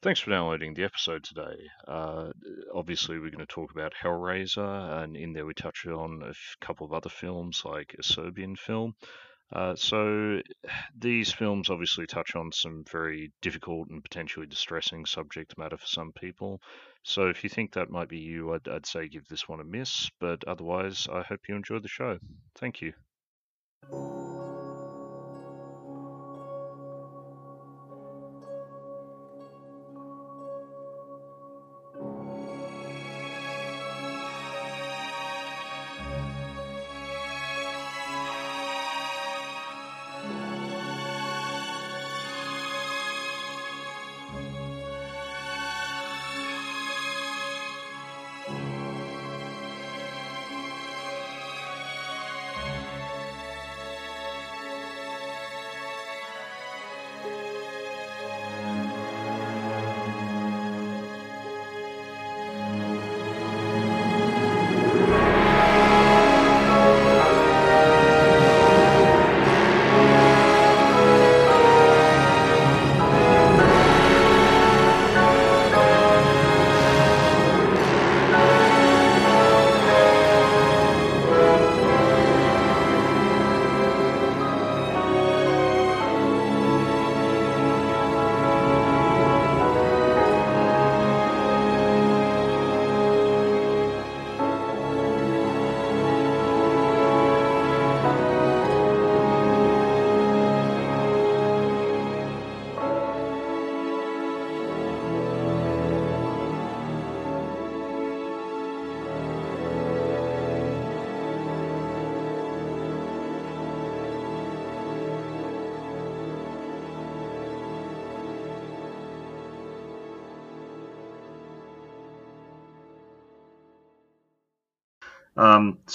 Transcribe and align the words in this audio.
Thanks 0.00 0.20
for 0.20 0.30
downloading 0.30 0.74
the 0.74 0.84
episode 0.84 1.24
today. 1.24 1.68
Uh, 1.88 2.30
obviously, 2.72 3.18
we're 3.18 3.32
going 3.32 3.44
to 3.44 3.46
talk 3.46 3.72
about 3.72 3.94
Hellraiser, 4.00 5.02
and 5.02 5.16
in 5.16 5.32
there 5.32 5.44
we 5.44 5.54
touch 5.54 5.84
on 5.86 6.22
a 6.22 6.28
f- 6.28 6.56
couple 6.60 6.86
of 6.86 6.92
other 6.92 7.08
films, 7.08 7.62
like 7.64 7.96
a 7.98 8.02
Serbian 8.04 8.54
film. 8.54 8.94
Uh, 9.52 9.74
so, 9.74 10.40
these 10.96 11.32
films 11.32 11.68
obviously 11.68 12.06
touch 12.06 12.36
on 12.36 12.52
some 12.52 12.84
very 12.92 13.32
difficult 13.42 13.88
and 13.88 14.00
potentially 14.00 14.46
distressing 14.46 15.04
subject 15.04 15.58
matter 15.58 15.76
for 15.76 15.86
some 15.86 16.12
people. 16.12 16.60
So, 17.02 17.26
if 17.26 17.42
you 17.42 17.50
think 17.50 17.72
that 17.72 17.90
might 17.90 18.08
be 18.08 18.18
you, 18.18 18.54
I'd, 18.54 18.68
I'd 18.68 18.86
say 18.86 19.08
give 19.08 19.26
this 19.26 19.48
one 19.48 19.58
a 19.58 19.64
miss. 19.64 20.10
But 20.20 20.44
otherwise, 20.46 21.08
I 21.12 21.22
hope 21.22 21.40
you 21.48 21.56
enjoy 21.56 21.80
the 21.80 21.88
show. 21.88 22.18
Thank 22.56 22.82
you. 22.82 22.92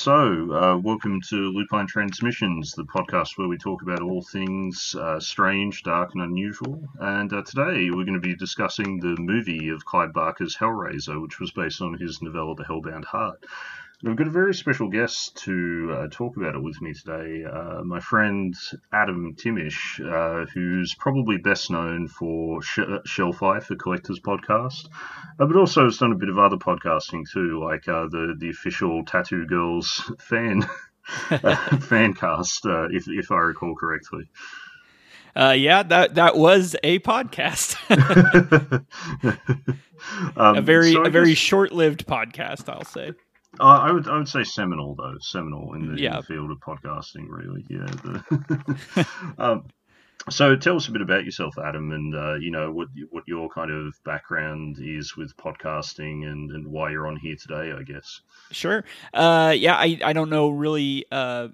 So, 0.03 0.51
uh, 0.51 0.77
welcome 0.83 1.21
to 1.29 1.35
Lupine 1.53 1.87
Transmissions, 1.87 2.73
the 2.73 2.83
podcast 2.83 3.37
where 3.37 3.47
we 3.47 3.58
talk 3.58 3.83
about 3.83 4.02
all 4.02 4.21
things 4.21 4.93
uh, 4.99 5.17
strange, 5.21 5.81
dark, 5.81 6.11
and 6.14 6.23
unusual. 6.23 6.83
And 6.99 7.31
uh, 7.31 7.41
today 7.43 7.89
we're 7.89 8.03
going 8.03 8.15
to 8.15 8.19
be 8.19 8.36
discussing 8.36 8.99
the 8.99 9.15
movie 9.17 9.69
of 9.69 9.86
Clive 9.86 10.11
Barker's 10.11 10.58
Hellraiser, 10.58 11.21
which 11.21 11.39
was 11.39 11.52
based 11.52 11.80
on 11.80 11.93
his 11.93 12.21
novella 12.21 12.53
The 12.53 12.65
Hellbound 12.65 13.05
Heart. 13.05 13.45
We've 14.03 14.17
got 14.17 14.27
a 14.27 14.31
very 14.31 14.53
special 14.53 14.89
guest 14.89 15.37
to 15.45 15.95
uh, 15.97 16.08
talk 16.11 16.36
about 16.36 16.55
it 16.55 16.61
with 16.61 16.81
me 16.81 16.93
today. 16.93 17.45
Uh, 17.45 17.83
my 17.86 18.02
friend 18.02 18.53
Adam 18.91 19.33
Timish, 19.33 20.02
uh, 20.02 20.45
who's 20.53 20.93
probably 20.93 21.37
best 21.37 21.71
known 21.71 22.09
for 22.09 22.61
Sh- 22.61 22.80
Shelf 23.05 23.42
Life, 23.42 23.71
a 23.71 23.77
collector's 23.77 24.19
podcast, 24.19 24.89
uh, 25.39 25.45
but 25.45 25.55
also 25.55 25.86
has 25.86 25.99
done 25.99 26.11
a 26.11 26.17
bit 26.17 26.27
of 26.27 26.37
other 26.37 26.58
podcasting 26.58 27.23
too, 27.31 27.63
like 27.63 27.87
uh, 27.87 28.08
the 28.09 28.36
the 28.37 28.49
official 28.49 29.05
Tattoo 29.05 29.45
Girls 29.45 30.11
fan 30.19 30.67
uh, 31.31 31.55
fan 31.77 32.13
cast, 32.13 32.65
if 32.65 33.08
if 33.08 33.31
I 33.31 33.37
recall 33.37 33.73
correctly. 33.73 34.30
Uh, 35.33 35.55
yeah, 35.58 35.81
that 35.81 36.15
that 36.15 36.36
was 36.36 36.75
a 36.83 36.99
podcast. 36.99 37.77
um, 40.36 40.58
a 40.58 40.61
very 40.61 40.92
so 40.92 41.05
a 41.05 41.09
very 41.09 41.36
short 41.36 41.71
lived 41.71 42.05
podcast, 42.05 42.67
I'll 42.67 42.83
say. 42.83 43.13
Uh, 43.59 43.64
I 43.64 43.91
would 43.91 44.08
I 44.08 44.17
would 44.17 44.27
say 44.27 44.43
seminal 44.43 44.95
though 44.95 45.15
seminal 45.19 45.73
in 45.73 45.93
the, 45.93 46.02
yeah. 46.02 46.11
in 46.11 46.17
the 46.17 46.23
field 46.23 46.52
of 46.52 46.59
podcasting 46.59 47.27
really 47.27 47.65
yeah. 47.69 47.86
The, 47.86 49.08
um, 49.37 49.65
so 50.30 50.55
tell 50.55 50.77
us 50.77 50.87
a 50.87 50.91
bit 50.91 51.02
about 51.02 51.25
yourself, 51.25 51.55
Adam, 51.58 51.92
and 51.92 52.15
uh, 52.15 52.36
you 52.36 52.49
know 52.49 52.71
what 52.71 52.87
what 53.09 53.23
your 53.27 53.49
kind 53.49 53.71
of 53.71 53.93
background 54.05 54.77
is 54.80 55.17
with 55.17 55.36
podcasting 55.36 56.25
and, 56.25 56.49
and 56.52 56.67
why 56.67 56.92
you're 56.92 57.08
on 57.08 57.17
here 57.17 57.36
today. 57.36 57.73
I 57.77 57.83
guess. 57.83 58.21
Sure. 58.52 58.83
Uh, 59.13 59.53
yeah, 59.55 59.75
I 59.75 59.99
I 60.03 60.13
don't 60.13 60.30
know 60.30 60.49
really 60.49 61.05
uh, 61.11 61.49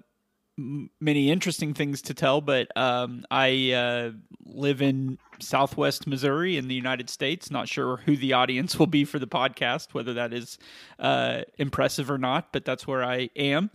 many 1.00 1.30
interesting 1.30 1.74
things 1.74 2.02
to 2.02 2.14
tell, 2.14 2.40
but 2.40 2.74
um, 2.76 3.24
I 3.30 3.72
uh, 3.72 4.10
live 4.44 4.82
in 4.82 5.18
Southwest 5.38 6.06
Missouri 6.06 6.56
in 6.56 6.68
the 6.68 6.74
United 6.74 7.08
States. 7.08 7.50
Not 7.50 7.68
sure 7.68 7.98
who 7.98 8.16
the 8.16 8.32
audience 8.32 8.78
will 8.78 8.86
be 8.86 9.04
for 9.04 9.18
the 9.18 9.26
podcast, 9.26 9.94
whether 9.94 10.14
that 10.14 10.32
is 10.32 10.58
uh, 10.98 11.42
impressive 11.58 12.10
or 12.10 12.18
not, 12.18 12.52
but 12.52 12.64
that's 12.64 12.86
where 12.86 13.04
I 13.04 13.30
am. 13.36 13.70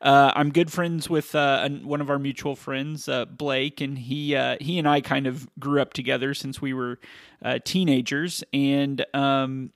Uh, 0.00 0.32
I'm 0.34 0.50
good 0.50 0.70
friends 0.70 1.08
with 1.08 1.34
uh, 1.34 1.68
one 1.68 2.00
of 2.00 2.10
our 2.10 2.18
mutual 2.18 2.56
friends, 2.56 3.08
uh, 3.08 3.24
Blake, 3.24 3.80
and 3.80 3.98
he 3.98 4.36
uh, 4.36 4.56
he 4.60 4.78
and 4.78 4.88
I 4.88 5.00
kind 5.00 5.26
of 5.26 5.48
grew 5.58 5.80
up 5.80 5.92
together 5.92 6.34
since 6.34 6.60
we 6.60 6.72
were 6.72 6.98
teenagers, 7.64 8.42
and 8.52 9.04
um, 9.14 9.70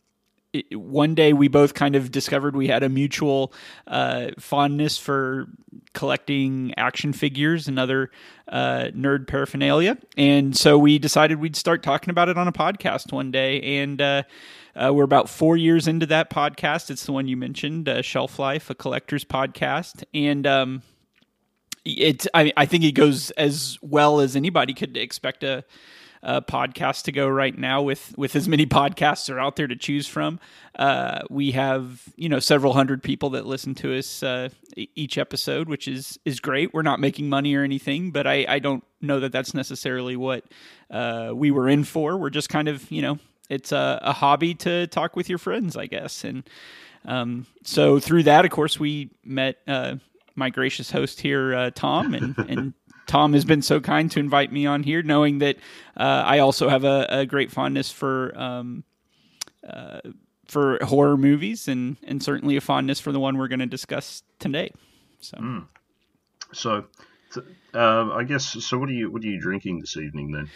it, 0.52 0.76
one 0.78 1.14
day 1.14 1.32
we 1.32 1.48
both 1.48 1.74
kind 1.74 1.96
of 1.96 2.10
discovered 2.10 2.56
we 2.56 2.68
had 2.68 2.82
a 2.82 2.88
mutual 2.88 3.52
uh, 3.86 4.28
fondness 4.38 4.98
for 4.98 5.48
collecting 5.92 6.74
action 6.76 7.12
figures 7.12 7.68
and 7.68 7.78
other 7.78 8.10
uh, 8.48 8.88
nerd 8.94 9.26
paraphernalia. 9.26 9.98
And 10.16 10.56
so 10.56 10.78
we 10.78 10.98
decided 10.98 11.40
we'd 11.40 11.56
start 11.56 11.82
talking 11.82 12.10
about 12.10 12.28
it 12.28 12.36
on 12.36 12.48
a 12.48 12.52
podcast 12.52 13.12
one 13.12 13.30
day. 13.30 13.80
And 13.80 14.00
uh, 14.00 14.22
uh 14.74 14.92
we're 14.92 15.04
about 15.04 15.28
four 15.28 15.56
years 15.56 15.86
into 15.86 16.06
that 16.06 16.30
podcast. 16.30 16.90
It's 16.90 17.04
the 17.04 17.12
one 17.12 17.28
you 17.28 17.36
mentioned, 17.36 17.88
uh, 17.88 18.02
Shelf 18.02 18.38
Life, 18.38 18.70
a 18.70 18.74
collector's 18.74 19.24
podcast. 19.24 20.04
And, 20.12 20.46
um, 20.46 20.82
it, 21.84 22.26
I, 22.34 22.52
I 22.56 22.66
think 22.66 22.84
it 22.84 22.92
goes 22.92 23.30
as 23.32 23.78
well 23.80 24.20
as 24.20 24.36
anybody 24.36 24.74
could 24.74 24.96
expect 24.98 25.42
a, 25.42 25.64
uh, 26.22 26.40
podcast 26.40 27.04
to 27.04 27.12
go 27.12 27.28
right 27.28 27.56
now 27.56 27.82
with 27.82 28.14
with 28.16 28.36
as 28.36 28.48
many 28.48 28.66
podcasts 28.80 29.32
are 29.32 29.38
out 29.38 29.56
there 29.56 29.66
to 29.66 29.76
choose 29.76 30.06
from. 30.06 30.38
Uh, 30.74 31.20
we 31.30 31.52
have 31.52 32.02
you 32.16 32.28
know 32.28 32.38
several 32.38 32.72
hundred 32.72 33.02
people 33.02 33.30
that 33.30 33.46
listen 33.46 33.74
to 33.76 33.96
us 33.96 34.22
uh, 34.22 34.48
each 34.76 35.18
episode, 35.18 35.68
which 35.68 35.88
is 35.88 36.18
is 36.24 36.40
great. 36.40 36.74
We're 36.74 36.82
not 36.82 37.00
making 37.00 37.28
money 37.28 37.54
or 37.54 37.64
anything, 37.64 38.10
but 38.10 38.26
I, 38.26 38.44
I 38.48 38.58
don't 38.58 38.84
know 39.00 39.20
that 39.20 39.32
that's 39.32 39.54
necessarily 39.54 40.16
what 40.16 40.44
uh, 40.90 41.32
we 41.34 41.50
were 41.50 41.68
in 41.68 41.84
for. 41.84 42.16
We're 42.16 42.30
just 42.30 42.48
kind 42.48 42.68
of 42.68 42.90
you 42.90 43.02
know 43.02 43.18
it's 43.48 43.72
a, 43.72 43.98
a 44.02 44.12
hobby 44.12 44.54
to 44.54 44.86
talk 44.86 45.16
with 45.16 45.28
your 45.28 45.38
friends, 45.38 45.76
I 45.76 45.86
guess, 45.86 46.24
and 46.24 46.48
um, 47.04 47.46
so 47.64 47.98
through 47.98 48.24
that, 48.24 48.44
of 48.44 48.50
course, 48.50 48.78
we 48.78 49.10
met 49.24 49.56
uh, 49.66 49.96
my 50.34 50.50
gracious 50.50 50.90
host 50.90 51.20
here, 51.20 51.54
uh, 51.54 51.70
Tom, 51.70 52.14
and, 52.14 52.36
and 52.48 52.74
Tom 53.10 53.32
has 53.32 53.44
been 53.44 53.60
so 53.60 53.80
kind 53.80 54.08
to 54.12 54.20
invite 54.20 54.52
me 54.52 54.66
on 54.66 54.84
here, 54.84 55.02
knowing 55.02 55.38
that 55.38 55.56
uh, 55.96 56.22
I 56.24 56.38
also 56.38 56.68
have 56.68 56.84
a, 56.84 57.06
a 57.10 57.26
great 57.26 57.50
fondness 57.50 57.90
for 57.90 58.32
um, 58.38 58.84
uh, 59.68 59.98
for 60.46 60.78
horror 60.82 61.16
movies, 61.16 61.66
and 61.66 61.96
and 62.04 62.22
certainly 62.22 62.56
a 62.56 62.60
fondness 62.60 63.00
for 63.00 63.10
the 63.10 63.18
one 63.18 63.36
we're 63.36 63.48
going 63.48 63.58
to 63.58 63.66
discuss 63.66 64.22
today. 64.38 64.70
So, 65.18 65.38
mm. 65.38 65.66
so 66.52 66.84
uh, 67.74 68.12
I 68.12 68.22
guess 68.22 68.46
so. 68.64 68.78
What 68.78 68.88
are 68.88 68.92
you 68.92 69.10
what 69.10 69.24
are 69.24 69.26
you 69.26 69.40
drinking 69.40 69.80
this 69.80 69.96
evening 69.96 70.30
then? 70.30 70.48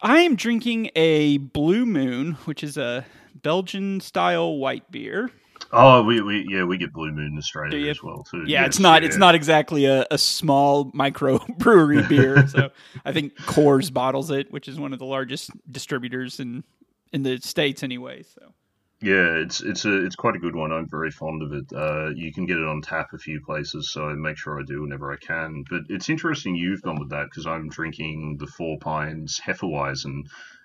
I 0.00 0.22
am 0.22 0.34
drinking 0.34 0.90
a 0.96 1.38
Blue 1.38 1.86
Moon, 1.86 2.32
which 2.46 2.64
is 2.64 2.76
a 2.76 3.06
Belgian 3.32 4.00
style 4.00 4.56
white 4.56 4.90
beer. 4.90 5.30
Oh, 5.74 6.02
we, 6.02 6.20
we 6.20 6.46
yeah 6.48 6.64
we 6.64 6.76
get 6.76 6.92
Blue 6.92 7.10
Moon 7.10 7.32
in 7.32 7.38
Australia 7.38 7.90
as 7.90 8.02
well 8.02 8.24
too. 8.24 8.44
Yeah, 8.46 8.60
yes, 8.60 8.66
it's 8.68 8.78
not 8.78 9.02
yeah. 9.02 9.08
it's 9.08 9.16
not 9.16 9.34
exactly 9.34 9.86
a, 9.86 10.06
a 10.10 10.18
small 10.18 10.90
micro 10.92 11.38
brewery 11.58 12.02
beer. 12.02 12.46
so 12.46 12.70
I 13.04 13.12
think 13.12 13.34
Coors 13.36 13.92
bottles 13.92 14.30
it, 14.30 14.52
which 14.52 14.68
is 14.68 14.78
one 14.78 14.92
of 14.92 14.98
the 14.98 15.06
largest 15.06 15.50
distributors 15.70 16.40
in 16.40 16.62
in 17.12 17.22
the 17.22 17.38
states 17.38 17.82
anyway. 17.82 18.22
So. 18.22 18.52
Yeah, 19.02 19.34
it's 19.34 19.62
it's 19.62 19.84
a 19.84 20.04
it's 20.04 20.14
quite 20.14 20.36
a 20.36 20.38
good 20.38 20.54
one. 20.54 20.72
I'm 20.72 20.88
very 20.88 21.10
fond 21.10 21.42
of 21.42 21.52
it. 21.52 21.72
Uh, 21.74 22.10
you 22.10 22.32
can 22.32 22.46
get 22.46 22.58
it 22.58 22.64
on 22.64 22.82
tap 22.82 23.08
a 23.12 23.18
few 23.18 23.40
places, 23.40 23.90
so 23.90 24.08
I 24.08 24.12
make 24.12 24.36
sure 24.36 24.60
I 24.60 24.62
do 24.64 24.82
whenever 24.82 25.12
I 25.12 25.16
can. 25.16 25.64
But 25.68 25.82
it's 25.88 26.08
interesting 26.08 26.54
you've 26.54 26.82
gone 26.82 27.00
with 27.00 27.10
that 27.10 27.24
because 27.24 27.46
I'm 27.46 27.68
drinking 27.68 28.36
the 28.38 28.46
Four 28.46 28.78
Pines 28.78 29.40
Hefeweizen, 29.44 30.22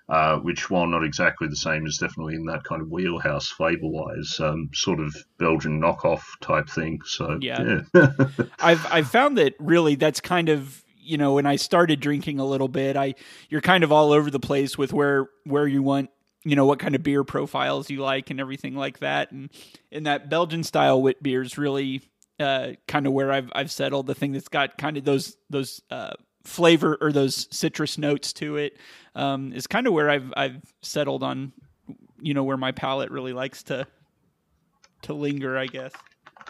uh, 0.08 0.38
which, 0.38 0.70
while 0.70 0.86
not 0.86 1.04
exactly 1.04 1.48
the 1.48 1.56
same, 1.56 1.86
is 1.86 1.98
definitely 1.98 2.34
in 2.34 2.44
that 2.46 2.64
kind 2.64 2.82
of 2.82 2.90
wheelhouse 2.90 3.48
flavor-wise, 3.48 4.40
um, 4.40 4.70
sort 4.72 5.00
of 5.00 5.14
Belgian 5.38 5.80
knockoff 5.80 6.22
type 6.40 6.68
thing. 6.68 7.00
So 7.04 7.38
yeah, 7.40 7.80
yeah. 7.94 8.10
I've 8.58 8.86
I've 8.90 9.10
found 9.10 9.38
that 9.38 9.54
really 9.58 9.94
that's 9.94 10.20
kind 10.20 10.48
of 10.48 10.82
you 10.96 11.18
know 11.18 11.34
when 11.34 11.46
I 11.46 11.56
started 11.56 12.00
drinking 12.00 12.38
a 12.38 12.44
little 12.44 12.68
bit, 12.68 12.96
I 12.96 13.14
you're 13.48 13.60
kind 13.60 13.84
of 13.84 13.92
all 13.92 14.12
over 14.12 14.30
the 14.30 14.40
place 14.40 14.78
with 14.78 14.92
where 14.92 15.28
where 15.44 15.66
you 15.66 15.82
want 15.82 16.10
you 16.44 16.56
know 16.56 16.66
what 16.66 16.78
kind 16.78 16.94
of 16.94 17.02
beer 17.02 17.24
profiles 17.24 17.90
you 17.90 18.00
like 18.00 18.30
and 18.30 18.40
everything 18.40 18.76
like 18.76 19.00
that 19.00 19.32
and 19.32 19.50
in 19.90 20.04
that 20.04 20.30
belgian 20.30 20.62
style 20.62 21.02
wit 21.02 21.20
beer 21.20 21.42
is 21.42 21.58
really 21.58 22.00
uh, 22.40 22.72
kind 22.86 23.06
of 23.06 23.12
where 23.12 23.32
I've 23.32 23.50
I've 23.54 23.70
settled 23.70 24.06
the 24.06 24.14
thing 24.14 24.32
that's 24.32 24.48
got 24.48 24.78
kind 24.78 24.96
of 24.96 25.04
those 25.04 25.36
those 25.50 25.82
uh, 25.90 26.12
flavor 26.44 26.96
or 27.00 27.12
those 27.12 27.48
citrus 27.50 27.98
notes 27.98 28.32
to 28.34 28.56
it 28.56 28.76
um, 29.18 29.52
is 29.52 29.66
kind 29.66 29.86
of 29.86 29.92
where 29.92 30.08
I've 30.08 30.32
I've 30.36 30.62
settled 30.80 31.22
on 31.22 31.52
you 32.20 32.34
know 32.34 32.44
where 32.44 32.56
my 32.56 32.72
palate 32.72 33.10
really 33.10 33.32
likes 33.32 33.62
to 33.64 33.86
to 35.02 35.12
linger 35.12 35.58
I 35.58 35.66
guess 35.66 35.92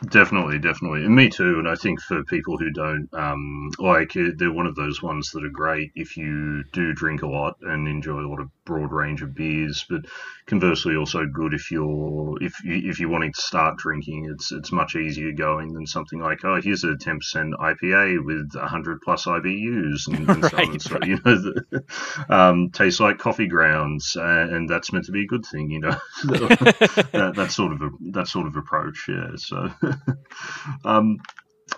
Definitely, 0.07 0.61
definitely, 0.61 1.05
and 1.05 1.15
me 1.15 1.29
too. 1.29 1.59
And 1.59 1.69
I 1.69 1.75
think 1.75 2.01
for 2.01 2.23
people 2.25 2.57
who 2.57 2.71
don't 2.71 3.09
um, 3.13 3.71
like, 3.79 4.13
they're 4.15 4.53
one 4.53 4.67
of 4.67 4.77
those 4.77 5.03
ones 5.03 5.31
that 5.33 5.45
are 5.45 5.51
great 5.51 5.91
if 5.97 6.17
you 6.17 6.63
do 6.73 6.93
drink 6.93 7.23
a 7.23 7.27
lot 7.27 7.57
and 7.63 7.89
enjoy 7.89 8.21
a 8.21 8.29
lot 8.29 8.41
of 8.41 8.49
broad 8.65 8.93
range 8.93 9.23
of 9.23 9.35
beers. 9.35 9.85
But 9.89 10.03
conversely, 10.47 10.95
also 10.95 11.27
good 11.27 11.53
if 11.53 11.71
you're 11.73 12.41
if 12.41 12.63
you, 12.63 12.89
if 12.89 13.01
you're 13.01 13.09
wanting 13.09 13.33
to 13.33 13.41
start 13.41 13.79
drinking. 13.79 14.31
It's 14.31 14.53
it's 14.53 14.71
much 14.71 14.95
easier 14.95 15.33
going 15.33 15.73
than 15.73 15.87
something 15.87 16.21
like 16.21 16.45
oh 16.45 16.61
here's 16.61 16.85
a 16.85 16.97
ten 16.97 17.19
percent 17.19 17.55
IPA 17.55 18.25
with 18.25 18.55
hundred 18.55 19.01
plus 19.01 19.25
IBUs 19.25 20.07
and, 20.07 20.29
and 20.31 20.43
right, 20.43 20.51
so 20.51 20.59
on 20.59 20.71
and 20.71 20.83
so 20.83 20.95
right. 20.95 21.09
you 21.09 21.19
know 21.25 21.35
the, 21.35 21.85
um, 22.29 22.71
tastes 22.71 23.01
like 23.01 23.19
coffee 23.19 23.49
grounds 23.49 24.17
and, 24.17 24.55
and, 24.55 24.69
that's 24.69 24.93
meant 24.93 25.07
to 25.07 25.13
be 25.13 25.23
a 25.23 25.27
good 25.27 25.47
thing. 25.47 25.71
You 25.71 25.81
know 25.81 25.91
that, 26.25 27.33
that 27.37 27.51
sort 27.51 27.73
of 27.73 27.83
a, 27.83 27.91
that 28.13 28.29
sort 28.29 28.47
of 28.47 28.57
approach. 28.57 29.07
Yeah, 29.09 29.31
so. 29.37 29.71
um, 30.85 31.19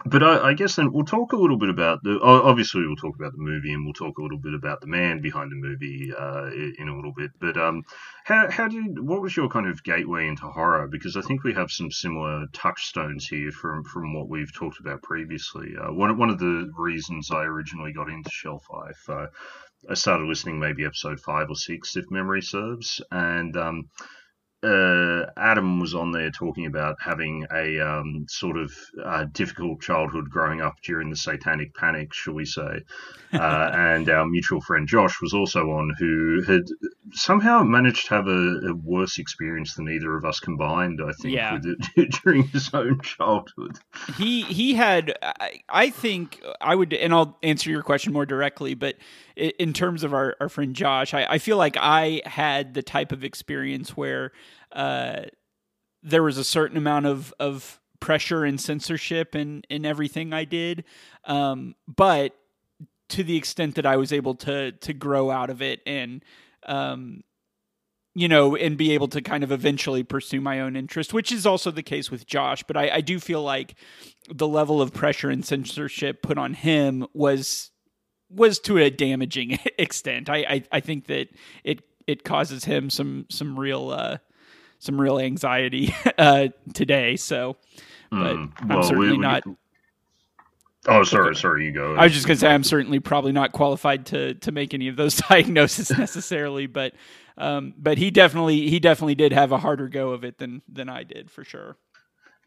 but 0.06 0.22
I, 0.22 0.50
I, 0.50 0.54
guess 0.54 0.76
then 0.76 0.92
we'll 0.92 1.04
talk 1.04 1.32
a 1.32 1.36
little 1.36 1.58
bit 1.58 1.68
about 1.68 2.02
the. 2.02 2.18
Obviously, 2.22 2.82
we'll 2.86 2.96
talk 2.96 3.16
about 3.16 3.32
the 3.32 3.42
movie, 3.42 3.72
and 3.72 3.84
we'll 3.84 3.92
talk 3.92 4.18
a 4.18 4.22
little 4.22 4.38
bit 4.38 4.54
about 4.54 4.80
the 4.80 4.86
man 4.86 5.20
behind 5.20 5.50
the 5.50 5.56
movie 5.56 6.12
uh, 6.16 6.46
in 6.46 6.88
a 6.88 6.94
little 6.94 7.12
bit. 7.14 7.30
But 7.40 7.56
um, 7.56 7.82
how 8.24 8.50
how 8.50 8.68
you, 8.68 8.94
what 9.00 9.20
was 9.20 9.36
your 9.36 9.48
kind 9.48 9.66
of 9.66 9.82
gateway 9.82 10.26
into 10.26 10.46
horror? 10.46 10.88
Because 10.88 11.16
I 11.16 11.22
think 11.22 11.44
we 11.44 11.52
have 11.54 11.70
some 11.70 11.90
similar 11.90 12.46
touchstones 12.52 13.26
here 13.26 13.50
from 13.50 13.84
from 13.84 14.14
what 14.14 14.28
we've 14.28 14.54
talked 14.54 14.80
about 14.80 15.02
previously. 15.02 15.74
Uh, 15.76 15.92
one 15.92 16.16
one 16.16 16.30
of 16.30 16.38
the 16.38 16.70
reasons 16.78 17.30
I 17.30 17.42
originally 17.42 17.92
got 17.92 18.08
into 18.08 18.30
Shelf 18.30 18.64
Life, 18.72 19.08
uh, 19.08 19.26
I 19.88 19.94
started 19.94 20.26
listening 20.26 20.60
maybe 20.60 20.84
episode 20.84 21.20
five 21.20 21.48
or 21.50 21.56
six, 21.56 21.96
if 21.96 22.10
memory 22.10 22.42
serves, 22.42 23.00
and 23.10 23.56
um, 23.56 23.88
uh, 24.62 25.24
Adam 25.38 25.80
was 25.80 25.94
on 25.94 26.12
there 26.12 26.30
talking 26.30 26.66
about 26.66 26.96
having 27.00 27.46
a 27.52 27.80
um, 27.80 28.26
sort 28.28 28.58
of 28.58 28.70
uh, 29.02 29.24
difficult 29.32 29.80
childhood 29.80 30.28
growing 30.28 30.60
up 30.60 30.76
during 30.82 31.08
the 31.08 31.16
satanic 31.16 31.74
panic, 31.74 32.12
shall 32.12 32.34
we 32.34 32.44
say. 32.44 32.80
Uh, 33.32 33.70
and 33.72 34.10
our 34.10 34.26
mutual 34.26 34.60
friend 34.60 34.86
Josh 34.86 35.20
was 35.22 35.32
also 35.32 35.70
on, 35.70 35.94
who 35.98 36.42
had 36.46 36.64
somehow 37.12 37.62
managed 37.62 38.08
to 38.08 38.14
have 38.14 38.26
a, 38.26 38.68
a 38.68 38.74
worse 38.74 39.18
experience 39.18 39.74
than 39.74 39.88
either 39.88 40.14
of 40.14 40.26
us 40.26 40.40
combined, 40.40 41.00
I 41.02 41.12
think, 41.12 41.34
yeah. 41.34 41.58
it, 41.96 42.20
during 42.22 42.42
his 42.48 42.68
own 42.74 43.00
childhood. 43.00 43.78
He, 44.18 44.42
he 44.42 44.74
had, 44.74 45.16
I, 45.22 45.62
I 45.70 45.90
think, 45.90 46.42
I 46.60 46.74
would, 46.74 46.92
and 46.92 47.14
I'll 47.14 47.38
answer 47.42 47.70
your 47.70 47.82
question 47.82 48.12
more 48.12 48.26
directly, 48.26 48.74
but 48.74 48.96
in 49.36 49.72
terms 49.72 50.04
of 50.04 50.14
our, 50.14 50.36
our 50.40 50.48
friend 50.48 50.74
Josh, 50.74 51.14
I, 51.14 51.24
I 51.24 51.38
feel 51.38 51.56
like 51.56 51.76
I 51.78 52.22
had 52.24 52.74
the 52.74 52.82
type 52.82 53.12
of 53.12 53.24
experience 53.24 53.96
where 53.96 54.32
uh, 54.72 55.22
there 56.02 56.22
was 56.22 56.38
a 56.38 56.44
certain 56.44 56.76
amount 56.76 57.06
of, 57.06 57.32
of 57.38 57.80
pressure 58.00 58.44
and 58.44 58.60
censorship 58.60 59.34
in, 59.34 59.62
in 59.68 59.84
everything 59.84 60.32
I 60.32 60.44
did. 60.44 60.84
Um, 61.24 61.74
but 61.86 62.34
to 63.10 63.24
the 63.24 63.36
extent 63.36 63.74
that 63.74 63.86
I 63.86 63.96
was 63.96 64.12
able 64.12 64.34
to 64.36 64.72
to 64.72 64.92
grow 64.92 65.30
out 65.30 65.50
of 65.50 65.60
it 65.60 65.80
and 65.84 66.24
um, 66.66 67.24
you 68.14 68.28
know, 68.28 68.56
and 68.56 68.76
be 68.76 68.92
able 68.92 69.08
to 69.08 69.20
kind 69.20 69.44
of 69.44 69.52
eventually 69.52 70.02
pursue 70.02 70.40
my 70.40 70.60
own 70.60 70.74
interest, 70.74 71.14
which 71.14 71.30
is 71.30 71.46
also 71.46 71.70
the 71.70 71.82
case 71.82 72.10
with 72.10 72.26
Josh. 72.26 72.64
But 72.64 72.76
I, 72.76 72.90
I 72.96 73.00
do 73.00 73.20
feel 73.20 73.42
like 73.42 73.74
the 74.28 74.48
level 74.48 74.82
of 74.82 74.92
pressure 74.92 75.30
and 75.30 75.44
censorship 75.44 76.22
put 76.22 76.36
on 76.36 76.54
him 76.54 77.06
was 77.14 77.70
was 78.30 78.58
to 78.60 78.78
a 78.78 78.90
damaging 78.90 79.58
extent. 79.78 80.28
I, 80.28 80.38
I, 80.38 80.62
I 80.72 80.80
think 80.80 81.06
that 81.06 81.28
it 81.64 81.82
it 82.06 82.24
causes 82.24 82.64
him 82.64 82.90
some 82.90 83.26
some 83.28 83.58
real 83.58 83.90
uh, 83.90 84.18
some 84.78 85.00
real 85.00 85.18
anxiety 85.18 85.94
uh, 86.18 86.48
today. 86.74 87.16
So, 87.16 87.56
but 88.10 88.36
mm, 88.36 88.68
well, 88.68 88.78
I'm 88.78 88.84
certainly 88.84 89.10
we, 89.10 89.16
we, 89.16 89.18
not. 89.18 89.44
Oh, 90.86 91.02
sorry, 91.02 91.36
sorry, 91.36 91.66
you 91.66 91.72
go. 91.72 91.94
I 91.94 92.04
was 92.04 92.14
just 92.14 92.26
gonna 92.26 92.38
say 92.38 92.48
I'm 92.48 92.64
certainly 92.64 93.00
probably 93.00 93.32
not 93.32 93.52
qualified 93.52 94.06
to 94.06 94.34
to 94.34 94.52
make 94.52 94.74
any 94.74 94.88
of 94.88 94.96
those 94.96 95.16
diagnoses 95.28 95.90
necessarily, 95.96 96.66
but 96.66 96.94
um, 97.36 97.74
but 97.76 97.98
he 97.98 98.10
definitely 98.10 98.68
he 98.68 98.80
definitely 98.80 99.14
did 99.14 99.32
have 99.32 99.52
a 99.52 99.58
harder 99.58 99.88
go 99.88 100.10
of 100.10 100.24
it 100.24 100.38
than 100.38 100.62
than 100.68 100.88
I 100.88 101.04
did 101.04 101.30
for 101.30 101.44
sure. 101.44 101.76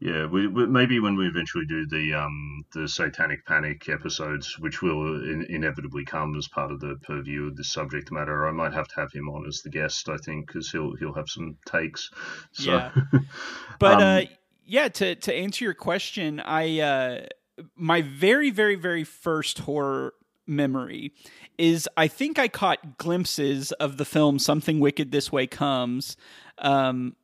Yeah, 0.04 0.26
we, 0.26 0.48
we, 0.48 0.66
maybe 0.66 1.00
when 1.00 1.16
we 1.16 1.28
eventually 1.28 1.66
do 1.66 1.88
the 1.88 2.14
um, 2.14 2.66
the 2.74 2.90
Satanic 2.90 3.46
Panic 3.46 3.88
episodes, 3.88 4.60
which 4.60 4.82
will 4.82 5.24
in, 5.24 5.46
inevitably 5.48 6.04
come 6.04 6.36
as 6.38 6.46
part 6.50 6.74
of 6.74 6.82
the 6.82 7.00
purview 7.04 7.48
of 7.48 7.56
this 7.56 7.72
subject 7.72 8.12
matter, 8.12 8.46
I 8.46 8.52
might 8.52 8.74
have 8.74 8.90
to 8.90 8.96
have 8.98 9.14
him 9.14 9.30
on 9.30 9.46
as 9.48 9.62
the 9.62 9.70
guest. 9.70 10.10
I 10.10 10.18
think 10.18 10.48
because 10.48 10.70
he'll 10.70 10.94
he'll 10.98 11.14
have 11.14 11.30
some 11.30 11.56
takes. 11.66 12.10
So, 12.52 12.72
yeah, 12.72 12.92
but 13.80 13.94
um, 13.94 14.02
uh, 14.02 14.22
yeah, 14.66 14.90
to 14.90 15.16
to 15.16 15.34
answer 15.34 15.64
your 15.64 15.74
question, 15.74 16.42
I 16.42 16.82
uh, 16.82 17.26
my 17.78 18.02
very 18.02 18.50
very 18.52 18.76
very 18.76 19.06
first 19.06 19.60
horror 19.60 20.16
memory 20.46 21.14
is 21.58 21.88
I 21.96 22.10
think 22.10 22.38
I 22.38 22.50
caught 22.50 22.98
glimpses 22.98 23.72
of 23.72 23.96
the 23.96 24.04
film 24.04 24.38
Something 24.38 24.82
Wicked 24.82 25.14
This 25.14 25.32
Way 25.32 25.48
Comes. 25.48 26.18
Um, 26.58 27.16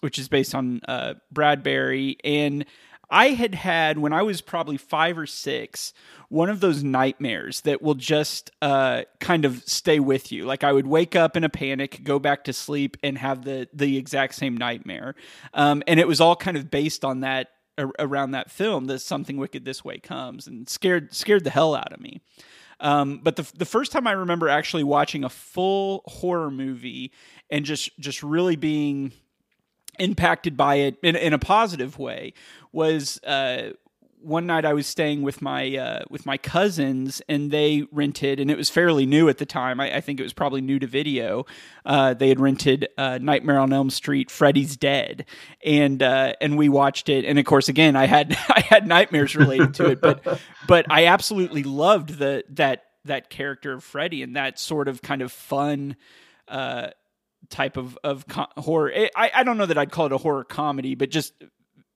which 0.00 0.18
is 0.18 0.28
based 0.28 0.54
on 0.54 0.80
uh, 0.88 1.14
Bradbury. 1.32 2.16
And 2.24 2.64
I 3.10 3.30
had 3.30 3.54
had, 3.54 3.98
when 3.98 4.12
I 4.12 4.22
was 4.22 4.40
probably 4.40 4.76
five 4.76 5.16
or 5.16 5.26
six, 5.26 5.94
one 6.28 6.50
of 6.50 6.60
those 6.60 6.84
nightmares 6.84 7.62
that 7.62 7.80
will 7.80 7.94
just 7.94 8.50
uh, 8.60 9.02
kind 9.18 9.44
of 9.44 9.62
stay 9.64 9.98
with 9.98 10.30
you. 10.30 10.44
Like 10.44 10.62
I 10.62 10.72
would 10.72 10.86
wake 10.86 11.16
up 11.16 11.36
in 11.36 11.42
a 11.42 11.48
panic, 11.48 12.04
go 12.04 12.18
back 12.18 12.44
to 12.44 12.52
sleep, 12.52 12.96
and 13.02 13.16
have 13.16 13.44
the 13.44 13.68
the 13.72 13.96
exact 13.96 14.34
same 14.34 14.56
nightmare. 14.56 15.14
Um, 15.54 15.82
and 15.86 15.98
it 15.98 16.06
was 16.06 16.20
all 16.20 16.36
kind 16.36 16.56
of 16.56 16.70
based 16.70 17.04
on 17.04 17.20
that 17.20 17.48
around 17.98 18.32
that 18.32 18.50
film. 18.50 18.86
That 18.86 18.98
something 18.98 19.38
wicked 19.38 19.64
this 19.64 19.82
way 19.82 19.98
comes, 19.98 20.46
and 20.46 20.68
scared 20.68 21.14
scared 21.14 21.44
the 21.44 21.50
hell 21.50 21.74
out 21.74 21.92
of 21.94 22.00
me. 22.00 22.20
Um, 22.80 23.20
but 23.22 23.36
the 23.36 23.50
the 23.56 23.64
first 23.64 23.90
time 23.90 24.06
I 24.06 24.12
remember 24.12 24.50
actually 24.50 24.84
watching 24.84 25.24
a 25.24 25.30
full 25.30 26.02
horror 26.04 26.50
movie 26.50 27.12
and 27.50 27.64
just 27.64 27.98
just 27.98 28.22
really 28.22 28.56
being 28.56 29.12
impacted 29.98 30.56
by 30.56 30.76
it 30.76 30.96
in, 31.02 31.16
in 31.16 31.32
a 31.32 31.38
positive 31.38 31.98
way 31.98 32.34
was 32.72 33.22
uh, 33.24 33.70
one 34.20 34.46
night 34.46 34.64
I 34.64 34.72
was 34.72 34.86
staying 34.86 35.22
with 35.22 35.40
my 35.40 35.76
uh, 35.76 36.02
with 36.10 36.26
my 36.26 36.36
cousins, 36.36 37.22
and 37.28 37.50
they 37.50 37.86
rented, 37.92 38.40
and 38.40 38.50
it 38.50 38.56
was 38.56 38.68
fairly 38.68 39.06
new 39.06 39.28
at 39.28 39.38
the 39.38 39.46
time. 39.46 39.80
I, 39.80 39.96
I 39.96 40.00
think 40.00 40.20
it 40.20 40.22
was 40.22 40.32
probably 40.32 40.60
new 40.60 40.78
to 40.78 40.86
video. 40.86 41.46
Uh, 41.84 42.14
they 42.14 42.28
had 42.28 42.40
rented 42.40 42.88
uh, 42.98 43.18
Nightmare 43.20 43.58
on 43.58 43.72
Elm 43.72 43.90
Street, 43.90 44.30
Freddy's 44.30 44.76
Dead, 44.76 45.24
and 45.64 46.02
uh, 46.02 46.34
and 46.40 46.56
we 46.56 46.68
watched 46.68 47.08
it. 47.08 47.24
And 47.24 47.38
of 47.38 47.44
course, 47.44 47.68
again, 47.68 47.96
I 47.96 48.06
had 48.06 48.36
I 48.48 48.60
had 48.60 48.86
nightmares 48.86 49.36
related 49.36 49.74
to 49.74 49.90
it, 49.90 50.00
but 50.00 50.40
but 50.66 50.86
I 50.90 51.06
absolutely 51.06 51.62
loved 51.62 52.18
the 52.18 52.44
that 52.50 52.84
that 53.04 53.30
character 53.30 53.72
of 53.72 53.84
Freddy 53.84 54.22
and 54.22 54.36
that 54.36 54.58
sort 54.58 54.88
of 54.88 55.02
kind 55.02 55.22
of 55.22 55.32
fun 55.32 55.96
uh, 56.48 56.88
type 57.50 57.76
of 57.76 57.98
of 58.04 58.26
co- 58.26 58.46
horror. 58.56 58.92
I 58.94 59.30
I 59.34 59.42
don't 59.42 59.58
know 59.58 59.66
that 59.66 59.78
I'd 59.78 59.90
call 59.90 60.06
it 60.06 60.12
a 60.12 60.18
horror 60.18 60.44
comedy, 60.44 60.94
but 60.94 61.10
just 61.10 61.32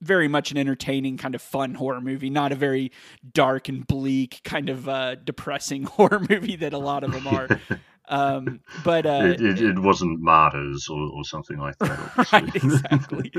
very 0.01 0.27
much 0.29 0.51
an 0.51 0.59
entertaining 0.59 1.17
kind 1.17 1.35
of 1.35 1.41
fun 1.41 1.75
horror 1.75 2.01
movie, 2.01 2.29
not 2.29 2.51
a 2.51 2.57
very 2.57 2.91
dark 3.33 3.69
and 3.69 3.87
bleak 3.87 4.41
kind 4.43 4.69
of 4.69 4.89
uh, 4.89 5.15
depressing 5.15 5.83
horror 5.85 6.21
movie 6.29 6.57
that 6.57 6.73
a 6.73 6.79
lot 6.79 7.05
of 7.05 7.13
them 7.13 7.27
are. 7.29 7.49
Um, 8.09 8.61
but 8.85 9.07
uh, 9.07 9.23
it, 9.25 9.41
it, 9.41 9.63
it, 9.63 9.79
wasn't 9.79 10.21
martyrs 10.21 10.89
or, 10.89 11.09
or 11.15 11.25
something 11.25 11.59
like 11.59 11.79
that. 11.79 12.29
right, 12.33 12.55
exactly. 12.55 13.33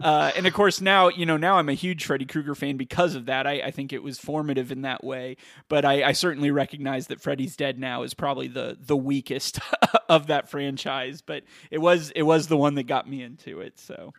uh, 0.00 0.32
and 0.36 0.46
of 0.46 0.52
course, 0.52 0.80
now 0.80 1.08
you 1.08 1.24
know 1.24 1.36
now 1.36 1.56
I'm 1.56 1.68
a 1.68 1.74
huge 1.74 2.04
Freddy 2.04 2.26
Krueger 2.26 2.54
fan 2.54 2.76
because 2.76 3.14
of 3.14 3.26
that. 3.26 3.46
I, 3.46 3.62
I 3.62 3.70
think 3.70 3.92
it 3.92 4.02
was 4.02 4.18
formative 4.18 4.70
in 4.70 4.82
that 4.82 5.02
way. 5.02 5.38
But 5.68 5.84
I, 5.84 6.04
I 6.04 6.12
certainly 6.12 6.50
recognize 6.50 7.06
that 7.06 7.20
Freddy's 7.20 7.56
Dead 7.56 7.78
now 7.78 8.02
is 8.02 8.12
probably 8.12 8.48
the 8.48 8.76
the 8.78 8.96
weakest 8.96 9.58
of 10.08 10.26
that 10.26 10.48
franchise. 10.48 11.22
But 11.22 11.44
it 11.70 11.78
was 11.78 12.10
it 12.14 12.22
was 12.22 12.48
the 12.48 12.56
one 12.56 12.74
that 12.74 12.84
got 12.84 13.08
me 13.08 13.22
into 13.22 13.60
it. 13.60 13.78
So 13.80 14.12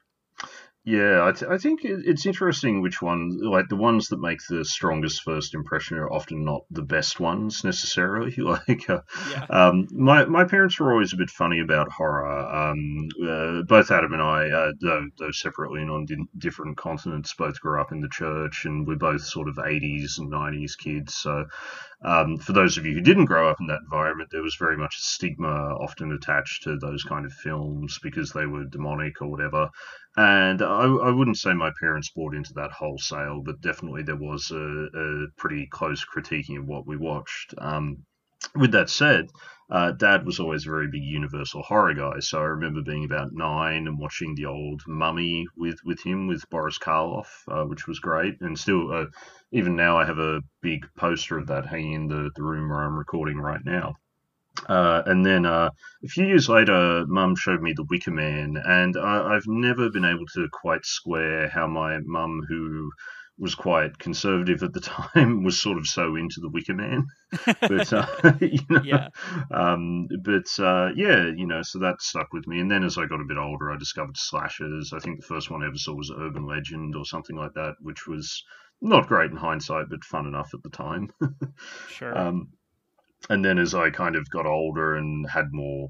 yeah, 0.86 1.26
I, 1.26 1.32
th- 1.32 1.50
I 1.50 1.58
think 1.58 1.82
it's 1.86 2.26
interesting 2.26 2.82
which 2.82 3.02
one, 3.02 3.40
like 3.42 3.70
the 3.70 3.78
ones 3.78 4.10
that 4.10 4.20
make 4.20 4.40
the 4.50 4.66
strongest 4.66 5.22
first 5.24 5.54
impression 5.54 5.98
are 5.98 6.12
often 6.12 6.44
not 6.44 6.66
the 6.72 6.82
best 6.82 7.22
ones 7.22 7.64
necessarily. 7.64 8.36
Like, 8.44 8.90
uh, 8.90 9.00
yeah. 9.32 9.46
um, 9.50 9.88
my 9.92 10.26
my 10.26 10.44
parents 10.44 10.80
were 10.80 10.92
always 10.92 11.14
a 11.14 11.18
bit 11.18 11.30
funny 11.30 11.62
about 11.62 11.92
horror. 11.92 12.28
Um, 12.30 13.08
uh, 13.26 13.62
both 13.64 13.90
Adam 13.90 14.14
and 14.14 14.22
I, 14.22 14.50
uh, 14.50 14.72
though, 14.82 15.08
though 15.18 15.32
separately 15.32 15.82
and 15.82 15.90
on 15.90 16.06
di- 16.06 16.28
different 16.38 16.78
continents, 16.78 17.34
both 17.34 17.60
grew 17.62 17.80
up 17.80 17.92
in 17.92 18.02
the 18.02 18.10
church, 18.10 18.66
and 18.66 18.86
we're 18.86 18.96
both 18.96 19.22
sort 19.24 19.48
of 19.48 19.56
80s 19.56 20.20
and 20.20 20.32
90s 20.32 20.78
kids. 20.78 21.16
So, 21.16 21.46
um, 22.04 22.38
for 22.38 22.54
those 22.54 22.78
of 22.78 22.86
you 22.86 22.94
who 22.94 23.02
didn't 23.02 23.26
grow 23.26 23.50
up 23.50 23.60
in 23.60 23.68
that 23.68 23.82
environment, 23.82 24.30
there 24.32 24.42
was 24.42 24.56
very 24.56 24.76
much 24.78 24.98
a 24.98 25.02
stigma 25.02 25.76
often 25.80 26.12
attached 26.12 26.64
to 26.64 26.78
those 26.78 27.04
kind 27.04 27.26
of 27.26 27.34
films 27.34 28.00
because 28.04 28.32
they 28.32 28.46
were 28.46 28.66
demonic 28.66 29.22
or 29.22 29.28
whatever. 29.28 29.70
And 30.18 30.62
I, 30.62 30.84
I, 30.84 31.10
wouldn't 31.10 31.38
say 31.38 31.54
my 31.54 31.72
parents 31.80 32.10
bought 32.10 32.36
into 32.36 32.54
that 32.54 32.72
wholesale, 32.72 33.42
but 33.44 33.62
definitely 33.62 34.04
there 34.04 34.16
was 34.16 34.52
a, 34.52 34.58
a 34.58 35.28
pretty 35.38 35.68
close 35.72 36.06
critiquing 36.06 36.60
of 36.60 36.66
what 36.66 36.86
we 36.86 36.98
watched. 36.98 37.56
Um, 37.58 38.06
with 38.56 38.72
that 38.72 38.90
said, 38.90 39.30
uh, 39.70 39.92
Dad 39.92 40.26
was 40.26 40.40
always 40.40 40.68
a 40.68 40.70
very 40.70 40.88
big 40.88 41.04
Universal 41.04 41.64
horror 41.64 41.94
guy, 41.94 42.20
so 42.20 42.40
I 42.40 42.44
remember 42.44 42.82
being 42.82 43.06
about 43.06 43.34
nine 43.34 43.88
and 43.88 43.98
watching 43.98 44.36
the 44.36 44.46
old 44.46 44.84
Mummy 44.88 45.48
with, 45.56 45.80
with 45.84 46.04
him 46.04 46.28
with 46.28 46.48
Boris 46.50 46.78
Karloff, 46.78 47.28
uh, 47.48 47.64
which 47.64 47.88
was 47.88 48.00
great. 48.00 48.40
And 48.42 48.60
still, 48.60 48.92
uh, 48.92 49.06
even 49.52 49.76
now, 49.76 49.98
I 49.98 50.06
have 50.06 50.20
a 50.20 50.42
big 50.62 50.86
poster 50.96 51.38
of 51.38 51.48
that 51.48 51.66
hanging 51.66 51.94
in 51.94 52.08
the, 52.08 52.30
the 52.36 52.44
room 52.44 52.70
where 52.70 52.82
I'm 52.82 52.98
recording 52.98 53.38
right 53.38 53.64
now. 53.66 53.96
Uh, 54.70 55.02
and 55.08 55.26
then 55.26 55.46
uh, 55.46 55.70
a 56.04 56.08
few 56.08 56.26
years 56.28 56.48
later, 56.48 57.06
Mum 57.08 57.36
showed 57.36 57.62
me 57.62 57.74
The 57.74 57.86
Wicker 57.90 58.12
Man, 58.12 58.56
and 58.64 58.96
I, 58.96 59.34
have 59.34 59.48
never 59.48 59.90
been 59.90 60.06
able 60.06 60.28
to 60.36 60.48
quite 60.52 60.86
square 60.86 61.50
how 61.50 61.66
my 61.66 61.98
mum, 62.06 62.42
who 62.48 62.92
was 63.38 63.56
quite 63.56 63.98
conservative 63.98 64.62
at 64.62 64.74
the 64.74 64.80
time, 64.80 65.44
was 65.44 65.60
sort 65.60 65.78
of 65.78 65.88
so 65.88 66.16
into 66.16 66.40
The 66.40 66.50
Wicker 66.50 66.74
Man. 66.74 67.06
but 67.62 67.92
uh, 67.92 68.06
you 68.42 68.60
know, 68.70 68.82
yeah, 68.84 69.10
um, 69.52 70.08
but 70.24 70.48
uh, 70.60 70.90
yeah, 70.96 71.28
you 71.36 71.48
know, 71.48 71.62
so 71.64 71.80
that 71.80 72.02
stuck 72.02 72.32
with 72.32 72.48
me. 72.48 72.60
And 72.60 72.70
then 72.70 72.84
as 72.84 72.98
I 72.98 73.06
got 73.06 73.22
a 73.22 73.26
bit 73.28 73.38
older, 73.38 73.72
I 73.72 73.78
discovered 73.78 74.18
slashers. 74.18 74.94
I 74.94 75.00
think 75.00 75.20
the 75.20 75.28
first 75.28 75.50
one 75.50 75.64
I 75.64 75.68
ever 75.68 75.78
saw 75.78 75.94
was 75.94 76.12
Urban 76.16 76.46
Legend 76.46 76.96
or 76.96 77.06
something 77.06 77.36
like 77.36 77.54
that, 77.54 77.76
which 77.82 78.08
was 78.08 78.44
not 78.82 79.08
great 79.08 79.32
in 79.32 79.38
hindsight, 79.38 79.90
but 79.90 80.04
fun 80.04 80.28
enough 80.28 80.54
at 80.54 80.62
the 80.62 80.70
time. 80.70 81.12
sure. 81.90 82.18
Um, 82.18 82.50
and 83.30 83.44
then 83.44 83.58
as 83.58 83.74
I 83.74 83.90
kind 83.90 84.16
of 84.16 84.30
got 84.30 84.46
older 84.46 84.96
and 84.96 85.28
had 85.30 85.46
more, 85.52 85.90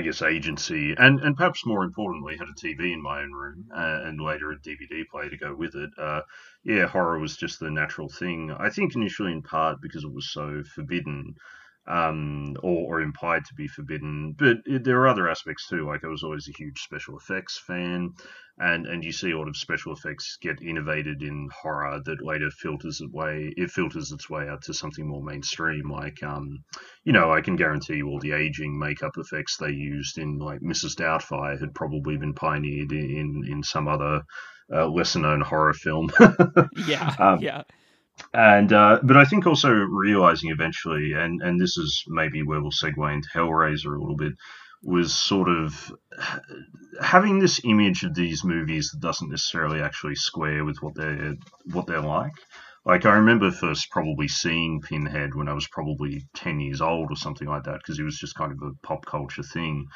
guess, 0.00 0.22
agency, 0.22 0.94
and 0.96 1.20
and 1.20 1.36
perhaps 1.36 1.66
more 1.66 1.84
importantly, 1.84 2.36
had 2.36 2.48
a 2.48 2.54
TV 2.54 2.92
in 2.92 3.02
my 3.02 3.20
own 3.22 3.32
room 3.32 3.66
uh, 3.74 4.00
and 4.04 4.20
later 4.20 4.50
a 4.50 4.58
DVD 4.58 5.04
player 5.10 5.30
to 5.30 5.36
go 5.36 5.54
with 5.54 5.74
it. 5.74 5.90
Uh, 5.98 6.22
yeah, 6.64 6.86
horror 6.86 7.18
was 7.18 7.36
just 7.36 7.60
the 7.60 7.70
natural 7.70 8.08
thing. 8.08 8.50
I 8.58 8.70
think 8.70 8.94
initially 8.94 9.32
in 9.32 9.42
part 9.42 9.80
because 9.80 10.04
it 10.04 10.12
was 10.12 10.30
so 10.30 10.62
forbidden 10.74 11.34
um, 11.86 12.56
or, 12.62 12.98
or, 12.98 13.00
implied 13.00 13.44
to 13.44 13.54
be 13.54 13.66
forbidden. 13.66 14.36
But 14.38 14.58
it, 14.66 14.84
there 14.84 15.00
are 15.00 15.08
other 15.08 15.28
aspects 15.28 15.66
too. 15.68 15.86
Like 15.86 16.04
I 16.04 16.08
was 16.08 16.22
always 16.22 16.48
a 16.48 16.56
huge 16.56 16.80
special 16.80 17.18
effects 17.18 17.58
fan, 17.58 18.14
and 18.58 18.86
and 18.86 19.02
you 19.02 19.10
see 19.10 19.32
a 19.32 19.38
lot 19.38 19.48
of 19.48 19.56
special 19.56 19.92
effects 19.92 20.38
get 20.40 20.62
innovated 20.62 21.22
in 21.22 21.48
horror 21.52 22.00
that 22.04 22.24
later 22.24 22.50
filters 22.50 23.00
it 23.00 23.10
way 23.10 23.52
it 23.56 23.70
filters 23.70 24.12
its 24.12 24.30
way 24.30 24.48
out 24.48 24.62
to 24.62 24.74
something 24.74 25.08
more 25.08 25.24
mainstream. 25.24 25.90
Like 25.90 26.22
um, 26.22 26.62
you 27.02 27.12
know, 27.12 27.32
I 27.32 27.40
can 27.40 27.56
guarantee 27.56 27.96
you 27.96 28.08
all 28.08 28.20
the 28.20 28.32
aging 28.32 28.78
makeup 28.78 29.14
effects 29.16 29.56
they 29.56 29.70
used 29.70 30.18
in 30.18 30.38
like 30.38 30.60
Mrs. 30.60 30.94
Doubtfire 30.94 31.58
had 31.58 31.74
probably 31.74 32.16
been 32.16 32.34
pioneered 32.34 32.92
in 32.92 33.42
in 33.48 33.62
some 33.64 33.88
other 33.88 34.22
uh, 34.72 34.86
lesser 34.86 35.18
known 35.18 35.40
horror 35.40 35.74
film. 35.74 36.12
yeah, 36.86 37.16
um, 37.18 37.40
yeah 37.40 37.62
and 38.34 38.72
uh, 38.72 39.00
but 39.02 39.16
I 39.16 39.24
think 39.24 39.46
also 39.46 39.70
realizing 39.70 40.50
eventually, 40.50 41.12
and 41.12 41.42
and 41.42 41.60
this 41.60 41.76
is 41.76 42.04
maybe 42.08 42.42
where 42.42 42.60
we'll 42.60 42.70
segue 42.70 43.12
into 43.12 43.28
Hellraiser 43.34 43.94
a 43.96 44.00
little 44.00 44.16
bit, 44.16 44.32
was 44.82 45.14
sort 45.14 45.48
of 45.48 45.92
having 47.00 47.38
this 47.38 47.60
image 47.64 48.04
of 48.04 48.14
these 48.14 48.44
movies 48.44 48.90
that 48.90 49.00
doesn't 49.00 49.30
necessarily 49.30 49.80
actually 49.80 50.14
square 50.14 50.64
with 50.64 50.78
what 50.80 50.94
they're 50.94 51.36
what 51.72 51.86
they're 51.86 52.00
like. 52.00 52.32
Like 52.84 53.06
I 53.06 53.14
remember 53.14 53.52
first 53.52 53.90
probably 53.90 54.26
seeing 54.26 54.80
Pinhead 54.80 55.34
when 55.34 55.48
I 55.48 55.52
was 55.52 55.68
probably 55.68 56.26
ten 56.34 56.58
years 56.58 56.80
old 56.80 57.12
or 57.12 57.16
something 57.16 57.46
like 57.46 57.64
that 57.64 57.78
because 57.78 57.96
he 57.96 58.02
was 58.02 58.18
just 58.18 58.34
kind 58.34 58.50
of 58.50 58.58
a 58.60 58.86
pop 58.86 59.06
culture 59.06 59.44
thing, 59.44 59.86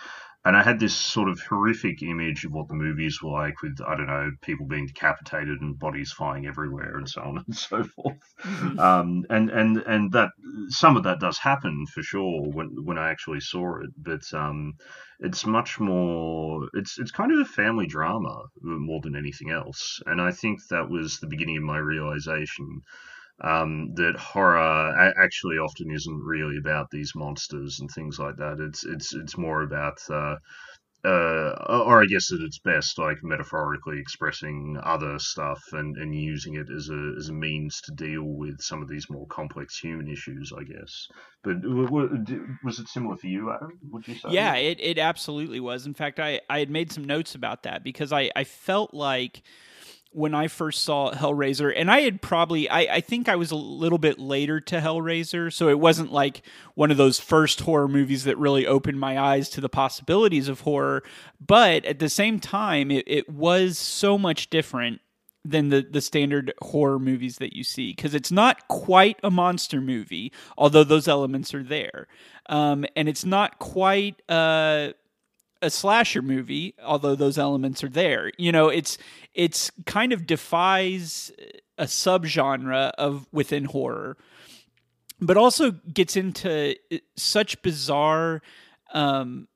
and 0.46 0.56
I 0.56 0.62
had 0.62 0.78
this 0.78 0.94
sort 0.94 1.28
of 1.28 1.40
horrific 1.40 2.04
image 2.04 2.44
of 2.44 2.52
what 2.52 2.68
the 2.68 2.74
movies 2.74 3.20
were 3.20 3.32
like, 3.32 3.62
with 3.62 3.80
I 3.84 3.96
don't 3.96 4.06
know 4.06 4.30
people 4.42 4.64
being 4.64 4.86
decapitated 4.86 5.60
and 5.60 5.76
bodies 5.76 6.12
flying 6.12 6.46
everywhere 6.46 6.98
and 6.98 7.08
so 7.08 7.20
on 7.22 7.38
and 7.46 7.56
so 7.56 7.82
forth. 7.82 8.16
Mm-hmm. 8.44 8.78
Um, 8.78 9.26
and 9.28 9.50
and 9.50 9.78
and 9.78 10.12
that 10.12 10.30
some 10.68 10.96
of 10.96 11.02
that 11.02 11.18
does 11.18 11.36
happen 11.36 11.84
for 11.86 12.00
sure 12.00 12.48
when 12.52 12.84
when 12.84 12.96
I 12.96 13.10
actually 13.10 13.40
saw 13.40 13.80
it, 13.80 13.90
but 13.98 14.22
um, 14.32 14.74
it's 15.18 15.44
much 15.44 15.80
more. 15.80 16.68
It's 16.74 16.96
it's 17.00 17.10
kind 17.10 17.32
of 17.32 17.40
a 17.40 17.44
family 17.44 17.88
drama 17.88 18.44
more 18.62 19.00
than 19.00 19.16
anything 19.16 19.50
else, 19.50 20.00
and 20.06 20.22
I 20.22 20.30
think 20.30 20.60
that 20.68 20.88
was 20.88 21.18
the 21.18 21.26
beginning 21.26 21.56
of 21.56 21.64
my 21.64 21.78
realization 21.78 22.82
um, 23.40 23.92
that 23.94 24.16
horror 24.16 25.12
actually 25.22 25.56
often 25.56 25.90
isn't 25.90 26.22
really 26.22 26.58
about 26.58 26.90
these 26.90 27.12
monsters 27.14 27.80
and 27.80 27.90
things 27.90 28.18
like 28.18 28.36
that. 28.36 28.58
It's 28.60 28.84
it's 28.84 29.14
it's 29.14 29.36
more 29.36 29.62
about 29.62 29.98
uh, 30.10 30.36
uh, 31.04 31.82
or 31.86 32.02
I 32.02 32.06
guess 32.06 32.32
at 32.32 32.40
its 32.40 32.58
best, 32.58 32.98
like 32.98 33.22
metaphorically 33.22 34.00
expressing 34.00 34.76
other 34.82 35.18
stuff 35.18 35.62
and, 35.72 35.96
and 35.96 36.14
using 36.14 36.54
it 36.54 36.68
as 36.74 36.88
a 36.88 37.14
as 37.18 37.28
a 37.28 37.32
means 37.32 37.80
to 37.82 37.92
deal 37.92 38.24
with 38.24 38.60
some 38.60 38.82
of 38.82 38.88
these 38.88 39.08
more 39.08 39.26
complex 39.28 39.78
human 39.78 40.08
issues, 40.08 40.52
I 40.58 40.64
guess. 40.64 41.06
But 41.44 41.56
was 41.62 42.80
it 42.80 42.88
similar 42.88 43.16
for 43.16 43.28
you, 43.28 43.52
Adam? 43.52 43.78
Would 43.92 44.08
you 44.08 44.14
say? 44.16 44.30
Yeah, 44.30 44.54
it, 44.54 44.80
it 44.80 44.98
absolutely 44.98 45.60
was. 45.60 45.86
In 45.86 45.94
fact, 45.94 46.18
I, 46.18 46.40
I 46.50 46.58
had 46.58 46.70
made 46.70 46.90
some 46.90 47.04
notes 47.04 47.36
about 47.36 47.62
that 47.62 47.84
because 47.84 48.12
I, 48.12 48.30
I 48.34 48.42
felt 48.42 48.92
like 48.92 49.42
when 50.10 50.34
I 50.34 50.48
first 50.48 50.82
saw 50.82 51.12
Hellraiser, 51.12 51.72
and 51.74 51.90
I 51.90 52.00
had 52.00 52.22
probably, 52.22 52.68
I, 52.70 52.80
I, 52.96 53.00
think 53.00 53.28
I 53.28 53.36
was 53.36 53.50
a 53.50 53.56
little 53.56 53.98
bit 53.98 54.18
later 54.18 54.60
to 54.60 54.80
Hellraiser, 54.80 55.52
so 55.52 55.68
it 55.68 55.78
wasn't 55.78 56.12
like 56.12 56.42
one 56.74 56.90
of 56.90 56.96
those 56.96 57.20
first 57.20 57.60
horror 57.60 57.88
movies 57.88 58.24
that 58.24 58.38
really 58.38 58.66
opened 58.66 58.98
my 58.98 59.18
eyes 59.18 59.50
to 59.50 59.60
the 59.60 59.68
possibilities 59.68 60.48
of 60.48 60.60
horror. 60.60 61.02
But 61.44 61.84
at 61.84 61.98
the 61.98 62.08
same 62.08 62.40
time, 62.40 62.90
it, 62.90 63.04
it 63.06 63.28
was 63.28 63.78
so 63.78 64.16
much 64.16 64.48
different 64.48 65.00
than 65.44 65.68
the, 65.68 65.86
the 65.88 66.00
standard 66.00 66.52
horror 66.60 66.98
movies 66.98 67.38
that 67.38 67.54
you 67.54 67.62
see 67.62 67.92
because 67.92 68.14
it's 68.14 68.32
not 68.32 68.68
quite 68.68 69.18
a 69.22 69.30
monster 69.30 69.80
movie, 69.80 70.32
although 70.58 70.84
those 70.84 71.08
elements 71.08 71.54
are 71.54 71.62
there. 71.62 72.08
Um, 72.48 72.84
and 72.96 73.08
it's 73.08 73.24
not 73.24 73.58
quite. 73.58 74.22
Uh, 74.28 74.92
a 75.66 75.70
slasher 75.70 76.22
movie, 76.22 76.74
although 76.82 77.16
those 77.16 77.38
elements 77.38 77.82
are 77.82 77.88
there. 77.88 78.30
You 78.38 78.52
know, 78.52 78.68
it's 78.68 78.96
it's 79.34 79.70
kind 79.84 80.12
of 80.12 80.26
defies 80.26 81.32
a 81.76 81.84
subgenre 81.84 82.92
of 82.96 83.26
within 83.32 83.64
horror, 83.64 84.16
but 85.20 85.36
also 85.36 85.72
gets 85.72 86.16
into 86.16 86.76
uh, 86.92 86.96
such 87.16 87.60
bizarre 87.62 88.42
um, 88.94 89.48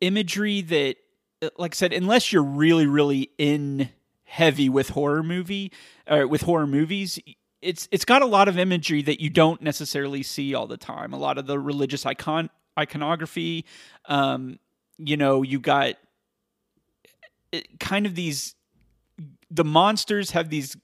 imagery 0.00 0.62
that, 0.62 0.96
uh, 1.42 1.50
like 1.58 1.74
I 1.74 1.76
said, 1.76 1.92
unless 1.92 2.32
you're 2.32 2.42
really 2.42 2.86
really 2.86 3.30
in 3.36 3.90
heavy 4.22 4.68
with 4.68 4.90
horror 4.90 5.24
movie 5.24 5.72
or 6.08 6.28
with 6.28 6.42
horror 6.42 6.68
movies, 6.68 7.18
it's 7.60 7.88
it's 7.90 8.04
got 8.04 8.22
a 8.22 8.26
lot 8.26 8.46
of 8.46 8.56
imagery 8.56 9.02
that 9.02 9.20
you 9.20 9.30
don't 9.30 9.60
necessarily 9.60 10.22
see 10.22 10.54
all 10.54 10.68
the 10.68 10.76
time. 10.76 11.12
A 11.12 11.18
lot 11.18 11.38
of 11.38 11.48
the 11.48 11.58
religious 11.58 12.06
icon 12.06 12.50
iconography. 12.78 13.64
Um, 14.06 14.60
you 15.04 15.16
know, 15.16 15.42
you 15.42 15.58
got 15.58 15.94
eh, 17.52 17.62
kind 17.78 18.06
of 18.06 18.14
these 18.14 18.54
the 19.50 19.64
monsters 19.64 20.30
have 20.30 20.50
these 20.50 20.76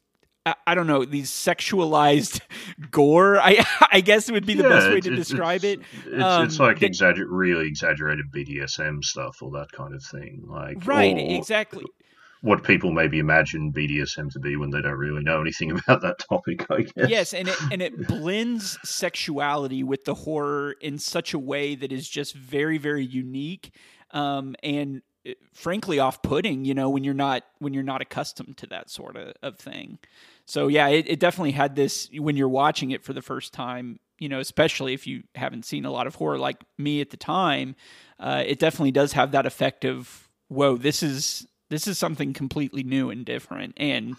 I 0.66 0.76
don't 0.76 0.86
know 0.86 1.04
these 1.04 1.30
sexualized 1.30 2.40
gore. 2.90 3.38
I 3.40 3.64
I 3.92 4.00
guess 4.00 4.30
would 4.30 4.46
be 4.46 4.54
the 4.54 4.62
yeah, 4.62 4.68
best 4.68 4.90
way 4.90 5.00
to 5.00 5.16
describe 5.16 5.64
it's, 5.64 5.82
it. 5.82 6.12
It's, 6.12 6.22
um, 6.22 6.44
it's 6.44 6.58
like 6.60 6.78
that, 6.80 6.92
exagger- 6.92 7.26
really 7.28 7.66
exaggerated 7.66 8.26
BDSM 8.32 9.02
stuff 9.04 9.42
or 9.42 9.50
that 9.52 9.72
kind 9.72 9.94
of 9.94 10.02
thing. 10.02 10.44
Like 10.46 10.86
right, 10.86 11.16
exactly 11.16 11.84
what 12.42 12.62
people 12.62 12.92
maybe 12.92 13.18
imagine 13.18 13.72
BDSM 13.72 14.30
to 14.32 14.38
be 14.38 14.56
when 14.56 14.70
they 14.70 14.80
don't 14.80 14.92
really 14.92 15.22
know 15.22 15.40
anything 15.40 15.70
about 15.86 16.00
that 16.02 16.18
topic. 16.18 16.64
I 16.70 16.82
guess. 16.82 17.10
Yes, 17.10 17.34
and 17.34 17.48
it 17.48 17.56
and 17.72 17.82
it 17.82 18.06
blends 18.06 18.78
sexuality 18.84 19.82
with 19.82 20.04
the 20.04 20.14
horror 20.14 20.76
in 20.80 20.98
such 20.98 21.34
a 21.34 21.38
way 21.38 21.74
that 21.74 21.92
is 21.92 22.08
just 22.08 22.34
very 22.34 22.78
very 22.78 23.04
unique, 23.04 23.72
um, 24.10 24.56
and 24.62 25.02
uh, 25.26 25.32
frankly 25.52 25.98
off-putting. 25.98 26.64
You 26.64 26.74
know, 26.74 26.90
when 26.90 27.04
you're 27.04 27.14
not 27.14 27.44
when 27.58 27.74
you're 27.74 27.82
not 27.82 28.02
accustomed 28.02 28.56
to 28.58 28.66
that 28.68 28.90
sort 28.90 29.16
of, 29.16 29.34
of 29.42 29.58
thing. 29.58 29.98
So 30.46 30.68
yeah, 30.68 30.88
it, 30.88 31.08
it 31.08 31.20
definitely 31.20 31.52
had 31.52 31.76
this 31.76 32.08
when 32.12 32.36
you're 32.36 32.48
watching 32.48 32.90
it 32.90 33.02
for 33.02 33.12
the 33.12 33.22
first 33.22 33.52
time. 33.52 33.98
You 34.18 34.28
know, 34.30 34.40
especially 34.40 34.94
if 34.94 35.06
you 35.06 35.24
haven't 35.34 35.66
seen 35.66 35.84
a 35.84 35.90
lot 35.90 36.06
of 36.06 36.14
horror 36.14 36.38
like 36.38 36.64
me 36.78 37.02
at 37.02 37.10
the 37.10 37.18
time, 37.18 37.76
uh, 38.18 38.42
it 38.46 38.58
definitely 38.58 38.92
does 38.92 39.12
have 39.12 39.32
that 39.32 39.44
effect 39.44 39.84
of 39.84 40.28
whoa, 40.48 40.76
this 40.76 41.02
is 41.02 41.46
this 41.68 41.86
is 41.86 41.98
something 41.98 42.32
completely 42.32 42.82
new 42.82 43.10
and 43.10 43.24
different, 43.24 43.74
and 43.76 44.16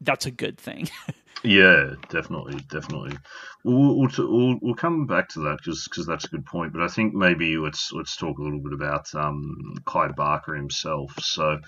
that's 0.00 0.26
a 0.26 0.30
good 0.30 0.58
thing. 0.58 0.88
yeah, 1.44 1.94
definitely, 2.08 2.60
definitely. 2.70 3.16
We'll, 3.64 3.96
we'll, 3.96 4.10
we'll, 4.18 4.58
we'll 4.60 4.74
come 4.74 5.06
back 5.06 5.28
to 5.30 5.40
that 5.40 5.58
because 5.64 6.06
that's 6.06 6.24
a 6.24 6.28
good 6.28 6.46
point. 6.46 6.72
But 6.72 6.82
I 6.82 6.88
think 6.88 7.14
maybe 7.14 7.56
let's 7.56 7.92
let's 7.92 8.16
talk 8.16 8.38
a 8.38 8.42
little 8.42 8.60
bit 8.60 8.72
about 8.72 9.14
um, 9.14 9.74
Clive 9.84 10.16
Barker 10.16 10.54
himself. 10.54 11.14
So. 11.20 11.58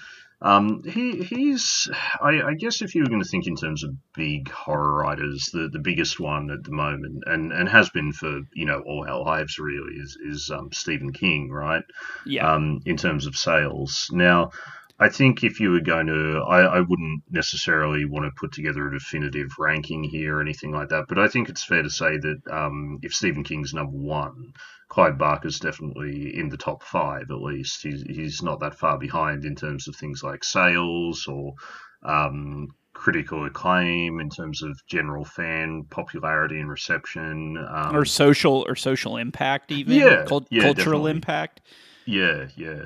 Um, 0.43 0.83
he 0.85 1.23
he's 1.23 1.87
I, 2.19 2.41
I, 2.41 2.55
guess 2.55 2.81
if 2.81 2.95
you 2.95 3.03
were 3.03 3.11
going 3.11 3.23
to 3.23 3.29
think 3.29 3.47
in 3.47 3.57
terms 3.57 3.85
of 3.85 3.91
big 4.15 4.51
horror 4.51 4.95
writers, 4.95 5.51
the, 5.53 5.69
the 5.71 5.81
biggest 5.81 6.19
one 6.19 6.51
at 6.51 6.65
the 6.65 6.73
moment, 6.73 7.25
and, 7.27 7.53
and 7.53 7.69
has 7.69 7.91
been 7.91 8.11
for 8.11 8.41
you 8.55 8.65
know 8.65 8.81
all 8.87 9.05
our 9.07 9.23
lives 9.23 9.59
really, 9.59 9.97
is 9.97 10.17
is 10.25 10.51
um, 10.51 10.71
Stephen 10.73 11.13
King, 11.13 11.51
right? 11.51 11.83
Yeah. 12.25 12.55
Um, 12.55 12.81
in 12.87 12.97
terms 12.97 13.27
of 13.27 13.37
sales, 13.37 14.09
now 14.13 14.53
I 15.01 15.09
think 15.09 15.43
if 15.43 15.59
you 15.61 15.71
were 15.71 15.81
going 15.81 16.09
to, 16.09 16.45
I, 16.47 16.61
I 16.61 16.81
wouldn't 16.81 17.23
necessarily 17.31 18.05
want 18.05 18.27
to 18.27 18.39
put 18.39 18.53
together 18.53 18.87
a 18.87 18.93
definitive 18.93 19.49
ranking 19.59 20.05
here 20.05 20.37
or 20.37 20.41
anything 20.43 20.73
like 20.73 20.91
that, 20.91 21.07
but 21.09 21.19
I 21.19 21.27
think 21.27 21.49
it's 21.49 21.65
fair 21.65 21.83
to 21.83 21.89
say 21.89 22.19
that 22.19 22.41
um, 22.53 22.99
if 23.03 23.15
Stephen 23.15 23.43
King's 23.43 23.73
number 23.73 23.97
one, 23.97 24.53
Clive 24.89 25.17
Barker's 25.17 25.59
definitely 25.59 26.37
in 26.37 26.51
the 26.51 26.59
top 26.59 26.83
five 26.83 27.31
at 27.31 27.41
least. 27.41 27.83
He's, 27.83 28.03
he's 28.03 28.43
not 28.43 28.61
that 28.61 28.75
far 28.75 28.99
behind 28.99 29.47
in 29.47 29.57
terms 29.57 29.89
of 29.89 29.97
things 29.97 30.23
like 30.23 30.45
sales 30.45 31.27
or 31.27 31.55
um, 32.03 32.69
critical 32.93 33.47
acclaim, 33.47 34.21
in 34.21 34.29
terms 34.29 34.63
of 34.63 34.79
general 34.87 35.25
fan 35.25 35.85
popularity 35.89 36.61
and 36.61 36.69
reception, 36.69 37.57
um, 37.71 37.97
or 37.97 38.05
social 38.05 38.67
or 38.69 38.77
social 38.77 39.17
impact, 39.17 39.73
even 39.73 39.95
yeah, 39.95 40.25
Cult- 40.27 40.49
yeah 40.51 40.63
cultural 40.63 41.05
definitely. 41.05 41.11
impact. 41.13 41.61
Yeah, 42.05 42.49
yeah. 42.57 42.85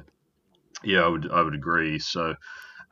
Yeah, 0.85 1.01
I 1.01 1.09
would 1.09 1.31
I 1.31 1.43
would 1.43 1.55
agree. 1.55 1.99
So, 1.99 2.35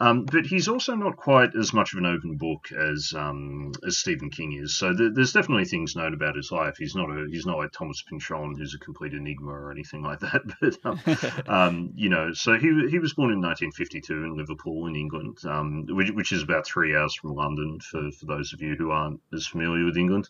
um, 0.01 0.25
but 0.25 0.47
he's 0.47 0.67
also 0.69 0.95
not 0.95 1.17
quite 1.17 1.55
as 1.55 1.73
much 1.73 1.93
of 1.93 1.99
an 1.99 2.07
open 2.07 2.37
book 2.37 2.73
as 2.73 3.13
um, 3.17 3.73
as 3.87 3.99
Stephen 3.99 4.31
King 4.31 4.53
is. 4.53 4.77
So 4.77 4.95
th- 4.95 5.13
there's 5.15 5.33
definitely 5.33 5.67
things 5.67 5.95
known 5.95 6.13
about 6.15 6.35
his 6.35 6.51
life. 6.51 6.77
He's 6.79 6.95
not 6.97 7.09
a 7.11 7.27
he's 7.31 7.47
not 7.47 7.59
like 7.59 7.73
Thomas 7.73 8.03
Pynchon, 8.03 8.57
who's 8.57 8.75
a 8.75 8.79
complete 8.79 9.13
enigma 9.15 9.53
or 9.53 9.71
anything 9.71 10.03
like 10.03 10.21
that. 10.21 10.43
But 10.61 10.77
um, 10.85 11.01
um, 11.47 11.93
you 11.95 12.09
know, 12.09 12.33
so 12.33 12.59
he 12.59 12.89
he 12.91 12.99
was 12.99 13.15
born 13.15 13.33
in 13.33 13.41
1952 13.41 14.13
in 14.25 14.37
Liverpool, 14.37 14.87
in 14.87 14.97
England, 14.97 15.39
um, 15.45 15.87
which, 15.89 16.11
which 16.11 16.33
is 16.33 16.43
about 16.43 16.67
three 16.67 16.97
hours 16.97 17.15
from 17.15 17.35
London 17.35 17.79
for 17.81 18.11
for 18.13 18.27
those 18.27 18.53
of 18.53 18.61
you 18.61 18.75
who 18.75 18.91
aren't 18.91 19.21
as 19.33 19.47
familiar 19.47 19.85
with 19.85 19.97
England. 19.97 20.29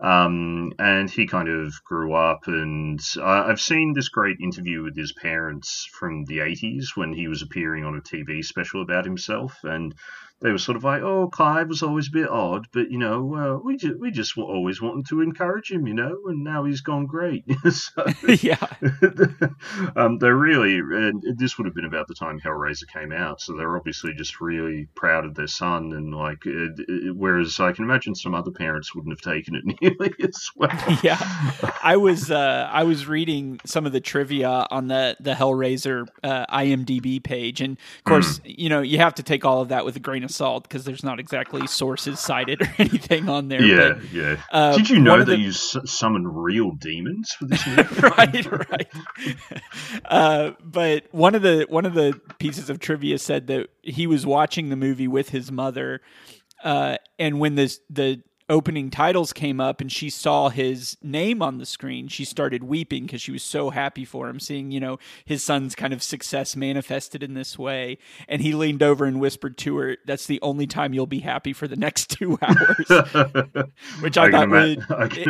Um, 0.00 0.72
and 0.78 1.10
he 1.10 1.26
kind 1.26 1.48
of 1.48 1.74
grew 1.84 2.14
up, 2.14 2.46
and 2.46 2.98
uh, 3.18 3.44
I've 3.46 3.60
seen 3.60 3.92
this 3.92 4.08
great 4.08 4.38
interview 4.40 4.82
with 4.82 4.96
his 4.96 5.12
parents 5.12 5.86
from 5.92 6.24
the 6.24 6.38
80s 6.38 6.96
when 6.96 7.12
he 7.12 7.28
was 7.28 7.42
appearing 7.42 7.84
on 7.84 7.96
a 7.96 8.00
TV 8.00 8.42
special 8.42 8.80
about 8.80 9.04
himself, 9.04 9.58
and 9.62 9.94
they 10.40 10.50
were 10.50 10.58
sort 10.58 10.76
of 10.76 10.84
like, 10.84 11.02
"Oh, 11.02 11.28
Clive 11.28 11.68
was 11.68 11.82
always 11.82 12.08
a 12.08 12.12
bit 12.12 12.28
odd, 12.28 12.66
but 12.72 12.90
you 12.90 12.98
know, 12.98 13.34
uh, 13.34 13.58
we 13.62 13.76
just 13.76 13.98
we 14.00 14.10
just 14.10 14.36
always 14.38 14.80
wanted 14.80 15.06
to 15.08 15.20
encourage 15.20 15.70
him, 15.70 15.86
you 15.86 15.92
know, 15.92 16.16
and 16.26 16.42
now 16.42 16.64
he's 16.64 16.80
gone 16.80 17.06
great." 17.06 17.44
so, 17.70 18.06
yeah, 18.40 18.66
um, 19.96 20.18
they're 20.18 20.36
really, 20.36 20.78
and 20.78 21.22
this 21.36 21.58
would 21.58 21.66
have 21.66 21.74
been 21.74 21.84
about 21.84 22.08
the 22.08 22.14
time 22.14 22.40
Hellraiser 22.40 22.88
came 22.92 23.12
out, 23.12 23.40
so 23.40 23.54
they're 23.54 23.76
obviously 23.76 24.14
just 24.14 24.40
really 24.40 24.88
proud 24.94 25.26
of 25.26 25.34
their 25.34 25.46
son, 25.46 25.92
and 25.92 26.14
like, 26.14 26.46
uh, 26.46 27.12
whereas 27.14 27.60
I 27.60 27.72
can 27.72 27.84
imagine 27.84 28.14
some 28.14 28.34
other 28.34 28.50
parents 28.50 28.94
wouldn't 28.94 29.12
have 29.12 29.34
taken 29.34 29.54
it 29.54 29.64
nearly 29.80 30.14
as 30.22 30.50
well. 30.56 30.70
yeah, 31.02 31.18
I 31.82 31.98
was 31.98 32.30
uh, 32.30 32.68
I 32.72 32.84
was 32.84 33.06
reading 33.06 33.60
some 33.66 33.84
of 33.84 33.92
the 33.92 34.00
trivia 34.00 34.66
on 34.70 34.88
the 34.88 35.16
the 35.20 35.34
Hellraiser 35.34 36.06
uh, 36.24 36.46
IMDb 36.46 37.22
page, 37.22 37.60
and 37.60 37.76
of 37.98 38.04
course, 38.04 38.38
mm. 38.38 38.54
you 38.58 38.70
know, 38.70 38.80
you 38.80 38.96
have 38.96 39.14
to 39.16 39.22
take 39.22 39.44
all 39.44 39.60
of 39.60 39.68
that 39.68 39.84
with 39.84 39.96
a 39.96 40.00
grain 40.00 40.24
of 40.24 40.29
salt 40.30 40.64
because 40.64 40.84
there's 40.84 41.04
not 41.04 41.20
exactly 41.20 41.66
sources 41.66 42.20
cited 42.20 42.62
or 42.62 42.74
anything 42.78 43.28
on 43.28 43.48
there. 43.48 43.62
Yeah, 43.62 43.92
but, 43.94 44.12
yeah. 44.12 44.42
Uh, 44.50 44.76
Did 44.76 44.90
you 44.90 44.98
know 44.98 45.18
that 45.18 45.26
the... 45.26 45.36
you 45.36 45.52
summon 45.52 46.26
real 46.26 46.72
demons 46.72 47.32
for 47.32 47.46
this 47.46 47.66
movie? 47.66 48.00
right, 48.00 48.70
right. 48.70 48.88
uh, 50.04 50.52
but 50.62 51.06
one 51.10 51.34
of 51.34 51.42
the 51.42 51.66
one 51.68 51.86
of 51.86 51.94
the 51.94 52.20
pieces 52.38 52.70
of 52.70 52.78
trivia 52.78 53.18
said 53.18 53.46
that 53.48 53.68
he 53.82 54.06
was 54.06 54.26
watching 54.26 54.68
the 54.68 54.76
movie 54.76 55.08
with 55.08 55.30
his 55.30 55.50
mother, 55.52 56.00
uh, 56.64 56.96
and 57.18 57.40
when 57.40 57.54
the 57.54 57.76
the 57.88 58.22
opening 58.50 58.90
titles 58.90 59.32
came 59.32 59.60
up 59.60 59.80
and 59.80 59.90
she 59.90 60.10
saw 60.10 60.48
his 60.48 60.98
name 61.02 61.40
on 61.40 61.58
the 61.58 61.64
screen, 61.64 62.08
she 62.08 62.24
started 62.24 62.64
weeping 62.64 63.06
because 63.06 63.22
she 63.22 63.30
was 63.30 63.42
so 63.42 63.70
happy 63.70 64.04
for 64.04 64.28
him, 64.28 64.40
seeing, 64.40 64.72
you 64.72 64.80
know, 64.80 64.98
his 65.24 65.42
son's 65.42 65.74
kind 65.74 65.92
of 65.92 66.02
success 66.02 66.56
manifested 66.56 67.22
in 67.22 67.34
this 67.34 67.58
way. 67.58 67.96
And 68.28 68.42
he 68.42 68.52
leaned 68.52 68.82
over 68.82 69.04
and 69.04 69.20
whispered 69.20 69.56
to 69.58 69.76
her, 69.78 69.96
That's 70.04 70.26
the 70.26 70.40
only 70.42 70.66
time 70.66 70.92
you'll 70.92 71.06
be 71.06 71.20
happy 71.20 71.52
for 71.52 71.68
the 71.68 71.76
next 71.76 72.10
two 72.18 72.38
hours. 72.42 72.88
Which 74.00 74.18
I, 74.18 74.24
I 74.24 74.30
thought 74.30 74.50
would, 74.50 74.84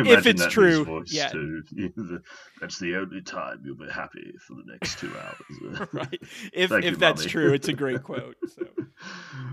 if 0.07 0.25
it's 0.25 0.47
true. 0.47 1.03
Yeah. 1.07 1.29
Too. 1.29 1.63
That's 2.59 2.79
the 2.79 2.95
only 2.95 3.21
time 3.21 3.61
you'll 3.63 3.75
be 3.75 3.89
happy 3.89 4.33
for 4.39 4.55
the 4.55 4.63
next 4.65 4.99
two 4.99 5.11
hours. 5.17 5.87
right. 5.93 6.19
If, 6.53 6.71
if 6.71 6.83
you, 6.83 6.95
that's 6.95 7.25
true, 7.25 7.53
it's 7.53 7.67
a 7.67 7.73
great 7.73 8.03
quote. 8.03 8.35
So. 8.55 8.67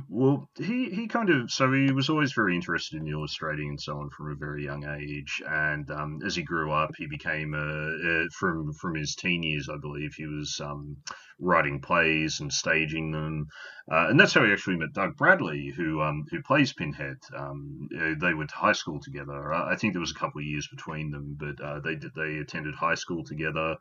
Well, 0.09 0.48
he, 0.59 0.90
he 0.90 1.09
kind 1.09 1.31
of, 1.31 1.50
so 1.50 1.72
he 1.72 1.90
was 1.90 2.11
always 2.11 2.33
very 2.33 2.54
interested 2.54 3.00
in 3.00 3.09
illustrating 3.09 3.58
and 3.66 3.81
so 3.81 3.99
on 3.99 4.11
from 4.11 4.31
a 4.31 4.37
very 4.37 4.64
young 4.64 4.87
age. 4.87 5.42
And 5.49 5.90
um, 5.90 6.21
as 6.25 6.37
he 6.37 6.42
grew 6.42 6.71
up, 6.71 6.90
he 6.97 7.07
became 7.07 7.55
a, 7.55 8.27
a, 8.27 8.29
from 8.31 8.73
from 8.75 8.94
his 8.94 9.14
teen 9.14 9.42
years, 9.42 9.68
I 9.68 9.77
believe, 9.79 10.14
he 10.14 10.27
was 10.27 10.61
um, 10.62 10.99
writing 11.40 11.81
plays 11.81 12.40
and 12.40 12.53
staging 12.53 13.11
them. 13.11 13.47
Uh, 13.90 14.09
and 14.09 14.21
that's 14.21 14.35
how 14.35 14.44
he 14.44 14.53
actually 14.53 14.77
met 14.77 14.92
Doug 14.92 15.16
Bradley, 15.16 15.73
who 15.75 16.01
um, 16.01 16.25
who 16.31 16.42
plays 16.42 16.73
Pinhead. 16.73 17.16
Um, 17.37 17.88
uh, 17.99 18.14
they 18.21 18.35
went 18.35 18.51
to 18.51 18.57
high 18.57 18.73
school 18.73 19.01
together. 19.01 19.53
I 19.53 19.75
think 19.75 19.94
there 19.94 20.01
was 20.01 20.12
a 20.12 20.18
couple 20.18 20.40
of 20.40 20.47
years 20.47 20.68
between 20.68 21.11
them, 21.11 21.37
but 21.38 21.61
uh, 21.64 21.81
they 21.81 21.97
they 22.14 22.38
attended 22.38 22.75
high 22.75 22.94
school 22.94 23.25
together. 23.25 23.77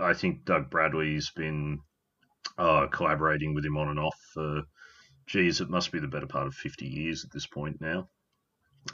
I 0.00 0.14
think 0.14 0.44
Doug 0.44 0.70
Bradley's 0.70 1.30
been 1.30 1.80
uh, 2.58 2.86
collaborating 2.88 3.54
with 3.54 3.64
him 3.64 3.76
on 3.76 3.88
and 3.88 3.98
off 3.98 4.18
for, 4.32 4.62
geez, 5.26 5.60
it 5.60 5.70
must 5.70 5.92
be 5.92 5.98
the 5.98 6.08
better 6.08 6.26
part 6.26 6.46
of 6.46 6.54
50 6.54 6.86
years 6.86 7.24
at 7.24 7.32
this 7.32 7.46
point 7.46 7.80
now. 7.80 8.08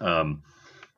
Um, 0.00 0.42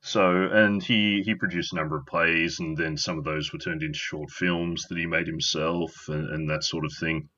so, 0.00 0.48
and 0.50 0.82
he, 0.82 1.22
he 1.22 1.34
produced 1.34 1.72
a 1.72 1.76
number 1.76 1.96
of 1.96 2.06
plays, 2.06 2.58
and 2.58 2.76
then 2.76 2.96
some 2.96 3.18
of 3.18 3.24
those 3.24 3.52
were 3.52 3.58
turned 3.58 3.82
into 3.82 3.98
short 3.98 4.30
films 4.30 4.86
that 4.88 4.98
he 4.98 5.06
made 5.06 5.28
himself 5.28 6.08
and, 6.08 6.28
and 6.30 6.50
that 6.50 6.64
sort 6.64 6.84
of 6.84 6.92
thing. 6.98 7.28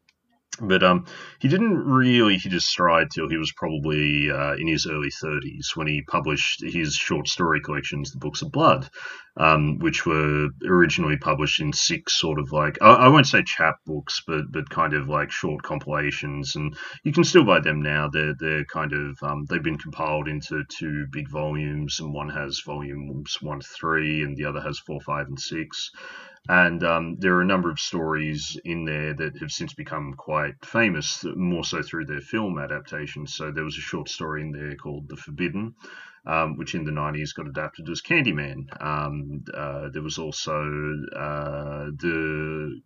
But 0.61 0.83
um, 0.83 1.07
he 1.41 1.49
didn't 1.49 1.79
really 1.85 2.39
hit 2.39 2.53
his 2.53 2.65
stride 2.65 3.09
till 3.11 3.29
he 3.29 3.37
was 3.37 3.53
probably 3.53 4.31
uh, 4.31 4.55
in 4.55 4.69
his 4.69 4.87
early 4.87 5.11
30s 5.11 5.75
when 5.75 5.87
he 5.87 6.03
published 6.03 6.63
his 6.63 6.95
short 6.95 7.29
story 7.29 7.61
collections, 7.61 8.13
The 8.13 8.19
Books 8.19 8.43
of 8.43 8.53
Blood, 8.53 8.89
um, 9.37 9.79
which 9.79 10.07
were 10.07 10.49
originally 10.65 11.17
published 11.17 11.61
in 11.61 11.73
six 11.73 12.15
sort 12.21 12.39
of 12.39 12.53
like, 12.53 12.79
I, 12.81 12.95
I, 12.95 13.09
won't 13.09 13.27
say 13.27 13.43
chapbooks, 13.43 14.23
but 14.27 14.53
but 14.53 14.71
kind 14.71 14.95
of 14.95 15.09
like 15.09 15.33
short 15.33 15.63
compilations. 15.65 16.55
And 16.55 16.77
you 17.03 17.13
can 17.13 17.25
still 17.25 17.45
buy 17.45 17.59
them 17.61 17.83
now. 17.83 18.09
They're, 18.09 18.35
they're 18.39 18.65
kind 18.65 18.93
of, 18.93 19.21
um, 19.23 19.47
they've 19.49 19.63
been 19.63 19.79
compiled 19.79 20.29
into 20.29 20.63
two 20.69 21.07
big 21.11 21.29
volumes, 21.29 21.99
and 21.99 22.15
one 22.15 22.29
has 22.29 22.61
volumes 22.65 23.39
one 23.41 23.61
three, 23.61 24.23
and 24.23 24.37
the 24.37 24.45
other 24.45 24.61
has 24.61 24.79
four, 24.79 25.01
five, 25.01 25.27
and 25.27 25.41
six. 25.41 25.91
And 26.49 26.85
um, 26.85 27.17
there 27.19 27.35
are 27.37 27.41
a 27.41 27.47
number 27.47 27.71
of 27.71 27.81
stories 27.81 28.59
in 28.65 28.85
there 28.85 29.15
that 29.15 29.39
have 29.39 29.51
since 29.51 29.73
become 29.73 30.13
quite 30.13 30.63
famous, 30.63 31.25
more 31.25 31.65
so 31.65 31.83
through 31.83 32.05
their 32.05 32.21
film 32.21 32.59
adaptations. 32.59 33.35
So 33.35 33.51
there 33.51 33.65
was 33.65 33.79
a 33.79 33.83
short 33.83 34.11
story 34.11 34.43
in 34.43 34.53
there 34.53 34.77
called 34.77 35.09
The 35.09 35.17
Forbidden, 35.17 35.75
um, 36.27 36.59
which 36.59 36.75
in 36.75 36.85
the 36.85 36.93
90s 36.93 37.35
got 37.35 37.49
adapted 37.49 37.89
as 37.89 38.03
Candyman. 38.03 38.67
Um, 38.79 39.45
uh, 39.55 39.89
there 39.89 40.03
was 40.03 40.19
also 40.19 40.61
uh, 41.17 41.87
the 41.97 42.81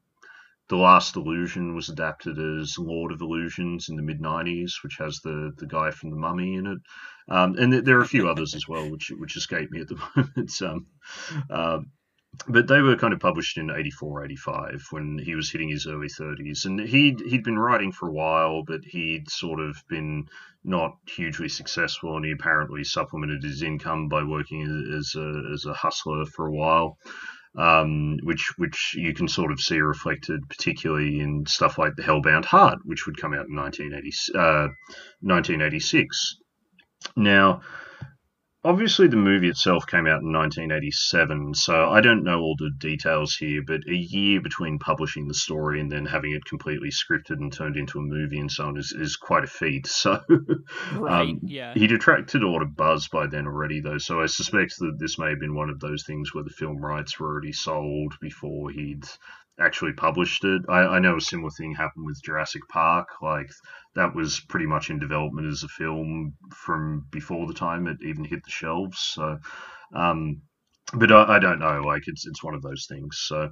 the 0.68 0.76
Last 0.76 1.16
Illusion 1.16 1.74
was 1.74 1.88
adapted 1.88 2.38
as 2.38 2.78
Lord 2.78 3.10
of 3.10 3.22
Illusions 3.22 3.88
in 3.88 3.96
the 3.96 4.02
mid 4.02 4.20
'90s, 4.20 4.82
which 4.82 4.98
has 4.98 5.20
the 5.20 5.52
the 5.56 5.66
guy 5.66 5.90
from 5.90 6.10
the 6.10 6.16
Mummy 6.16 6.56
in 6.56 6.66
it, 6.66 6.78
um, 7.28 7.56
and 7.56 7.72
there 7.72 7.98
are 7.98 8.02
a 8.02 8.08
few 8.08 8.28
others 8.28 8.54
as 8.54 8.68
well, 8.68 8.90
which 8.90 9.10
which 9.16 9.36
escape 9.36 9.70
me 9.70 9.80
at 9.80 9.88
the 9.88 9.96
moment. 10.16 10.62
Um, 10.62 10.86
uh, 11.48 11.78
but 12.46 12.68
they 12.68 12.80
were 12.80 12.96
kind 12.96 13.12
of 13.12 13.20
published 13.20 13.58
in 13.58 13.70
84, 13.70 14.24
85 14.24 14.86
when 14.90 15.18
he 15.18 15.34
was 15.34 15.50
hitting 15.50 15.68
his 15.68 15.86
early 15.86 16.08
30s. 16.08 16.66
And 16.66 16.80
he'd, 16.80 17.20
he'd 17.20 17.44
been 17.44 17.58
writing 17.58 17.92
for 17.92 18.08
a 18.08 18.12
while, 18.12 18.62
but 18.62 18.84
he'd 18.84 19.30
sort 19.30 19.60
of 19.60 19.76
been 19.88 20.28
not 20.64 20.96
hugely 21.06 21.48
successful. 21.48 22.16
And 22.16 22.24
he 22.24 22.32
apparently 22.32 22.84
supplemented 22.84 23.42
his 23.42 23.62
income 23.62 24.08
by 24.08 24.22
working 24.22 24.62
as 24.96 25.14
a, 25.16 25.50
as 25.52 25.64
a 25.64 25.74
hustler 25.74 26.24
for 26.26 26.46
a 26.46 26.52
while. 26.52 26.98
Um, 27.56 28.18
which 28.22 28.52
which 28.58 28.94
you 28.94 29.14
can 29.14 29.26
sort 29.26 29.50
of 29.50 29.58
see 29.58 29.80
reflected 29.80 30.48
particularly 30.48 31.18
in 31.18 31.44
stuff 31.46 31.76
like 31.78 31.96
The 31.96 32.02
Hellbound 32.02 32.44
Heart, 32.44 32.80
which 32.84 33.06
would 33.06 33.16
come 33.16 33.32
out 33.32 33.48
in 33.48 33.56
1980, 33.56 34.38
uh, 34.38 34.68
1986. 35.22 36.36
Now, 37.16 37.62
obviously 38.64 39.06
the 39.06 39.16
movie 39.16 39.48
itself 39.48 39.86
came 39.86 40.06
out 40.06 40.20
in 40.20 40.32
1987 40.32 41.54
so 41.54 41.88
i 41.90 42.00
don't 42.00 42.24
know 42.24 42.40
all 42.40 42.56
the 42.58 42.70
details 42.78 43.36
here 43.36 43.62
but 43.64 43.80
a 43.88 43.94
year 43.94 44.40
between 44.40 44.80
publishing 44.80 45.28
the 45.28 45.34
story 45.34 45.80
and 45.80 45.92
then 45.92 46.04
having 46.04 46.32
it 46.32 46.44
completely 46.44 46.90
scripted 46.90 47.38
and 47.38 47.52
turned 47.52 47.76
into 47.76 47.98
a 47.98 48.02
movie 48.02 48.40
and 48.40 48.50
so 48.50 48.66
on 48.66 48.76
is, 48.76 48.92
is 48.98 49.16
quite 49.16 49.44
a 49.44 49.48
feat 49.48 49.86
so 49.86 50.20
right, 50.94 51.20
um, 51.22 51.40
yeah. 51.44 51.72
he'd 51.74 51.92
attracted 51.92 52.42
a 52.42 52.48
lot 52.48 52.62
of 52.62 52.74
buzz 52.74 53.06
by 53.08 53.26
then 53.26 53.46
already 53.46 53.80
though 53.80 53.98
so 53.98 54.20
i 54.20 54.26
suspect 54.26 54.74
that 54.78 54.96
this 54.98 55.18
may 55.18 55.30
have 55.30 55.40
been 55.40 55.54
one 55.54 55.70
of 55.70 55.78
those 55.78 56.04
things 56.04 56.34
where 56.34 56.44
the 56.44 56.50
film 56.50 56.78
rights 56.78 57.18
were 57.20 57.28
already 57.28 57.52
sold 57.52 58.14
before 58.20 58.70
he'd 58.70 59.04
actually 59.60 59.92
published 59.92 60.44
it. 60.44 60.62
I, 60.68 60.80
I, 60.80 60.98
know 60.98 61.16
a 61.16 61.20
similar 61.20 61.50
thing 61.50 61.74
happened 61.74 62.06
with 62.06 62.22
Jurassic 62.22 62.62
Park. 62.68 63.08
Like 63.20 63.50
that 63.94 64.14
was 64.14 64.40
pretty 64.40 64.66
much 64.66 64.90
in 64.90 64.98
development 64.98 65.48
as 65.48 65.62
a 65.62 65.68
film 65.68 66.34
from 66.54 67.06
before 67.10 67.46
the 67.46 67.54
time 67.54 67.86
it 67.86 67.98
even 68.02 68.24
hit 68.24 68.44
the 68.44 68.50
shelves. 68.50 68.98
So, 68.98 69.38
um, 69.94 70.42
but 70.94 71.12
I, 71.12 71.36
I, 71.36 71.38
don't 71.38 71.58
know. 71.58 71.82
Like 71.84 72.04
it's 72.06 72.26
it's 72.26 72.42
one 72.42 72.54
of 72.54 72.62
those 72.62 72.86
things. 72.86 73.18
So 73.18 73.50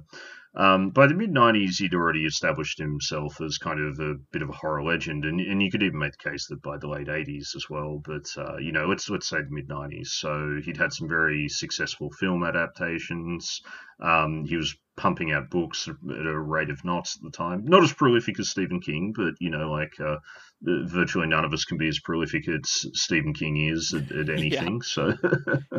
um, 0.55 0.89
by 0.89 1.07
the 1.07 1.13
mid 1.13 1.31
'90s, 1.31 1.77
he'd 1.77 1.93
already 1.93 2.25
established 2.25 2.79
himself 2.79 3.39
as 3.41 3.57
kind 3.57 3.79
of 3.79 3.99
a 3.99 4.15
bit 4.31 4.41
of 4.41 4.49
a 4.49 4.53
horror 4.53 4.83
legend, 4.83 5.23
and, 5.25 5.39
and 5.39 5.61
you 5.61 5.69
could 5.69 5.83
even 5.83 5.99
make 5.99 6.13
the 6.13 6.29
case 6.29 6.47
that 6.47 6.61
by 6.61 6.77
the 6.77 6.87
late 6.87 7.07
'80s 7.07 7.55
as 7.55 7.65
well. 7.69 8.01
But 8.03 8.25
uh, 8.37 8.57
you 8.57 8.71
know, 8.71 8.87
let's 8.87 9.09
let's 9.09 9.29
say 9.29 9.37
the 9.37 9.51
mid 9.51 9.67
'90s. 9.67 10.07
So 10.07 10.59
he'd 10.63 10.77
had 10.77 10.93
some 10.93 11.07
very 11.07 11.47
successful 11.47 12.09
film 12.11 12.43
adaptations. 12.43 13.61
Um, 14.01 14.45
he 14.45 14.55
was 14.55 14.75
pumping 14.95 15.31
out 15.31 15.51
books 15.51 15.87
at 15.87 16.25
a 16.25 16.39
rate 16.39 16.71
of 16.71 16.83
knots 16.83 17.17
at 17.17 17.23
the 17.23 17.29
time. 17.29 17.65
Not 17.65 17.83
as 17.83 17.93
prolific 17.93 18.39
as 18.39 18.49
Stephen 18.49 18.81
King, 18.81 19.13
but 19.15 19.35
you 19.39 19.51
know, 19.51 19.71
like 19.71 19.93
uh, 19.99 20.17
virtually 20.63 21.27
none 21.27 21.45
of 21.45 21.53
us 21.53 21.65
can 21.65 21.77
be 21.77 21.87
as 21.87 21.99
prolific 21.99 22.49
as 22.49 22.85
Stephen 22.93 23.33
King 23.33 23.69
is 23.69 23.93
at, 23.93 24.11
at 24.11 24.29
anything. 24.37 24.81
Yeah. 24.81 24.81
So, 24.81 25.13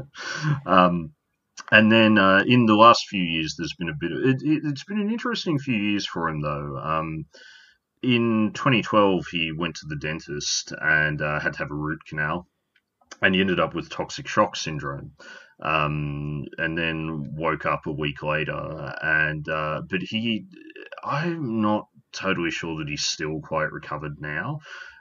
um, 0.66 1.12
and 1.70 1.90
then 1.92 2.18
uh, 2.18 2.42
in 2.46 2.66
the 2.66 2.74
last 2.74 3.06
few 3.08 3.22
years, 3.22 3.54
there's 3.56 3.74
been 3.74 3.88
a 3.88 3.94
bit. 3.98 4.12
Of, 4.12 4.18
it, 4.42 4.64
has 4.64 4.84
been 4.84 5.00
an 5.00 5.10
interesting 5.10 5.58
few 5.58 5.76
years 5.76 6.06
for 6.06 6.28
him, 6.28 6.40
though. 6.40 6.78
Um, 6.82 7.26
in 8.02 8.52
2012, 8.54 9.26
he 9.30 9.52
went 9.52 9.76
to 9.76 9.86
the 9.86 9.96
dentist 9.96 10.72
and 10.80 11.20
uh, 11.20 11.40
had 11.40 11.54
to 11.54 11.58
have 11.58 11.70
a 11.70 11.74
root 11.74 12.00
canal, 12.08 12.46
and 13.20 13.34
he 13.34 13.40
ended 13.40 13.60
up 13.60 13.74
with 13.74 13.90
toxic 13.90 14.26
shock 14.28 14.56
syndrome. 14.56 15.12
Um, 15.60 16.44
and 16.56 16.78
then 16.78 17.34
woke 17.34 17.66
up 17.66 17.86
a 17.86 17.92
week 17.92 18.22
later, 18.22 18.94
and 19.02 19.48
uh, 19.48 19.82
but 19.90 20.02
he, 20.02 20.46
I'm 21.02 21.60
not 21.60 21.88
totally 22.12 22.52
sure 22.52 22.78
that 22.78 22.88
he's 22.88 23.04
still 23.04 23.40
quite 23.40 23.72
recovered 23.72 24.20
now. 24.20 24.60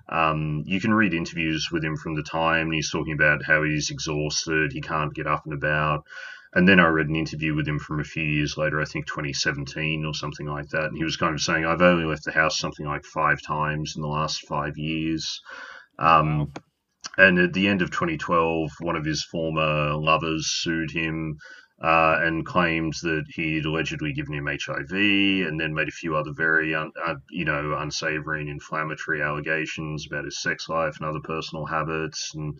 Um, 0.09 0.63
you 0.65 0.79
can 0.79 0.93
read 0.93 1.13
interviews 1.13 1.69
with 1.71 1.83
him 1.83 1.97
from 1.97 2.15
the 2.15 2.23
time, 2.23 2.67
and 2.67 2.73
he's 2.73 2.91
talking 2.91 3.13
about 3.13 3.43
how 3.45 3.63
he's 3.63 3.91
exhausted, 3.91 4.71
he 4.71 4.81
can't 4.81 5.13
get 5.13 5.27
up 5.27 5.43
and 5.45 5.53
about. 5.53 6.05
And 6.53 6.67
then 6.67 6.79
I 6.79 6.87
read 6.87 7.09
an 7.09 7.15
interview 7.15 7.55
with 7.55 7.67
him 7.67 7.79
from 7.79 7.99
a 7.99 8.05
few 8.05 8.23
years 8.23 8.57
later, 8.57 8.81
I 8.81 8.85
think 8.85 9.05
2017 9.07 10.05
or 10.05 10.13
something 10.13 10.47
like 10.47 10.69
that. 10.69 10.85
And 10.85 10.97
he 10.97 11.03
was 11.03 11.17
kind 11.17 11.33
of 11.33 11.41
saying, 11.41 11.65
I've 11.65 11.81
only 11.81 12.05
left 12.05 12.23
the 12.25 12.31
house 12.31 12.57
something 12.57 12.85
like 12.85 13.05
five 13.05 13.41
times 13.41 13.93
in 13.95 14.01
the 14.01 14.07
last 14.07 14.47
five 14.47 14.77
years. 14.77 15.41
Um, 15.99 16.53
and 17.17 17.37
at 17.39 17.53
the 17.53 17.67
end 17.67 17.81
of 17.81 17.91
2012, 17.91 18.71
one 18.79 18.95
of 18.95 19.05
his 19.05 19.23
former 19.23 19.93
lovers 19.95 20.47
sued 20.47 20.91
him 20.91 21.37
uh, 21.81 22.17
and 22.21 22.45
claimed 22.45 22.93
that 23.03 23.23
he'd 23.29 23.65
allegedly 23.65 24.11
given 24.11 24.33
him 24.33 24.47
HIV, 24.47 24.91
and 24.91 25.59
then 25.59 25.75
made 25.75 25.87
a 25.87 25.91
few 25.91 26.15
other 26.15 26.31
very, 26.33 26.73
un, 26.73 26.91
uh, 27.05 27.15
you 27.29 27.45
know, 27.45 27.75
unsavory 27.77 28.41
and 28.41 28.49
inflammatory 28.49 29.21
allegations 29.21 30.07
about 30.07 30.25
his 30.25 30.41
sex 30.41 30.69
life 30.69 30.97
and 30.97 31.07
other 31.07 31.19
personal 31.19 31.65
habits, 31.65 32.33
and 32.33 32.59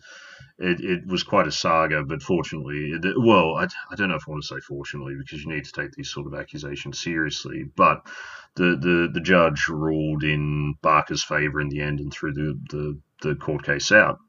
it, 0.58 0.80
it 0.80 1.06
was 1.06 1.24
quite 1.24 1.48
a 1.48 1.52
saga. 1.52 2.04
But 2.04 2.22
fortunately, 2.22 2.92
it, 2.92 3.14
well, 3.18 3.56
I, 3.56 3.64
I 3.90 3.96
don't 3.96 4.08
know 4.08 4.14
if 4.14 4.22
I 4.28 4.30
want 4.30 4.44
to 4.44 4.48
say 4.48 4.60
fortunately 4.60 5.16
because 5.18 5.42
you 5.42 5.52
need 5.52 5.64
to 5.64 5.72
take 5.72 5.92
these 5.92 6.10
sort 6.10 6.28
of 6.28 6.34
accusations 6.34 7.00
seriously, 7.00 7.64
but 7.74 8.06
the 8.54 8.76
the, 8.80 9.10
the 9.12 9.20
judge 9.20 9.66
ruled 9.68 10.22
in 10.22 10.74
Barker's 10.80 11.24
favour 11.24 11.60
in 11.60 11.70
the 11.70 11.80
end 11.80 11.98
and 11.98 12.12
threw 12.12 12.32
the, 12.32 12.58
the, 12.70 13.00
the 13.22 13.34
court 13.34 13.64
case 13.64 13.90
out. 13.90 14.20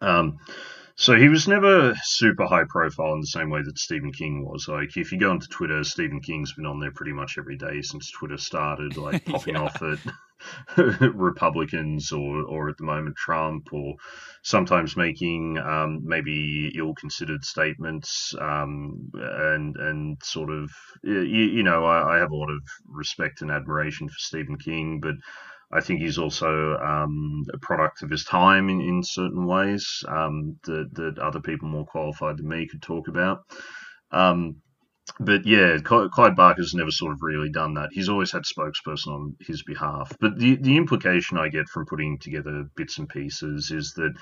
Um, 0.00 0.38
so 1.00 1.16
he 1.16 1.30
was 1.30 1.48
never 1.48 1.94
super 2.02 2.44
high 2.44 2.64
profile 2.68 3.14
in 3.14 3.22
the 3.22 3.26
same 3.26 3.48
way 3.48 3.62
that 3.62 3.78
Stephen 3.78 4.12
King 4.12 4.44
was. 4.44 4.68
Like 4.68 4.98
if 4.98 5.12
you 5.12 5.18
go 5.18 5.30
onto 5.30 5.46
Twitter, 5.46 5.82
Stephen 5.82 6.20
King's 6.20 6.52
been 6.52 6.66
on 6.66 6.78
there 6.78 6.92
pretty 6.92 7.14
much 7.14 7.38
every 7.38 7.56
day 7.56 7.80
since 7.80 8.10
Twitter 8.10 8.36
started, 8.36 8.98
like 8.98 9.24
popping 9.24 9.56
off 9.56 9.80
at 9.80 9.98
Republicans 11.14 12.12
or, 12.12 12.42
or 12.42 12.68
at 12.68 12.76
the 12.76 12.84
moment 12.84 13.16
Trump, 13.16 13.72
or 13.72 13.94
sometimes 14.42 14.94
making 14.94 15.56
um, 15.56 16.02
maybe 16.04 16.70
ill-considered 16.76 17.46
statements, 17.46 18.34
um, 18.38 19.10
and 19.14 19.76
and 19.76 20.18
sort 20.22 20.50
of 20.50 20.70
you, 21.02 21.22
you 21.22 21.62
know 21.62 21.86
I, 21.86 22.16
I 22.16 22.18
have 22.18 22.30
a 22.30 22.36
lot 22.36 22.50
of 22.50 22.60
respect 22.86 23.40
and 23.40 23.50
admiration 23.50 24.06
for 24.06 24.18
Stephen 24.18 24.58
King, 24.58 25.00
but 25.00 25.14
I 25.72 25.80
think 25.80 26.00
he's 26.00 26.18
also 26.18 26.76
um, 26.78 27.44
a 27.52 27.58
product 27.58 28.02
of 28.02 28.10
his 28.10 28.24
time 28.24 28.68
in, 28.68 28.80
in 28.80 29.02
certain 29.04 29.46
ways 29.46 30.04
um, 30.08 30.58
that, 30.64 30.90
that 30.94 31.18
other 31.18 31.40
people 31.40 31.68
more 31.68 31.86
qualified 31.86 32.38
than 32.38 32.48
me 32.48 32.66
could 32.68 32.82
talk 32.82 33.08
about. 33.08 33.40
Um, 34.10 34.56
but 35.18 35.46
yeah, 35.46 35.78
Clive 35.78 36.36
Barker's 36.36 36.74
never 36.74 36.90
sort 36.90 37.12
of 37.12 37.18
really 37.22 37.50
done 37.50 37.74
that. 37.74 37.90
He's 37.92 38.08
always 38.08 38.32
had 38.32 38.42
spokesperson 38.42 39.08
on 39.08 39.36
his 39.40 39.62
behalf. 39.62 40.12
But 40.20 40.38
the 40.38 40.56
the 40.56 40.76
implication 40.76 41.36
I 41.38 41.48
get 41.48 41.68
from 41.68 41.86
putting 41.86 42.18
together 42.18 42.64
bits 42.76 42.98
and 42.98 43.08
pieces 43.08 43.70
is 43.70 43.92
that 43.94 44.12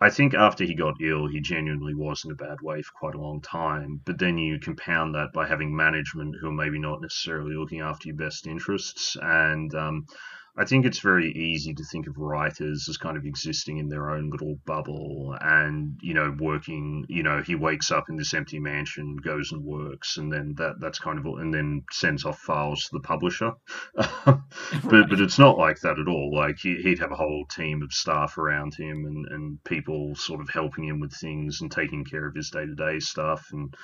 I 0.00 0.10
think 0.10 0.34
after 0.34 0.64
he 0.64 0.74
got 0.74 1.00
ill, 1.00 1.28
he 1.28 1.40
genuinely 1.40 1.94
was 1.94 2.24
in 2.24 2.32
a 2.32 2.34
bad 2.34 2.58
way 2.62 2.82
for 2.82 2.92
quite 2.98 3.14
a 3.14 3.20
long 3.20 3.40
time. 3.42 4.00
But 4.04 4.18
then 4.18 4.38
you 4.38 4.58
compound 4.58 5.14
that 5.14 5.32
by 5.32 5.46
having 5.46 5.74
management 5.74 6.34
who 6.40 6.48
are 6.48 6.52
maybe 6.52 6.78
not 6.78 7.00
necessarily 7.00 7.54
looking 7.54 7.80
after 7.80 8.08
your 8.08 8.16
best 8.16 8.46
interests 8.46 9.16
and 9.20 9.72
um, 9.74 10.06
I 10.56 10.64
think 10.64 10.86
it's 10.86 11.00
very 11.00 11.32
easy 11.32 11.74
to 11.74 11.84
think 11.84 12.06
of 12.06 12.16
writers 12.16 12.88
as 12.88 12.96
kind 12.96 13.16
of 13.16 13.24
existing 13.24 13.78
in 13.78 13.88
their 13.88 14.10
own 14.10 14.30
little 14.30 14.56
bubble 14.64 15.36
and, 15.40 15.98
you 16.00 16.14
know, 16.14 16.34
working, 16.38 17.04
you 17.08 17.24
know, 17.24 17.42
he 17.42 17.56
wakes 17.56 17.90
up 17.90 18.08
in 18.08 18.16
this 18.16 18.34
empty 18.34 18.60
mansion, 18.60 19.16
goes 19.16 19.50
and 19.50 19.64
works, 19.64 20.16
and 20.16 20.32
then 20.32 20.54
that 20.56 20.76
that's 20.78 21.00
kind 21.00 21.18
of, 21.18 21.24
and 21.40 21.52
then 21.52 21.82
sends 21.90 22.24
off 22.24 22.38
files 22.38 22.84
to 22.84 22.90
the 22.92 23.00
publisher. 23.00 23.52
but, 23.94 24.38
but 24.84 25.20
it's 25.20 25.40
not 25.40 25.58
like 25.58 25.80
that 25.80 25.98
at 25.98 26.08
all. 26.08 26.32
Like 26.32 26.58
he, 26.58 26.80
would 26.84 27.00
have 27.00 27.12
a 27.12 27.16
whole 27.16 27.46
team 27.46 27.82
of 27.82 27.92
staff 27.92 28.38
around 28.38 28.74
him 28.74 29.04
and, 29.06 29.26
and 29.30 29.64
people 29.64 30.14
sort 30.14 30.40
of 30.40 30.48
helping 30.50 30.84
him 30.84 31.00
with 31.00 31.12
things 31.12 31.62
and 31.62 31.70
taking 31.70 32.04
care 32.04 32.26
of 32.28 32.34
his 32.36 32.50
day 32.50 32.64
to 32.64 32.74
day 32.76 33.00
stuff. 33.00 33.48
And, 33.52 33.74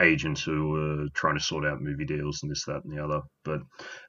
agents 0.00 0.42
who 0.42 0.68
were 0.68 1.06
trying 1.14 1.38
to 1.38 1.42
sort 1.42 1.64
out 1.64 1.80
movie 1.80 2.04
deals 2.04 2.42
and 2.42 2.50
this, 2.50 2.64
that, 2.64 2.84
and 2.84 2.96
the 2.96 3.02
other. 3.02 3.22
But 3.44 3.60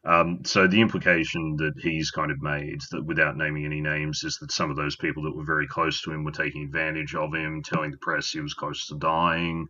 um, 0.04 0.39
so 0.43 0.67
the 0.67 0.82
implication 0.82 1.56
that 1.58 1.73
he's 1.82 2.12
kind 2.12 2.32
of 2.32 2.41
made, 2.41 2.80
that 2.91 3.06
without 3.06 3.38
naming 3.38 3.65
any 3.65 3.82
names, 3.82 4.23
is 4.23 4.38
that 4.39 4.52
some 4.52 4.69
of 4.69 4.76
those 4.76 4.95
people 4.95 5.23
that 5.23 5.36
were 5.36 5.45
very 5.45 5.67
close 5.67 6.02
to 6.02 6.12
him 6.12 6.23
were 6.23 6.32
taking 6.32 6.63
advantage 6.63 7.15
of 7.15 7.34
him, 7.34 7.63
telling 7.63 7.91
the 7.91 7.97
press 7.97 8.32
he 8.32 8.41
was 8.41 8.54
close 8.54 8.88
to 8.88 8.97
dying. 8.97 9.67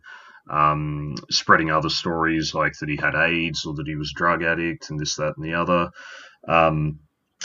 Um, 0.50 1.14
spreading 1.30 1.70
other 1.70 1.90
stories 1.90 2.54
like 2.54 2.72
that 2.78 2.88
he 2.88 2.96
had 2.96 3.14
AIDS 3.14 3.66
or 3.66 3.74
that 3.74 3.86
he 3.86 3.96
was 3.96 4.14
drug 4.14 4.42
addict 4.42 4.88
and 4.88 4.98
this, 4.98 5.16
that, 5.16 5.36
and 5.36 5.44
the 5.44 5.52
other. 5.52 5.90
Um, 6.48 7.00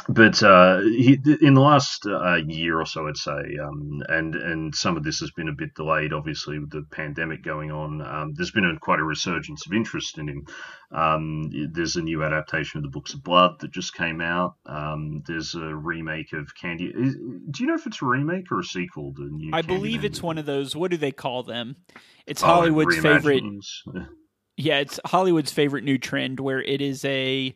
but 0.09 0.41
uh, 0.41 0.81
he, 0.81 1.19
in 1.41 1.53
the 1.53 1.61
last 1.61 2.07
uh, 2.07 2.37
year 2.47 2.79
or 2.79 2.85
so, 2.85 3.07
I'd 3.07 3.15
say, 3.15 3.57
um, 3.63 4.01
and 4.09 4.33
and 4.33 4.75
some 4.75 4.97
of 4.97 5.03
this 5.03 5.19
has 5.19 5.29
been 5.31 5.49
a 5.49 5.53
bit 5.53 5.75
delayed, 5.75 6.13
obviously, 6.13 6.57
with 6.57 6.71
the 6.71 6.83
pandemic 6.91 7.43
going 7.43 7.71
on. 7.71 8.01
Um, 8.01 8.33
there's 8.33 8.49
been 8.49 8.65
a, 8.65 8.79
quite 8.79 8.99
a 8.99 9.03
resurgence 9.03 9.67
of 9.67 9.73
interest 9.73 10.17
in 10.17 10.29
him. 10.29 10.47
Um, 10.91 11.51
there's 11.71 11.95
a 11.95 12.01
new 12.01 12.23
adaptation 12.23 12.79
of 12.79 12.83
the 12.83 12.89
Books 12.89 13.13
of 13.13 13.23
Blood 13.23 13.59
that 13.59 13.71
just 13.71 13.93
came 13.93 14.19
out. 14.19 14.55
Um, 14.65 15.21
there's 15.27 15.53
a 15.53 15.75
remake 15.75 16.33
of 16.33 16.55
Candy. 16.55 16.91
Is, 16.93 17.13
do 17.15 17.63
you 17.63 17.67
know 17.67 17.75
if 17.75 17.85
it's 17.85 18.01
a 18.01 18.05
remake 18.05 18.51
or 18.51 18.59
a 18.59 18.63
sequel? 18.63 19.13
To 19.13 19.21
new 19.21 19.51
I 19.53 19.61
Candyman 19.61 19.67
believe 19.67 20.03
it's 20.03 20.19
movie? 20.19 20.25
one 20.25 20.37
of 20.39 20.47
those. 20.47 20.75
What 20.75 20.89
do 20.89 20.97
they 20.97 21.11
call 21.11 21.43
them? 21.43 21.75
It's 22.25 22.41
oh, 22.41 22.47
Hollywood's 22.47 22.97
favorite. 22.97 23.43
yeah, 24.57 24.79
it's 24.79 24.99
Hollywood's 25.05 25.51
favorite 25.51 25.83
new 25.83 25.99
trend 25.99 26.39
where 26.39 26.63
it 26.63 26.81
is 26.81 27.05
a 27.05 27.55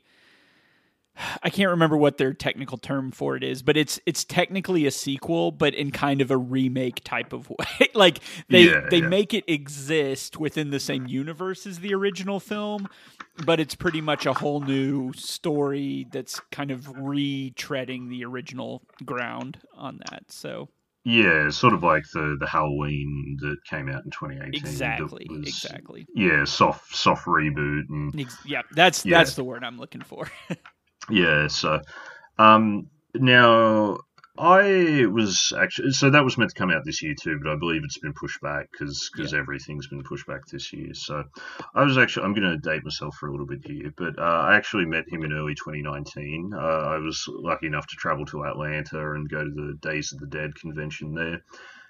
I 1.44 1.50
can't 1.50 1.70
remember 1.70 1.98
what 1.98 2.18
their 2.18 2.34
technical 2.34 2.78
term 2.78 3.12
for 3.12 3.36
it 3.36 3.44
is, 3.44 3.62
but 3.62 3.78
it's 3.78 4.00
it's 4.06 4.24
technically 4.24 4.86
a 4.86 4.92
sequel, 4.92 5.52
but 5.52 5.74
in 5.74 5.92
kind 5.92 6.22
of 6.22 6.32
a 6.32 6.38
remake 6.38 7.04
type 7.04 7.34
of 7.34 7.50
way. 7.52 7.90
like 7.94 8.20
they 8.50 8.64
Yeah, 8.64 8.82
they 8.90 9.00
yeah. 9.00 9.08
make 9.08 9.34
it 9.34 9.44
exist 9.48 10.38
within 10.38 10.70
the 10.70 10.80
same 10.80 11.08
universe 11.08 11.66
as 11.66 11.80
the 11.80 11.94
original 11.94 12.40
film, 12.40 12.88
but 13.46 13.60
it's 13.60 13.76
pretty 13.76 14.02
much 14.02 14.26
a 14.26 14.34
whole 14.34 14.62
new 14.62 15.12
story 15.14 16.08
that's 16.12 16.40
kind 16.52 16.72
of 16.72 16.82
retreading 16.94 18.10
the 18.10 18.24
original 18.26 18.84
ground 19.06 19.60
on 19.76 20.00
that. 20.10 20.24
So 20.32 20.70
Yeah, 21.04 21.50
sort 21.50 21.74
of 21.74 21.84
like 21.84 22.04
the 22.14 22.36
the 22.40 22.48
Halloween 22.48 23.38
that 23.42 23.58
came 23.70 23.90
out 23.90 24.04
in 24.06 24.12
2018. 24.12 24.54
exactly, 24.54 25.28
was- 25.30 25.48
exactly. 25.48 26.06
Yeah, 26.14 26.44
soft 26.46 26.96
soft 26.96 27.26
reboot 27.26 27.84
and 27.90 28.20
Ex- 28.20 28.38
yeah, 28.46 28.62
that's 28.72 29.06
Yeah. 29.06 29.18
that's 29.20 29.36
the 29.36 29.44
word 29.44 29.64
I'm 29.64 29.78
looking 29.80 30.02
for. 30.02 30.30
Yeah, 31.10 31.48
so 31.48 31.82
um 32.38 32.90
now 33.16 33.98
I 34.40 35.06
was 35.12 35.54
actually 35.58 35.92
so 35.92 36.12
that 36.12 36.24
was 36.24 36.38
meant 36.38 36.52
to 36.52 36.60
come 36.60 36.70
out 36.72 36.86
this 36.86 37.02
year 37.02 37.16
too, 37.20 37.40
but 37.42 37.52
I 37.52 37.56
believe 37.56 37.84
it's 37.84 37.98
been 37.98 38.14
pushed 38.14 38.42
back 38.42 38.70
because 38.72 39.10
because 39.12 39.34
everything's 39.34 39.88
been 39.88 40.04
pushed 40.04 40.28
back 40.28 40.46
this 40.48 40.72
year. 40.74 40.94
So 40.94 41.24
I 41.74 41.84
was 41.84 41.98
actually 41.98 42.26
I'm 42.26 42.34
going 42.34 42.50
to 42.52 42.58
date 42.58 42.84
myself 42.84 43.16
for 43.16 43.28
a 43.28 43.32
little 43.32 43.48
bit 43.48 43.66
here, 43.66 43.92
but 43.98 44.20
uh, 44.20 44.22
I 44.22 44.56
actually 44.56 44.86
met 44.86 45.10
him 45.10 45.24
in 45.24 45.34
early 45.34 45.56
2019. 45.56 46.54
Uh, 46.54 46.58
I 46.58 46.98
was 46.98 47.24
lucky 47.30 47.68
enough 47.68 47.88
to 47.88 47.96
travel 47.96 48.26
to 48.28 48.46
Atlanta 48.46 49.14
and 49.14 49.30
go 49.30 49.44
to 49.44 49.50
the 49.50 49.78
Days 49.82 50.14
of 50.14 50.20
the 50.20 50.28
Dead 50.28 50.54
convention 50.56 51.14
there. 51.16 51.42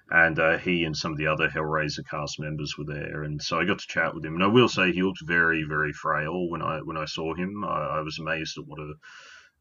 And 0.10 0.40
uh, 0.40 0.58
he 0.58 0.84
and 0.86 0.96
some 0.96 1.12
of 1.12 1.18
the 1.18 1.28
other 1.28 1.50
Hellraiser 1.50 2.06
cast 2.10 2.40
members 2.40 2.78
were 2.78 2.86
there, 2.86 3.24
and 3.24 3.42
so 3.42 3.60
I 3.60 3.66
got 3.66 3.80
to 3.80 3.88
chat 3.88 4.16
with 4.16 4.26
him. 4.26 4.36
And 4.36 4.44
I 4.44 4.48
will 4.48 4.70
say 4.70 4.92
he 4.92 5.04
looked 5.04 5.22
very, 5.26 5.64
very 5.64 5.94
frail 5.94 6.50
when 6.50 6.62
I 6.62 6.80
when 6.82 6.98
I 6.98 7.06
saw 7.06 7.34
him. 7.36 7.64
I, 7.66 7.98
I 7.98 8.02
was 8.02 8.20
amazed 8.20 8.58
at 8.58 8.66
what 8.68 8.80
a 8.80 8.94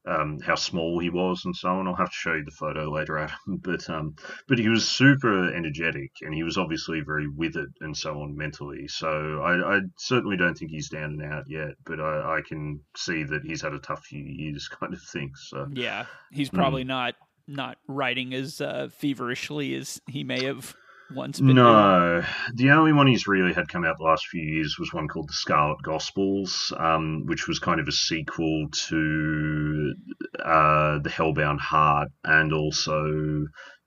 um, 0.07 0.39
how 0.41 0.55
small 0.55 1.01
he 1.01 1.11
was 1.11 1.45
and 1.45 1.55
so 1.57 1.69
on. 1.71 1.89
I'll 1.89 1.95
have 1.97 2.11
to 2.11 2.17
show 2.17 2.35
you 2.35 2.45
the 2.45 2.53
photo 2.53 2.91
later, 2.91 3.19
Adam. 3.19 3.37
But 3.63 3.89
um, 3.91 4.15
but 4.49 4.59
he 4.59 4.69
was 4.69 4.89
super 4.89 5.53
energetic 5.53 6.13
and 6.23 6.33
he 6.33 6.45
was 6.45 6.57
obviously 6.57 7.01
very 7.01 7.27
withered 7.29 7.73
and 7.81 7.97
so 7.97 8.21
on 8.23 8.37
mentally. 8.37 8.87
So 8.89 9.41
I, 9.43 9.77
I 9.79 9.81
certainly 9.99 10.37
don't 10.37 10.55
think 10.57 10.71
he's 10.71 10.89
down 10.89 11.21
and 11.21 11.23
out 11.33 11.45
yet, 11.49 11.71
but 11.85 12.01
I, 12.01 12.39
I 12.39 12.41
can 12.49 12.81
see 12.97 13.25
that 13.25 13.43
he's 13.45 13.63
had 13.63 13.75
a 13.75 13.81
tough 13.81 14.05
few 14.05 14.25
years, 14.25 14.69
kind 14.81 14.95
of 14.95 15.03
thing. 15.03 15.33
So 15.37 15.67
yeah, 15.75 16.07
he's 16.31 16.51
Hmm. 16.51 16.51
probably 16.51 16.85
not 16.85 17.15
not 17.47 17.79
writing 17.87 18.35
as 18.35 18.61
uh, 18.61 18.89
feverishly 18.93 19.75
as 19.75 20.01
he 20.09 20.25
may 20.25 20.45
have 20.45 20.75
once 21.15 21.39
been. 21.39 21.55
No, 21.55 22.25
the 22.55 22.71
only 22.71 22.93
one 22.93 23.07
he's 23.07 23.27
really 23.27 23.53
had 23.53 23.69
come 23.69 23.85
out 23.85 23.97
the 23.99 24.05
last 24.05 24.27
few 24.27 24.43
years 24.43 24.77
was 24.79 24.93
one 24.93 25.09
called 25.09 25.29
The 25.29 25.35
Scarlet 25.35 25.83
Gospels, 25.83 26.73
um, 26.79 27.25
which 27.27 27.47
was 27.47 27.59
kind 27.59 27.81
of 27.81 27.89
a 27.89 27.93
sequel 27.93 28.69
to 28.89 29.95
uh, 30.45 30.99
The 30.99 31.11
Hellbound 31.11 31.61
Heart 31.61 32.09
and 32.25 32.53
also, 32.53 33.47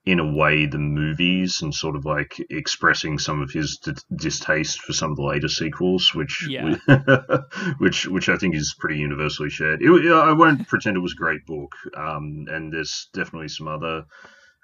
in 0.09 0.19
a 0.19 0.33
way, 0.33 0.65
the 0.65 0.79
movies 0.79 1.61
and 1.61 1.73
sort 1.73 1.95
of 1.95 2.03
like 2.03 2.35
expressing 2.49 3.19
some 3.19 3.41
of 3.41 3.51
his 3.51 3.77
d- 3.77 3.91
distaste 4.15 4.81
for 4.81 4.93
some 4.93 5.11
of 5.11 5.17
the 5.17 5.23
later 5.23 5.47
sequels, 5.47 6.13
which 6.15 6.47
Yeah. 6.49 6.75
which 7.77 8.07
which 8.07 8.27
I 8.27 8.37
think 8.37 8.55
is 8.55 8.75
pretty 8.79 8.97
universally 8.99 9.49
shared. 9.49 9.81
It, 9.81 10.11
I 10.11 10.33
won't 10.33 10.67
pretend 10.67 10.97
it 10.97 11.01
was 11.01 11.13
a 11.13 11.23
great 11.23 11.45
book, 11.45 11.73
um, 11.95 12.45
and 12.49 12.73
there's 12.73 13.09
definitely 13.13 13.49
some 13.49 13.67
other 13.67 14.05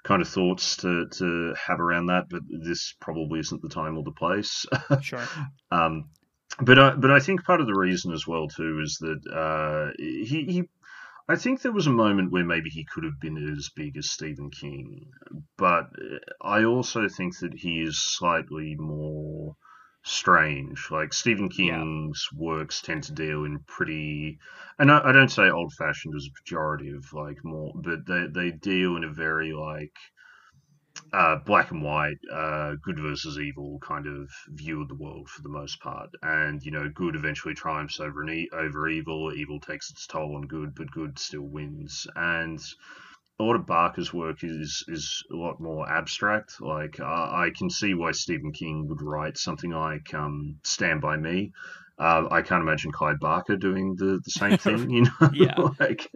kind 0.02 0.20
of 0.22 0.28
thoughts 0.28 0.76
to, 0.78 1.06
to 1.18 1.54
have 1.66 1.80
around 1.80 2.06
that, 2.06 2.28
but 2.28 2.42
this 2.64 2.94
probably 3.00 3.40
isn't 3.40 3.62
the 3.62 3.68
time 3.68 3.96
or 3.96 4.04
the 4.04 4.12
place. 4.12 4.66
Sure. 5.02 5.22
um, 5.70 6.10
but 6.60 6.78
I, 6.78 6.94
but 6.94 7.10
I 7.10 7.18
think 7.20 7.44
part 7.44 7.60
of 7.60 7.66
the 7.66 7.74
reason 7.74 8.12
as 8.12 8.26
well 8.26 8.48
too 8.48 8.80
is 8.82 8.98
that 9.00 9.20
uh, 9.32 9.92
he, 9.98 10.44
he 10.48 10.62
I 11.28 11.36
think 11.36 11.62
there 11.62 11.72
was 11.72 11.86
a 11.86 11.92
moment 11.92 12.32
where 12.32 12.44
maybe 12.44 12.68
he 12.70 12.84
could 12.84 13.04
have 13.04 13.20
been 13.20 13.36
as 13.36 13.70
big 13.76 13.96
as 13.96 14.10
Stephen 14.10 14.50
King, 14.50 15.10
but 15.56 15.90
uh, 16.00 16.18
I 16.40 16.64
also 16.64 17.08
think 17.08 17.38
that 17.38 17.54
he 17.54 17.80
is 17.80 18.00
slightly 18.00 18.74
more 18.76 19.56
strange. 20.04 20.88
Like 20.90 21.12
Stephen 21.12 21.48
Yeah. 21.58 21.78
King's 21.78 22.28
works 22.34 22.82
tend 22.82 23.04
to 23.04 23.12
deal 23.12 23.44
in 23.44 23.60
pretty, 23.68 24.38
and 24.78 24.90
I, 24.90 25.08
I 25.08 25.12
don't 25.12 25.30
say 25.30 25.48
old 25.48 25.72
fashioned 25.74 26.14
as 26.16 26.26
a 26.26 26.32
pejorative, 26.42 27.12
like 27.12 27.38
more, 27.44 27.72
but 27.76 28.06
they 28.06 28.26
they 28.26 28.50
deal 28.50 28.96
in 28.96 29.04
a 29.04 29.12
very 29.12 29.52
like 29.52 29.94
uh, 31.12 31.36
black 31.36 31.70
and 31.70 31.82
white, 31.82 32.18
uh, 32.32 32.74
good 32.82 32.98
versus 32.98 33.38
evil 33.38 33.78
kind 33.80 34.06
of 34.06 34.30
view 34.48 34.82
of 34.82 34.88
the 34.88 34.94
world 34.94 35.28
for 35.28 35.42
the 35.42 35.48
most 35.48 35.80
part, 35.80 36.10
and 36.22 36.62
you 36.62 36.70
know, 36.70 36.88
good 36.94 37.16
eventually 37.16 37.54
triumphs 37.54 38.00
over 38.00 38.28
e- 38.28 38.50
over 38.52 38.88
evil. 38.88 39.32
Evil 39.32 39.60
takes 39.60 39.90
its 39.90 40.06
toll 40.06 40.36
on 40.36 40.42
good, 40.46 40.74
but 40.74 40.90
good 40.90 41.18
still 41.18 41.42
wins. 41.48 42.06
And 42.16 42.60
a 43.38 43.44
lot 43.44 43.56
of 43.56 43.66
Barker's 43.66 44.12
work 44.14 44.44
is 44.44 44.84
is 44.88 45.22
a 45.32 45.36
lot 45.36 45.60
more 45.60 45.88
abstract. 45.88 46.60
Like 46.60 47.00
I 47.00 47.46
I 47.46 47.50
can 47.56 47.70
see 47.70 47.94
why 47.94 48.12
Stephen 48.12 48.52
King 48.52 48.88
would 48.88 49.02
write 49.02 49.38
something 49.38 49.70
like 49.70 50.12
um, 50.14 50.58
Stand 50.64 51.00
by 51.00 51.16
Me. 51.16 51.52
Uh, 51.98 52.28
I 52.30 52.42
can't 52.42 52.62
imagine 52.62 52.92
Clive 52.92 53.18
Barker 53.20 53.56
doing 53.56 53.96
the, 53.96 54.20
the 54.22 54.30
same 54.30 54.58
thing, 54.58 54.90
you 54.90 55.02
know. 55.02 55.30
Yeah. 55.32 55.54
like, 55.80 56.10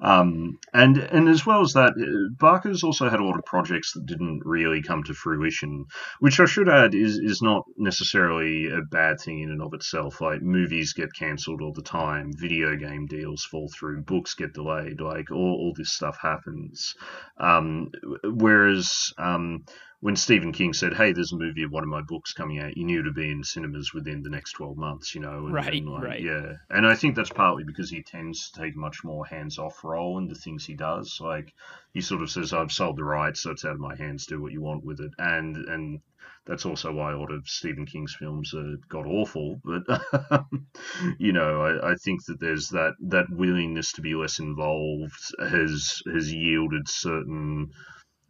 um, 0.00 0.58
and 0.72 0.98
and 0.98 1.28
as 1.28 1.46
well 1.46 1.60
as 1.60 1.74
that, 1.74 1.92
uh, 1.92 2.34
Barker's 2.36 2.82
also 2.82 3.08
had 3.08 3.20
a 3.20 3.24
lot 3.24 3.38
of 3.38 3.44
projects 3.44 3.92
that 3.92 4.06
didn't 4.06 4.42
really 4.44 4.82
come 4.82 5.04
to 5.04 5.14
fruition, 5.14 5.86
which 6.18 6.40
I 6.40 6.46
should 6.46 6.68
add 6.68 6.94
is 6.94 7.18
is 7.18 7.42
not 7.42 7.64
necessarily 7.76 8.70
a 8.70 8.82
bad 8.82 9.20
thing 9.20 9.40
in 9.40 9.50
and 9.50 9.62
of 9.62 9.72
itself. 9.74 10.20
Like 10.20 10.42
movies 10.42 10.92
get 10.94 11.14
cancelled 11.14 11.62
all 11.62 11.72
the 11.72 11.82
time, 11.82 12.32
video 12.36 12.74
game 12.76 13.06
deals 13.06 13.44
fall 13.44 13.68
through, 13.68 14.02
books 14.02 14.34
get 14.34 14.52
delayed, 14.52 15.00
like 15.00 15.30
all, 15.30 15.38
all 15.38 15.74
this 15.76 15.92
stuff 15.92 16.18
happens. 16.20 16.94
Um, 17.38 17.90
whereas 18.24 19.12
um, 19.18 19.64
when 20.00 20.16
Stephen 20.16 20.52
King 20.52 20.72
said, 20.72 20.94
"Hey, 20.94 21.12
there's 21.12 21.32
a 21.32 21.36
movie 21.38 21.62
of 21.62 21.70
one 21.72 21.82
of 21.82 21.88
my 21.88 22.02
books 22.02 22.32
coming 22.32 22.58
out," 22.58 22.76
you 22.76 22.84
knew 22.84 23.02
to 23.02 23.12
be 23.12 23.30
in 23.30 23.42
cinemas 23.44 23.92
within 23.94 24.22
the 24.22 24.30
next 24.30 24.52
twelve 24.52 24.76
months. 24.76 25.14
You 25.14 25.20
know, 25.22 25.46
and, 25.46 25.54
Right, 25.54 25.74
and, 25.74 25.88
like, 25.88 26.02
right. 26.04 26.20
Yeah, 26.20 26.52
and 26.70 26.86
I 26.86 26.94
think 26.94 27.16
that's 27.16 27.30
partly 27.30 27.64
because 27.64 27.90
he 27.90 28.02
tends 28.02 28.50
to 28.50 28.60
take 28.60 28.74
a 28.74 28.78
much 28.78 29.04
more 29.04 29.26
hands-off 29.26 29.82
role 29.84 30.18
in 30.18 30.28
the 30.28 30.34
things 30.34 30.64
he 30.66 30.74
does. 30.74 31.18
Like 31.20 31.52
he 31.92 32.00
sort 32.00 32.22
of 32.22 32.30
says, 32.30 32.52
"I've 32.52 32.72
sold 32.72 32.96
the 32.98 33.04
rights, 33.04 33.42
so 33.42 33.50
it's 33.50 33.64
out 33.64 33.72
of 33.74 33.80
my 33.80 33.94
hands. 33.96 34.26
Do 34.26 34.40
what 34.40 34.52
you 34.52 34.60
want 34.62 34.84
with 34.84 35.00
it," 35.00 35.12
and 35.18 35.56
and 35.56 36.00
that's 36.46 36.66
also 36.66 36.92
why 36.92 37.12
a 37.12 37.18
lot 37.18 37.32
of 37.32 37.48
Stephen 37.48 37.86
King's 37.86 38.14
films 38.14 38.54
are 38.54 38.76
god 38.88 39.06
awful. 39.06 39.60
But 39.64 39.82
you 41.18 41.32
know, 41.32 41.62
I, 41.62 41.92
I 41.92 41.94
think 41.96 42.24
that 42.26 42.40
there's 42.40 42.68
that 42.70 42.94
that 43.08 43.26
willingness 43.30 43.92
to 43.92 44.02
be 44.02 44.14
less 44.14 44.38
involved 44.38 45.20
has 45.38 46.02
has 46.12 46.32
yielded 46.32 46.88
certain 46.88 47.70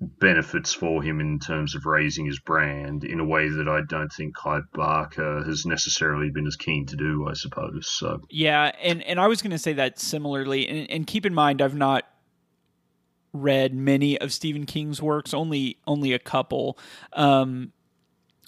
benefits 0.01 0.73
for 0.73 1.03
him 1.03 1.21
in 1.21 1.39
terms 1.39 1.75
of 1.75 1.87
raising 1.87 2.27
his 2.27 2.39
brand 2.41 3.05
in 3.05 3.21
a 3.21 3.25
way 3.25 3.49
that 3.49 3.69
I 3.69 3.81
don't 3.89 4.13
think 4.13 4.35
Clive 4.35 4.71
Barker 4.73 5.43
has 5.45 5.65
necessarily 5.65 6.31
been 6.31 6.47
as 6.47 6.57
keen 6.57 6.87
to 6.87 6.97
do, 6.97 7.27
I 7.29 7.35
suppose. 7.35 7.89
So 7.89 8.21
Yeah, 8.31 8.73
and 8.83 9.03
and 9.03 9.21
I 9.21 9.29
was 9.29 9.41
going 9.43 9.53
to 9.53 9.59
say 9.59 9.73
that 9.75 9.99
similarly, 9.99 10.69
and, 10.69 10.91
and 10.91 11.07
keep 11.07 11.25
in 11.25 11.35
mind, 11.35 11.63
I've 11.63 11.77
not 11.77 12.05
read 13.33 13.75
many 13.75 14.19
of 14.19 14.33
Stephen 14.33 14.67
King's 14.67 15.03
works, 15.03 15.35
only 15.35 15.79
only 15.87 16.13
a 16.13 16.19
couple, 16.19 16.79
um, 17.13 17.73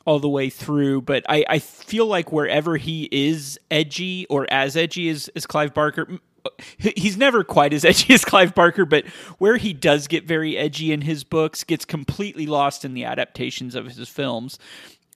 all 0.05 0.19
the 0.19 0.29
way 0.29 0.51
through. 0.51 1.03
But 1.03 1.25
I, 1.29 1.45
I 1.49 1.59
feel 1.59 2.07
like 2.07 2.33
wherever 2.33 2.77
he 2.77 3.09
is 3.13 3.59
edgy 3.71 4.27
or 4.31 4.47
as 4.51 4.77
edgy 4.77 5.09
as, 5.09 5.29
as 5.37 5.47
Clive 5.47 5.75
Barker. 5.75 6.09
He's 6.79 7.17
never 7.17 7.45
quite 7.45 7.73
as 7.73 7.85
edgy 7.85 8.15
as 8.15 8.25
Clive 8.25 8.55
Barker, 8.55 8.85
but 8.85 9.07
where 9.39 9.57
he 9.57 9.73
does 9.73 10.07
get 10.07 10.25
very 10.25 10.57
edgy 10.57 10.93
in 10.93 11.03
his 11.03 11.25
books 11.25 11.65
gets 11.65 11.85
completely 11.85 12.47
lost 12.47 12.85
in 12.85 12.95
the 12.95 13.05
adaptations 13.05 13.75
of 13.75 13.87
his 13.87 14.09
films 14.09 14.59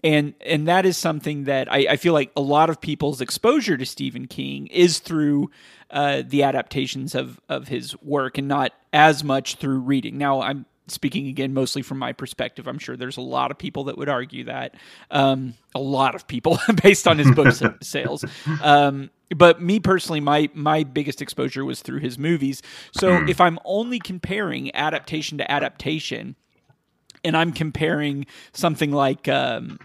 and 0.03 0.35
and 0.45 0.67
that 0.69 0.87
is 0.87 0.97
something 0.97 1.45
that 1.45 1.71
I, 1.71 1.87
I 1.91 1.97
feel 1.97 2.13
like 2.13 2.31
a 2.37 2.41
lot 2.41 2.71
of 2.71 2.81
people's 2.81 3.21
exposure 3.21 3.77
to 3.77 3.87
Stephen 3.87 4.27
King 4.27 4.67
is 4.69 4.99
through 4.99 5.51
uh, 5.91 6.23
the 6.27 6.43
adaptations 6.43 7.15
of 7.15 7.41
of 7.49 7.69
his 7.69 8.01
work, 8.03 8.39
and 8.39 8.49
not 8.49 8.73
as 8.93 9.23
much 9.23 9.57
through 9.57 9.81
reading. 9.81 10.19
Now, 10.19 10.41
I'm 10.41 10.67
speaking 10.91 11.29
again 11.29 11.55
mostly 11.55 11.83
from 11.83 11.99
my 11.99 12.13
perspective. 12.13 12.67
I'm 12.67 12.79
sure 12.79 12.97
there's 12.97 13.17
a 13.17 13.23
lot 13.23 13.51
of 13.51 13.59
people 13.59 13.85
that 13.85 13.97
would 13.99 14.09
argue 14.09 14.45
that, 14.45 14.75
um, 15.11 15.55
a 15.75 15.81
lot 15.81 16.15
of 16.15 16.27
people 16.27 16.59
based 16.83 17.07
on 17.09 17.19
his 17.19 17.31
book 17.31 17.55
sales. 17.83 18.25
Um, 18.63 19.11
but 19.35 19.63
me 19.63 19.79
personally, 19.81 20.21
my 20.21 20.51
my 20.55 20.83
biggest 20.83 21.23
exposure 21.23 21.65
was 21.65 21.83
through 21.83 22.01
his 22.01 22.19
movies. 22.19 22.63
So 22.93 23.25
if 23.29 23.41
I'm 23.41 23.59
only 23.65 23.99
comparing 24.01 24.75
adaptation 24.75 25.39
to 25.39 25.51
adaptation, 25.51 26.35
and 27.25 27.37
I'm 27.37 27.53
comparing 27.53 28.27
something 28.53 28.91
like 28.91 29.29
um, 29.29 29.79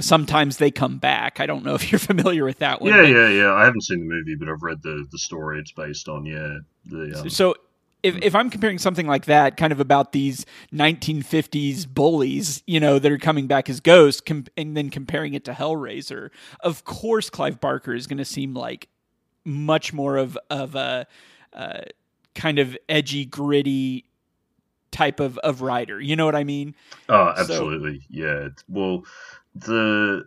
sometimes 0.00 0.56
they 0.56 0.70
come 0.70 0.98
back. 0.98 1.40
I 1.40 1.46
don't 1.46 1.64
know 1.64 1.74
if 1.74 1.92
you're 1.92 1.98
familiar 1.98 2.44
with 2.44 2.58
that 2.60 2.80
one. 2.80 2.92
yeah, 2.92 3.02
but- 3.02 3.08
yeah, 3.10 3.28
yeah. 3.28 3.52
I 3.52 3.64
haven't 3.64 3.82
seen 3.82 4.00
the 4.00 4.14
movie, 4.14 4.36
but 4.38 4.48
I've 4.48 4.62
read 4.62 4.82
the 4.82 5.06
the 5.10 5.18
story 5.18 5.58
it's 5.60 5.72
based 5.72 6.08
on. 6.08 6.24
Yeah, 6.24 6.58
the 6.86 7.20
um, 7.20 7.30
So 7.30 7.54
if 8.02 8.16
if 8.22 8.34
I'm 8.34 8.50
comparing 8.50 8.78
something 8.78 9.06
like 9.06 9.26
that, 9.26 9.56
kind 9.56 9.72
of 9.72 9.80
about 9.80 10.12
these 10.12 10.44
1950s 10.72 11.86
bullies, 11.86 12.62
you 12.66 12.80
know, 12.80 12.98
that 12.98 13.10
are 13.10 13.18
coming 13.18 13.46
back 13.46 13.70
as 13.70 13.80
ghosts, 13.80 14.20
com- 14.20 14.46
and 14.56 14.76
then 14.76 14.90
comparing 14.90 15.34
it 15.34 15.44
to 15.44 15.52
Hellraiser, 15.52 16.30
of 16.60 16.84
course, 16.84 17.30
Clive 17.30 17.60
Barker 17.60 17.94
is 17.94 18.06
going 18.06 18.18
to 18.18 18.24
seem 18.24 18.54
like 18.54 18.88
much 19.44 19.92
more 19.92 20.16
of 20.16 20.38
of 20.50 20.74
a 20.74 21.06
uh, 21.52 21.82
kind 22.34 22.58
of 22.58 22.76
edgy, 22.88 23.24
gritty 23.24 24.04
type 24.90 25.20
of 25.20 25.38
of 25.38 25.62
writer. 25.62 26.00
You 26.00 26.16
know 26.16 26.26
what 26.26 26.36
I 26.36 26.44
mean? 26.44 26.74
Oh, 27.08 27.32
absolutely. 27.36 28.00
So, 28.00 28.06
yeah. 28.10 28.48
Well, 28.68 29.04
the 29.54 30.26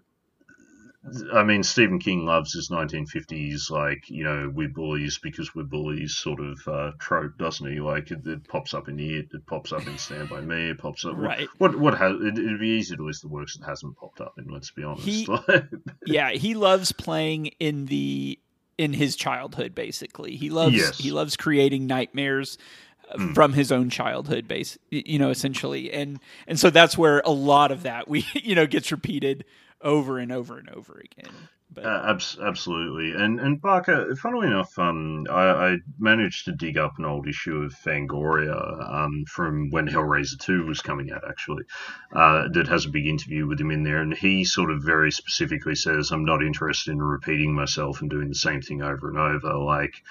I 1.33 1.43
mean, 1.43 1.61
Stephen 1.63 1.99
King 1.99 2.25
loves 2.25 2.53
his 2.53 2.69
1950s, 2.69 3.69
like, 3.69 4.09
you 4.09 4.23
know, 4.23 4.51
we're 4.53 4.69
bullies 4.69 5.19
because 5.21 5.53
we're 5.53 5.63
bullies 5.63 6.15
sort 6.15 6.39
of 6.39 6.67
uh, 6.67 6.91
trope, 6.99 7.37
doesn't 7.37 7.71
he? 7.71 7.79
Like, 7.79 8.09
it, 8.09 8.25
it, 8.25 8.47
pops 8.47 8.73
up 8.73 8.87
in 8.87 8.99
It, 8.99 9.27
it 9.31 9.45
pops 9.45 9.71
up 9.71 9.85
in 9.85 9.97
Stand 9.97 10.29
By 10.29 10.41
Me, 10.41 10.69
it 10.69 10.79
pops 10.79 11.05
up. 11.05 11.15
Right. 11.15 11.47
What, 11.59 11.77
what 11.77 11.97
has, 11.97 12.13
it, 12.13 12.33
would 12.35 12.59
be 12.59 12.69
easy 12.69 12.95
to 12.95 13.03
list 13.03 13.21
the 13.21 13.27
works 13.27 13.55
that 13.57 13.65
hasn't 13.65 13.97
popped 13.97 14.19
up 14.19 14.33
in, 14.37 14.47
let's 14.47 14.71
be 14.71 14.83
honest. 14.83 15.05
He, 15.05 15.27
yeah, 16.07 16.31
he 16.31 16.55
loves 16.55 16.91
playing 16.91 17.47
in 17.59 17.85
the, 17.85 18.39
in 18.77 18.93
his 18.93 19.15
childhood, 19.15 19.75
basically. 19.75 20.35
He 20.35 20.49
loves, 20.49 20.75
yes. 20.75 20.97
he 20.97 21.11
loves 21.11 21.37
creating 21.37 21.85
nightmares 21.85 22.57
mm. 23.15 23.35
from 23.35 23.53
his 23.53 23.71
own 23.71 23.91
childhood 23.91 24.47
base 24.47 24.79
you 24.89 25.19
know 25.19 25.29
essentially 25.29 25.91
and 25.91 26.19
and 26.47 26.59
so 26.59 26.71
that's 26.71 26.97
where 26.97 27.21
a 27.23 27.29
lot 27.29 27.71
of 27.71 27.83
that 27.83 28.07
we 28.07 28.25
you 28.33 28.55
know 28.55 28.65
gets 28.65 28.91
repeated 28.91 29.45
over 29.85 30.19
and 30.19 30.33
over 30.33 30.57
and 30.57 30.69
over 30.69 31.01
again 31.01 31.31
but... 31.75 31.85
Uh, 31.85 32.03
abs- 32.07 32.37
absolutely, 32.41 33.11
and 33.11 33.39
and 33.39 33.61
Barker. 33.61 34.15
Funnily 34.15 34.47
enough, 34.47 34.77
um, 34.79 35.25
I, 35.29 35.43
I, 35.49 35.77
managed 35.99 36.45
to 36.45 36.51
dig 36.51 36.77
up 36.77 36.97
an 36.97 37.05
old 37.05 37.27
issue 37.27 37.63
of 37.63 37.73
Fangoria 37.73 38.55
um, 38.89 39.25
from 39.27 39.69
when 39.71 39.87
Hellraiser 39.87 40.39
Two 40.39 40.65
was 40.65 40.81
coming 40.81 41.11
out. 41.11 41.27
Actually, 41.27 41.63
uh, 42.13 42.47
that 42.53 42.67
has 42.67 42.85
a 42.85 42.89
big 42.89 43.07
interview 43.07 43.45
with 43.45 43.59
him 43.59 43.71
in 43.71 43.83
there, 43.83 44.01
and 44.01 44.13
he 44.15 44.45
sort 44.45 44.71
of 44.71 44.83
very 44.83 45.11
specifically 45.11 45.75
says, 45.75 46.11
"I'm 46.11 46.25
not 46.25 46.43
interested 46.43 46.91
in 46.91 47.01
repeating 47.01 47.53
myself 47.53 48.01
and 48.01 48.09
doing 48.09 48.29
the 48.29 48.35
same 48.35 48.61
thing 48.61 48.81
over 48.81 49.09
and 49.09 49.17
over. 49.17 49.57
Like, 49.57 50.03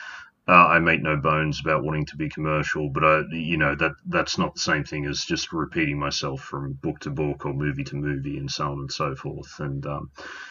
uh, 0.46 0.52
I 0.52 0.78
make 0.78 1.02
no 1.02 1.16
bones 1.16 1.60
about 1.60 1.84
wanting 1.84 2.04
to 2.06 2.16
be 2.16 2.28
commercial, 2.28 2.90
but 2.90 3.02
I, 3.02 3.22
you 3.30 3.56
know, 3.56 3.74
that 3.76 3.92
that's 4.06 4.36
not 4.36 4.54
the 4.54 4.60
same 4.60 4.84
thing 4.84 5.06
as 5.06 5.24
just 5.24 5.52
repeating 5.52 5.98
myself 5.98 6.42
from 6.42 6.74
book 6.74 6.98
to 7.00 7.10
book 7.10 7.46
or 7.46 7.54
movie 7.54 7.84
to 7.84 7.96
movie 7.96 8.36
and 8.36 8.50
so 8.50 8.70
on 8.70 8.80
and 8.80 8.92
so 8.92 9.14
forth. 9.16 9.58
And 9.58 9.86
um, 9.86 10.10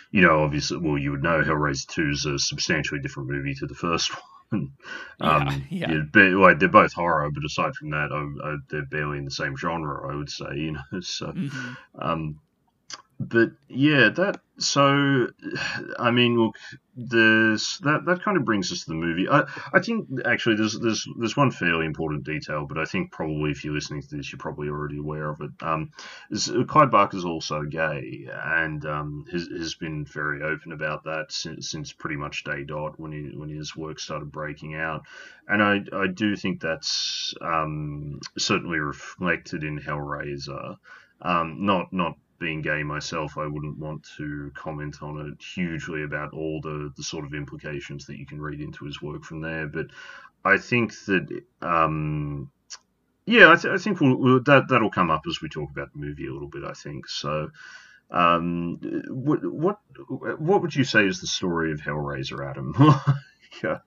you 0.09 0.21
know, 0.21 0.43
obviously, 0.43 0.77
well, 0.77 0.97
you 0.97 1.11
would 1.11 1.21
know 1.21 1.43
Hellraiser 1.43 1.87
Two 1.87 2.09
is 2.09 2.25
a 2.25 2.39
substantially 2.39 3.01
different 3.01 3.29
movie 3.29 3.53
to 3.55 3.67
the 3.67 3.75
first 3.75 4.11
one. 4.49 4.71
um, 5.21 5.63
yeah, 5.69 5.91
yeah. 5.91 6.01
But, 6.11 6.31
like, 6.31 6.59
they're 6.59 6.69
both 6.69 6.93
horror, 6.93 7.29
but 7.31 7.45
aside 7.45 7.75
from 7.75 7.91
that, 7.91 8.11
I, 8.11 8.49
I, 8.49 8.55
they're 8.69 8.85
barely 8.85 9.19
in 9.19 9.25
the 9.25 9.31
same 9.31 9.55
genre. 9.55 10.11
I 10.11 10.15
would 10.15 10.29
say, 10.29 10.55
you 10.55 10.71
know, 10.71 10.81
so. 11.01 11.27
Mm-hmm. 11.27 11.73
Um, 11.99 12.39
but 13.29 13.51
yeah, 13.67 14.09
that 14.09 14.39
so 14.57 15.27
I 15.99 16.11
mean, 16.11 16.37
look, 16.37 16.55
there's 16.95 17.79
that 17.79 18.05
that 18.05 18.23
kind 18.23 18.37
of 18.37 18.45
brings 18.45 18.71
us 18.71 18.83
to 18.83 18.89
the 18.89 18.95
movie. 18.95 19.27
I 19.27 19.43
I 19.73 19.79
think 19.79 20.07
actually 20.25 20.55
there's 20.55 20.79
there's 20.79 21.07
there's 21.17 21.37
one 21.37 21.51
fairly 21.51 21.85
important 21.85 22.23
detail, 22.23 22.65
but 22.67 22.77
I 22.77 22.85
think 22.85 23.11
probably 23.11 23.51
if 23.51 23.63
you're 23.63 23.73
listening 23.73 24.01
to 24.01 24.15
this, 24.15 24.31
you're 24.31 24.39
probably 24.39 24.69
already 24.69 24.99
aware 24.99 25.29
of 25.29 25.41
it. 25.41 25.51
Um, 25.61 25.91
is, 26.29 26.51
Clive 26.67 26.91
Barker's 26.91 27.25
also 27.25 27.63
gay, 27.63 28.27
and 28.31 28.85
um, 28.85 29.25
has 29.31 29.47
has 29.47 29.75
been 29.75 30.05
very 30.05 30.43
open 30.43 30.71
about 30.71 31.03
that 31.05 31.31
since, 31.31 31.71
since 31.71 31.91
pretty 31.91 32.15
much 32.15 32.43
day 32.43 32.63
dot 32.63 32.99
when 32.99 33.11
he 33.11 33.35
when 33.35 33.49
his 33.49 33.75
work 33.75 33.99
started 33.99 34.31
breaking 34.31 34.75
out, 34.75 35.03
and 35.47 35.63
I 35.63 35.81
I 35.93 36.07
do 36.07 36.35
think 36.35 36.61
that's 36.61 37.33
um, 37.41 38.19
certainly 38.37 38.79
reflected 38.79 39.63
in 39.63 39.79
Hellraiser. 39.79 40.77
Um, 41.21 41.65
not 41.65 41.93
not 41.93 42.17
being 42.39 42.61
gay 42.61 42.83
myself, 42.83 43.37
I 43.37 43.45
wouldn't 43.45 43.77
want 43.77 44.07
to 44.17 44.51
comment 44.55 45.01
on 45.01 45.19
it 45.31 45.43
hugely 45.43 46.03
about 46.03 46.33
all 46.33 46.61
the, 46.61 46.91
the 46.95 47.03
sort 47.03 47.25
of 47.25 47.33
implications 47.33 48.05
that 48.05 48.17
you 48.17 48.25
can 48.25 48.41
read 48.41 48.61
into 48.61 48.85
his 48.85 49.01
work 49.01 49.23
from 49.23 49.41
there. 49.41 49.67
But 49.67 49.87
I 50.43 50.57
think 50.57 50.93
that, 51.05 51.43
um, 51.61 52.51
yeah, 53.25 53.51
I, 53.51 53.55
th- 53.55 53.73
I 53.73 53.77
think 53.77 54.01
we'll, 54.01 54.15
we'll, 54.15 54.43
that 54.43 54.67
that'll 54.69 54.91
come 54.91 55.09
up 55.09 55.23
as 55.27 55.41
we 55.41 55.49
talk 55.49 55.69
about 55.71 55.93
the 55.93 55.99
movie 55.99 56.27
a 56.27 56.33
little 56.33 56.49
bit. 56.49 56.63
I 56.63 56.73
think 56.73 57.07
so. 57.07 57.51
Um, 58.11 58.79
what 59.09 59.43
what 59.43 59.79
what 60.37 60.61
would 60.61 60.75
you 60.75 60.83
say 60.83 61.07
is 61.07 61.19
the 61.19 61.27
story 61.27 61.71
of 61.71 61.79
Hellraiser, 61.79 62.47
Adam? 62.47 62.75
yeah. 63.63 63.79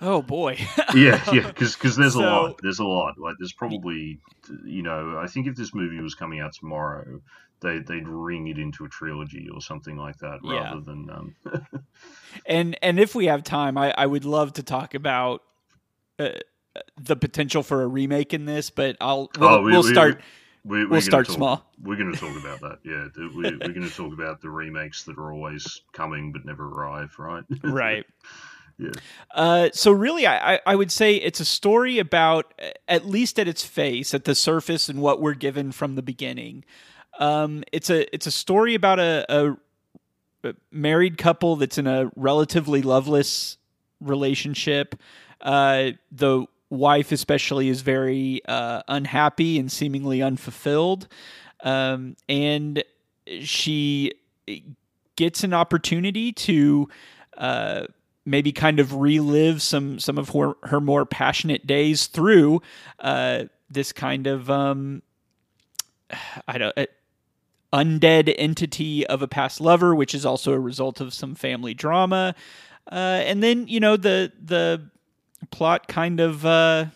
Oh 0.00 0.22
boy. 0.22 0.58
yeah, 0.94 1.22
yeah, 1.32 1.46
because 1.46 1.96
there's 1.96 2.14
so, 2.14 2.20
a 2.20 2.22
lot. 2.22 2.60
There's 2.62 2.78
a 2.78 2.84
lot. 2.84 3.18
Like 3.18 3.36
there's 3.38 3.52
probably, 3.52 4.20
you 4.64 4.82
know, 4.82 5.18
I 5.18 5.26
think 5.26 5.46
if 5.46 5.56
this 5.56 5.74
movie 5.74 6.00
was 6.00 6.14
coming 6.14 6.40
out 6.40 6.52
tomorrow, 6.52 7.20
they 7.60 7.78
they'd 7.78 8.06
ring 8.06 8.48
it 8.48 8.58
into 8.58 8.84
a 8.84 8.88
trilogy 8.88 9.48
or 9.52 9.60
something 9.60 9.96
like 9.96 10.18
that 10.18 10.40
yeah. 10.42 10.64
rather 10.64 10.80
than. 10.80 11.10
Um... 11.10 11.36
and 12.46 12.78
and 12.82 13.00
if 13.00 13.14
we 13.14 13.26
have 13.26 13.42
time, 13.42 13.78
I 13.78 13.94
I 13.96 14.06
would 14.06 14.24
love 14.24 14.52
to 14.54 14.62
talk 14.62 14.94
about. 14.94 15.42
Uh, 16.18 16.30
the 17.00 17.16
potential 17.16 17.62
for 17.62 17.82
a 17.82 17.86
remake 17.86 18.34
in 18.34 18.44
this, 18.44 18.70
but 18.70 18.96
I'll 19.00 19.30
we'll, 19.38 19.48
oh, 19.48 19.62
we, 19.62 19.72
will 19.72 19.82
we, 19.82 19.92
start. 19.92 20.20
We, 20.64 20.84
will 20.84 21.00
start 21.00 21.26
talk, 21.26 21.36
small. 21.36 21.70
We're 21.82 21.96
going 21.96 22.12
to 22.12 22.18
talk 22.18 22.36
about 22.40 22.60
that. 22.60 22.78
Yeah, 22.84 23.08
we, 23.34 23.46
are 23.46 23.72
going 23.72 23.88
to 23.88 23.94
talk 23.94 24.12
about 24.12 24.40
the 24.40 24.50
remakes 24.50 25.04
that 25.04 25.16
are 25.16 25.32
always 25.32 25.82
coming 25.92 26.32
but 26.32 26.44
never 26.44 26.68
arrive. 26.68 27.14
Right. 27.18 27.44
right. 27.62 28.06
Yeah. 28.78 28.90
Uh, 29.34 29.68
so 29.72 29.90
really, 29.90 30.26
I, 30.26 30.60
I 30.66 30.76
would 30.76 30.92
say 30.92 31.16
it's 31.16 31.40
a 31.40 31.44
story 31.44 31.98
about, 31.98 32.52
at 32.88 33.06
least 33.06 33.38
at 33.38 33.48
its 33.48 33.64
face, 33.64 34.12
at 34.12 34.24
the 34.24 34.34
surface, 34.34 34.88
and 34.88 35.00
what 35.00 35.20
we're 35.20 35.34
given 35.34 35.72
from 35.72 35.94
the 35.94 36.02
beginning. 36.02 36.64
Um, 37.18 37.64
it's 37.72 37.88
a 37.88 38.12
it's 38.14 38.26
a 38.26 38.30
story 38.30 38.74
about 38.74 38.98
a, 38.98 39.24
a, 39.28 39.56
married 40.70 41.16
couple 41.16 41.56
that's 41.56 41.78
in 41.78 41.86
a 41.86 42.10
relatively 42.14 42.82
loveless 42.82 43.56
relationship. 44.00 44.94
Uh, 45.40 45.92
the 46.12 46.44
wife, 46.68 47.12
especially, 47.12 47.68
is 47.68 47.80
very 47.80 48.42
uh, 48.46 48.82
unhappy 48.88 49.58
and 49.58 49.72
seemingly 49.72 50.22
unfulfilled, 50.22 51.08
um, 51.64 52.16
and 52.28 52.84
she 53.40 54.12
gets 55.16 55.42
an 55.42 55.54
opportunity 55.54 56.32
to 56.32 56.88
uh, 57.38 57.86
maybe 58.26 58.52
kind 58.52 58.80
of 58.80 58.94
relive 58.94 59.62
some 59.62 59.98
some 59.98 60.18
of 60.18 60.30
her, 60.30 60.54
her 60.64 60.80
more 60.80 61.06
passionate 61.06 61.66
days 61.66 62.06
through 62.08 62.60
uh, 62.98 63.44
this 63.70 63.92
kind 63.92 64.26
of 64.26 64.50
um, 64.50 65.02
I 66.46 66.58
don't 66.58 66.76
uh, 66.76 66.86
undead 67.72 68.34
entity 68.36 69.06
of 69.06 69.22
a 69.22 69.28
past 69.28 69.60
lover, 69.60 69.94
which 69.94 70.14
is 70.14 70.26
also 70.26 70.52
a 70.52 70.60
result 70.60 71.00
of 71.00 71.14
some 71.14 71.34
family 71.34 71.74
drama, 71.74 72.34
uh, 72.90 72.94
and 73.24 73.42
then 73.42 73.68
you 73.68 73.80
know 73.80 73.96
the 73.96 74.32
the 74.42 74.90
plot 75.50 75.88
kind 75.88 76.20
of 76.20 76.44
uh, 76.44 76.86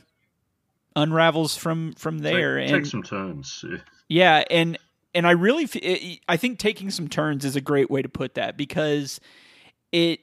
unravels 0.96 1.56
from 1.56 1.92
from 1.94 2.18
there 2.18 2.58
take, 2.58 2.70
and 2.70 2.84
take 2.84 2.90
some 2.90 3.02
turns. 3.02 3.64
Yeah, 4.12 4.42
and 4.50 4.76
and 5.14 5.24
I 5.24 5.30
really 5.30 5.68
I 6.28 6.36
think 6.36 6.58
taking 6.58 6.90
some 6.90 7.06
turns 7.06 7.44
is 7.44 7.54
a 7.54 7.60
great 7.60 7.90
way 7.92 8.02
to 8.02 8.08
put 8.08 8.34
that 8.34 8.56
because 8.56 9.20
it 9.92 10.18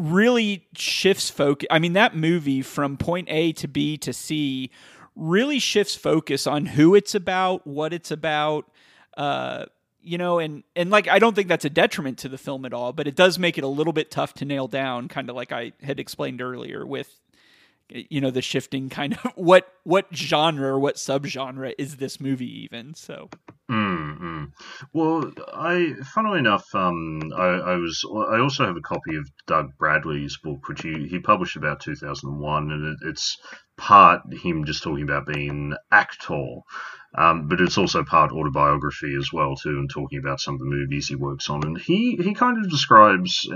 really 0.00 0.66
shifts 0.74 1.30
focus. 1.30 1.66
I 1.70 1.78
mean, 1.78 1.92
that 1.92 2.16
movie 2.16 2.62
from 2.62 2.96
point 2.96 3.28
A 3.30 3.52
to 3.52 3.68
B 3.68 3.96
to 3.98 4.12
C 4.12 4.70
really 5.14 5.58
shifts 5.58 5.94
focus 5.94 6.46
on 6.46 6.66
who 6.66 6.94
it's 6.94 7.14
about, 7.14 7.66
what 7.66 7.92
it's 7.92 8.10
about. 8.10 8.70
Uh, 9.16 9.66
you 10.02 10.16
know, 10.16 10.38
and 10.38 10.64
and 10.74 10.90
like 10.90 11.08
I 11.08 11.18
don't 11.18 11.34
think 11.34 11.48
that's 11.48 11.64
a 11.64 11.70
detriment 11.70 12.18
to 12.18 12.28
the 12.28 12.38
film 12.38 12.64
at 12.64 12.72
all, 12.72 12.92
but 12.92 13.06
it 13.06 13.14
does 13.14 13.38
make 13.38 13.58
it 13.58 13.64
a 13.64 13.68
little 13.68 13.92
bit 13.92 14.10
tough 14.10 14.32
to 14.34 14.44
nail 14.44 14.66
down, 14.66 15.08
kind 15.08 15.28
of 15.28 15.36
like 15.36 15.52
I 15.52 15.72
had 15.82 16.00
explained 16.00 16.40
earlier 16.40 16.86
with 16.86 17.20
you 17.92 18.20
know 18.20 18.30
the 18.30 18.42
shifting 18.42 18.88
kind 18.88 19.14
of 19.14 19.32
what 19.34 19.72
what 19.84 20.06
genre 20.14 20.68
or 20.68 20.78
what 20.78 20.96
subgenre 20.96 21.74
is 21.78 21.96
this 21.96 22.20
movie 22.20 22.62
even 22.62 22.94
so 22.94 23.28
mm-hmm. 23.70 24.44
well 24.92 25.30
i 25.54 25.94
funnily 26.14 26.38
enough 26.38 26.66
um 26.74 27.20
I, 27.36 27.46
I 27.46 27.76
was 27.76 28.04
i 28.30 28.38
also 28.38 28.66
have 28.66 28.76
a 28.76 28.82
copy 28.82 29.16
of 29.16 29.30
doug 29.46 29.76
bradley's 29.78 30.36
book 30.36 30.68
which 30.68 30.82
he, 30.82 31.08
he 31.08 31.18
published 31.18 31.56
about 31.56 31.80
2001 31.80 32.70
and 32.70 32.86
it, 32.86 33.08
it's 33.08 33.38
part 33.76 34.22
him 34.32 34.64
just 34.64 34.82
talking 34.82 35.04
about 35.04 35.26
being 35.26 35.74
actor 35.90 36.60
um, 37.16 37.48
but 37.48 37.60
it's 37.60 37.76
also 37.76 38.04
part 38.04 38.30
autobiography 38.30 39.16
as 39.18 39.32
well 39.32 39.56
too, 39.56 39.70
and 39.70 39.90
talking 39.90 40.20
about 40.20 40.40
some 40.40 40.54
of 40.54 40.60
the 40.60 40.66
movies 40.66 41.08
he 41.08 41.16
works 41.16 41.50
on. 41.50 41.64
And 41.64 41.76
he 41.76 42.16
he 42.16 42.34
kind 42.34 42.64
of 42.64 42.70
describes 42.70 43.48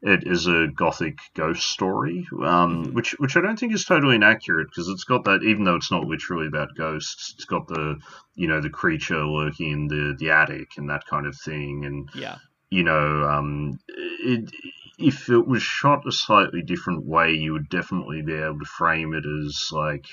it 0.00 0.26
as 0.26 0.46
a 0.46 0.68
gothic 0.68 1.18
ghost 1.34 1.68
story, 1.68 2.26
um, 2.44 2.84
mm-hmm. 2.84 2.94
which 2.94 3.16
which 3.18 3.36
I 3.36 3.40
don't 3.40 3.58
think 3.58 3.74
is 3.74 3.84
totally 3.84 4.14
inaccurate 4.14 4.68
because 4.68 4.88
it's 4.88 5.04
got 5.04 5.24
that 5.24 5.42
even 5.42 5.64
though 5.64 5.74
it's 5.74 5.90
not 5.90 6.04
literally 6.04 6.46
about 6.46 6.76
ghosts, 6.76 7.34
it's 7.34 7.44
got 7.44 7.66
the 7.66 7.98
you 8.34 8.46
know 8.46 8.60
the 8.60 8.70
creature 8.70 9.24
lurking 9.24 9.72
in 9.72 9.88
the 9.88 10.16
the 10.18 10.30
attic 10.30 10.76
and 10.76 10.88
that 10.90 11.06
kind 11.06 11.26
of 11.26 11.36
thing, 11.36 11.84
and 11.84 12.08
yeah, 12.14 12.36
you 12.70 12.84
know, 12.84 13.24
um, 13.24 13.80
it, 13.88 14.50
if 14.98 15.28
it 15.28 15.46
was 15.46 15.62
shot 15.62 16.06
a 16.06 16.12
slightly 16.12 16.62
different 16.62 17.04
way, 17.04 17.32
you 17.32 17.52
would 17.52 17.68
definitely 17.68 18.22
be 18.22 18.34
able 18.34 18.60
to 18.60 18.66
frame 18.66 19.14
it 19.14 19.24
as 19.26 19.68
like. 19.72 20.06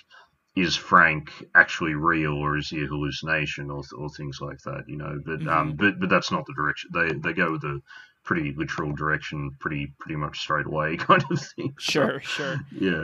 Is 0.55 0.77
Frank 0.77 1.31
actually 1.53 1.95
real, 1.95 2.31
or 2.31 2.57
is 2.57 2.69
he 2.69 2.81
a 2.81 2.87
hallucination, 2.87 3.69
or, 3.69 3.83
or 3.97 4.07
things 4.09 4.39
like 4.39 4.59
that? 4.59 4.85
You 4.87 4.95
know, 4.95 5.19
but 5.25 5.33
um, 5.33 5.39
mm-hmm. 5.39 5.49
um, 5.49 5.75
but 5.75 5.99
but 5.99 6.09
that's 6.09 6.31
not 6.31 6.45
the 6.45 6.53
direction 6.53 6.91
they 6.93 7.11
they 7.11 7.33
go 7.33 7.51
with 7.51 7.61
the 7.61 7.81
pretty 8.25 8.53
literal 8.57 8.91
direction 8.93 9.55
pretty 9.59 9.93
pretty 9.99 10.17
much 10.17 10.39
straight 10.39 10.65
away 10.65 10.97
kind 10.97 11.23
of 11.31 11.41
thing. 11.41 11.73
Sure, 11.77 12.19
sure. 12.21 12.57
Yeah. 12.71 13.03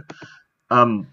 Um, 0.70 1.08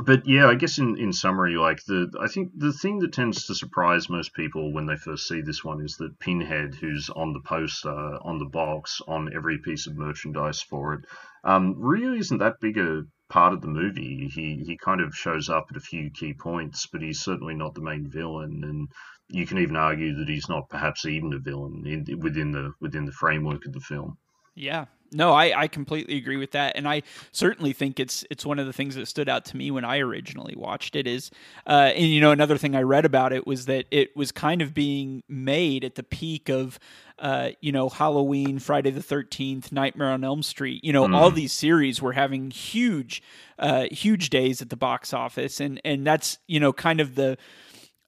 but 0.00 0.26
yeah, 0.26 0.46
I 0.48 0.54
guess 0.54 0.78
in, 0.78 0.98
in 0.98 1.12
summary, 1.12 1.56
like 1.56 1.84
the 1.84 2.10
I 2.18 2.26
think 2.26 2.52
the 2.56 2.72
thing 2.72 3.00
that 3.00 3.12
tends 3.12 3.46
to 3.46 3.54
surprise 3.54 4.08
most 4.08 4.32
people 4.32 4.72
when 4.72 4.86
they 4.86 4.96
first 4.96 5.28
see 5.28 5.42
this 5.42 5.62
one 5.62 5.82
is 5.84 5.96
that 5.98 6.18
Pinhead, 6.18 6.74
who's 6.74 7.10
on 7.10 7.34
the 7.34 7.40
poster, 7.40 7.90
on 8.22 8.38
the 8.38 8.46
box, 8.46 9.02
on 9.06 9.34
every 9.34 9.58
piece 9.58 9.86
of 9.86 9.96
merchandise 9.96 10.62
for 10.62 10.94
it, 10.94 11.04
um, 11.44 11.74
really 11.78 12.18
isn't 12.18 12.38
that 12.38 12.60
big 12.60 12.78
a 12.78 13.02
part 13.28 13.52
of 13.52 13.60
the 13.60 13.68
movie. 13.68 14.28
He 14.28 14.64
he 14.64 14.78
kind 14.78 15.00
of 15.00 15.14
shows 15.14 15.50
up 15.50 15.66
at 15.70 15.76
a 15.76 15.80
few 15.80 16.10
key 16.10 16.32
points, 16.32 16.86
but 16.86 17.02
he's 17.02 17.20
certainly 17.20 17.54
not 17.54 17.74
the 17.74 17.82
main 17.82 18.08
villain, 18.08 18.64
and 18.64 18.88
you 19.32 19.46
can 19.46 19.58
even 19.58 19.76
argue 19.76 20.14
that 20.16 20.28
he's 20.28 20.48
not 20.48 20.68
perhaps 20.68 21.06
even 21.06 21.32
a 21.32 21.38
villain 21.38 21.84
in, 21.86 22.20
within 22.20 22.52
the 22.52 22.72
within 22.80 23.04
the 23.04 23.12
framework 23.12 23.66
of 23.66 23.72
the 23.72 23.80
film. 23.80 24.18
Yeah, 24.54 24.86
no, 25.14 25.32
I, 25.32 25.62
I 25.62 25.68
completely 25.68 26.16
agree 26.16 26.36
with 26.36 26.52
that, 26.52 26.76
and 26.76 26.88
I 26.88 27.02
certainly 27.32 27.72
think 27.72 28.00
it's 28.00 28.24
it's 28.30 28.46
one 28.46 28.58
of 28.58 28.66
the 28.66 28.72
things 28.72 28.94
that 28.94 29.06
stood 29.06 29.28
out 29.28 29.44
to 29.46 29.56
me 29.56 29.70
when 29.70 29.84
I 29.84 29.98
originally 29.98 30.54
watched 30.56 30.96
it. 30.96 31.06
Is 31.06 31.30
uh, 31.66 31.92
and 31.94 32.06
you 32.06 32.20
know 32.20 32.30
another 32.30 32.58
thing 32.58 32.74
I 32.74 32.82
read 32.82 33.04
about 33.04 33.32
it 33.32 33.46
was 33.46 33.66
that 33.66 33.86
it 33.90 34.16
was 34.16 34.32
kind 34.32 34.62
of 34.62 34.74
being 34.74 35.22
made 35.28 35.84
at 35.84 35.94
the 35.94 36.02
peak 36.02 36.48
of 36.48 36.78
uh, 37.18 37.50
you 37.60 37.72
know 37.72 37.88
Halloween, 37.88 38.58
Friday 38.58 38.90
the 38.90 39.02
Thirteenth, 39.02 39.70
Nightmare 39.70 40.10
on 40.10 40.24
Elm 40.24 40.42
Street. 40.42 40.84
You 40.84 40.92
know 40.92 41.06
mm. 41.06 41.14
all 41.14 41.30
these 41.30 41.52
series 41.52 42.00
were 42.00 42.12
having 42.12 42.50
huge, 42.50 43.22
uh, 43.58 43.86
huge 43.90 44.30
days 44.30 44.62
at 44.62 44.70
the 44.70 44.76
box 44.76 45.12
office, 45.12 45.60
and 45.60 45.80
and 45.84 46.06
that's 46.06 46.38
you 46.46 46.60
know 46.60 46.72
kind 46.72 47.00
of 47.00 47.14
the 47.14 47.36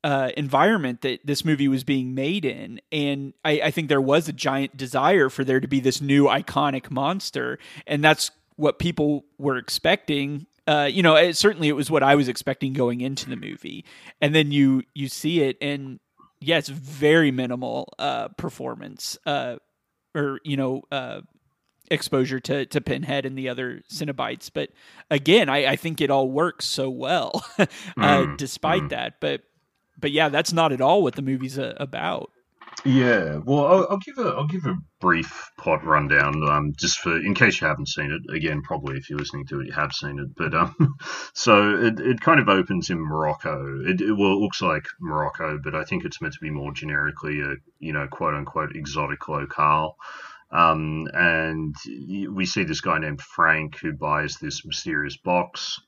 uh, 0.05 0.31
environment 0.37 1.01
that 1.01 1.27
this 1.27 1.45
movie 1.45 1.67
was 1.67 1.83
being 1.83 2.15
made 2.15 2.45
in. 2.45 2.81
And 2.93 3.33
I, 3.45 3.63
I 3.65 3.71
think 3.71 3.89
there 3.89 4.03
was 4.03 4.29
a 4.29 4.33
giant 4.33 4.77
desire 4.77 5.31
for 5.31 5.45
there 5.45 5.61
to 5.61 5.67
be 5.67 5.81
this 5.81 6.01
new 6.03 6.27
iconic 6.27 6.91
monster. 6.91 7.59
And 7.87 8.05
that's 8.05 8.31
what 8.57 8.79
people 8.79 9.25
were 9.39 9.57
expecting 9.57 10.47
uh, 10.67 10.89
you 10.91 11.03
know, 11.03 11.15
it, 11.15 11.37
certainly 11.37 11.69
it 11.69 11.77
was 11.77 11.91
what 11.91 12.03
I 12.03 12.15
was 12.15 12.27
expecting 12.27 12.73
going 12.73 13.03
into 13.03 13.29
the 13.29 13.37
movie, 13.37 13.85
and 14.23 14.35
then 14.35 14.51
you 14.51 14.83
you 14.95 15.09
see 15.09 15.43
it, 15.43 15.59
and 15.61 16.01
yeah, 16.41 16.57
it's 16.57 16.71
very 16.71 17.31
minimal 17.31 17.93
uh, 17.99 18.29
performance, 18.29 19.19
uh, 19.27 19.57
or 20.15 20.41
you 20.43 20.57
know, 20.57 20.81
uh, 20.91 21.21
exposure 21.91 22.41
to 22.41 22.65
to 22.65 22.81
Pinhead 22.81 23.27
and 23.27 23.37
the 23.37 23.51
other 23.51 23.83
Cenobites. 23.93 24.51
But 24.53 24.71
again, 25.11 25.51
I, 25.51 25.73
I 25.73 25.77
think 25.77 26.01
it 26.01 26.09
all 26.09 26.31
works 26.31 26.65
so 26.65 26.89
well, 26.89 27.45
mm, 27.59 28.37
despite 28.39 28.85
mm. 28.85 28.89
that. 28.89 29.21
But 29.21 29.43
but 29.99 30.13
yeah, 30.13 30.29
that's 30.29 30.53
not 30.53 30.73
at 30.73 30.81
all 30.81 31.03
what 31.03 31.15
the 31.15 31.23
movie's 31.23 31.59
uh, 31.59 31.75
about. 31.79 32.31
Yeah, 32.85 33.39
well, 33.45 33.67
I'll, 33.67 33.87
I'll, 33.91 33.99
give 33.99 34.19
a 34.19 34.29
I'll 34.29 34.47
give 34.47 34.67
a 34.67 34.77
brief 35.01 35.51
plot 35.59 35.85
rundown, 35.85 36.47
um, 36.49 36.73
just 36.79 36.99
for 36.99 37.17
in 37.17 37.35
case 37.35 37.61
you 37.61 37.67
haven't 37.67 37.89
seen 37.89 38.11
it. 38.11 38.35
Again, 38.35 38.61
probably 38.63 38.99
if 38.99 39.09
you're 39.09 39.19
listening 39.19 39.47
to 39.47 39.61
it, 39.61 39.69
you 39.69 39.73
have 39.73 39.93
seen 39.93 40.19
it. 40.19 40.35
But 40.37 40.55
um, 40.55 40.95
so 41.35 41.77
it, 41.77 41.99
it 42.01 42.21
kind 42.21 42.41
of 42.41 42.49
opens 42.49 42.91
in 42.91 42.99
Morocco. 42.99 43.81
It, 43.87 44.03
it, 44.03 44.13
well, 44.13 44.33
it 44.33 44.41
looks 44.41 44.61
like 44.61 44.85
Morocco, 45.01 45.59
but 45.63 45.75
I 45.75 45.85
think 45.85 46.05
it's 46.05 46.21
meant 46.21 46.35
to 46.35 46.41
be 46.41 46.51
more 46.51 46.73
generically 46.73 47.41
a 47.41 47.55
you 47.79 47.93
know 47.93 48.07
quote 48.07 48.35
unquote 48.35 48.77
exotic 48.77 49.29
locale. 49.29 49.97
Um, 50.51 51.09
and 51.15 51.75
we 52.31 52.45
see 52.45 52.65
this 52.65 52.83
guy 52.83 52.99
named 52.99 53.23
Frank 53.23 53.79
who 53.81 53.93
buys 53.93 54.37
this 54.37 54.65
mysterious 54.65 55.17
box 55.17 55.81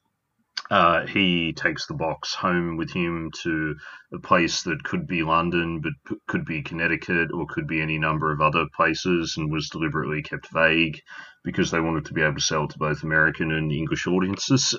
uh, 0.70 1.06
he 1.06 1.52
takes 1.52 1.86
the 1.86 1.94
box 1.94 2.34
home 2.34 2.76
with 2.76 2.90
him 2.90 3.30
to 3.42 3.76
a 4.12 4.18
place 4.18 4.62
that 4.62 4.82
could 4.84 5.06
be 5.06 5.22
London, 5.22 5.80
but 5.80 5.92
p- 6.06 6.20
could 6.26 6.44
be 6.44 6.62
Connecticut, 6.62 7.30
or 7.32 7.46
could 7.46 7.66
be 7.66 7.80
any 7.80 7.98
number 7.98 8.32
of 8.32 8.40
other 8.40 8.66
places, 8.74 9.36
and 9.36 9.52
was 9.52 9.68
deliberately 9.68 10.22
kept 10.22 10.48
vague 10.52 11.00
because 11.44 11.70
they 11.70 11.78
wanted 11.78 12.04
to 12.04 12.12
be 12.12 12.22
able 12.22 12.34
to 12.34 12.40
sell 12.40 12.66
to 12.66 12.78
both 12.78 13.04
American 13.04 13.52
and 13.52 13.70
English 13.70 14.08
audiences. 14.08 14.76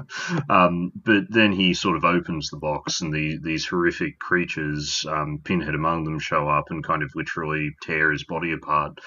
um, 0.50 0.92
but 0.94 1.24
then 1.30 1.50
he 1.52 1.72
sort 1.72 1.96
of 1.96 2.04
opens 2.04 2.50
the 2.50 2.58
box, 2.58 3.00
and 3.00 3.12
the, 3.12 3.38
these 3.42 3.66
horrific 3.66 4.18
creatures, 4.18 5.06
um, 5.08 5.40
Pinhead 5.42 5.74
among 5.74 6.04
them, 6.04 6.18
show 6.18 6.48
up 6.48 6.66
and 6.68 6.84
kind 6.84 7.02
of 7.02 7.10
literally 7.14 7.70
tear 7.82 8.12
his 8.12 8.24
body 8.24 8.52
apart. 8.52 9.00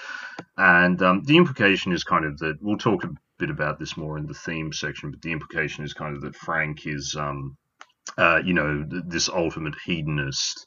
And 0.56 1.00
um, 1.02 1.22
the 1.22 1.36
implication 1.36 1.92
is 1.92 2.02
kind 2.02 2.24
of 2.24 2.38
that 2.38 2.56
we'll 2.60 2.78
talk 2.78 3.04
bit 3.38 3.50
about 3.50 3.78
this 3.78 3.96
more 3.96 4.18
in 4.18 4.26
the 4.26 4.34
theme 4.34 4.72
section, 4.72 5.10
but 5.10 5.22
the 5.22 5.32
implication 5.32 5.84
is 5.84 5.92
kind 5.92 6.16
of 6.16 6.22
that 6.22 6.36
Frank 6.36 6.86
is, 6.86 7.16
um, 7.18 7.56
uh, 8.18 8.40
you 8.44 8.54
know, 8.54 8.84
this 9.06 9.28
ultimate 9.28 9.74
hedonist. 9.84 10.66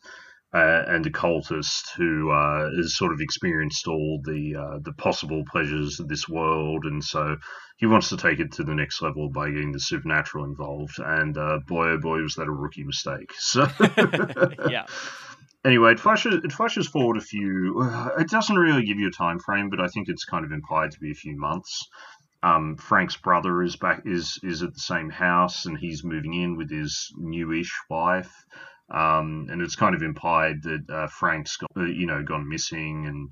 Uh, 0.53 0.86
and 0.88 1.05
a 1.05 1.09
cultist 1.09 1.89
who 1.97 2.32
uh, 2.32 2.70
has 2.78 2.95
sort 2.95 3.11
of 3.11 3.20
experienced 3.20 3.86
all 3.86 4.22
the 4.24 4.55
uh, 4.55 4.80
the 4.82 4.93
possible 4.93 5.43
pleasures 5.51 5.99
of 5.99 6.07
this 6.07 6.30
world, 6.30 6.86
and 6.86 7.03
so 7.03 7.36
he 7.76 7.86
wants 7.86 8.07
to 8.07 8.18
take 8.18 8.39
it 8.39 8.53
to 8.53 8.63
the 8.63 8.74
next 8.74 9.01
level 9.01 9.30
by 9.30 9.49
getting 9.51 9.74
the 9.74 9.80
supernatural 9.80 10.45
involved. 10.45 10.99
And 10.99 11.38
uh, 11.38 11.59
boy, 11.68 11.89
oh 11.89 11.99
boy, 11.99 12.22
was 12.22 12.36
that 12.36 12.47
a 12.47 12.51
rookie 12.51 12.86
mistake! 12.86 13.32
So, 13.39 13.68
yeah. 14.70 14.86
Anyway, 15.65 15.91
it 15.91 15.99
flashes 15.99 16.36
it 16.45 16.51
flashes 16.53 16.88
forward 16.88 17.18
a 17.18 17.22
few. 17.22 17.84
It 18.18 18.30
doesn't 18.30 18.55
really 18.55 18.86
give 18.86 18.99
you 18.99 19.09
a 19.09 19.11
time 19.11 19.39
frame, 19.39 19.70
but 19.70 19.82
I 19.82 19.88
think 19.88 20.07
it's 20.07 20.24
kind 20.24 20.45
of 20.45 20.53
implied 20.53 20.91
to 20.91 20.99
be 20.99 21.11
a 21.11 21.15
few 21.15 21.38
months. 21.38 21.89
Um, 22.43 22.77
Frank's 22.77 23.17
brother 23.17 23.63
is 23.63 23.75
back 23.75 24.03
is 24.05 24.39
is 24.43 24.63
at 24.63 24.73
the 24.73 24.79
same 24.79 25.09
house, 25.09 25.65
and 25.65 25.77
he's 25.77 26.03
moving 26.03 26.33
in 26.33 26.55
with 26.55 26.69
his 26.69 27.11
newish 27.17 27.73
wife. 27.89 28.31
Um, 28.93 29.47
and 29.49 29.61
it's 29.61 29.75
kind 29.75 29.95
of 29.95 30.01
implied 30.01 30.63
that 30.63 30.85
uh, 30.89 31.07
Frank's 31.07 31.57
got, 31.57 31.69
uh, 31.75 31.85
you 31.85 32.05
know 32.05 32.23
gone 32.23 32.47
missing, 32.47 33.05
and 33.07 33.29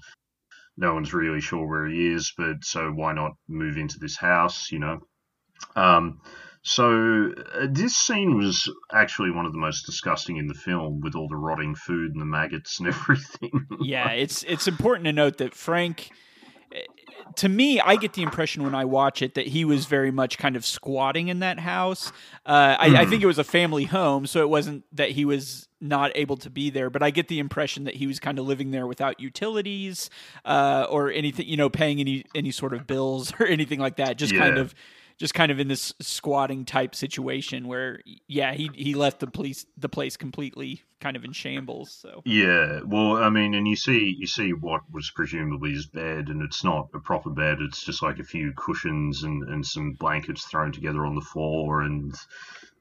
no 0.78 0.93
one's 0.93 1.14
really 1.14 1.41
sure 1.41 1.68
where 1.68 1.88
he 1.88 2.14
is. 2.14 2.34
But 2.36 2.64
so 2.64 2.91
why 2.91 3.14
not 3.14 3.34
move 3.47 3.78
into 3.78 3.99
this 3.99 4.18
house? 4.18 4.72
You 4.72 4.80
know. 4.80 4.99
Um, 5.76 6.22
so 6.64 7.32
uh, 7.53 7.68
this 7.70 7.95
scene 7.95 8.38
was 8.38 8.68
actually 8.91 9.30
one 9.30 9.45
of 9.45 9.53
the 9.53 9.60
most 9.60 9.86
disgusting 9.86 10.38
in 10.38 10.47
the 10.47 10.56
film, 10.56 10.99
with 10.99 11.16
all 11.16 11.28
the 11.28 11.36
rotting 11.36 11.76
food 11.76 12.12
and 12.12 12.20
the 12.20 12.26
maggots 12.26 12.80
and 12.80 12.88
everything. 12.93 13.68
yeah, 13.82 14.10
it's 14.10 14.41
it's 14.43 14.68
important 14.68 15.06
to 15.06 15.14
note 15.14 15.38
that 15.38 15.53
Frank 15.53 16.10
to 17.36 17.50
me, 17.50 17.80
I 17.80 17.96
get 17.96 18.14
the 18.14 18.22
impression 18.22 18.64
when 18.64 18.76
I 18.76 18.86
watch 18.86 19.22
it 19.22 19.36
that 19.36 19.48
he 19.48 19.66
was 19.66 19.86
very 19.86 20.12
much 20.12 20.38
kind 20.38 20.56
of 20.56 20.66
squatting 20.66 21.28
in 21.28 21.40
that 21.40 21.60
house. 21.60 22.12
Uh, 22.46 22.76
I. 22.80 22.96
I, 22.96 23.06
think 23.06 23.22
it 23.22 23.28
was 23.28 23.38
a 23.38 23.44
family 23.44 23.84
home, 23.84 24.26
so 24.26 24.42
it 24.42 24.50
wasn't 24.50 24.84
that 24.94 25.12
he 25.12 25.26
was 25.26 25.68
not 25.82 26.12
able 26.16 26.38
to 26.38 26.50
be 26.50 26.70
there. 26.70 26.90
But 26.90 27.04
I 27.04 27.10
get 27.10 27.28
the 27.28 27.40
impression 27.40 27.84
that 27.86 27.96
he 27.96 28.08
was 28.08 28.20
kind 28.20 28.40
of 28.40 28.48
living 28.48 28.72
there 28.72 28.88
without 28.88 29.20
utilities 29.20 30.10
uh, 30.46 30.88
or 30.90 31.12
anything, 31.12 31.48
you 31.48 31.58
know, 31.58 31.70
paying 31.70 32.00
any 32.00 32.26
any 32.34 32.52
sort 32.52 32.74
of 32.74 32.88
bills 32.88 33.34
or 33.40 33.46
anything 33.46 33.80
like 33.80 33.98
that. 33.98 34.18
Just 34.18 34.34
yeah. 34.34 34.40
kind 34.40 34.58
of 34.58 34.74
just 35.18 35.34
kind 35.34 35.51
of 35.51 35.59
in 35.59 35.68
this 35.68 35.93
squatting 36.01 36.66
type 36.66 36.95
situation 36.95 37.68
where 37.68 37.99
yeah 38.28 38.53
he 38.53 38.70
he 38.74 38.93
left 38.93 39.20
the 39.20 39.28
police 39.28 39.66
the 39.78 39.89
place 39.89 40.18
completely 40.18 40.82
kind 40.99 41.16
of 41.16 41.24
in 41.24 41.32
shambles 41.32 41.91
so. 41.91 42.22
Yeah 42.26 42.82
well 42.86 43.18
i 43.18 43.30
mean 43.30 43.53
and 43.53 43.68
you 43.68 43.76
see 43.76 44.16
you 44.18 44.28
see 44.28 44.51
what 44.53 44.82
was 44.91 45.11
presumably 45.11 45.72
his 45.72 45.86
bed 45.86 46.30
and 46.30 46.41
it's 46.41 46.63
not 46.63 46.89
a 46.93 46.99
proper 46.99 47.30
bed 47.30 47.59
it's 47.61 47.84
just 47.84 48.01
like 48.01 48.20
a 48.20 48.24
few 48.24 48.53
cushions 48.55 49.24
and 49.24 49.43
and 49.43 49.66
some 49.66 49.93
blankets 49.93 50.45
thrown 50.45 50.72
together 50.72 51.05
on 51.05 51.16
the 51.16 51.22
floor 51.22 51.82
and 51.82 52.16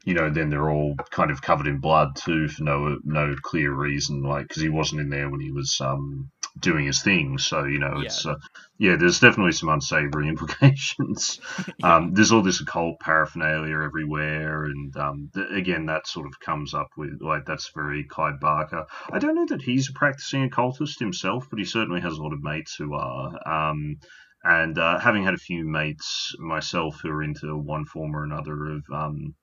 you 0.05 0.12
know, 0.12 0.28
then 0.28 0.51
they're 0.51 0.70
all 0.70 0.95
kind 1.11 1.30
of 1.30 1.41
covered 1.41 1.66
in 1.66 1.78
blood 1.78 2.14
too 2.14 2.47
for 2.49 2.62
no 2.62 2.99
no 3.05 3.35
clear 3.41 3.72
reason, 3.72 4.22
like 4.22 4.49
because 4.49 4.62
he 4.62 4.68
wasn't 4.68 5.01
in 5.01 5.09
there 5.09 5.30
when 5.30 5.41
he 5.41 5.51
was 5.51 5.80
um, 5.80 6.30
doing 6.59 6.87
his 6.87 7.03
thing. 7.03 7.39
So 7.39 7.65
you 7.65 7.79
know, 7.79 8.01
it's 8.01 8.25
yeah. 8.25 8.33
Uh, 8.33 8.37
yeah 8.79 8.97
there's 8.97 9.21
definitely 9.21 9.53
some 9.53 9.69
unsavory 9.69 10.29
implications. 10.35 11.41
yeah. 11.79 11.97
um, 11.97 12.15
there's 12.15 12.33
all 12.33 12.43
this 12.43 12.61
occult 12.61 13.01
paraphernalia 13.01 13.77
everywhere, 13.83 14.65
and 14.65 14.97
um, 14.97 15.31
th- 15.35 15.51
again, 15.53 15.87
that 15.87 16.07
sort 16.07 16.27
of 16.27 16.39
comes 16.41 16.75
up 16.75 16.89
with 16.97 17.21
like 17.21 17.45
that's 17.47 17.71
very 17.75 18.05
Clive 18.05 18.41
Barker. 18.41 18.87
I 19.11 19.19
don't 19.19 19.35
know 19.35 19.47
that 19.47 19.63
he's 19.63 19.91
a 19.91 19.99
practicing 19.99 20.45
occultist 20.45 20.99
himself, 20.99 21.49
but 21.51 21.59
he 21.59 21.65
certainly 21.65 22.01
has 22.01 22.15
a 22.15 22.23
lot 22.23 22.33
of 22.33 22.43
mates 22.43 22.75
who 22.75 22.95
are. 22.95 23.49
Um, 23.49 23.97
and 24.45 24.79
uh, 24.79 24.99
having 24.99 25.25
had 25.25 25.33
a 25.33 25.39
few 25.39 25.65
mates 25.65 26.35
myself 26.39 27.01
who 27.01 27.09
are 27.09 27.23
into 27.23 27.57
one 27.57 27.87
form 27.87 28.15
or 28.15 28.25
another 28.25 28.73
of 28.73 28.85
um, 28.93 29.35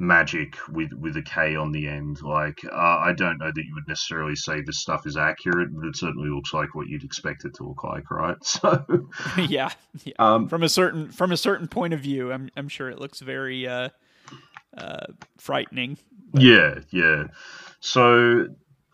magic 0.00 0.56
with 0.70 0.92
with 0.94 1.16
a 1.16 1.22
K 1.22 1.54
on 1.54 1.70
the 1.70 1.86
end. 1.86 2.22
Like 2.22 2.60
uh, 2.64 2.74
I 2.74 3.12
don't 3.12 3.38
know 3.38 3.52
that 3.54 3.64
you 3.64 3.74
would 3.74 3.86
necessarily 3.86 4.34
say 4.34 4.62
this 4.62 4.80
stuff 4.80 5.06
is 5.06 5.16
accurate, 5.16 5.68
but 5.72 5.86
it 5.86 5.96
certainly 5.96 6.30
looks 6.30 6.52
like 6.52 6.74
what 6.74 6.88
you'd 6.88 7.04
expect 7.04 7.44
it 7.44 7.54
to 7.54 7.68
look 7.68 7.84
like, 7.84 8.10
right? 8.10 8.36
So 8.44 8.84
yeah, 9.38 9.70
yeah. 10.04 10.14
Um, 10.18 10.48
from 10.48 10.62
a 10.62 10.68
certain 10.68 11.10
from 11.10 11.32
a 11.32 11.36
certain 11.36 11.68
point 11.68 11.92
of 11.94 12.00
view, 12.00 12.32
I'm 12.32 12.50
I'm 12.56 12.68
sure 12.68 12.88
it 12.88 12.98
looks 12.98 13.20
very 13.20 13.68
uh, 13.68 13.90
uh, 14.76 15.06
frightening. 15.38 15.98
But... 16.32 16.42
Yeah, 16.42 16.78
yeah. 16.90 17.24
So 17.80 18.48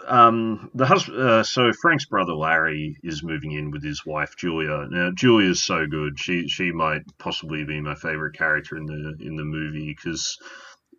um, 0.07 0.71
the 0.75 0.87
husband, 0.87 1.21
uh, 1.21 1.43
so 1.43 1.73
Frank's 1.81 2.07
brother 2.07 2.35
Larry 2.35 2.97
is 3.03 3.23
moving 3.23 3.53
in 3.53 3.71
with 3.71 3.83
his 3.83 4.05
wife 4.05 4.37
Julia. 4.37 4.87
Now 4.91 5.11
Julia's 5.15 5.63
so 5.63 5.87
good; 5.87 6.19
she 6.19 6.49
she 6.49 6.73
might 6.73 7.03
possibly 7.19 7.65
be 7.65 7.81
my 7.81 7.95
favorite 7.95 8.37
character 8.37 8.77
in 8.77 8.87
the 8.87 9.17
in 9.21 9.37
the 9.37 9.45
movie 9.45 9.95
because 9.97 10.39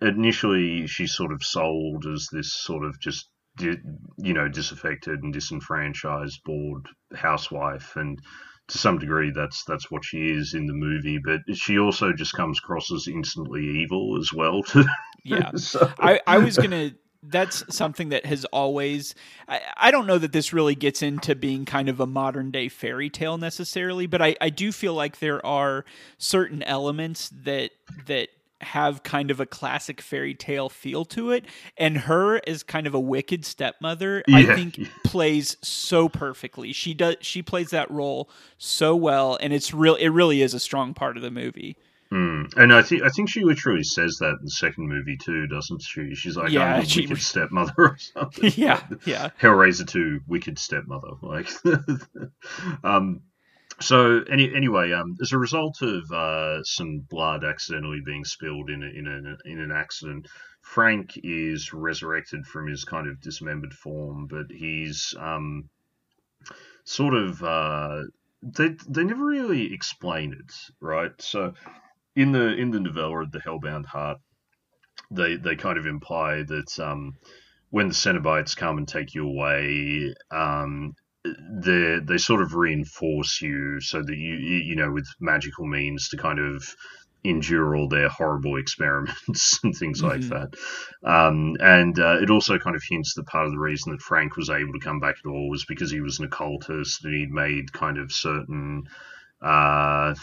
initially 0.02 0.88
she's 0.88 1.14
sort 1.14 1.32
of 1.32 1.44
sold 1.44 2.06
as 2.06 2.28
this 2.32 2.54
sort 2.54 2.86
of 2.86 3.00
just 3.00 3.30
you 3.60 4.34
know 4.34 4.48
disaffected 4.48 5.24
and 5.24 5.34
disenfranchised 5.34 6.40
bored 6.46 6.88
housewife 7.16 7.96
and 7.96 8.20
to 8.70 8.78
some 8.78 8.98
degree, 8.98 9.32
that's 9.32 9.64
that's 9.64 9.90
what 9.90 10.04
she 10.04 10.30
is 10.30 10.54
in 10.54 10.66
the 10.66 10.74
movie. 10.74 11.20
But 11.24 11.42
she 11.56 11.80
also 11.80 12.12
just 12.14 12.34
comes 12.34 12.60
across 12.60 12.92
as 12.92 13.08
instantly 13.08 13.64
evil 13.64 14.18
as 14.20 14.34
well. 14.34 14.62
yeah, 15.24 15.52
so. 15.56 15.92
I 16.00 16.20
I 16.28 16.38
was 16.40 16.58
gonna 16.58 16.92
that's 17.24 17.64
something 17.76 18.10
that 18.10 18.26
has 18.26 18.46
always 18.46 19.16
I, 19.48 19.62
I, 19.76 19.92
don't 19.92 20.06
know 20.06 20.20
that 20.20 20.32
this 20.32 20.54
really 20.54 20.76
gets 20.76 21.02
into 21.02 21.34
being 21.36 21.66
kind 21.66 21.90
of 21.90 22.00
a 22.00 22.06
modern 22.06 22.52
day 22.52 22.70
fairy 22.70 23.10
tale 23.10 23.40
necessarily 23.40 24.06
but 24.06 24.22
I, 24.22 24.36
I 24.40 24.50
do 24.50 24.72
feel 24.72 24.94
like 24.94 25.18
there 25.18 25.44
are 25.46 25.84
certain 26.20 26.62
elements 26.64 27.30
that 27.30 27.72
that 28.06 28.30
have 28.62 29.04
kind 29.04 29.30
of 29.30 29.40
a 29.40 29.46
classic 29.46 30.02
fairy 30.02 30.34
tale 30.34 30.70
feel 30.70 31.06
to 31.06 31.32
it 31.32 31.46
and 31.78 31.98
her 31.98 32.42
as 32.48 32.64
kind 32.64 32.88
of 32.88 32.94
a 32.94 33.00
wicked 33.00 33.46
stepmother 33.46 34.24
yeah. 34.28 34.38
i 34.38 34.56
think 34.56 34.80
plays 35.04 35.58
so 35.62 36.10
perfectly 36.10 36.74
she 36.74 36.94
does 36.94 37.16
she 37.22 37.42
plays 37.42 37.70
that 37.70 37.90
role 37.92 38.30
so 38.58 38.96
well 38.96 39.38
and 39.42 39.54
it's 39.54 39.74
real 39.74 39.96
it 39.96 40.10
really 40.10 40.42
is 40.42 40.54
a 40.54 40.60
strong 40.60 40.94
part 40.94 41.18
of 41.18 41.24
the 41.24 41.32
movie 41.32 41.78
Mm. 42.12 42.56
And 42.56 42.74
I 42.74 42.82
think 42.84 43.04
I 43.04 43.10
think 43.10 43.30
she 43.30 43.44
literally 43.44 43.84
says 43.84 44.18
that 44.20 44.38
in 44.40 44.46
the 44.46 44.50
second 44.50 44.88
movie 44.88 45.18
too, 45.18 45.48
doesn't 45.48 45.82
she? 45.82 46.16
She's 46.16 46.38
like, 46.38 46.52
yeah, 46.52 46.76
"I'm 46.76 46.86
she... 46.86 47.02
wicked 47.02 47.22
stepmother" 47.22 47.74
or 47.78 47.98
something. 47.98 48.52
yeah, 48.56 48.82
yeah. 49.06 49.30
Hellraiser 49.42 49.88
two, 49.88 50.22
wicked 50.26 50.58
stepmother. 50.58 51.10
Like, 51.22 51.50
um, 52.84 53.22
so 53.80 54.22
any, 54.32 54.54
anyway, 54.56 54.92
um, 54.92 55.18
as 55.22 55.32
a 55.32 55.38
result 55.38 55.82
of 55.82 56.12
uh, 56.12 56.64
some 56.64 57.00
blood 57.10 57.44
accidentally 57.44 58.02
being 58.06 58.26
spilled 58.26 58.70
in 58.70 58.84
a, 58.84 58.88
in 58.88 59.08
a, 59.08 59.50
in 59.50 59.60
an 59.60 59.72
accident, 59.72 60.28
Frank 60.62 61.12
is 61.24 61.74
resurrected 61.74 62.46
from 62.46 62.68
his 62.68 62.84
kind 62.84 63.08
of 63.08 63.22
dismembered 63.22 63.74
form, 63.74 64.28
but 64.28 64.46
he's 64.50 65.14
um, 65.20 65.70
sort 66.84 67.14
of 67.14 67.44
uh, 67.44 68.04
they 68.42 68.76
they 68.88 69.04
never 69.04 69.26
really 69.26 69.74
explain 69.74 70.34
it, 70.34 70.54
right? 70.82 71.12
So 71.20 71.54
in 72.16 72.32
the 72.32 72.56
in 72.56 72.72
the 72.72 72.80
novella 72.80 73.24
of 73.24 73.32
the 73.32 73.40
Hellbound 73.40 73.86
Heart, 73.86 74.20
they 75.12 75.36
they 75.38 75.56
kind 75.56 75.78
of 75.78 75.86
imply 75.86 76.44
that 76.44 76.80
um, 76.80 77.16
when 77.70 77.90
the 77.90 77.94
Cenobites 77.94 78.56
come 78.56 78.78
and 78.78 78.88
take 78.88 79.14
you 79.14 79.28
away, 79.28 80.14
um, 80.32 80.94
they 81.50 82.00
they 82.04 82.18
sort 82.18 82.42
of 82.42 82.56
reinforce 82.56 83.42
you 83.42 83.80
so 83.82 84.02
that 84.02 84.16
you 84.16 84.36
you 84.36 84.76
know 84.76 84.92
with 84.92 85.08
magical 85.20 85.66
means 85.66 86.10
to 86.10 86.18
kind 86.18 86.40
of 86.40 86.76
endure 87.24 87.76
all 87.76 87.88
their 87.88 88.10
horrible 88.10 88.58
experiments 88.60 89.60
and 89.64 89.76
things 89.76 90.02
mm-hmm. 90.02 90.30
like 90.30 90.30
that. 90.30 90.58
Um, 91.04 91.56
and 91.60 92.00
uh, 92.00 92.20
it 92.22 92.30
also 92.30 92.58
kind 92.58 92.76
of 92.76 92.84
hints 92.88 93.14
that 93.16 93.28
part 93.28 93.46
of 93.46 93.52
the 93.52 93.60
reason 93.60 93.92
that 93.92 94.02
Frank 94.02 94.38
was 94.38 94.50
able 94.50 94.74
to 94.74 94.80
come 94.80 95.00
back 95.00 95.16
at 95.24 95.30
all 95.30 95.50
was 95.50 95.66
because 95.66 95.92
he 95.92 96.02
was 96.02 96.20
an 96.20 96.26
occultist 96.26 97.04
and 97.04 97.14
he'd 97.14 97.32
made 97.32 97.74
kind 97.74 97.98
of 97.98 98.12
certain. 98.12 98.88
Uh, 99.42 100.16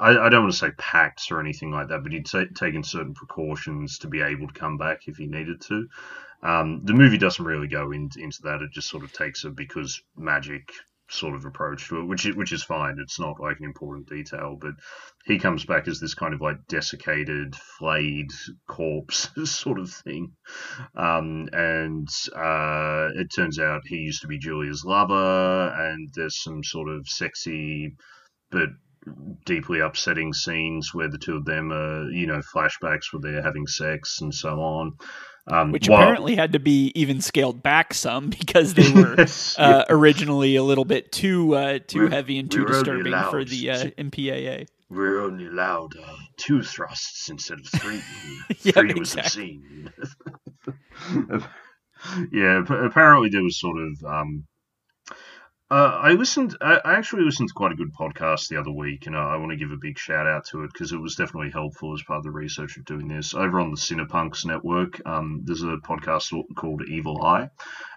I, 0.00 0.18
I, 0.18 0.28
don't 0.28 0.42
want 0.42 0.52
to 0.52 0.58
say 0.58 0.70
pacts 0.76 1.30
or 1.30 1.40
anything 1.40 1.70
like 1.70 1.88
that, 1.88 2.02
but 2.02 2.12
he'd 2.12 2.26
t- 2.26 2.46
taken 2.54 2.82
certain 2.82 3.14
precautions 3.14 3.98
to 3.98 4.08
be 4.08 4.20
able 4.20 4.48
to 4.48 4.52
come 4.52 4.76
back 4.76 5.06
if 5.06 5.16
he 5.16 5.26
needed 5.26 5.60
to. 5.62 5.88
Um, 6.44 6.82
the 6.84 6.94
movie 6.94 7.18
doesn't 7.18 7.44
really 7.44 7.68
go 7.68 7.90
in, 7.92 8.10
into 8.16 8.42
that; 8.42 8.62
it 8.62 8.70
just 8.72 8.88
sort 8.88 9.04
of 9.04 9.12
takes 9.12 9.44
a 9.44 9.50
because 9.50 10.00
magic 10.16 10.70
sort 11.10 11.34
of 11.34 11.44
approach 11.44 11.88
to 11.88 12.00
it, 12.00 12.04
which 12.04 12.26
is, 12.26 12.34
which 12.34 12.52
is 12.52 12.62
fine. 12.62 12.98
It's 12.98 13.20
not 13.20 13.40
like 13.40 13.58
an 13.58 13.64
important 13.64 14.08
detail, 14.08 14.56
but 14.60 14.72
he 15.24 15.38
comes 15.38 15.64
back 15.64 15.86
as 15.86 16.00
this 16.00 16.14
kind 16.14 16.34
of 16.34 16.40
like 16.40 16.66
desiccated, 16.68 17.54
flayed 17.56 18.30
corpse 18.68 19.30
sort 19.50 19.78
of 19.78 19.90
thing, 19.90 20.32
um, 20.96 21.48
and 21.52 22.08
uh, 22.34 23.08
it 23.14 23.28
turns 23.34 23.58
out 23.58 23.86
he 23.86 23.96
used 23.96 24.22
to 24.22 24.28
be 24.28 24.38
Julia's 24.38 24.84
lover, 24.84 25.74
and 25.76 26.12
there's 26.14 26.42
some 26.42 26.62
sort 26.62 26.88
of 26.88 27.08
sexy 27.08 27.96
but 28.50 28.68
deeply 29.44 29.80
upsetting 29.80 30.32
scenes 30.32 30.94
where 30.94 31.08
the 31.08 31.18
two 31.18 31.36
of 31.36 31.44
them 31.44 31.72
are, 31.72 32.10
you 32.10 32.26
know, 32.26 32.40
flashbacks 32.54 33.12
where 33.12 33.20
they're 33.20 33.42
having 33.42 33.66
sex 33.66 34.20
and 34.20 34.34
so 34.34 34.60
on. 34.60 34.96
Um, 35.46 35.72
Which 35.72 35.88
while, 35.88 36.00
apparently 36.00 36.36
had 36.36 36.52
to 36.52 36.58
be 36.58 36.90
even 36.94 37.20
scaled 37.20 37.62
back 37.62 37.92
some 37.92 38.30
because 38.38 38.74
they 38.74 38.90
were 38.92 39.14
yes, 39.18 39.58
uh, 39.58 39.84
yeah. 39.86 39.94
originally 39.94 40.56
a 40.56 40.62
little 40.62 40.86
bit 40.86 41.12
too 41.12 41.54
uh, 41.54 41.80
too 41.86 42.04
we're, 42.04 42.10
heavy 42.10 42.38
and 42.38 42.50
too 42.50 42.64
disturbing 42.64 43.12
for 43.30 43.44
the 43.44 43.70
uh, 43.70 43.84
MPAA. 43.98 44.66
We're 44.88 45.20
only 45.20 45.46
allowed 45.46 45.96
uh, 45.96 46.16
two 46.36 46.62
thrusts 46.62 47.28
instead 47.28 47.58
of 47.60 47.66
three. 47.66 48.00
yeah, 48.62 48.72
three 48.72 48.94
was 48.94 49.14
exactly. 49.14 49.60
obscene. 49.92 49.92
yeah, 52.32 52.62
apparently 52.86 53.28
there 53.28 53.42
was 53.42 53.58
sort 53.58 53.76
of 53.78 54.04
um, 54.04 54.46
uh, 55.74 55.98
I 56.02 56.12
listened. 56.12 56.56
I 56.60 56.78
actually 56.84 57.24
listened 57.24 57.48
to 57.48 57.54
quite 57.54 57.72
a 57.72 57.74
good 57.74 57.92
podcast 57.92 58.46
the 58.46 58.60
other 58.60 58.70
week, 58.70 59.08
and 59.08 59.16
I 59.16 59.36
want 59.38 59.50
to 59.50 59.56
give 59.56 59.72
a 59.72 59.76
big 59.76 59.98
shout 59.98 60.24
out 60.24 60.44
to 60.50 60.62
it 60.62 60.70
because 60.72 60.92
it 60.92 61.00
was 61.00 61.16
definitely 61.16 61.50
helpful 61.50 61.92
as 61.92 62.02
part 62.04 62.18
of 62.18 62.22
the 62.22 62.30
research 62.30 62.76
of 62.76 62.84
doing 62.84 63.08
this. 63.08 63.34
Over 63.34 63.58
on 63.58 63.72
the 63.72 63.76
Cinepunks 63.76 64.46
network, 64.46 65.04
um, 65.04 65.40
there's 65.42 65.64
a 65.64 65.78
podcast 65.78 66.32
called 66.54 66.82
Evil 66.88 67.20
Eye, 67.24 67.50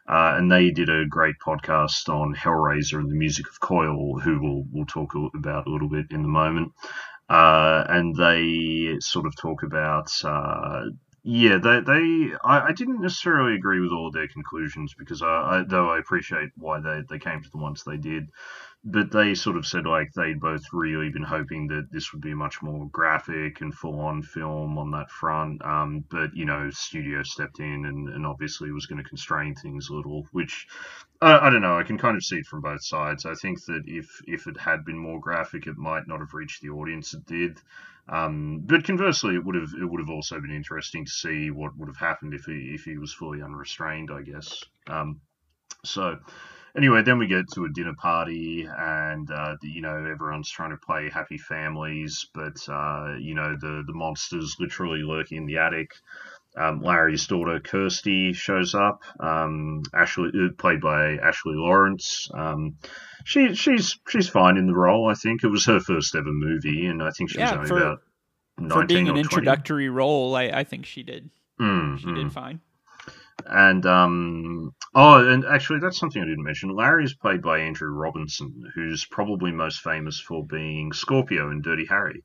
uh, 0.09 0.33
and 0.37 0.51
they 0.51 0.71
did 0.71 0.89
a 0.89 1.05
great 1.05 1.35
podcast 1.45 2.09
on 2.09 2.33
Hellraiser 2.33 2.97
and 2.97 3.11
the 3.11 3.15
music 3.15 3.47
of 3.47 3.59
Coil, 3.59 4.19
who 4.21 4.41
we'll 4.41 4.63
we'll 4.71 4.85
talk 4.87 5.13
about 5.35 5.67
a 5.67 5.69
little 5.69 5.89
bit 5.89 6.07
in 6.09 6.23
the 6.23 6.27
moment. 6.27 6.71
Uh, 7.29 7.83
and 7.89 8.15
they 8.15 8.97
sort 9.01 9.27
of 9.27 9.35
talk 9.35 9.61
about 9.61 10.09
uh, 10.23 10.85
yeah, 11.29 11.57
they 11.57 11.81
they 11.81 12.31
I, 12.41 12.67
I, 12.67 12.71
didn't 12.71 13.01
necessarily 13.01 13.55
agree 13.55 13.81
with 13.81 13.91
all 13.91 14.09
their 14.09 14.29
conclusions 14.29 14.93
because 14.97 15.21
I, 15.21 15.25
I, 15.27 15.63
though 15.67 15.89
I 15.89 15.99
appreciate 15.99 16.51
why 16.55 16.79
they, 16.79 17.01
they 17.09 17.19
came 17.19 17.43
to 17.43 17.51
the 17.51 17.57
ones 17.57 17.83
they 17.83 17.97
did, 17.97 18.29
but 18.85 19.11
they 19.11 19.35
sort 19.35 19.57
of 19.57 19.67
said 19.67 19.85
like 19.85 20.13
they'd 20.13 20.39
both 20.39 20.63
really 20.71 21.09
been 21.09 21.23
hoping 21.23 21.67
that 21.67 21.91
this 21.91 22.13
would 22.13 22.21
be 22.21 22.33
much 22.33 22.61
more 22.61 22.87
graphic 22.93 23.59
and 23.59 23.73
full 23.73 23.99
on 23.99 24.23
film 24.23 24.77
on 24.77 24.91
that 24.91 25.11
front. 25.11 25.61
Um, 25.65 26.05
but 26.09 26.33
you 26.33 26.45
know, 26.45 26.69
studio 26.69 27.23
stepped 27.23 27.59
in 27.59 27.85
and, 27.85 28.07
and 28.07 28.25
obviously 28.25 28.71
was 28.71 28.85
going 28.85 29.03
to 29.03 29.09
constrain 29.09 29.53
things 29.53 29.89
a 29.89 29.95
little, 29.95 30.25
which 30.31 30.65
I, 31.21 31.47
I 31.47 31.49
don't 31.49 31.61
know. 31.61 31.77
I 31.77 31.83
can 31.83 31.97
kind 31.97 32.15
of 32.15 32.23
see 32.23 32.37
it 32.37 32.45
from 32.45 32.61
both 32.61 32.85
sides. 32.85 33.25
I 33.25 33.33
think 33.33 33.65
that 33.65 33.83
if 33.85 34.21
if 34.27 34.47
it 34.47 34.57
had 34.57 34.85
been 34.85 34.97
more 34.97 35.19
graphic, 35.19 35.67
it 35.67 35.75
might 35.75 36.07
not 36.07 36.21
have 36.21 36.33
reached 36.33 36.61
the 36.61 36.69
audience 36.69 37.13
it 37.13 37.25
did. 37.25 37.59
Um, 38.09 38.61
but 38.65 38.85
conversely, 38.85 39.35
it 39.35 39.43
would 39.43 39.55
have 39.55 39.73
it 39.79 39.85
would 39.85 39.99
have 39.99 40.09
also 40.09 40.39
been 40.39 40.55
interesting 40.55 41.05
to 41.05 41.11
see 41.11 41.51
what 41.51 41.77
would 41.77 41.89
have 41.89 41.97
happened 41.97 42.33
if 42.33 42.45
he 42.45 42.71
if 42.73 42.83
he 42.83 42.97
was 42.97 43.13
fully 43.13 43.41
unrestrained. 43.41 44.09
I 44.11 44.21
guess. 44.21 44.63
Um, 44.87 45.21
so 45.83 46.17
anyway, 46.75 47.01
then 47.01 47.17
we 47.17 47.27
get 47.27 47.49
to 47.53 47.65
a 47.65 47.69
dinner 47.69 47.95
party, 47.95 48.67
and 48.77 49.29
uh, 49.31 49.55
you 49.61 49.81
know 49.81 50.05
everyone's 50.05 50.49
trying 50.49 50.71
to 50.71 50.77
play 50.77 51.09
happy 51.09 51.37
families, 51.37 52.27
but 52.33 52.57
uh, 52.69 53.15
you 53.19 53.35
know 53.35 53.55
the 53.59 53.83
the 53.85 53.93
monsters 53.93 54.55
literally 54.59 55.03
lurking 55.03 55.39
in 55.39 55.45
the 55.45 55.57
attic. 55.57 55.93
Um, 56.55 56.81
Larry's 56.81 57.27
daughter 57.27 57.59
Kirsty 57.59 58.33
shows 58.33 58.73
up. 58.73 59.01
Um, 59.19 59.83
Ashley, 59.93 60.29
uh, 60.33 60.53
played 60.57 60.81
by 60.81 61.17
Ashley 61.17 61.53
Laurence. 61.55 62.29
Um, 62.33 62.77
she 63.25 63.53
she's 63.53 63.99
she's 64.07 64.29
fine 64.29 64.57
in 64.57 64.67
the 64.67 64.73
role. 64.75 65.09
I 65.09 65.13
think 65.13 65.43
it 65.43 65.47
was 65.47 65.65
her 65.65 65.79
first 65.79 66.15
ever 66.15 66.31
movie, 66.31 66.87
and 66.87 67.03
I 67.03 67.11
think 67.11 67.29
she 67.29 67.39
yeah, 67.39 67.57
was 67.57 67.69
only 67.71 67.81
for, 67.81 67.87
about 67.87 67.99
for 68.71 68.85
being 68.85 69.09
an 69.09 69.17
introductory 69.17 69.89
role. 69.89 70.35
I, 70.35 70.45
I 70.45 70.63
think 70.63 70.85
she 70.85 71.03
did. 71.03 71.29
Mm, 71.59 71.99
she 71.99 72.05
mm. 72.05 72.15
did 72.15 72.33
fine. 72.33 72.61
And 73.45 73.85
um, 73.85 74.73
oh, 74.95 75.27
and 75.27 75.45
actually, 75.45 75.79
that's 75.79 75.99
something 75.99 76.21
I 76.21 76.25
didn't 76.25 76.43
mention. 76.43 76.75
Larry 76.75 77.03
is 77.03 77.13
played 77.13 77.41
by 77.41 77.59
Andrew 77.59 77.89
Robinson, 77.89 78.71
who's 78.73 79.05
probably 79.05 79.51
most 79.51 79.81
famous 79.81 80.19
for 80.19 80.45
being 80.45 80.91
Scorpio 80.91 81.51
in 81.51 81.61
Dirty 81.61 81.85
Harry. 81.85 82.23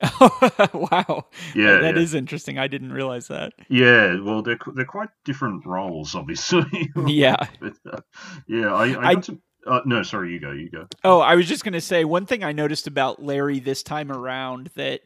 wow. 0.74 1.26
Yeah, 1.54 1.78
that 1.78 1.96
yeah. 1.96 2.02
is 2.02 2.14
interesting. 2.14 2.58
I 2.58 2.68
didn't 2.68 2.92
realize 2.92 3.28
that. 3.28 3.52
Yeah, 3.68 4.20
well, 4.20 4.42
they're 4.42 4.58
they're 4.74 4.84
quite 4.84 5.10
different 5.24 5.66
roles, 5.66 6.14
obviously. 6.14 6.90
yeah. 7.06 7.36
but, 7.60 7.74
uh, 7.90 8.00
yeah, 8.46 8.72
I, 8.72 8.92
I, 8.92 9.08
I 9.10 9.14
to, 9.16 9.40
uh, 9.66 9.80
no, 9.84 10.02
sorry, 10.02 10.32
you 10.32 10.40
go, 10.40 10.52
you 10.52 10.70
go. 10.70 10.86
Oh, 11.04 11.20
I 11.20 11.34
was 11.34 11.46
just 11.46 11.64
going 11.64 11.74
to 11.74 11.80
say 11.80 12.04
one 12.04 12.26
thing 12.26 12.42
I 12.42 12.52
noticed 12.52 12.86
about 12.86 13.22
Larry 13.22 13.60
this 13.60 13.82
time 13.82 14.10
around 14.10 14.70
that 14.74 15.02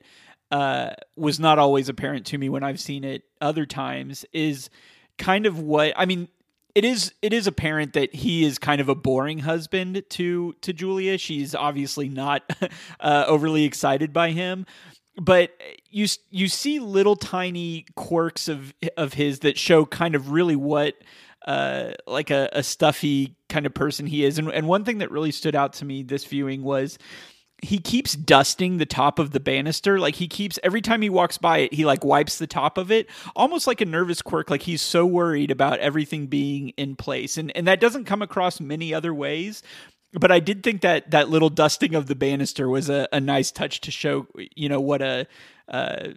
uh, 0.51 0.90
was 1.16 1.40
not 1.40 1.59
always 1.59 1.88
apparent 1.88 2.26
to 2.26 2.38
me 2.38 2.49
when 2.49 2.62
I've 2.62 2.80
seen 2.80 3.03
it 3.05 3.24
other 3.40 3.66
times 3.66 4.24
is 4.32 4.70
kind 5.18 5.47
of 5.47 5.59
what 5.59 5.92
I 5.97 6.07
mean 6.07 6.28
it 6.74 6.84
is 6.84 7.12
it 7.22 7.32
is 7.32 7.46
apparent 7.46 7.92
that 7.92 8.14
he 8.14 8.44
is 8.44 8.58
kind 8.58 8.80
of 8.80 8.88
a 8.88 8.94
boring 8.94 9.40
husband 9.40 10.02
to 10.10 10.54
to 10.60 10.72
Julia. 10.72 11.18
She's 11.18 11.54
obviously 11.54 12.08
not 12.08 12.42
uh, 13.00 13.24
overly 13.26 13.64
excited 13.64 14.12
by 14.12 14.30
him, 14.30 14.66
but 15.16 15.50
you 15.88 16.06
you 16.30 16.48
see 16.48 16.80
little 16.80 17.16
tiny 17.16 17.86
quirks 17.94 18.48
of 18.48 18.74
of 18.96 19.14
his 19.14 19.40
that 19.40 19.56
show 19.56 19.86
kind 19.86 20.14
of 20.14 20.30
really 20.30 20.56
what 20.56 20.94
uh, 21.46 21.92
like 22.06 22.30
a, 22.30 22.48
a 22.52 22.62
stuffy 22.62 23.36
kind 23.48 23.66
of 23.66 23.74
person 23.74 24.06
he 24.06 24.24
is. 24.24 24.38
And, 24.38 24.50
and 24.50 24.66
one 24.66 24.84
thing 24.84 24.98
that 24.98 25.10
really 25.10 25.30
stood 25.30 25.54
out 25.54 25.74
to 25.74 25.84
me 25.84 26.02
this 26.02 26.24
viewing 26.24 26.62
was 26.62 26.98
he 27.64 27.78
keeps 27.78 28.14
dusting 28.14 28.78
the 28.78 28.86
top 28.86 29.18
of 29.18 29.30
the 29.32 29.40
banister. 29.40 29.98
Like 29.98 30.16
he 30.16 30.28
keeps 30.28 30.58
every 30.62 30.80
time 30.80 31.02
he 31.02 31.10
walks 31.10 31.38
by 31.38 31.58
it 31.58 31.74
he 31.74 31.84
like 31.84 32.04
wipes 32.04 32.38
the 32.38 32.46
top 32.46 32.78
of 32.78 32.92
it. 32.92 33.08
Almost 33.34 33.66
like 33.66 33.80
a 33.80 33.86
nervous 33.86 34.22
quirk. 34.22 34.50
Like 34.50 34.62
he's 34.62 34.82
so 34.82 35.06
worried 35.06 35.50
about 35.50 35.78
everything 35.80 36.26
being 36.26 36.70
in 36.70 36.96
place. 36.96 37.36
And 37.36 37.54
and 37.56 37.66
that 37.66 37.80
doesn't 37.80 38.04
come 38.04 38.22
across 38.22 38.60
many 38.60 38.94
other 38.94 39.14
ways. 39.14 39.62
But 40.12 40.30
I 40.30 40.38
did 40.38 40.62
think 40.62 40.82
that 40.82 41.10
that 41.10 41.28
little 41.28 41.50
dusting 41.50 41.94
of 41.96 42.06
the 42.06 42.14
banister 42.14 42.68
was 42.68 42.88
a, 42.88 43.08
a 43.12 43.20
nice 43.20 43.50
touch 43.50 43.80
to 43.80 43.90
show, 43.90 44.28
you 44.54 44.68
know, 44.68 44.80
what 44.80 45.02
a 45.02 45.26
uh, 45.68 46.10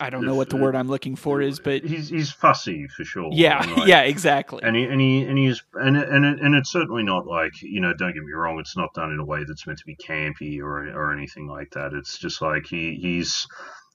I 0.00 0.08
don't 0.08 0.24
know 0.24 0.34
what 0.34 0.48
the 0.48 0.56
word 0.56 0.74
I'm 0.74 0.88
looking 0.88 1.14
for 1.14 1.42
is, 1.42 1.60
but 1.60 1.84
he's 1.84 2.08
he's 2.08 2.32
fussy 2.32 2.88
for 2.88 3.04
sure. 3.04 3.28
Yeah, 3.32 3.84
yeah, 3.86 4.00
exactly. 4.00 4.62
And 4.62 4.74
he 4.74 4.84
and 4.84 5.00
he 5.00 5.22
and 5.24 5.38
he's 5.38 5.62
and 5.74 5.96
and 5.96 6.24
and 6.24 6.54
it's 6.54 6.72
certainly 6.72 7.02
not 7.02 7.26
like 7.26 7.52
you 7.62 7.80
know. 7.80 7.92
Don't 7.92 8.14
get 8.14 8.22
me 8.22 8.32
wrong. 8.32 8.58
It's 8.58 8.76
not 8.76 8.94
done 8.94 9.12
in 9.12 9.20
a 9.20 9.24
way 9.24 9.44
that's 9.46 9.66
meant 9.66 9.78
to 9.78 9.84
be 9.84 9.96
campy 9.96 10.60
or 10.60 10.88
or 10.88 11.12
anything 11.12 11.46
like 11.46 11.70
that. 11.72 11.92
It's 11.92 12.18
just 12.18 12.40
like 12.40 12.66
he 12.66 12.98
he's 13.00 13.46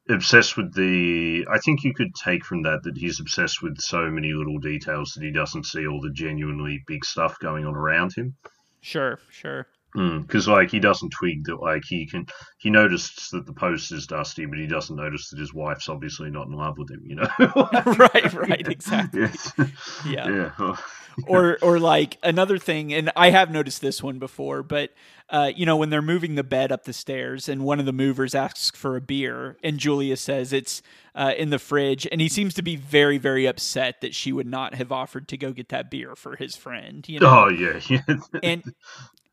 obsessed 0.07 0.55
with 0.55 0.75
the. 0.75 1.45
I 1.51 1.57
think 1.57 1.83
you 1.83 1.93
could 1.93 2.13
take 2.13 2.45
from 2.45 2.61
that 2.63 2.83
that 2.83 2.97
he's 2.97 3.19
obsessed 3.19 3.63
with 3.63 3.79
so 3.79 4.09
many 4.11 4.31
little 4.33 4.59
details 4.59 5.13
that 5.13 5.23
he 5.23 5.31
doesn't 5.31 5.65
see 5.65 5.87
all 5.87 6.01
the 6.01 6.11
genuinely 6.11 6.83
big 6.85 7.03
stuff 7.03 7.39
going 7.39 7.65
on 7.65 7.73
around 7.73 8.13
him. 8.13 8.35
Sure, 8.81 9.17
sure 9.31 9.67
because 9.95 10.47
mm, 10.47 10.51
like 10.51 10.69
he 10.69 10.79
doesn't 10.79 11.09
twig 11.11 11.45
that 11.45 11.61
like 11.61 11.83
he 11.87 12.05
can 12.05 12.25
he 12.57 12.69
noticed 12.69 13.31
that 13.31 13.45
the 13.45 13.53
post 13.53 13.91
is 13.93 14.07
dusty 14.07 14.45
but 14.45 14.59
he 14.59 14.67
doesn't 14.67 14.97
notice 14.97 15.29
that 15.29 15.39
his 15.39 15.53
wife's 15.53 15.87
obviously 15.87 16.29
not 16.29 16.47
in 16.47 16.53
love 16.53 16.77
with 16.77 16.91
him 16.91 17.01
you 17.05 17.15
know? 17.15 17.27
Right 17.97 18.33
right 18.33 18.67
exactly. 18.67 19.21
Yes. 19.21 19.53
yeah. 20.05 20.49
Yeah. 20.57 20.75
Or 21.27 21.57
or 21.61 21.79
like 21.79 22.17
another 22.23 22.57
thing 22.57 22.93
and 22.93 23.09
i 23.15 23.29
have 23.29 23.49
noticed 23.49 23.81
this 23.81 24.03
one 24.03 24.19
before 24.19 24.63
but 24.63 24.91
uh, 25.29 25.51
you 25.55 25.65
know 25.65 25.77
when 25.77 25.89
they're 25.89 26.01
moving 26.01 26.35
the 26.35 26.43
bed 26.43 26.71
up 26.71 26.83
the 26.83 26.93
stairs 26.93 27.47
and 27.47 27.63
one 27.63 27.79
of 27.79 27.85
the 27.85 27.93
movers 27.93 28.35
asks 28.35 28.77
for 28.77 28.97
a 28.97 29.01
beer 29.01 29.57
and 29.63 29.79
julia 29.79 30.17
says 30.17 30.51
it's 30.51 30.81
uh, 31.15 31.33
in 31.37 31.49
the 31.49 31.57
fridge 31.57 32.05
and 32.11 32.19
he 32.19 32.27
seems 32.27 32.53
to 32.53 32.61
be 32.61 32.75
very 32.75 33.17
very 33.17 33.45
upset 33.45 34.01
that 34.01 34.13
she 34.13 34.33
would 34.33 34.45
not 34.45 34.75
have 34.75 34.91
offered 34.91 35.27
to 35.29 35.37
go 35.37 35.51
get 35.51 35.69
that 35.69 35.89
beer 35.89 36.15
for 36.15 36.35
his 36.35 36.55
friend 36.55 37.07
you 37.07 37.19
know? 37.19 37.45
Oh 37.45 37.49
yeah, 37.49 37.79
yeah. 37.87 38.17
and 38.43 38.63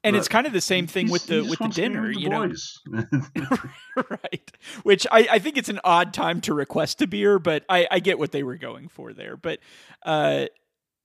and 0.04 0.14
but 0.14 0.18
it's 0.18 0.28
kind 0.28 0.46
of 0.46 0.52
the 0.52 0.60
same 0.60 0.86
thing 0.86 1.10
with 1.10 1.26
the 1.26 1.42
with 1.42 1.58
the 1.58 1.68
dinner, 1.68 2.10
you 2.10 2.28
know. 2.28 2.52
right. 4.10 4.52
Which 4.82 5.06
I, 5.10 5.28
I 5.32 5.38
think 5.38 5.56
it's 5.56 5.68
an 5.68 5.80
odd 5.84 6.12
time 6.12 6.40
to 6.42 6.54
request 6.54 7.00
a 7.02 7.06
beer, 7.06 7.38
but 7.38 7.64
I, 7.68 7.86
I 7.90 8.00
get 8.00 8.18
what 8.18 8.32
they 8.32 8.42
were 8.42 8.56
going 8.56 8.88
for 8.88 9.12
there. 9.12 9.36
But 9.36 9.60
uh 10.04 10.46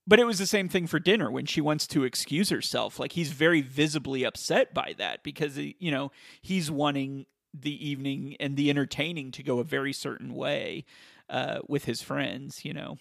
but 0.10 0.20
it 0.20 0.26
was 0.26 0.40
the 0.40 0.48
same 0.48 0.70
thing 0.70 0.88
for 0.88 1.00
dinner 1.00 1.30
when 1.30 1.46
she 1.46 1.60
wants 1.60 1.86
to 1.88 2.06
excuse 2.06 2.50
herself. 2.50 2.98
Like 2.98 3.12
he's 3.12 3.34
very 3.34 3.62
visibly 3.62 4.24
upset 4.24 4.74
by 4.74 4.96
that 4.98 5.22
because 5.22 5.58
you 5.58 5.92
know, 5.92 6.12
he's 6.42 6.72
wanting 6.72 7.26
the 7.54 7.88
evening 7.88 8.36
and 8.40 8.56
the 8.56 8.70
entertaining 8.70 9.32
to 9.32 9.44
go 9.44 9.60
a 9.60 9.64
very 9.64 9.94
certain 9.94 10.34
way 10.34 10.86
uh 11.30 11.60
with 11.68 11.86
his 11.86 12.02
friends, 12.02 12.66
you 12.66 12.74
know. 12.74 12.98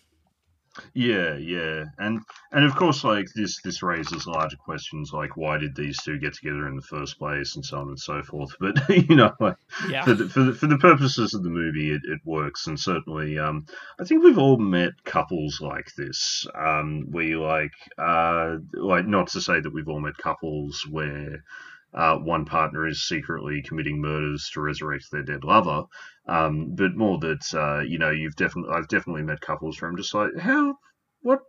Yeah, 0.94 1.36
yeah, 1.36 1.84
and 1.98 2.20
and 2.52 2.64
of 2.64 2.74
course, 2.76 3.04
like 3.04 3.26
this 3.34 3.60
this 3.62 3.82
raises 3.82 4.26
larger 4.26 4.56
questions 4.56 5.12
like 5.12 5.36
why 5.36 5.58
did 5.58 5.74
these 5.76 5.96
two 6.02 6.18
get 6.18 6.34
together 6.34 6.68
in 6.68 6.76
the 6.76 6.82
first 6.82 7.18
place, 7.18 7.56
and 7.56 7.64
so 7.64 7.78
on 7.78 7.88
and 7.88 7.98
so 7.98 8.22
forth. 8.22 8.54
But 8.60 8.88
you 8.88 9.16
know, 9.16 9.32
like, 9.40 9.56
yeah. 9.88 10.04
for 10.04 10.14
the, 10.14 10.28
for 10.28 10.42
the, 10.42 10.52
for 10.54 10.66
the 10.66 10.78
purposes 10.78 11.34
of 11.34 11.42
the 11.42 11.50
movie, 11.50 11.92
it, 11.92 12.02
it 12.04 12.20
works, 12.24 12.66
and 12.66 12.78
certainly, 12.78 13.38
um, 13.38 13.66
I 14.00 14.04
think 14.04 14.24
we've 14.24 14.38
all 14.38 14.58
met 14.58 14.92
couples 15.04 15.60
like 15.60 15.94
this, 15.96 16.46
um, 16.54 17.06
where 17.10 17.24
you 17.24 17.42
like, 17.42 17.72
uh, 17.98 18.56
like 18.74 19.06
not 19.06 19.28
to 19.28 19.40
say 19.40 19.60
that 19.60 19.72
we've 19.72 19.88
all 19.88 20.00
met 20.00 20.16
couples 20.16 20.84
where 20.90 21.42
uh, 21.96 22.16
one 22.16 22.44
partner 22.44 22.86
is 22.86 23.08
secretly 23.08 23.62
committing 23.62 24.00
murders 24.00 24.50
to 24.52 24.60
resurrect 24.60 25.10
their 25.10 25.22
dead 25.22 25.44
lover, 25.44 25.84
um, 26.28 26.74
but 26.74 26.94
more 26.94 27.18
that 27.18 27.54
uh, 27.54 27.80
you 27.80 27.98
know 27.98 28.10
you've 28.10 28.36
definitely 28.36 28.74
I've 28.74 28.88
definitely 28.88 29.22
met 29.22 29.40
couples 29.40 29.80
where 29.80 29.90
I'm 29.90 29.96
just 29.96 30.14
like 30.14 30.36
how? 30.38 30.76
What 31.22 31.40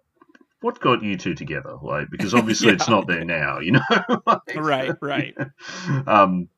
what 0.61 0.79
got 0.79 1.03
you 1.03 1.17
two 1.17 1.35
together? 1.35 1.75
Like 1.81 2.09
because 2.09 2.33
obviously 2.33 2.67
yeah. 2.67 2.73
it's 2.75 2.89
not 2.89 3.07
there 3.07 3.25
now 3.25 3.59
you 3.59 3.73
know? 3.73 3.81
Like, 4.25 4.55
right 4.55 4.95
right. 5.01 5.35
um 6.07 6.49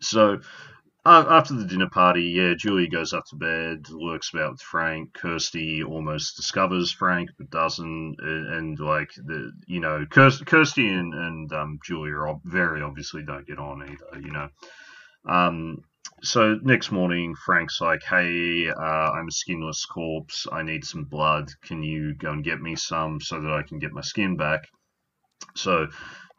so 0.00 0.40
after 1.06 1.54
the 1.54 1.66
dinner 1.66 1.90
party, 1.90 2.22
yeah, 2.22 2.54
Julie 2.56 2.88
goes 2.88 3.12
up 3.12 3.26
to 3.26 3.36
bed, 3.36 3.90
lurks 3.90 4.32
about 4.32 4.52
with 4.52 4.62
Frank. 4.62 5.12
Kirsty 5.12 5.82
almost 5.82 6.36
discovers 6.36 6.92
Frank, 6.92 7.30
but 7.36 7.50
doesn't. 7.50 8.16
And, 8.18 8.54
and 8.54 8.80
like 8.80 9.10
the, 9.16 9.52
you 9.66 9.80
know, 9.80 10.06
Kirsty, 10.08 10.88
and, 10.88 11.12
and 11.12 11.52
um, 11.52 11.78
Julie 11.84 12.12
are 12.12 12.40
very 12.44 12.80
obviously 12.82 13.22
don't 13.22 13.46
get 13.46 13.58
on 13.58 13.82
either. 13.82 14.20
You 14.20 14.32
know. 14.32 14.48
Um, 15.26 15.84
so 16.22 16.58
next 16.62 16.90
morning, 16.90 17.34
Frank's 17.34 17.80
like, 17.82 18.02
"Hey, 18.02 18.68
uh, 18.68 19.10
I'm 19.12 19.28
a 19.28 19.32
skinless 19.32 19.84
corpse. 19.84 20.46
I 20.50 20.62
need 20.62 20.84
some 20.84 21.04
blood. 21.04 21.50
Can 21.64 21.82
you 21.82 22.14
go 22.14 22.32
and 22.32 22.44
get 22.44 22.60
me 22.62 22.76
some 22.76 23.20
so 23.20 23.42
that 23.42 23.52
I 23.52 23.62
can 23.62 23.78
get 23.78 23.92
my 23.92 24.00
skin 24.00 24.36
back?" 24.36 24.68
So 25.54 25.88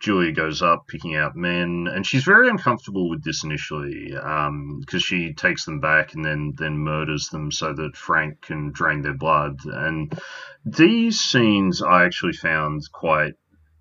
Julia 0.05 0.33
goes 0.33 0.61
up 0.61 0.87
picking 0.87 1.15
out 1.15 1.35
men, 1.35 1.87
and 1.91 2.05
she's 2.05 2.23
very 2.23 2.47
uncomfortable 2.47 3.09
with 3.09 3.23
this 3.23 3.43
initially 3.43 4.09
because 4.09 4.43
um, 4.47 4.99
she 4.99 5.33
takes 5.33 5.65
them 5.65 5.79
back 5.79 6.13
and 6.13 6.23
then 6.23 6.53
then 6.55 6.77
murders 6.77 7.29
them 7.29 7.51
so 7.51 7.73
that 7.73 7.97
Frank 7.97 8.41
can 8.41 8.71
drain 8.71 9.01
their 9.01 9.15
blood. 9.15 9.57
And 9.65 10.15
these 10.63 11.19
scenes 11.19 11.81
I 11.81 12.05
actually 12.05 12.33
found 12.33 12.83
quite 12.91 13.33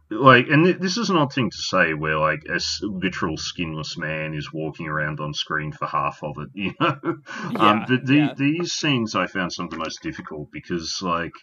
like, 0.09 0.49
and 0.49 0.65
this 0.65 0.97
is 0.97 1.11
an 1.11 1.19
odd 1.19 1.35
thing 1.35 1.51
to 1.51 1.57
say, 1.59 1.93
where 1.93 2.19
like 2.19 2.45
a 2.49 2.59
literal 2.81 3.37
skinless 3.37 3.99
man 3.99 4.33
is 4.33 4.51
walking 4.51 4.89
around 4.89 5.21
on 5.21 5.35
screen 5.35 5.73
for 5.73 5.87
half 5.87 6.23
of 6.23 6.39
it, 6.39 6.49
you 6.55 6.73
know. 6.81 6.99
Um, 7.05 7.23
yeah, 7.53 7.71
um, 7.71 7.85
but 7.87 8.07
the, 8.07 8.15
yeah. 8.15 8.35
these 8.35 8.73
scenes 8.73 9.15
I 9.15 9.27
found 9.27 9.53
some 9.53 9.67
of 9.67 9.73
the 9.73 9.77
most 9.77 10.03
difficult 10.03 10.51
because 10.51 11.03
like 11.03 11.35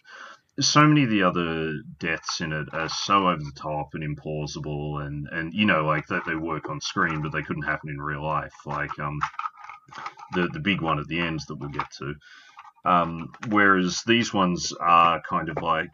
so 0.62 0.86
many 0.86 1.04
of 1.04 1.10
the 1.10 1.22
other 1.22 1.74
deaths 1.98 2.40
in 2.40 2.52
it 2.52 2.68
are 2.72 2.88
so 2.88 3.28
over 3.28 3.38
the 3.38 3.52
top 3.56 3.90
and 3.94 4.02
implausible 4.04 5.04
and 5.04 5.28
and 5.30 5.52
you 5.54 5.66
know 5.66 5.84
like 5.84 6.06
that 6.08 6.24
they 6.26 6.34
work 6.34 6.68
on 6.68 6.80
screen 6.80 7.22
but 7.22 7.32
they 7.32 7.42
couldn't 7.42 7.62
happen 7.62 7.90
in 7.90 8.00
real 8.00 8.24
life. 8.24 8.54
Like 8.66 8.98
um 8.98 9.20
the 10.34 10.48
the 10.52 10.60
big 10.60 10.80
one 10.80 10.98
at 10.98 11.06
the 11.08 11.20
ends 11.20 11.46
that 11.46 11.56
we'll 11.56 11.70
get 11.70 11.90
to. 11.98 12.14
Um 12.84 13.32
whereas 13.48 14.02
these 14.06 14.32
ones 14.32 14.72
are 14.80 15.22
kind 15.28 15.48
of 15.48 15.62
like 15.62 15.90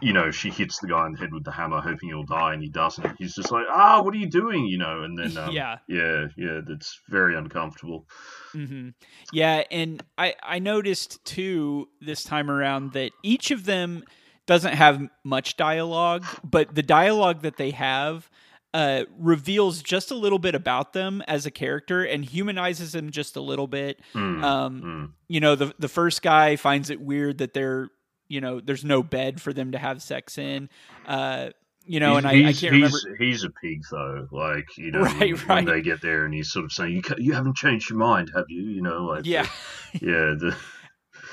you 0.00 0.12
know, 0.12 0.30
she 0.30 0.50
hits 0.50 0.78
the 0.78 0.88
guy 0.88 1.06
in 1.06 1.12
the 1.12 1.18
head 1.18 1.32
with 1.32 1.44
the 1.44 1.50
hammer, 1.50 1.80
hoping 1.80 2.08
he'll 2.08 2.24
die, 2.24 2.52
and 2.52 2.62
he 2.62 2.68
doesn't. 2.68 3.16
He's 3.18 3.34
just 3.34 3.50
like, 3.50 3.64
"Ah, 3.70 4.02
what 4.02 4.14
are 4.14 4.18
you 4.18 4.28
doing?" 4.28 4.66
You 4.66 4.78
know, 4.78 5.02
and 5.02 5.18
then 5.18 5.36
um, 5.42 5.52
yeah, 5.52 5.78
yeah, 5.88 6.26
yeah, 6.36 6.60
that's 6.66 7.00
very 7.08 7.36
uncomfortable. 7.36 8.06
Mm-hmm. 8.54 8.90
Yeah, 9.32 9.64
and 9.70 10.02
I 10.18 10.34
I 10.42 10.58
noticed 10.58 11.24
too 11.24 11.88
this 12.00 12.22
time 12.22 12.50
around 12.50 12.92
that 12.92 13.12
each 13.22 13.50
of 13.50 13.64
them 13.64 14.04
doesn't 14.46 14.74
have 14.74 15.02
much 15.24 15.56
dialogue, 15.56 16.24
but 16.44 16.74
the 16.74 16.82
dialogue 16.82 17.42
that 17.42 17.56
they 17.56 17.70
have. 17.70 18.30
Uh, 18.74 19.04
reveals 19.18 19.80
just 19.80 20.10
a 20.10 20.14
little 20.14 20.38
bit 20.38 20.54
about 20.54 20.92
them 20.92 21.22
as 21.26 21.46
a 21.46 21.50
character 21.50 22.04
and 22.04 22.26
humanizes 22.26 22.92
them 22.92 23.10
just 23.10 23.34
a 23.34 23.40
little 23.40 23.66
bit. 23.66 23.98
Mm, 24.12 24.44
um, 24.44 24.82
mm. 24.82 25.12
You 25.28 25.40
know, 25.40 25.54
the 25.54 25.72
the 25.78 25.88
first 25.88 26.20
guy 26.20 26.56
finds 26.56 26.90
it 26.90 27.00
weird 27.00 27.38
that 27.38 27.54
they're 27.54 27.88
you 28.28 28.40
know 28.40 28.60
there's 28.60 28.84
no 28.84 29.02
bed 29.02 29.40
for 29.40 29.52
them 29.52 29.72
to 29.72 29.78
have 29.78 30.02
sex 30.02 30.38
in 30.38 30.68
uh 31.06 31.50
you 31.88 32.00
know, 32.00 32.16
he's, 32.16 32.18
and 32.18 32.26
I, 32.26 32.48
I, 32.48 32.52
can't 32.52 32.72
remember. 32.72 32.98
He's 33.18 33.44
a 33.44 33.50
pig, 33.50 33.82
though. 33.90 34.26
Like 34.32 34.76
you 34.76 34.90
know, 34.90 35.00
right, 35.02 35.20
when, 35.20 35.46
right. 35.46 35.66
they 35.66 35.80
get 35.80 36.02
there, 36.02 36.24
and 36.24 36.34
he's 36.34 36.50
sort 36.50 36.64
of 36.64 36.72
saying, 36.72 36.92
"You 36.92 37.02
you 37.18 37.32
haven't 37.32 37.56
changed 37.56 37.90
your 37.90 37.98
mind, 37.98 38.32
have 38.34 38.46
you?" 38.48 38.62
You 38.62 38.82
know, 38.82 39.04
like 39.04 39.24
yeah, 39.24 39.46
the, 39.94 40.06
yeah. 40.06 40.34
The... 40.38 40.56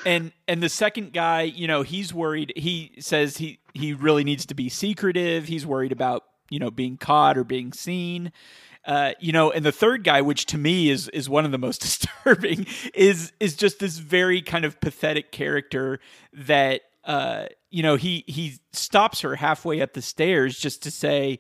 And 0.06 0.34
and 0.50 0.62
the 0.62 0.68
second 0.68 1.14
guy, 1.14 1.44
you 1.44 1.66
know, 1.66 1.82
he's 1.82 2.14
worried. 2.14 2.52
He 2.58 2.92
says 3.00 3.38
he 3.38 3.60
he 3.74 3.94
really 3.94 4.26
needs 4.26 4.46
to 4.48 4.54
be 4.54 4.68
secretive. 4.68 5.46
He's 5.46 5.66
worried 5.66 5.94
about 5.94 6.24
you 6.50 6.60
know 6.60 6.70
being 6.70 6.98
caught 6.98 7.38
or 7.38 7.46
being 7.46 7.72
seen. 7.72 8.34
Uh, 8.86 9.14
you 9.20 9.32
know, 9.32 9.50
and 9.52 9.66
the 9.66 9.72
third 9.72 10.04
guy, 10.04 10.22
which 10.22 10.46
to 10.48 10.58
me 10.58 10.90
is 10.90 11.08
is 11.10 11.30
one 11.30 11.46
of 11.46 11.52
the 11.52 11.58
most 11.58 11.82
disturbing, 11.82 12.66
is 12.94 13.32
is 13.40 13.56
just 13.56 13.80
this 13.80 13.98
very 13.98 14.42
kind 14.42 14.66
of 14.66 14.80
pathetic 14.82 15.32
character 15.32 16.00
that 16.34 16.82
uh, 17.06 17.48
you 17.70 17.84
know 17.84 17.96
he 17.96 18.24
he 18.28 18.60
stops 18.72 19.22
her 19.22 19.36
halfway 19.36 19.82
up 19.82 19.94
the 19.94 20.02
stairs 20.02 20.58
just 20.58 20.84
to 20.84 20.92
say, 20.92 21.40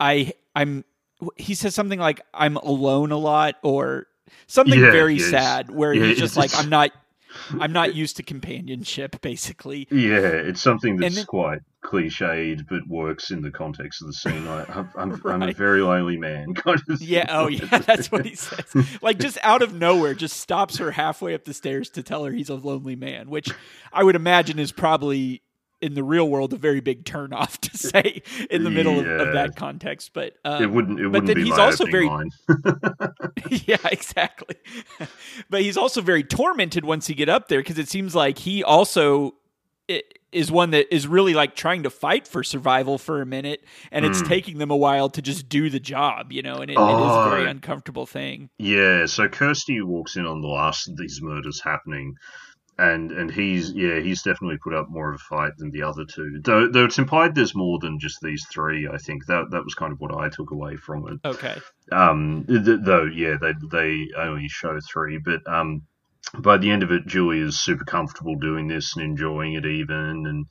"I 0.00 0.32
I'm." 0.54 0.84
He 1.36 1.54
says 1.54 1.74
something 1.74 1.98
like, 1.98 2.20
"I'm 2.34 2.56
alone 2.56 3.12
a 3.12 3.18
lot," 3.18 3.56
or 3.62 4.06
something 4.46 4.80
yeah, 4.80 4.90
very 4.90 5.18
sad, 5.18 5.70
where 5.70 5.92
yeah, 5.92 6.06
he's 6.06 6.18
just 6.18 6.36
like, 6.36 6.50
"I'm 6.56 6.68
not." 6.68 6.90
I'm 7.60 7.72
not 7.72 7.94
used 7.94 8.16
to 8.16 8.22
companionship, 8.22 9.20
basically. 9.20 9.88
Yeah, 9.90 10.18
it's 10.18 10.60
something 10.60 10.96
that's 10.96 11.16
then, 11.16 11.26
quite 11.26 11.60
cliched, 11.84 12.66
but 12.68 12.86
works 12.88 13.30
in 13.30 13.42
the 13.42 13.50
context 13.50 14.02
of 14.02 14.08
the 14.08 14.12
scene. 14.12 14.46
I, 14.46 14.62
am 14.62 14.90
I'm, 14.96 15.10
right. 15.10 15.26
I'm 15.34 15.42
a 15.42 15.52
very 15.52 15.82
lonely 15.82 16.16
man, 16.16 16.54
kind 16.54 16.80
of. 16.88 17.00
Yeah, 17.00 17.26
oh 17.30 17.48
yeah, 17.48 17.78
that's 17.78 18.10
what 18.10 18.26
he 18.26 18.34
says. 18.34 18.74
Like 19.02 19.18
just 19.18 19.38
out 19.42 19.62
of 19.62 19.74
nowhere, 19.74 20.14
just 20.14 20.38
stops 20.38 20.78
her 20.78 20.92
halfway 20.92 21.34
up 21.34 21.44
the 21.44 21.54
stairs 21.54 21.90
to 21.90 22.02
tell 22.02 22.24
her 22.24 22.32
he's 22.32 22.48
a 22.48 22.54
lonely 22.54 22.96
man, 22.96 23.30
which 23.30 23.50
I 23.92 24.04
would 24.04 24.16
imagine 24.16 24.58
is 24.58 24.72
probably 24.72 25.42
in 25.80 25.94
the 25.94 26.02
real 26.02 26.28
world 26.28 26.52
a 26.52 26.56
very 26.56 26.80
big 26.80 27.04
turnoff 27.04 27.58
to 27.60 27.76
say 27.76 28.22
in 28.50 28.64
the 28.64 28.70
middle 28.70 28.94
yeah. 28.94 29.12
of, 29.12 29.28
of, 29.28 29.34
that 29.34 29.56
context. 29.56 30.12
But 30.12 30.34
um, 30.44 30.62
it 30.62 30.70
wouldn't. 30.70 30.98
It 31.00 31.08
wouldn't 31.08 31.26
but 31.26 31.34
then 31.34 31.44
he's 31.44 31.58
also 31.58 31.84
very. 31.86 32.08
yeah, 33.66 33.76
exactly. 33.90 34.56
but 35.50 35.62
he's 35.62 35.76
also 35.76 36.00
very 36.00 36.22
tormented 36.22 36.84
once 36.84 37.06
he 37.06 37.14
get 37.14 37.28
up 37.28 37.48
there 37.48 37.60
because 37.60 37.78
it 37.78 37.88
seems 37.88 38.14
like 38.14 38.38
he 38.38 38.64
also. 38.64 39.34
is 40.30 40.52
one 40.52 40.72
that 40.72 40.94
is 40.94 41.08
really 41.08 41.32
like 41.32 41.56
trying 41.56 41.84
to 41.84 41.88
fight 41.88 42.28
for 42.28 42.44
survival 42.44 42.98
for 42.98 43.22
a 43.22 43.26
minute, 43.26 43.64
and 43.90 44.04
it's 44.04 44.20
Mm. 44.20 44.28
taking 44.28 44.58
them 44.58 44.70
a 44.70 44.76
while 44.76 45.08
to 45.08 45.22
just 45.22 45.48
do 45.48 45.70
the 45.70 45.80
job, 45.80 46.32
you 46.32 46.42
know, 46.42 46.56
and 46.56 46.70
it, 46.70 46.74
it 46.74 46.78
is 46.78 46.78
Oh. 46.78 47.26
a 47.26 47.30
very 47.30 47.48
uncomfortable 47.48 48.04
thing. 48.04 48.50
Yeah, 48.58 49.06
so 49.06 49.26
Kirsty 49.28 49.80
walks 49.80 50.16
in 50.16 50.26
on 50.26 50.42
the 50.42 50.48
last 50.48 50.86
of 50.86 50.98
these 50.98 51.20
murders 51.22 51.62
happening, 51.64 52.16
and 52.78 53.10
and 53.10 53.30
he's 53.30 53.72
yeah 53.72 53.98
he's 53.98 54.22
definitely 54.22 54.58
put 54.62 54.72
up 54.74 54.88
more 54.88 55.10
of 55.12 55.16
a 55.16 55.24
fight 55.24 55.52
than 55.58 55.70
the 55.70 55.82
other 55.82 56.04
two. 56.04 56.40
Though 56.42 56.68
though 56.68 56.84
it's 56.84 56.98
implied 56.98 57.34
there's 57.34 57.54
more 57.54 57.78
than 57.80 57.98
just 57.98 58.20
these 58.22 58.46
three. 58.52 58.88
I 58.88 58.98
think 58.98 59.26
that 59.26 59.50
that 59.50 59.64
was 59.64 59.74
kind 59.74 59.92
of 59.92 60.00
what 60.00 60.16
I 60.16 60.28
took 60.28 60.52
away 60.52 60.76
from 60.76 61.08
it. 61.08 61.28
Okay. 61.28 61.56
Um, 61.90 62.44
th- 62.46 62.80
though 62.82 63.04
yeah 63.04 63.36
they 63.40 63.52
they 63.70 64.08
only 64.16 64.48
show 64.48 64.78
three, 64.80 65.18
but 65.18 65.40
um, 65.46 65.82
by 66.38 66.58
the 66.58 66.70
end 66.70 66.82
of 66.82 66.92
it, 66.92 67.06
Julie 67.06 67.40
is 67.40 67.60
super 67.60 67.84
comfortable 67.84 68.36
doing 68.36 68.68
this 68.68 68.94
and 68.96 69.04
enjoying 69.04 69.54
it 69.54 69.66
even, 69.66 70.26
and 70.26 70.46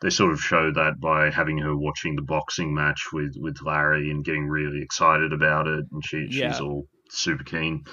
they 0.00 0.10
sort 0.10 0.32
of 0.32 0.40
show 0.40 0.70
that 0.72 1.00
by 1.00 1.30
having 1.30 1.58
her 1.58 1.76
watching 1.76 2.14
the 2.14 2.22
boxing 2.22 2.72
match 2.74 3.06
with 3.12 3.34
with 3.40 3.60
Larry 3.62 4.10
and 4.10 4.24
getting 4.24 4.46
really 4.46 4.82
excited 4.82 5.32
about 5.32 5.66
it, 5.66 5.84
and 5.90 6.04
she 6.04 6.28
Yeah. 6.30 6.52
she's 6.52 6.60
all 6.60 6.86
super 7.10 7.44
keen. 7.44 7.84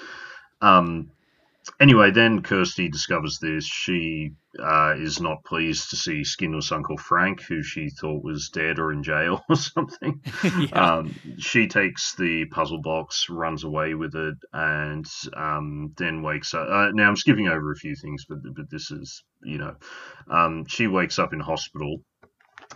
Um, 0.60 1.10
anyway, 1.78 2.10
then 2.10 2.42
Kirsty 2.42 2.88
discovers 2.88 3.38
this. 3.38 3.64
She 3.64 4.30
uh, 4.58 4.94
is 4.96 5.20
not 5.20 5.44
pleased 5.44 5.90
to 5.90 5.96
see 5.96 6.24
Skinner's 6.24 6.72
Uncle 6.72 6.96
Frank, 6.96 7.42
who 7.42 7.62
she 7.62 7.90
thought 7.90 8.24
was 8.24 8.50
dead 8.50 8.78
or 8.78 8.92
in 8.92 9.02
jail 9.02 9.42
or 9.50 9.56
something. 9.56 10.22
yeah. 10.44 10.96
Um, 10.96 11.14
she 11.38 11.68
takes 11.68 12.14
the 12.16 12.46
puzzle 12.46 12.80
box, 12.80 13.26
runs 13.28 13.64
away 13.64 13.94
with 13.94 14.14
it, 14.14 14.36
and 14.52 15.06
um, 15.36 15.92
then 15.96 16.22
wakes 16.22 16.54
up. 16.54 16.66
Uh, 16.68 16.90
now 16.92 17.08
I'm 17.08 17.16
skipping 17.16 17.48
over 17.48 17.72
a 17.72 17.76
few 17.76 17.94
things, 17.94 18.24
but 18.28 18.38
but 18.56 18.70
this 18.70 18.90
is 18.90 19.22
you 19.42 19.58
know, 19.58 19.76
um, 20.30 20.66
she 20.66 20.86
wakes 20.86 21.18
up 21.18 21.32
in 21.32 21.40
hospital, 21.40 22.02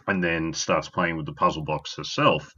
and 0.06 0.22
then 0.22 0.52
starts 0.52 0.88
playing 0.88 1.16
with 1.16 1.26
the 1.26 1.32
puzzle 1.32 1.64
box 1.64 1.96
herself. 1.96 2.54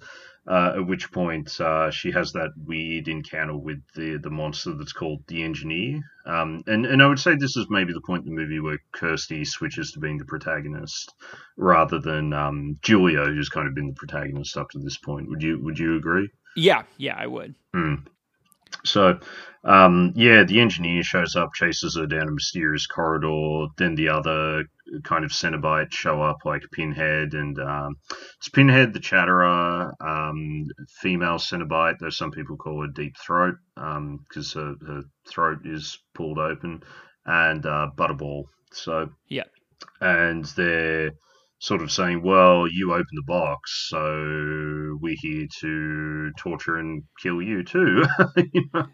Uh, 0.48 0.74
at 0.76 0.86
which 0.86 1.10
point 1.10 1.60
uh, 1.60 1.90
she 1.90 2.12
has 2.12 2.30
that 2.32 2.50
weird 2.56 3.08
encounter 3.08 3.56
with 3.56 3.82
the 3.96 4.16
the 4.18 4.30
monster 4.30 4.72
that's 4.74 4.92
called 4.92 5.20
the 5.26 5.42
Engineer. 5.42 6.00
Um, 6.24 6.62
and 6.68 6.86
and 6.86 7.02
I 7.02 7.06
would 7.08 7.18
say 7.18 7.34
this 7.34 7.56
is 7.56 7.66
maybe 7.68 7.92
the 7.92 8.00
point 8.00 8.24
in 8.26 8.34
the 8.34 8.40
movie 8.40 8.60
where 8.60 8.78
Kirsty 8.92 9.44
switches 9.44 9.90
to 9.92 9.98
being 9.98 10.18
the 10.18 10.24
protagonist 10.24 11.12
rather 11.56 11.98
than 11.98 12.32
um, 12.32 12.76
Julia, 12.82 13.24
who's 13.24 13.48
kind 13.48 13.66
of 13.66 13.74
been 13.74 13.88
the 13.88 13.94
protagonist 13.94 14.56
up 14.56 14.70
to 14.70 14.78
this 14.78 14.98
point. 14.98 15.28
Would 15.28 15.42
you 15.42 15.60
Would 15.62 15.78
you 15.78 15.96
agree? 15.96 16.28
yeah, 16.54 16.84
yeah, 16.96 17.16
I 17.18 17.26
would. 17.26 17.54
Hmm. 17.74 17.96
So, 18.86 19.18
um, 19.64 20.12
yeah, 20.14 20.44
the 20.44 20.60
engineer 20.60 21.02
shows 21.02 21.36
up, 21.36 21.54
chases 21.54 21.96
her 21.96 22.06
down 22.06 22.28
a 22.28 22.32
mysterious 22.32 22.86
corridor. 22.86 23.66
Then 23.76 23.94
the 23.94 24.08
other 24.08 24.64
kind 25.02 25.24
of 25.24 25.32
Cenobite 25.32 25.92
show 25.92 26.22
up, 26.22 26.38
like 26.44 26.62
Pinhead, 26.72 27.34
and 27.34 27.58
um, 27.58 27.96
it's 28.38 28.48
Pinhead, 28.48 28.92
the 28.92 29.00
Chatterer, 29.00 29.92
um, 30.00 30.66
female 31.00 31.38
Cenobite, 31.38 31.98
though 31.98 32.10
some 32.10 32.30
people 32.30 32.56
call 32.56 32.82
her 32.82 32.88
Deep 32.88 33.16
Throat 33.18 33.56
because 33.74 34.52
her, 34.52 34.74
her 34.86 35.02
throat 35.28 35.58
is 35.64 35.98
pulled 36.14 36.38
open, 36.38 36.82
and 37.24 37.66
uh, 37.66 37.90
Butterball. 37.96 38.44
So, 38.72 39.10
Yeah. 39.28 39.44
and 40.00 40.44
they're 40.56 41.12
sort 41.58 41.82
of 41.82 41.90
saying, 41.90 42.22
"Well, 42.22 42.66
you 42.68 42.92
opened 42.92 43.06
the 43.12 43.22
box, 43.22 43.86
so 43.88 44.98
we're 45.00 45.16
here 45.18 45.46
to 45.60 46.30
torture 46.38 46.76
and 46.76 47.02
kill 47.22 47.40
you 47.40 47.64
too." 47.64 48.04
you 48.52 48.64
know? 48.74 48.86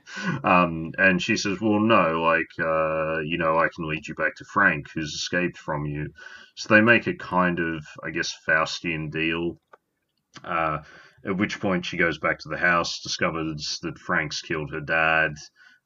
um, 0.45 0.93
and 0.99 1.21
she 1.21 1.37
says, 1.37 1.61
"Well, 1.61 1.81
no, 1.81 2.23
like 2.23 2.47
uh, 2.59 3.21
you 3.21 3.39
know, 3.39 3.59
I 3.59 3.69
can 3.75 3.89
lead 3.89 4.07
you 4.07 4.15
back 4.15 4.37
to 4.37 4.45
Frank, 4.45 4.87
who's 4.95 5.13
escaped 5.13 5.59
from 5.59 5.85
you." 5.87 6.09
So 6.57 6.75
they 6.75 6.81
make 6.81 7.07
a 7.07 7.15
kind 7.15 7.59
of, 7.59 7.85
I 8.05 8.11
guess, 8.11 8.35
Faustian 8.47 9.11
deal. 9.11 9.59
Uh, 10.45 10.79
at 11.25 11.37
which 11.37 11.61
point 11.61 11.87
she 11.87 11.97
goes 11.97 12.19
back 12.19 12.39
to 12.41 12.49
the 12.49 12.57
house, 12.59 13.01
discovers 13.01 13.79
that 13.83 13.99
Frank's 13.99 14.43
killed 14.43 14.73
her 14.73 14.81
dad. 14.81 15.35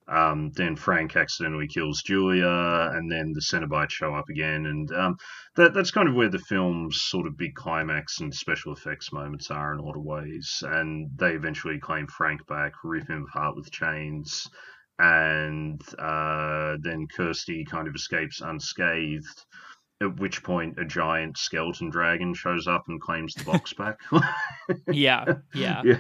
Um, 0.08 0.52
then 0.54 0.76
Frank 0.76 1.16
accidentally 1.16 1.66
kills 1.66 2.02
Julia, 2.02 2.90
and 2.92 3.10
then 3.10 3.32
the 3.32 3.40
Cenobites 3.40 3.90
show 3.90 4.14
up 4.14 4.28
again, 4.28 4.66
and 4.66 4.92
um, 4.92 5.16
that 5.56 5.74
that's 5.74 5.90
kind 5.90 6.08
of 6.08 6.14
where 6.14 6.28
the 6.28 6.38
film's 6.38 7.02
sort 7.02 7.26
of 7.26 7.36
big 7.36 7.54
climax 7.54 8.20
and 8.20 8.32
special 8.32 8.72
effects 8.72 9.12
moments 9.12 9.50
are 9.50 9.72
in 9.72 9.80
a 9.80 9.82
lot 9.82 9.96
of 9.96 10.04
ways. 10.04 10.62
And 10.62 11.10
they 11.16 11.32
eventually 11.32 11.80
claim 11.80 12.06
Frank 12.06 12.46
back, 12.46 12.72
rip 12.84 13.08
him 13.08 13.26
apart 13.28 13.56
with 13.56 13.72
chains, 13.72 14.48
and 14.98 15.82
uh, 15.98 16.76
then 16.80 17.06
Kirsty 17.14 17.64
kind 17.64 17.88
of 17.88 17.94
escapes 17.94 18.40
unscathed. 18.40 19.44
At 20.02 20.20
which 20.20 20.42
point, 20.42 20.78
a 20.78 20.84
giant 20.84 21.38
skeleton 21.38 21.88
dragon 21.88 22.34
shows 22.34 22.66
up 22.66 22.84
and 22.88 23.00
claims 23.00 23.32
the 23.34 23.44
box 23.44 23.72
back. 23.78 23.98
Yeah, 24.92 25.24
yeah. 25.54 25.80
yeah, 25.84 25.98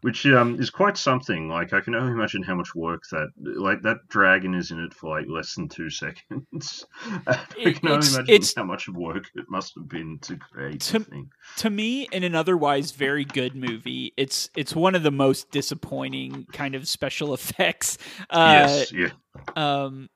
which 0.00 0.26
um, 0.26 0.58
is 0.60 0.70
quite 0.70 0.96
something. 0.96 1.48
Like 1.48 1.72
I 1.72 1.80
can 1.80 1.94
only 1.94 2.10
imagine 2.10 2.42
how 2.42 2.56
much 2.56 2.74
work 2.74 3.04
that 3.12 3.28
like 3.38 3.80
that 3.82 3.98
dragon 4.08 4.54
is 4.54 4.72
in 4.72 4.80
it 4.80 4.92
for 4.92 5.16
like 5.16 5.28
less 5.28 5.54
than 5.54 5.68
two 5.68 5.88
seconds. 5.88 6.84
I 7.28 7.38
It- 7.56 7.78
can 7.80 7.90
only 7.90 7.98
it's- 7.98 8.14
imagine 8.16 8.34
it's- 8.34 8.54
how 8.56 8.64
much 8.64 8.88
work 8.88 9.26
it 9.36 9.44
must 9.48 9.72
have 9.76 9.88
been 9.88 10.18
to 10.22 10.36
create 10.36 10.80
To- 10.80 10.98
thing. 10.98 11.30
to 11.58 11.70
me 11.70 12.08
in 12.10 12.24
an 12.24 12.34
otherwise 12.34 12.90
very 12.90 13.24
good 13.24 13.54
movie 13.54 14.12
it's 14.16 14.50
it's 14.56 14.74
one 14.74 14.96
of 14.96 15.04
the 15.04 15.12
most 15.12 15.52
disappointing 15.52 16.46
kind 16.52 16.74
of 16.74 16.88
special 16.88 17.32
effects 17.34 17.98
uh 18.30 18.66
yes, 18.68 18.92
yeah, 18.92 19.10
um 19.54 20.08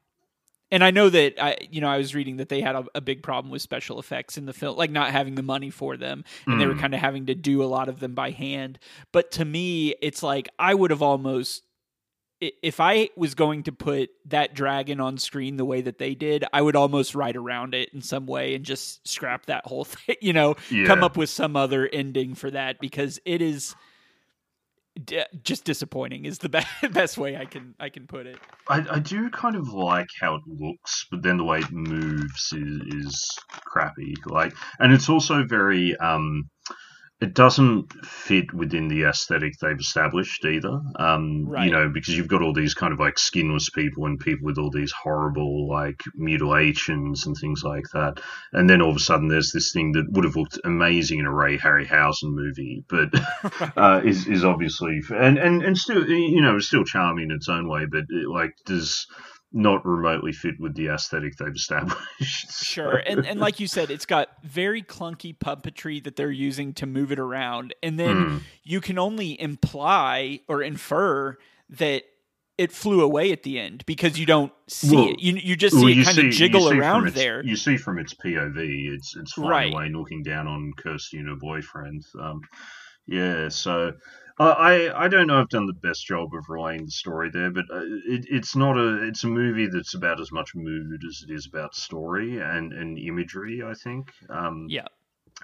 and 0.73 0.83
I 0.83 0.91
know 0.91 1.09
that 1.09 1.41
I, 1.41 1.57
you 1.71 1.81
know, 1.81 1.89
I 1.89 1.99
was 1.99 2.13
reading 2.15 2.39
that 2.39 2.49
they 2.49 2.61
had 2.61 2.75
a, 2.75 2.85
a 2.97 3.01
big 3.01 3.23
problem 3.23 3.53
with 3.53 3.63
special 3.63 4.01
effects 4.01 4.37
in 4.37 4.47
the 4.47 4.53
film, 4.53 4.77
like 4.77 4.91
not 4.91 5.13
having 5.13 5.37
the 5.37 5.43
money 5.43 5.71
for 5.71 5.97
them, 5.97 6.25
and 6.47 6.61
they 6.61 6.67
were 6.67 6.75
Mm. 6.75 6.81
kind 6.81 6.95
of 6.95 7.01
having 7.01 7.27
to 7.27 7.35
do 7.37 7.63
a 7.63 7.67
lot 7.67 7.89
of 7.89 8.01
them 8.01 8.15
by 8.15 8.31
hand. 8.31 8.81
But 9.13 9.31
to 9.33 9.45
me, 9.45 9.95
it's 10.03 10.23
like 10.25 10.49
I 10.59 10.75
would 10.75 10.91
have 10.91 11.03
almost, 11.03 11.63
if 12.41 12.81
I 12.81 13.11
was 13.17 13.37
going 13.37 13.63
to 13.65 13.73
put 13.73 14.11
that 14.27 14.53
dragon 14.55 14.99
on 14.99 15.17
screen 15.19 15.57
the 15.59 15.65
way 15.65 15.81
that 15.83 15.99
they 15.99 16.15
did, 16.17 16.45
I 16.53 16.61
would 16.61 16.75
almost 16.75 17.15
write 17.15 17.37
around 17.37 17.73
it 17.75 17.91
in 17.95 18.03
some 18.03 18.27
way 18.27 18.55
and 18.57 18.65
just 18.65 19.07
scrap 19.07 19.47
that 19.47 19.65
whole 19.67 19.85
thing. 19.95 20.17
You 20.21 20.33
know, 20.33 20.57
yeah. 20.71 20.87
come 20.87 21.05
up 21.05 21.17
with 21.17 21.31
some 21.31 21.55
other 21.55 21.89
ending 21.93 22.35
for 22.35 22.51
that 22.51 22.81
because 22.81 23.21
it 23.25 23.41
is 23.43 23.77
d- 25.05 25.25
just 25.45 25.65
disappointing. 25.65 26.25
Is 26.25 26.39
the 26.39 26.49
be- 26.83 26.89
best 26.89 27.19
way 27.19 27.37
I 27.37 27.45
can 27.45 27.75
I 27.81 27.89
can 27.89 28.07
put 28.07 28.27
it. 28.27 28.39
I, 28.69 28.85
I 28.91 28.99
do 28.99 29.31
kind 29.31 29.57
of 29.57 29.69
like 29.69 30.09
how 30.21 30.37
it 30.37 30.43
looks, 30.47 31.07
but 31.11 31.23
then 31.23 31.37
the 31.37 31.45
way 31.45 31.59
it 31.59 31.73
moves 31.73 32.53
is, 32.53 32.95
is 32.95 33.29
crappy. 33.65 34.15
Like, 34.27 34.55
and 34.79 34.93
it's 34.93 35.09
also 35.09 35.45
very 35.45 35.97
um, 35.97 36.49
it 37.23 37.35
doesn't 37.35 37.93
fit 38.05 38.53
within 38.53 38.89
the 38.89 39.05
aesthetic 39.05 39.53
they've 39.59 39.79
established 39.79 40.45
either. 40.45 40.81
Um, 40.97 41.47
Right. 41.47 41.67
You 41.67 41.73
know, 41.73 41.89
because 41.89 42.17
you've 42.17 42.29
got 42.29 42.43
all 42.43 42.53
these 42.53 42.75
kind 42.75 42.93
of 42.93 42.99
like 42.99 43.19
skinless 43.19 43.71
people 43.71 44.07
and 44.07 44.19
people 44.19 44.47
with 44.47 44.59
all 44.59 44.71
these 44.71 44.93
horrible 44.93 45.69
like 45.69 46.01
mutilations 46.15 47.27
and 47.27 47.37
things 47.37 47.63
like 47.63 47.85
that, 47.93 48.21
and 48.53 48.69
then 48.69 48.83
all 48.83 48.91
of 48.91 48.97
a 48.97 49.01
sudden 49.01 49.29
there's 49.29 49.53
this 49.53 49.73
thing 49.73 49.93
that 49.93 50.11
would 50.11 50.25
have 50.25 50.37
looked 50.37 50.59
amazing 50.65 51.21
in 51.21 51.27
a 51.27 51.33
Ray 51.33 51.59
Harryhausen 51.59 52.33
movie, 52.35 52.85
but 52.89 53.11
uh, 53.77 54.01
is 54.05 54.27
is 54.27 54.45
obviously 54.45 55.01
and 55.15 55.39
and 55.39 55.63
and 55.63 55.79
still 55.79 56.09
you 56.09 56.43
know 56.43 56.59
still 56.59 56.85
charming 56.85 57.31
in 57.31 57.37
its 57.37 57.49
own 57.49 57.69
way, 57.69 57.87
but 57.87 58.05
it, 58.09 58.29
like 58.29 58.53
does 58.67 59.07
not 59.53 59.85
remotely 59.85 60.33
fit 60.33 60.55
with 60.59 60.75
the 60.75 60.89
aesthetic 60.89 61.37
they've 61.37 61.55
established. 61.55 62.01
Sure. 62.63 62.97
And 63.07 63.27
and 63.27 63.39
like 63.39 63.61
you 63.61 63.67
said, 63.67 63.91
it's 63.91 64.07
got 64.07 64.29
very 64.43 64.83
clunky 64.83 65.37
puppetry 65.37 66.03
that 66.05 66.17
they're 66.17 66.31
using 66.31 66.73
to 66.75 66.87
move 66.87 67.13
it 67.13 67.19
around. 67.19 67.75
And 67.83 67.99
then 68.01 68.17
Hmm. 68.17 68.37
you 68.65 68.81
can 68.81 68.99
only 68.99 69.39
imply 69.41 70.41
or 70.49 70.63
infer 70.63 71.37
that 71.71 72.05
it 72.59 72.71
flew 72.73 73.03
away 73.03 73.33
at 73.33 73.43
the 73.43 73.59
end 73.59 73.83
because 73.87 74.19
you 74.19 74.25
don't 74.27 74.53
see 74.69 74.95
Well, 74.97 75.09
it. 75.11 75.21
You 75.21 75.35
you 75.37 75.57
just 75.57 75.75
Well, 75.75 75.85
see 75.87 76.01
it 76.01 76.05
kind 76.05 76.17
see- 76.17 76.27
of 76.29 76.33
jiggle 76.33 76.69
around 76.71 77.09
its- 77.09 77.17
there. 77.17 77.45
You 77.45 77.57
see 77.57 77.77
from 77.77 77.99
its 77.99 78.15
POV, 78.15 78.89
it's 78.95 79.17
it's 79.17 79.33
flying 79.33 79.51
Right. 79.51 79.73
away 79.73 79.87
and 79.87 79.97
looking 79.97 80.23
down 80.23 80.47
on 80.47 80.73
Kirsty 80.79 81.19
and 81.19 81.29
her 81.29 81.37
boyfriend. 81.37 82.05
Um, 82.19 82.41
yeah, 83.07 83.49
so 83.49 83.93
I 84.39 84.45
I 84.51 85.05
I 85.05 85.09
don't 85.09 85.27
know. 85.27 85.41
I've 85.41 85.49
done 85.49 85.67
the 85.67 85.73
best 85.89 86.07
job 86.07 86.35
of 86.35 86.49
relaying 86.49 86.85
the 86.85 86.91
story 86.91 87.31
there, 87.31 87.51
but 87.51 87.65
uh, 87.71 87.81
it, 88.07 88.27
it's 88.31 88.57
not 88.57 88.77
a 88.77 89.07
it's 89.07 89.25
a 89.25 89.29
movie 89.29 89.67
that's 89.69 89.95
about 89.95 90.21
as 90.21 90.33
much 90.33 90.55
mood 90.55 91.03
as 91.09 91.25
it 91.29 91.33
is 91.33 91.47
about 91.47 91.75
story 91.75 92.39
and 92.39 92.73
and 92.73 92.99
imagery. 92.99 93.63
I 93.63 93.75
think. 93.75 94.11
Um, 94.31 94.67
Yeah. 94.69 94.87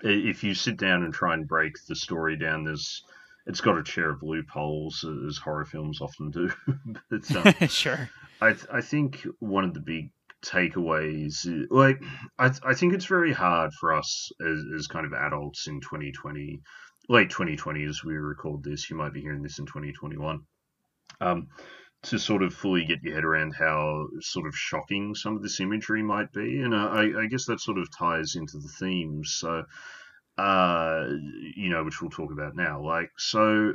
if 0.02 0.44
you 0.44 0.54
sit 0.54 0.76
down 0.76 1.02
and 1.02 1.12
try 1.12 1.34
and 1.34 1.46
break 1.48 1.74
the 1.88 1.96
story 1.96 2.36
down, 2.36 2.64
there's 2.64 3.02
it's 3.46 3.60
got 3.60 3.78
a 3.78 3.84
share 3.84 4.10
of 4.10 4.22
loopholes 4.22 5.04
as 5.26 5.38
horror 5.38 5.64
films 5.64 6.00
often 6.00 6.30
do. 6.30 6.50
but 7.10 7.36
um, 7.36 7.54
sure. 7.68 8.10
I 8.40 8.52
th- 8.52 8.66
I 8.72 8.80
think 8.82 9.26
one 9.40 9.64
of 9.64 9.74
the 9.74 9.80
big 9.80 10.10
takeaways, 10.44 11.46
like 11.70 12.00
I 12.38 12.48
th- 12.48 12.62
I 12.64 12.74
think 12.74 12.94
it's 12.94 13.06
very 13.06 13.32
hard 13.32 13.72
for 13.74 13.92
us 13.92 14.30
as 14.40 14.64
as 14.78 14.86
kind 14.86 15.06
of 15.06 15.12
adults 15.12 15.66
in 15.66 15.80
2020, 15.80 16.60
late 17.08 17.30
2020 17.30 17.84
as 17.84 18.04
we 18.04 18.14
record 18.14 18.62
this. 18.62 18.90
You 18.90 18.96
might 18.96 19.12
be 19.12 19.22
hearing 19.22 19.42
this 19.42 19.58
in 19.58 19.66
2021. 19.66 20.40
Um, 21.20 21.48
to 22.02 22.18
sort 22.18 22.42
of 22.42 22.54
fully 22.54 22.84
get 22.84 23.02
your 23.02 23.14
head 23.14 23.24
around 23.24 23.54
how 23.54 24.06
sort 24.20 24.46
of 24.46 24.56
shocking 24.56 25.14
some 25.14 25.36
of 25.36 25.42
this 25.42 25.58
imagery 25.58 26.02
might 26.02 26.32
be, 26.32 26.60
and 26.60 26.74
I, 26.74 27.22
I 27.22 27.26
guess 27.26 27.46
that 27.46 27.60
sort 27.60 27.78
of 27.78 27.88
ties 27.96 28.36
into 28.36 28.58
the 28.58 28.68
themes. 28.68 29.34
So, 29.34 29.64
uh, 30.36 31.06
you 31.56 31.70
know, 31.70 31.82
which 31.82 32.00
we'll 32.00 32.12
talk 32.12 32.30
about 32.30 32.54
now. 32.54 32.80
Like, 32.80 33.10
so 33.18 33.72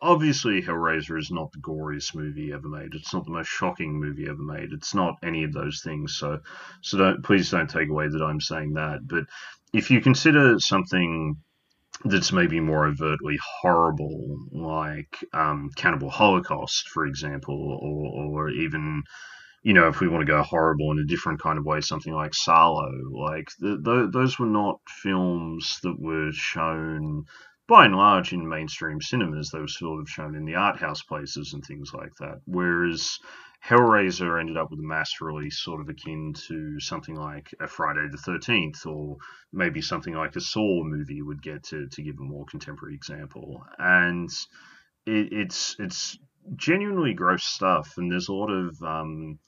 obviously, 0.00 0.62
Hellraiser 0.62 1.18
is 1.18 1.30
not 1.30 1.52
the 1.52 1.58
goriest 1.58 2.14
movie 2.14 2.52
ever 2.54 2.68
made. 2.68 2.94
It's 2.94 3.12
not 3.12 3.26
the 3.26 3.32
most 3.32 3.48
shocking 3.48 4.00
movie 4.00 4.26
ever 4.26 4.42
made. 4.42 4.72
It's 4.72 4.94
not 4.94 5.16
any 5.22 5.44
of 5.44 5.52
those 5.52 5.82
things. 5.82 6.16
So, 6.16 6.40
so 6.80 6.96
don't 6.96 7.22
please 7.22 7.50
don't 7.50 7.68
take 7.68 7.90
away 7.90 8.08
that 8.08 8.22
I'm 8.22 8.40
saying 8.40 8.72
that. 8.74 9.06
But 9.06 9.24
if 9.74 9.90
you 9.90 10.00
consider 10.00 10.58
something 10.58 11.36
that's 12.04 12.32
maybe 12.32 12.60
more 12.60 12.86
overtly 12.86 13.38
horrible, 13.60 14.38
like 14.50 15.24
um, 15.32 15.70
Cannibal 15.76 16.10
Holocaust, 16.10 16.88
for 16.88 17.06
example, 17.06 17.78
or, 17.80 18.46
or 18.46 18.50
even 18.50 19.02
you 19.62 19.72
know, 19.72 19.86
if 19.86 20.00
we 20.00 20.08
want 20.08 20.22
to 20.22 20.32
go 20.32 20.42
horrible 20.42 20.90
in 20.90 20.98
a 20.98 21.04
different 21.04 21.40
kind 21.40 21.58
of 21.58 21.64
way, 21.64 21.80
something 21.80 22.12
like 22.12 22.32
Salò, 22.32 22.90
like 23.12 23.48
the, 23.60 23.78
the, 23.80 24.10
those 24.12 24.38
were 24.38 24.46
not 24.46 24.80
films 25.02 25.78
that 25.82 26.00
were 26.00 26.32
shown 26.32 27.24
by 27.68 27.84
and 27.84 27.94
large 27.94 28.32
in 28.32 28.48
mainstream 28.48 29.00
cinemas. 29.00 29.50
They 29.50 29.60
were 29.60 29.68
sort 29.68 30.00
of 30.00 30.08
shown 30.08 30.34
in 30.34 30.44
the 30.44 30.56
art 30.56 30.78
house 30.78 31.02
places 31.02 31.52
and 31.54 31.62
things 31.64 31.92
like 31.94 32.12
that. 32.18 32.40
Whereas 32.44 33.18
Hellraiser 33.64 34.40
ended 34.40 34.56
up 34.56 34.70
with 34.70 34.80
a 34.80 34.86
mass 34.86 35.20
release, 35.20 35.60
sort 35.60 35.80
of 35.80 35.88
akin 35.88 36.34
to 36.48 36.80
something 36.80 37.14
like 37.14 37.54
a 37.60 37.68
Friday 37.68 38.08
the 38.10 38.18
Thirteenth, 38.18 38.84
or 38.86 39.18
maybe 39.52 39.80
something 39.80 40.14
like 40.14 40.34
a 40.34 40.40
Saw 40.40 40.82
movie 40.82 41.22
would 41.22 41.42
get 41.42 41.62
to 41.64 41.86
to 41.88 42.02
give 42.02 42.18
a 42.18 42.22
more 42.24 42.44
contemporary 42.46 42.94
example. 42.94 43.64
And 43.78 44.30
it, 45.06 45.32
it's 45.32 45.76
it's 45.78 46.18
genuinely 46.56 47.14
gross 47.14 47.44
stuff, 47.44 47.94
and 47.98 48.10
there's 48.10 48.28
a 48.28 48.34
lot 48.34 48.50
of 48.50 48.82
um, 48.82 49.38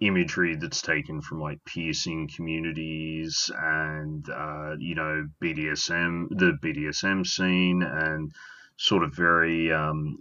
imagery 0.00 0.56
that's 0.56 0.82
taken 0.82 1.20
from 1.20 1.40
like 1.40 1.64
piercing 1.64 2.28
communities 2.34 3.50
and 3.56 4.28
uh, 4.30 4.74
you 4.78 4.96
know 4.96 5.26
BDSM, 5.42 6.28
the 6.30 6.58
BDSM 6.62 7.24
scene, 7.24 7.82
and 7.82 8.32
sort 8.80 9.04
of 9.04 9.14
very 9.14 9.70
um, 9.70 10.16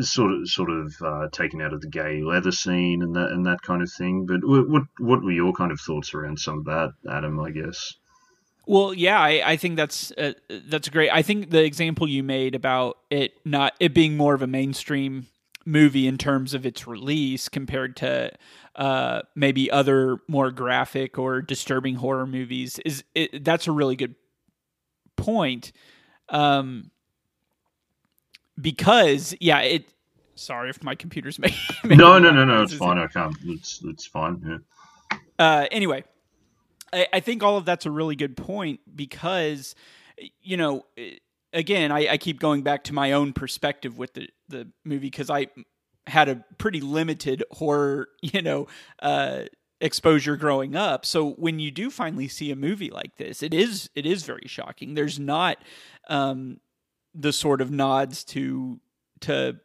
sort 0.00 0.32
of 0.32 0.48
sort 0.48 0.70
of 0.70 0.94
uh, 1.04 1.28
taken 1.32 1.60
out 1.60 1.72
of 1.72 1.80
the 1.80 1.88
gay 1.88 2.22
leather 2.22 2.52
scene 2.52 3.02
and 3.02 3.16
that 3.16 3.30
and 3.32 3.44
that 3.46 3.60
kind 3.62 3.82
of 3.82 3.92
thing. 3.92 4.26
But 4.26 4.40
what 4.44 4.84
what 4.98 5.22
were 5.24 5.32
your 5.32 5.52
kind 5.52 5.72
of 5.72 5.80
thoughts 5.80 6.14
around 6.14 6.38
some 6.38 6.60
of 6.60 6.64
that, 6.66 6.92
Adam? 7.10 7.40
I 7.40 7.50
guess. 7.50 7.94
Well, 8.64 8.94
yeah, 8.94 9.20
I, 9.20 9.42
I 9.44 9.56
think 9.56 9.76
that's 9.76 10.12
uh, 10.12 10.34
that's 10.68 10.88
great. 10.88 11.10
I 11.10 11.22
think 11.22 11.50
the 11.50 11.64
example 11.64 12.08
you 12.08 12.22
made 12.22 12.54
about 12.54 12.98
it 13.10 13.32
not 13.44 13.74
it 13.80 13.92
being 13.92 14.16
more 14.16 14.34
of 14.34 14.42
a 14.42 14.46
mainstream 14.46 15.26
movie 15.64 16.06
in 16.06 16.16
terms 16.16 16.54
of 16.54 16.64
its 16.64 16.86
release 16.86 17.48
compared 17.48 17.96
to 17.96 18.30
uh, 18.76 19.22
maybe 19.34 19.68
other 19.68 20.18
more 20.28 20.52
graphic 20.52 21.18
or 21.18 21.42
disturbing 21.42 21.96
horror 21.96 22.26
movies 22.26 22.78
is 22.84 23.02
it, 23.16 23.44
that's 23.44 23.66
a 23.66 23.72
really 23.72 23.96
good 23.96 24.14
point. 25.16 25.72
Um, 26.28 26.92
because 28.60 29.34
yeah, 29.40 29.60
it. 29.60 29.86
Sorry 30.34 30.68
if 30.68 30.82
my 30.82 30.94
computer's 30.94 31.38
making. 31.40 31.58
no, 31.84 32.18
no, 32.18 32.30
no, 32.30 32.44
no. 32.44 32.62
It's 32.62 32.74
fine. 32.74 32.98
I 32.98 33.06
can't. 33.06 33.36
It's 33.44 33.80
it's 33.84 34.06
fine. 34.06 34.42
Yeah. 35.12 35.18
Uh, 35.38 35.66
anyway, 35.70 36.04
I, 36.92 37.06
I 37.14 37.20
think 37.20 37.42
all 37.42 37.56
of 37.56 37.64
that's 37.64 37.86
a 37.86 37.90
really 37.90 38.16
good 38.16 38.36
point 38.36 38.80
because, 38.94 39.74
you 40.42 40.56
know, 40.56 40.84
again, 41.52 41.92
I, 41.92 42.08
I 42.12 42.16
keep 42.18 42.40
going 42.40 42.62
back 42.62 42.84
to 42.84 42.92
my 42.92 43.12
own 43.12 43.32
perspective 43.32 43.98
with 43.98 44.14
the 44.14 44.28
the 44.48 44.68
movie 44.84 45.08
because 45.08 45.30
I 45.30 45.48
had 46.06 46.28
a 46.28 46.44
pretty 46.58 46.80
limited 46.80 47.42
horror, 47.50 48.08
you 48.22 48.42
know, 48.42 48.68
uh, 49.00 49.42
exposure 49.80 50.36
growing 50.36 50.76
up. 50.76 51.04
So 51.04 51.32
when 51.32 51.58
you 51.58 51.70
do 51.70 51.90
finally 51.90 52.28
see 52.28 52.50
a 52.50 52.56
movie 52.56 52.90
like 52.90 53.16
this, 53.16 53.42
it 53.42 53.52
is 53.52 53.90
it 53.94 54.06
is 54.06 54.22
very 54.22 54.46
shocking. 54.46 54.94
There's 54.94 55.18
not 55.18 55.58
um, 56.08 56.60
the 57.18 57.32
sort 57.32 57.60
of 57.60 57.70
nods 57.70 58.24
to 58.24 58.80
to 59.20 59.56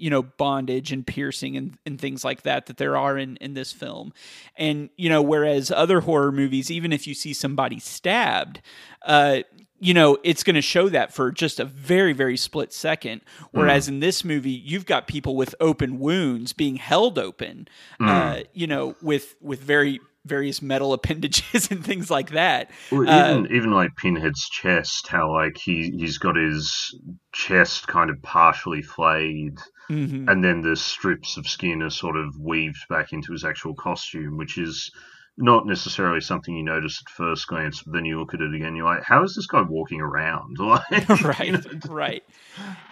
you 0.00 0.10
know 0.10 0.22
bondage 0.22 0.92
and 0.92 1.06
piercing 1.06 1.56
and, 1.56 1.78
and 1.84 2.00
things 2.00 2.24
like 2.24 2.42
that 2.42 2.66
that 2.66 2.78
there 2.78 2.96
are 2.96 3.18
in 3.18 3.36
in 3.36 3.54
this 3.54 3.72
film 3.72 4.12
and 4.56 4.88
you 4.96 5.08
know 5.08 5.22
whereas 5.22 5.70
other 5.70 6.00
horror 6.00 6.32
movies 6.32 6.70
even 6.70 6.92
if 6.92 7.06
you 7.06 7.14
see 7.14 7.32
somebody 7.32 7.78
stabbed 7.78 8.60
uh 9.06 9.40
you 9.78 9.94
know 9.94 10.18
it's 10.24 10.42
going 10.42 10.54
to 10.54 10.62
show 10.62 10.88
that 10.88 11.12
for 11.12 11.30
just 11.30 11.60
a 11.60 11.64
very 11.64 12.12
very 12.12 12.36
split 12.36 12.72
second 12.72 13.20
whereas 13.52 13.86
mm. 13.86 13.88
in 13.88 14.00
this 14.00 14.24
movie 14.24 14.50
you've 14.50 14.86
got 14.86 15.06
people 15.06 15.36
with 15.36 15.54
open 15.60 15.98
wounds 15.98 16.52
being 16.52 16.76
held 16.76 17.18
open 17.18 17.68
mm. 18.00 18.08
uh 18.08 18.42
you 18.54 18.66
know 18.66 18.94
with 19.02 19.36
with 19.40 19.60
very 19.60 20.00
various 20.26 20.60
metal 20.62 20.92
appendages 20.94 21.70
and 21.70 21.84
things 21.84 22.10
like 22.10 22.30
that. 22.30 22.70
Well, 22.90 23.02
even 23.02 23.46
uh, 23.46 23.48
even 23.50 23.70
like 23.72 23.96
Pinhead's 23.96 24.48
chest, 24.48 25.08
how 25.08 25.32
like 25.32 25.56
he 25.56 25.90
he's 25.96 26.18
got 26.18 26.36
his 26.36 26.94
chest 27.32 27.86
kind 27.86 28.10
of 28.10 28.22
partially 28.22 28.82
flayed, 28.82 29.58
mm-hmm. 29.90 30.28
and 30.28 30.44
then 30.44 30.62
the 30.62 30.76
strips 30.76 31.36
of 31.36 31.46
skin 31.48 31.82
are 31.82 31.90
sort 31.90 32.16
of 32.16 32.34
weaved 32.38 32.84
back 32.88 33.12
into 33.12 33.32
his 33.32 33.44
actual 33.44 33.74
costume, 33.74 34.36
which 34.36 34.58
is 34.58 34.90
not 35.36 35.66
necessarily 35.66 36.20
something 36.20 36.54
you 36.54 36.62
notice 36.62 37.02
at 37.04 37.10
first 37.12 37.46
glance, 37.46 37.82
but 37.82 37.94
then 37.94 38.04
you 38.04 38.18
look 38.18 38.34
at 38.34 38.40
it 38.40 38.54
again, 38.54 38.76
you're 38.76 38.84
like, 38.84 39.02
how 39.02 39.22
is 39.24 39.34
this 39.34 39.46
guy 39.46 39.62
walking 39.62 40.00
around? 40.00 40.56
Like, 40.60 41.08
right, 41.24 41.46
you 41.46 41.52
know? 41.52 41.60
right. 41.88 42.22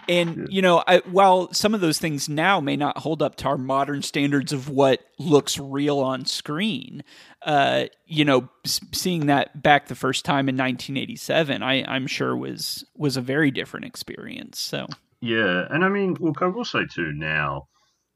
And 0.07 0.37
yeah. 0.37 0.45
you 0.49 0.61
know, 0.61 0.83
I, 0.87 0.99
while 0.99 1.53
some 1.53 1.75
of 1.75 1.81
those 1.81 1.99
things 1.99 2.27
now 2.27 2.59
may 2.59 2.75
not 2.75 2.97
hold 2.97 3.21
up 3.21 3.35
to 3.37 3.47
our 3.47 3.57
modern 3.57 4.01
standards 4.01 4.51
of 4.51 4.67
what 4.67 5.01
looks 5.19 5.59
real 5.59 5.99
on 5.99 6.25
screen, 6.25 7.03
uh, 7.43 7.85
you 8.05 8.25
know, 8.25 8.49
seeing 8.65 9.27
that 9.27 9.61
back 9.61 9.87
the 9.87 9.95
first 9.95 10.25
time 10.25 10.49
in 10.49 10.55
1987, 10.55 11.61
I, 11.61 11.83
I'm 11.83 12.07
sure 12.07 12.35
was 12.35 12.83
was 12.95 13.15
a 13.15 13.21
very 13.21 13.51
different 13.51 13.85
experience. 13.85 14.59
So 14.59 14.87
yeah, 15.21 15.67
and 15.69 15.85
I 15.85 15.89
mean, 15.89 16.15
look, 16.19 16.41
I 16.41 16.47
will 16.47 16.65
say 16.65 16.85
too 16.91 17.11
now. 17.13 17.67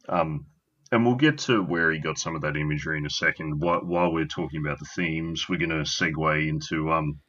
Um, 0.09 0.47
and 0.93 1.03
we'll 1.03 1.15
get 1.15 1.39
to 1.39 1.63
where 1.63 1.91
he 1.91 1.97
got 1.97 2.19
some 2.19 2.35
of 2.35 2.43
that 2.43 2.55
imagery 2.55 2.99
in 2.99 3.05
a 3.07 3.09
second. 3.09 3.59
While 3.59 4.13
we're 4.13 4.25
talking 4.25 4.61
about 4.63 4.77
the 4.77 4.85
themes, 4.95 5.49
we're 5.49 5.57
going 5.57 5.71
to 5.71 5.77
segue 5.77 6.47
into 6.47 6.91
um, 6.91 7.19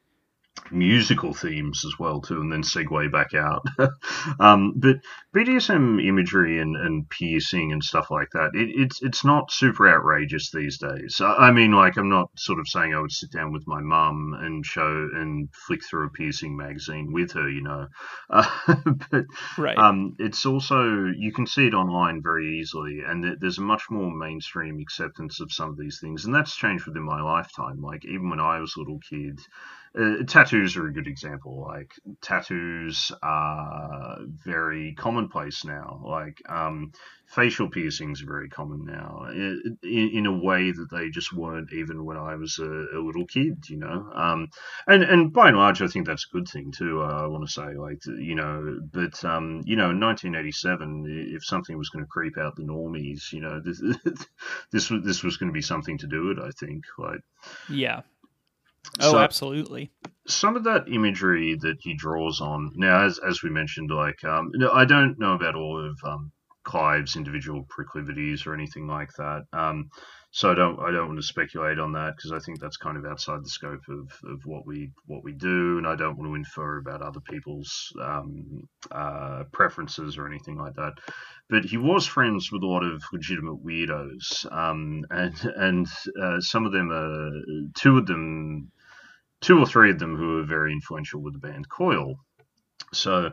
musical 0.70 1.34
themes 1.34 1.84
as 1.84 1.98
well 1.98 2.20
too, 2.20 2.40
and 2.40 2.52
then 2.52 2.62
segue 2.62 3.10
back 3.12 3.34
out. 3.34 3.64
um, 4.40 4.74
but 4.76 4.96
BDSM 5.34 6.04
imagery 6.06 6.60
and, 6.60 6.76
and 6.76 7.08
piercing 7.08 7.72
and 7.72 7.82
stuff 7.82 8.10
like 8.10 8.28
that, 8.32 8.50
it, 8.54 8.70
it's 8.74 9.02
it's 9.02 9.24
not 9.24 9.50
super 9.50 9.88
outrageous 9.88 10.50
these 10.50 10.78
days. 10.78 11.20
I 11.20 11.50
mean, 11.50 11.72
like 11.72 11.96
I'm 11.96 12.08
not 12.08 12.30
sort 12.36 12.60
of 12.60 12.68
saying 12.68 12.94
I 12.94 13.00
would 13.00 13.12
sit 13.12 13.32
down 13.32 13.52
with 13.52 13.66
my 13.66 13.80
mum 13.80 14.36
and 14.40 14.64
show 14.64 15.08
and 15.14 15.48
flick 15.66 15.84
through 15.84 16.06
a 16.06 16.10
piercing 16.10 16.56
magazine 16.56 17.12
with 17.12 17.32
her, 17.32 17.48
you 17.48 17.62
know. 17.62 17.86
Uh, 18.30 18.74
but 19.10 19.24
right. 19.58 19.76
um, 19.78 20.16
it's 20.18 20.44
also 20.46 21.06
you 21.16 21.32
can 21.32 21.46
see 21.46 21.66
it 21.66 21.74
online 21.74 22.20
very 22.22 22.58
easily, 22.58 23.00
and 23.06 23.36
there's 23.40 23.58
a 23.58 23.62
much 23.62 23.82
more 23.90 24.10
mainstream 24.10 24.80
acceptance 24.80 25.40
of 25.40 25.52
some 25.52 25.68
of 25.68 25.76
these 25.76 25.98
things, 26.00 26.24
and 26.24 26.34
that's 26.34 26.56
changed 26.56 26.86
within 26.86 27.02
my 27.02 27.20
lifetime. 27.20 27.80
Like 27.80 28.04
even 28.04 28.30
when 28.30 28.40
I 28.40 28.58
was 28.60 28.74
a 28.76 28.80
little 28.80 28.98
kid 29.08 29.38
uh, 29.96 30.24
tattoos 30.26 30.76
are 30.76 30.88
a 30.88 30.92
good 30.92 31.06
example. 31.06 31.62
Like 31.62 31.92
tattoos 32.20 33.12
are 33.22 34.18
very 34.44 34.94
commonplace 34.94 35.64
now. 35.64 36.02
Like 36.04 36.42
um, 36.48 36.90
facial 37.26 37.70
piercings 37.70 38.20
are 38.22 38.26
very 38.26 38.48
common 38.48 38.84
now, 38.84 39.26
in, 39.32 39.78
in, 39.84 40.26
a 40.26 40.36
way 40.36 40.72
that 40.72 40.88
they 40.90 41.10
just 41.10 41.32
weren't 41.32 41.72
even 41.72 42.04
when 42.04 42.16
I 42.16 42.34
was 42.34 42.58
a, 42.58 42.64
a 42.64 43.00
little 43.00 43.26
kid. 43.26 43.68
You 43.68 43.78
know, 43.78 44.10
um, 44.14 44.48
and 44.88 45.04
and 45.04 45.32
by 45.32 45.48
and 45.48 45.56
large, 45.56 45.80
I 45.80 45.86
think 45.86 46.06
that's 46.06 46.26
a 46.26 46.36
good 46.36 46.48
thing 46.48 46.72
too. 46.72 47.02
Uh, 47.02 47.22
I 47.22 47.26
want 47.26 47.46
to 47.46 47.52
say, 47.52 47.76
like 47.76 48.04
you 48.06 48.34
know, 48.34 48.80
but 48.92 49.24
um, 49.24 49.62
you 49.64 49.76
know, 49.76 49.90
in 49.90 50.00
1987, 50.00 51.30
if 51.34 51.44
something 51.44 51.78
was 51.78 51.90
going 51.90 52.04
to 52.04 52.10
creep 52.10 52.36
out 52.36 52.56
the 52.56 52.64
normies, 52.64 53.32
you 53.32 53.40
know, 53.40 53.60
this 53.60 53.80
this 54.72 54.90
was 54.90 55.04
this 55.04 55.22
was 55.22 55.36
going 55.36 55.50
to 55.50 55.54
be 55.54 55.62
something 55.62 55.98
to 55.98 56.08
do 56.08 56.32
it. 56.32 56.38
I 56.40 56.50
think, 56.50 56.82
like, 56.98 57.20
yeah. 57.70 58.00
Oh, 59.00 59.12
so 59.12 59.18
absolutely. 59.18 59.90
Some 60.26 60.56
of 60.56 60.64
that 60.64 60.88
imagery 60.88 61.56
that 61.60 61.76
he 61.80 61.94
draws 61.94 62.40
on 62.40 62.72
now, 62.76 63.04
as 63.04 63.18
as 63.18 63.42
we 63.42 63.50
mentioned, 63.50 63.90
like 63.90 64.22
um, 64.24 64.52
I 64.72 64.84
don't 64.84 65.18
know 65.18 65.34
about 65.34 65.54
all 65.54 65.84
of 65.84 65.98
um, 66.04 66.32
Clive's 66.64 67.16
individual 67.16 67.66
proclivities 67.68 68.46
or 68.46 68.54
anything 68.54 68.86
like 68.86 69.12
that. 69.18 69.42
Um, 69.52 69.90
so 70.30 70.50
I 70.50 70.54
don't 70.54 70.80
I 70.80 70.90
don't 70.90 71.06
want 71.06 71.20
to 71.20 71.26
speculate 71.26 71.78
on 71.78 71.92
that 71.92 72.16
because 72.16 72.32
I 72.32 72.40
think 72.40 72.58
that's 72.58 72.76
kind 72.76 72.96
of 72.96 73.04
outside 73.04 73.44
the 73.44 73.48
scope 73.48 73.82
of, 73.88 74.08
of 74.24 74.40
what 74.44 74.66
we 74.66 74.90
what 75.06 75.22
we 75.22 75.32
do, 75.32 75.78
and 75.78 75.86
I 75.86 75.94
don't 75.94 76.18
want 76.18 76.28
to 76.28 76.34
infer 76.34 76.78
about 76.78 77.02
other 77.02 77.20
people's 77.20 77.92
um, 78.02 78.66
uh, 78.90 79.44
preferences 79.52 80.18
or 80.18 80.26
anything 80.26 80.56
like 80.56 80.74
that. 80.74 80.94
But 81.48 81.64
he 81.64 81.76
was 81.76 82.06
friends 82.06 82.50
with 82.50 82.64
a 82.64 82.66
lot 82.66 82.82
of 82.82 83.04
legitimate 83.12 83.64
weirdos, 83.64 84.50
um, 84.50 85.04
and 85.10 85.34
and 85.56 85.86
uh, 86.20 86.40
some 86.40 86.66
of 86.66 86.72
them 86.72 86.90
are 86.90 87.30
two 87.76 87.98
of 87.98 88.06
them 88.06 88.72
two 89.44 89.58
or 89.58 89.66
three 89.66 89.90
of 89.90 89.98
them 89.98 90.16
who 90.16 90.36
were 90.36 90.42
very 90.42 90.72
influential 90.72 91.20
with 91.20 91.34
the 91.34 91.38
band 91.38 91.68
Coil. 91.68 92.16
So 92.94 93.32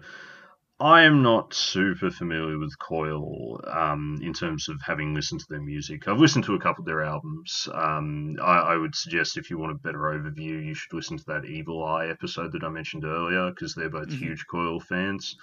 I 0.77 1.03
am 1.03 1.21
not 1.21 1.53
super 1.53 2.09
familiar 2.09 2.59
with 2.59 2.77
Coil 2.79 3.61
um, 3.65 4.19
in 4.21 4.33
terms 4.33 4.67
of 4.67 4.81
having 4.85 5.13
listened 5.13 5.39
to 5.39 5.45
their 5.47 5.61
music. 5.61 6.07
I've 6.07 6.19
listened 6.19 6.43
to 6.45 6.55
a 6.55 6.59
couple 6.59 6.81
of 6.81 6.85
their 6.85 7.03
albums. 7.03 7.69
Um, 7.73 8.35
I, 8.41 8.73
I, 8.73 8.75
would 8.75 8.93
suggest 8.93 9.37
if 9.37 9.49
you 9.49 9.57
want 9.57 9.71
a 9.71 9.75
better 9.75 9.99
overview, 9.99 10.65
you 10.65 10.73
should 10.73 10.91
listen 10.93 11.17
to 11.17 11.25
that 11.27 11.45
Evil 11.45 11.85
Eye 11.85 12.07
episode 12.07 12.51
that 12.51 12.63
I 12.63 12.69
mentioned 12.69 13.05
earlier 13.05 13.49
because 13.51 13.73
they're 13.73 13.89
both 13.89 14.09
mm-hmm. 14.09 14.25
huge 14.25 14.45
Coil 14.51 14.81
fans. 14.81 15.37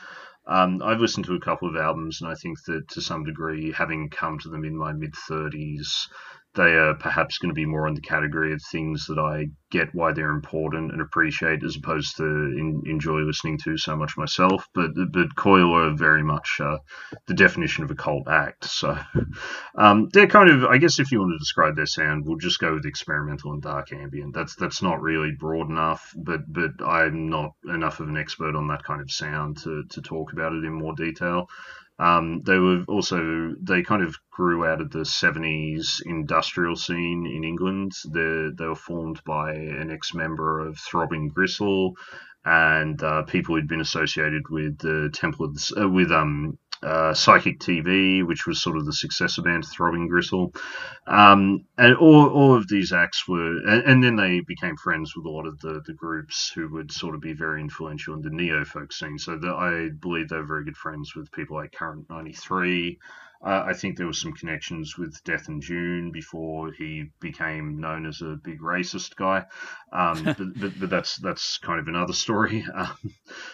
Um, 0.47 0.83
I've 0.83 1.01
listened 1.01 1.25
to 1.27 1.35
a 1.35 1.41
couple 1.41 1.69
of 1.69 1.77
albums, 1.77 2.21
and 2.21 2.31
I 2.31 2.35
think 2.35 2.63
that 2.65 2.89
to 2.89 3.01
some 3.01 3.25
degree, 3.25 3.73
having 3.73 4.11
come 4.11 4.39
to 4.41 4.49
them 4.51 4.65
in 4.65 4.77
my 4.77 4.93
mid 4.93 5.15
30s, 5.15 6.09
they 6.59 6.75
are 6.75 6.95
perhaps 6.95 7.39
going 7.39 7.51
to 7.51 7.55
be 7.55 7.65
more 7.65 7.87
in 7.87 7.95
the 7.95 8.01
category 8.01 8.53
of 8.53 8.61
things 8.61 9.07
that 9.07 9.19
I 9.19 9.47
get 9.71 9.95
why 9.95 10.13
they're 10.13 10.31
important 10.31 10.91
and 10.91 11.01
appreciate 11.01 11.63
as 11.63 11.77
opposed 11.77 12.17
to 12.17 12.25
in, 12.25 12.83
enjoy 12.87 13.21
listening 13.21 13.59
to 13.63 13.79
so 13.79 13.95
much 13.95 14.17
myself. 14.17 14.67
But 14.75 14.91
but 15.13 15.37
Coil 15.37 15.73
are 15.73 15.95
very 15.95 16.25
much 16.25 16.59
uh, 16.61 16.79
the 17.29 17.35
definition 17.35 17.85
of 17.85 17.93
a 17.93 17.95
cult 17.95 18.27
act. 18.27 18.65
So 18.65 18.99
um, 19.79 20.09
they're 20.13 20.27
kind 20.27 20.51
of 20.51 20.65
I 20.65 20.79
guess 20.79 20.99
if 20.99 21.13
you 21.13 21.21
want 21.21 21.33
to 21.35 21.39
describe 21.39 21.77
their 21.77 21.87
sound, 21.87 22.25
we'll 22.27 22.39
just 22.39 22.59
go 22.59 22.75
with 22.75 22.87
experimental 22.87 23.53
and 23.53 23.63
dark 23.63 23.93
ambient. 23.93 24.35
That's 24.35 24.57
that's 24.57 24.83
not 24.83 25.01
really 25.01 25.31
broad 25.39 25.71
enough, 25.71 26.13
but 26.17 26.41
but 26.49 26.85
I'm 26.85 27.29
not 27.29 27.53
enough 27.73 28.01
of 28.01 28.09
an 28.09 28.17
expert 28.17 28.57
on 28.57 28.67
that 28.69 28.83
kind 28.83 29.01
of 29.01 29.13
sound 29.13 29.59
to 29.59 29.85
to 29.91 30.03
talk 30.03 30.33
about 30.33 30.55
it 30.55 30.65
in 30.65 30.73
more 30.73 30.95
detail. 30.97 31.49
Um, 31.99 32.43
they 32.47 32.59
were 32.59 32.85
also 32.87 33.55
they 33.61 33.83
kind 33.83 34.03
of 34.03 34.17
grew 34.31 34.65
out 34.65 34.81
of 34.81 34.91
the 34.91 35.01
70s 35.01 36.01
industrial 36.07 36.77
scene 36.77 37.27
in 37.27 37.43
England. 37.45 37.93
They 38.13 38.51
they 38.57 38.67
were 38.67 38.77
formed 38.77 39.21
by 39.25 39.53
an 39.53 39.91
ex-member 39.91 40.61
of 40.61 40.79
Throbbing 40.79 41.29
Gristle 41.29 41.95
and 42.45 43.03
uh, 43.03 43.23
people 43.23 43.57
who'd 43.57 43.69
been 43.69 43.81
associated 43.81 44.49
with 44.49 44.79
the 44.79 45.11
the, 45.13 45.73
uh, 45.77 45.89
with 45.89 46.13
um 46.13 46.57
uh, 46.83 47.15
Psychic 47.15 47.59
TV, 47.61 48.27
which 48.27 48.47
was 48.47 48.63
sort 48.63 48.77
of 48.77 48.87
the 48.87 48.93
successor 48.93 49.43
band 49.43 49.65
to 49.65 49.69
Throbbing 49.71 50.09
Gristle. 50.09 50.53
Um, 51.07 51.65
and 51.77 51.97
all, 51.97 52.29
all 52.29 52.55
of 52.55 52.69
these 52.69 52.93
acts 52.93 53.27
were, 53.27 53.59
and, 53.67 53.83
and, 53.85 54.05
then 54.05 54.17
they 54.17 54.41
became 54.41 54.77
friends 54.77 55.17
with 55.17 55.27
a 55.27 55.31
lot 55.31 55.47
of 55.47 55.59
the, 55.61 55.81
the 55.87 55.95
groups 55.95 56.53
who 56.55 56.69
would 56.69 56.93
sort 56.93 57.15
of 57.15 57.21
be 57.21 57.33
very 57.33 57.61
influential 57.61 58.15
in 58.15 58.23
the 58.23 58.31
neo 58.31 58.65
folk 58.65 58.93
scene. 58.93 59.19
So 59.19 59.39
the, 59.39 59.49
I 59.49 59.91
believe 59.99 60.29
they're 60.29 60.47
very 60.47 60.65
good 60.65 60.77
friends 60.77 61.15
with 61.17 61.33
people 61.33 61.57
like 61.57 61.73
Current 61.73 62.07
93, 62.11 62.99
uh, 63.41 63.65
I 63.67 63.73
think 63.73 63.97
there 63.97 64.07
was 64.07 64.21
some 64.21 64.33
connections 64.33 64.99
with 64.99 65.23
Death 65.23 65.49
in 65.49 65.61
June 65.61 66.11
before 66.11 66.73
he 66.73 67.11
became 67.21 67.81
known 67.81 68.05
as 68.05 68.21
a 68.21 68.37
big 68.43 68.61
racist 68.61 69.15
guy, 69.15 69.45
um, 69.93 70.25
but, 70.25 70.61
but, 70.61 70.81
but, 70.81 70.91
that's 70.91 71.17
that's 71.19 71.59
kind 71.59 71.79
of 71.79 71.89
another 71.89 72.13
story. 72.13 72.65
Um, 72.79 72.97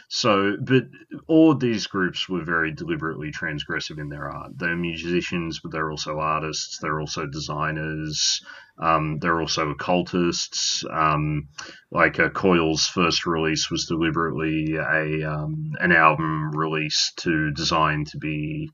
so, 0.09 0.57
but 0.61 0.85
all 1.29 1.55
these 1.55 1.87
groups 1.87 2.29
were 2.29 2.45
very 2.45 2.73
deliberately 2.73 3.31
transgressive 3.33 3.99
in 3.99 4.11
their 4.11 4.31
art. 4.31 4.53
They're 4.57 4.77
musicians, 4.77 5.61
but 5.61 5.73
they're 5.73 5.91
also 5.91 6.19
artists. 6.19 6.79
They're 6.79 7.01
also 7.01 7.27
designers. 7.27 8.45
Um, 8.79 9.19
they're 9.21 9.41
also 9.41 9.71
occultists. 9.71 10.85
Um, 10.91 11.49
like 11.91 12.19
uh, 12.21 12.29
Coil's 12.31 12.87
first 12.87 13.25
release 13.25 13.71
was 13.71 13.87
deliberately 13.87 14.77
a 14.77 15.31
um, 15.31 15.73
an 15.81 15.93
album 15.93 16.51
released 16.51 17.19
to 17.19 17.51
design 17.53 18.05
to 18.07 18.19
be 18.19 18.71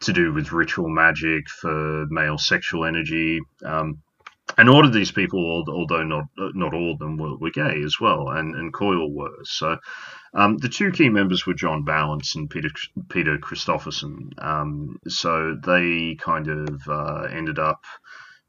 to 0.00 0.12
do 0.12 0.32
with 0.32 0.52
ritual 0.52 0.88
magic 0.88 1.48
for 1.48 2.06
male 2.08 2.38
sexual 2.38 2.84
energy. 2.84 3.40
Um, 3.64 4.02
and 4.56 4.68
all 4.68 4.84
of 4.84 4.92
these 4.92 5.12
people, 5.12 5.64
although 5.68 6.04
not 6.04 6.24
not 6.36 6.72
all 6.72 6.92
of 6.92 6.98
them, 6.98 7.16
were, 7.18 7.36
were 7.36 7.50
gay 7.50 7.82
as 7.84 8.00
well, 8.00 8.30
and, 8.30 8.54
and 8.54 8.72
Coil 8.72 9.12
were. 9.12 9.44
So 9.44 9.76
um, 10.34 10.56
the 10.56 10.68
two 10.68 10.90
key 10.90 11.10
members 11.10 11.46
were 11.46 11.54
John 11.54 11.84
Balance 11.84 12.34
and 12.34 12.48
Peter 12.48 12.70
Peter 13.08 13.38
Christopherson. 13.38 14.30
Um, 14.38 14.98
so 15.06 15.56
they 15.62 16.16
kind 16.18 16.48
of 16.48 16.88
uh, 16.88 17.28
ended 17.30 17.58
up 17.58 17.82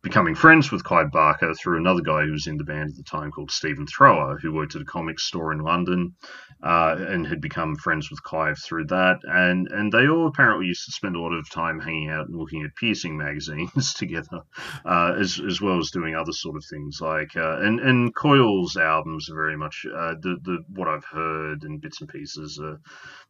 becoming 0.02 0.34
friends 0.34 0.72
with 0.72 0.84
Clive 0.84 1.12
Barker 1.12 1.54
through 1.54 1.78
another 1.78 2.02
guy 2.02 2.24
who 2.24 2.32
was 2.32 2.47
in 2.47 2.58
the 2.58 2.64
band 2.64 2.89
at 2.89 2.95
the 2.95 3.04
time 3.04 3.32
called 3.32 3.52
Stephen 3.52 3.86
Thrower, 3.86 4.39
who 4.41 4.54
worked 4.54 4.76
at 4.76 4.82
a 4.82 4.86
comic 4.86 5.20
store 5.20 5.52
in 5.52 5.60
London 5.60 6.16
uh, 6.64 6.95
and 6.97 7.28
had 7.28 7.41
become 7.41 7.76
friends 7.76 8.10
with 8.10 8.24
Clive 8.24 8.58
through 8.60 8.86
that. 8.86 9.20
And 9.24 9.68
and 9.72 9.91
they 9.91 10.08
all 10.08 10.28
apparently 10.28 10.68
used 10.68 10.86
to 10.86 10.91
spend 10.91 11.16
a 11.16 11.20
lot 11.20 11.34
of 11.34 11.50
time 11.50 11.80
hanging 11.80 12.10
out 12.10 12.28
and 12.28 12.38
looking 12.38 12.64
at 12.64 12.76
piercing 12.76 13.18
magazines 13.30 13.93
together, 13.93 14.41
uh, 14.86 15.16
as 15.20 15.41
as 15.45 15.60
well 15.60 15.80
as 15.80 15.91
doing 15.91 16.16
other 16.16 16.34
sort 16.34 16.56
of 16.56 16.64
things 16.70 17.00
like 17.02 17.36
uh, 17.36 17.60
and 17.60 17.80
and 17.80 18.16
Coil's 18.16 18.78
albums 18.78 19.30
are 19.30 19.36
very 19.36 19.58
much 19.58 19.86
uh, 19.86 20.14
the 20.22 20.38
the 20.43 20.60
what 20.70 20.88
I've 20.88 21.06
heard 21.06 21.64
and 21.64 21.82
bits 21.82 22.00
and 22.00 22.10
pieces 22.10 22.60
are, 22.64 22.80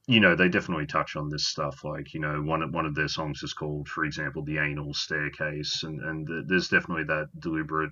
you 0.09 0.19
know, 0.19 0.35
they 0.35 0.49
definitely 0.49 0.87
touch 0.87 1.15
on 1.15 1.29
this 1.29 1.47
stuff. 1.47 1.83
Like, 1.83 2.15
you 2.15 2.19
know, 2.19 2.41
one 2.41 2.71
one 2.71 2.87
of 2.87 2.95
their 2.95 3.07
songs 3.07 3.43
is 3.43 3.53
called, 3.53 3.87
for 3.87 4.03
example, 4.05 4.43
"The 4.43 4.57
Anal 4.57 4.93
Staircase," 4.93 5.83
and 5.83 6.01
and 6.01 6.27
there's 6.47 6.58
definitely 6.67 7.05
that 7.05 7.29
deliberate 7.39 7.91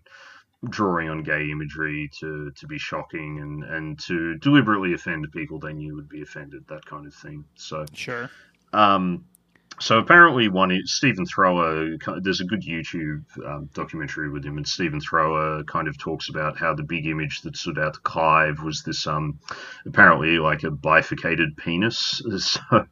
drawing 0.69 1.09
on 1.09 1.21
gay 1.21 1.49
imagery 1.51 2.09
to 2.19 2.51
to 2.51 2.67
be 2.67 2.77
shocking 2.77 3.39
and 3.39 3.63
and 3.63 3.99
to 3.99 4.35
deliberately 4.39 4.93
offend 4.93 5.27
people 5.31 5.59
they 5.59 5.73
knew 5.73 5.95
would 5.95 6.09
be 6.09 6.21
offended, 6.21 6.65
that 6.67 6.85
kind 6.85 7.05
of 7.05 7.13
thing. 7.13 7.45
So 7.55 7.85
sure. 7.93 8.29
Um, 8.73 9.25
so 9.79 9.99
apparently, 9.99 10.47
one 10.47 10.71
is 10.71 10.91
Stephen 10.91 11.25
Thrower. 11.25 11.97
There's 12.21 12.41
a 12.41 12.45
good 12.45 12.63
YouTube 12.63 13.23
um, 13.45 13.69
documentary 13.73 14.29
with 14.29 14.43
him, 14.43 14.57
and 14.57 14.67
Stephen 14.67 14.99
Thrower 14.99 15.63
kind 15.65 15.87
of 15.87 15.97
talks 15.97 16.29
about 16.29 16.57
how 16.57 16.73
the 16.73 16.83
big 16.83 17.05
image 17.05 17.41
that 17.41 17.55
stood 17.55 17.77
out 17.77 17.93
to 17.93 17.99
Clive 17.99 18.63
was 18.63 18.81
this, 18.81 19.05
um, 19.05 19.39
apparently 19.85 20.39
like 20.39 20.63
a 20.63 20.71
bifurcated 20.71 21.57
penis. 21.57 22.21
So 22.47 22.85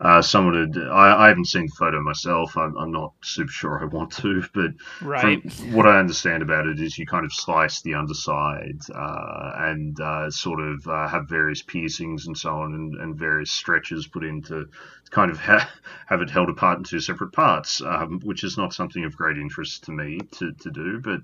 uh, 0.00 0.22
someone 0.22 0.72
had, 0.72 0.82
I, 0.82 1.24
I, 1.24 1.28
haven't 1.28 1.46
seen 1.46 1.66
the 1.66 1.72
photo 1.76 2.00
myself. 2.00 2.56
I'm, 2.56 2.76
I'm, 2.76 2.92
not 2.92 3.12
super 3.22 3.50
sure 3.50 3.80
I 3.80 3.86
want 3.86 4.12
to, 4.18 4.44
but 4.54 4.70
right. 5.00 5.42
what 5.72 5.86
I 5.86 5.98
understand 5.98 6.42
about 6.42 6.66
it 6.66 6.80
is 6.80 6.98
you 6.98 7.06
kind 7.06 7.24
of 7.24 7.32
slice 7.32 7.80
the 7.80 7.94
underside 7.94 8.78
uh, 8.94 9.52
and 9.56 9.98
uh, 10.00 10.30
sort 10.30 10.60
of 10.60 10.86
uh, 10.86 11.08
have 11.08 11.28
various 11.28 11.62
piercings 11.62 12.26
and 12.26 12.36
so 12.36 12.50
on, 12.50 12.74
and, 12.74 12.94
and 13.00 13.16
various 13.16 13.50
stretches 13.50 14.06
put 14.06 14.22
into 14.22 14.68
kind 15.10 15.30
of 15.30 15.38
ha- 15.38 15.70
have 16.06 16.22
it 16.22 16.30
held 16.30 16.48
apart 16.48 16.78
in 16.78 16.84
two 16.84 17.00
separate 17.00 17.32
parts, 17.32 17.82
um, 17.82 18.20
which 18.22 18.44
is 18.44 18.56
not 18.56 18.72
something 18.72 19.04
of 19.04 19.16
great 19.16 19.36
interest 19.36 19.84
to 19.84 19.92
me 19.92 20.18
to, 20.32 20.52
to 20.52 20.70
do. 20.70 21.00
But 21.00 21.20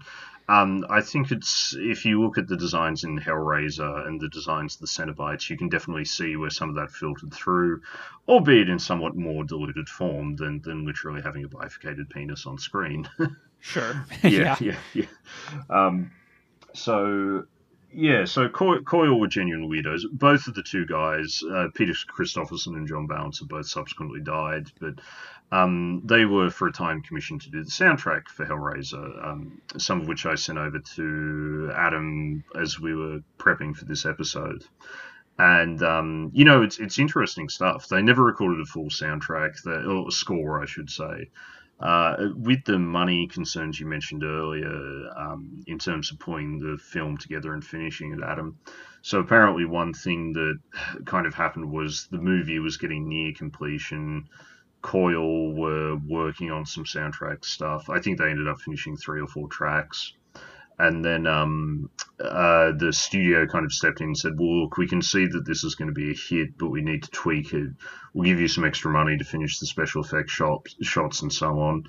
um, 0.49 0.85
I 0.89 1.01
think 1.01 1.33
it's 1.33 1.75
if 1.77 2.05
you 2.05 2.23
look 2.23 2.39
at 2.39 2.47
the 2.47 2.57
designs 2.57 3.05
in 3.05 3.19
Hellraiser 3.19 4.07
and 4.07 4.21
the 4.21 4.29
designs 4.29 4.75
of 4.75 4.81
the 4.81 4.87
Cenobites, 4.87 5.51
you 5.51 5.57
can 5.57 5.69
definitely 5.69 6.05
see 6.05 6.37
where 6.37 6.51
some 6.51 6.69
of 6.69 6.77
that 6.77 6.91
filtered 6.91 7.33
through, 7.33 7.83
albeit 8.29 8.69
in 8.69 8.79
somewhat 8.79 9.17
more 9.17 9.45
diluted 9.45 9.89
form 9.89 10.37
than, 10.37 10.61
than 10.63 10.87
literally 10.87 11.23
having 11.23 11.45
a 11.45 11.49
bifurcated 11.49 12.11
penis 12.11 12.47
on 12.47 12.59
screen. 12.59 13.09
sure. 13.61 14.05
yeah, 14.23 14.57
yeah, 14.61 14.77
yeah. 14.95 15.05
yeah. 15.05 15.07
Um, 15.69 16.13
so 16.75 17.47
yeah, 17.97 18.27
so 18.27 18.47
Coil, 18.49 18.83
Coil 18.83 19.19
were 19.19 19.27
genuine 19.27 19.71
weirdos. 19.71 20.03
Both 20.13 20.49
of 20.49 20.55
the 20.55 20.63
two 20.63 20.85
guys, 20.85 21.43
uh, 21.51 21.69
Peter 21.75 21.95
Christopherson 22.07 22.75
and 22.75 22.87
John 22.87 23.09
have 23.09 23.49
both 23.49 23.67
subsequently 23.67 24.21
died, 24.21 24.71
but 24.79 25.01
um, 25.51 26.03
they 26.05 26.27
were 26.27 26.51
for 26.51 26.69
a 26.69 26.73
time 26.73 27.01
commissioned 27.01 27.41
to 27.43 27.51
do 27.51 27.65
the 27.65 27.71
soundtrack 27.71 28.29
for 28.29 28.45
Hellraiser, 28.45 29.27
um, 29.27 29.63
some 29.79 30.03
of 30.03 30.09
which 30.09 30.27
I 30.27 30.35
sent 30.35 30.59
over 30.59 30.79
to 30.79 31.73
Adam 31.75 32.45
as 32.55 32.79
we 32.79 32.95
were 32.95 33.21
prepping 33.39 33.75
for 33.75 33.87
this 33.87 34.05
episode. 34.05 34.63
And 35.39 35.83
um, 35.83 36.31
you 36.35 36.45
know, 36.45 36.63
it's 36.63 36.79
it's 36.79 36.99
interesting 36.99 37.49
stuff. 37.49 37.89
They 37.89 38.03
never 38.03 38.23
recorded 38.23 38.61
a 38.61 38.67
full 38.67 38.91
soundtrack, 38.91 39.67
or 39.67 40.11
score, 40.11 40.63
I 40.63 40.67
should 40.67 40.91
say. 40.91 41.31
Uh, 41.79 42.29
with 42.37 42.65
the 42.65 42.79
money 42.79 43.27
concerns 43.27 43.79
you 43.79 43.87
mentioned 43.87 44.25
earlier, 44.25 45.11
um, 45.17 45.63
in 45.67 45.79
terms 45.79 46.11
of 46.11 46.19
putting 46.19 46.59
the 46.59 46.79
film 46.79 47.19
together 47.19 47.53
and 47.53 47.63
finishing 47.65 48.13
it, 48.13 48.21
Adam. 48.25 48.59
So 49.03 49.21
apparently, 49.21 49.67
one 49.67 49.93
thing 49.93 50.33
that 50.33 50.59
kind 51.05 51.27
of 51.27 51.35
happened 51.35 51.71
was 51.71 52.09
the 52.11 52.19
movie 52.19 52.59
was 52.59 52.79
getting 52.79 53.09
near 53.09 53.33
completion. 53.35 54.29
Coil 54.81 55.53
were 55.55 55.97
working 55.97 56.51
on 56.51 56.65
some 56.65 56.85
soundtrack 56.85 57.45
stuff. 57.45 57.91
I 57.91 58.01
think 58.01 58.19
they 58.19 58.31
ended 58.31 58.49
up 58.49 58.61
finishing 58.61 58.97
three 58.97 59.21
or 59.21 59.27
four 59.27 59.49
tracks 59.49 60.15
and 60.79 61.05
then 61.05 61.27
um, 61.27 61.91
uh, 62.21 62.73
the 62.77 62.93
studio 62.93 63.47
kind 63.47 63.65
of 63.65 63.73
stepped 63.73 64.01
in 64.01 64.09
and 64.09 64.17
said, 64.17 64.39
"Well, 64.39 64.63
look, 64.63 64.77
we 64.77 64.87
can 64.87 65.01
see 65.01 65.27
that 65.27 65.47
this 65.47 65.65
is 65.65 65.75
going 65.75 65.89
to 65.89 65.95
be 65.95 66.11
a 66.11 66.15
hit, 66.15 66.59
but 66.59 66.69
we 66.69 66.83
need 66.83 67.03
to 67.05 67.11
tweak 67.11 67.53
it. 67.55 67.71
We'll 68.13 68.27
give 68.27 68.41
you 68.41 68.49
some 68.49 68.65
extra 68.65 68.91
money 68.91 69.17
to 69.17 69.25
finish 69.25 69.59
the 69.59 69.67
special 69.67 70.03
effects 70.03 70.33
shot, 70.33 70.67
shots 70.83 71.23
and 71.23 71.33
so 71.33 71.61
on, 71.61 71.85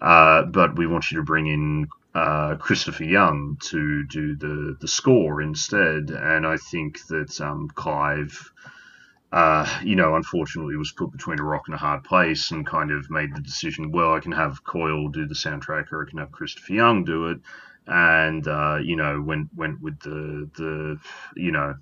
uh, 0.00 0.44
but 0.46 0.76
we 0.76 0.86
want 0.86 1.10
you 1.10 1.18
to 1.18 1.24
bring 1.24 1.46
in 1.46 1.88
uh, 2.14 2.56
Christopher 2.56 3.04
Young 3.04 3.58
to 3.64 4.04
do 4.06 4.34
the 4.34 4.76
the 4.80 4.88
score 4.88 5.40
instead." 5.40 6.10
And 6.10 6.46
I 6.46 6.56
think 6.56 7.06
that 7.08 7.40
um, 7.40 7.68
Clive. 7.74 8.52
Uh, 9.34 9.66
you 9.82 9.96
know, 9.96 10.14
unfortunately, 10.14 10.76
was 10.76 10.92
put 10.92 11.10
between 11.10 11.40
a 11.40 11.42
rock 11.42 11.62
and 11.64 11.74
a 11.74 11.78
hard 11.78 12.04
place 12.04 12.50
and 12.50 12.66
kind 12.66 12.90
of 12.90 13.08
made 13.08 13.34
the 13.34 13.40
decision. 13.40 13.90
Well, 13.90 14.12
I 14.12 14.20
can 14.20 14.32
have 14.32 14.62
Coil 14.62 15.08
do 15.08 15.26
the 15.26 15.34
soundtrack, 15.34 15.90
or 15.90 16.04
I 16.04 16.10
can 16.10 16.18
have 16.18 16.30
Christopher 16.30 16.74
Young 16.74 17.02
do 17.02 17.28
it 17.28 17.40
and 17.86 18.46
uh, 18.46 18.78
you 18.82 18.96
know 18.96 19.20
went 19.20 19.48
went 19.54 19.80
with 19.80 19.98
the 20.00 20.48
the 20.56 20.98
you 21.36 21.52
know 21.52 21.74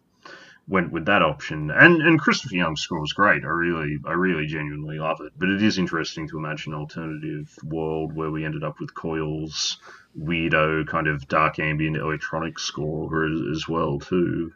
went 0.70 0.92
with 0.92 1.06
that 1.06 1.22
option. 1.22 1.70
And 1.70 2.00
and 2.00 2.18
Christopher 2.18 2.54
Young's 2.54 2.80
score 2.80 3.00
was 3.00 3.12
great. 3.12 3.44
I 3.44 3.48
really 3.48 3.98
I 4.06 4.12
really 4.12 4.46
genuinely 4.46 4.98
love 4.98 5.20
it. 5.20 5.32
But 5.36 5.48
it 5.50 5.62
is 5.62 5.78
interesting 5.78 6.28
to 6.28 6.38
imagine 6.38 6.72
an 6.72 6.80
alternative 6.80 7.54
world 7.64 8.14
where 8.14 8.30
we 8.30 8.44
ended 8.44 8.64
up 8.64 8.76
with 8.80 8.94
Coil's 8.94 9.78
weirdo 10.18 10.86
kind 10.86 11.06
of 11.06 11.28
dark 11.28 11.58
ambient 11.58 11.96
electronic 11.96 12.58
score 12.58 13.26
as, 13.26 13.40
as 13.56 13.68
well 13.68 13.98
too. 13.98 14.52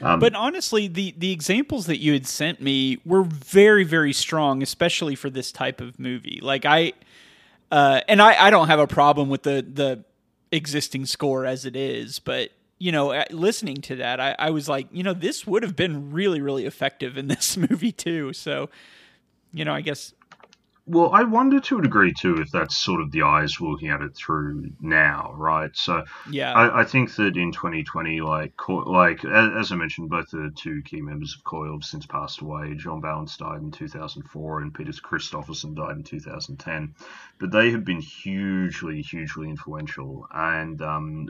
Um, 0.00 0.20
but 0.20 0.34
honestly, 0.34 0.88
the 0.88 1.14
the 1.16 1.32
examples 1.32 1.86
that 1.86 1.98
you 1.98 2.12
had 2.12 2.26
sent 2.26 2.60
me 2.60 2.98
were 3.04 3.22
very 3.22 3.84
very 3.84 4.12
strong, 4.12 4.62
especially 4.62 5.14
for 5.14 5.30
this 5.30 5.50
type 5.50 5.80
of 5.80 5.98
movie. 5.98 6.38
Like 6.42 6.66
I, 6.66 6.92
uh, 7.70 8.02
and 8.06 8.20
I 8.20 8.46
I 8.46 8.50
don't 8.50 8.66
have 8.66 8.78
a 8.78 8.86
problem 8.86 9.30
with 9.30 9.42
the 9.42 9.64
the 9.66 10.04
existing 10.52 11.06
score 11.06 11.44
as 11.44 11.64
it 11.64 11.76
is, 11.76 12.18
but 12.18 12.50
you 12.78 12.92
know, 12.92 13.24
listening 13.30 13.76
to 13.76 13.96
that, 13.96 14.20
I, 14.20 14.36
I 14.38 14.50
was 14.50 14.68
like, 14.68 14.88
you 14.92 15.02
know, 15.02 15.14
this 15.14 15.46
would 15.46 15.62
have 15.62 15.76
been 15.76 16.12
really, 16.12 16.42
really 16.42 16.66
effective 16.66 17.16
in 17.16 17.28
this 17.28 17.56
movie 17.70 17.92
too. 17.92 18.32
So, 18.32 18.68
you 19.52 19.64
know, 19.64 19.72
I 19.72 19.80
guess 19.80 20.12
well, 20.88 21.10
I 21.12 21.24
wonder 21.24 21.58
to 21.58 21.78
a 21.78 21.82
degree 21.82 22.12
too 22.12 22.36
if 22.36 22.52
that's 22.52 22.76
sort 22.76 23.00
of 23.00 23.10
the 23.10 23.22
eyes 23.22 23.60
looking 23.60 23.88
at 23.88 24.02
it 24.02 24.14
through 24.14 24.70
now, 24.80 25.32
right? 25.36 25.74
So, 25.74 26.04
yeah, 26.30 26.52
I, 26.52 26.82
I 26.82 26.84
think 26.84 27.12
that 27.16 27.36
in 27.36 27.50
2020, 27.50 28.20
like, 28.20 28.52
like 28.68 29.24
as 29.24 29.72
I 29.72 29.74
mentioned, 29.74 30.10
both 30.10 30.30
the 30.30 30.52
two 30.54 30.82
key 30.84 31.00
members 31.00 31.34
of 31.34 31.42
Coil 31.42 31.72
have 31.72 31.82
since 31.82 32.06
passed 32.06 32.40
away. 32.40 32.74
John 32.74 33.00
Balance 33.00 33.36
died 33.36 33.62
in 33.62 33.72
2004, 33.72 34.60
and 34.60 34.72
Peter 34.72 34.92
Christopherson 34.92 35.74
died 35.74 35.96
in 35.96 36.04
2010. 36.04 36.94
But 37.40 37.50
they 37.50 37.72
have 37.72 37.84
been 37.84 38.00
hugely, 38.00 39.02
hugely 39.02 39.48
influential, 39.48 40.28
and 40.32 40.80
um, 40.82 41.28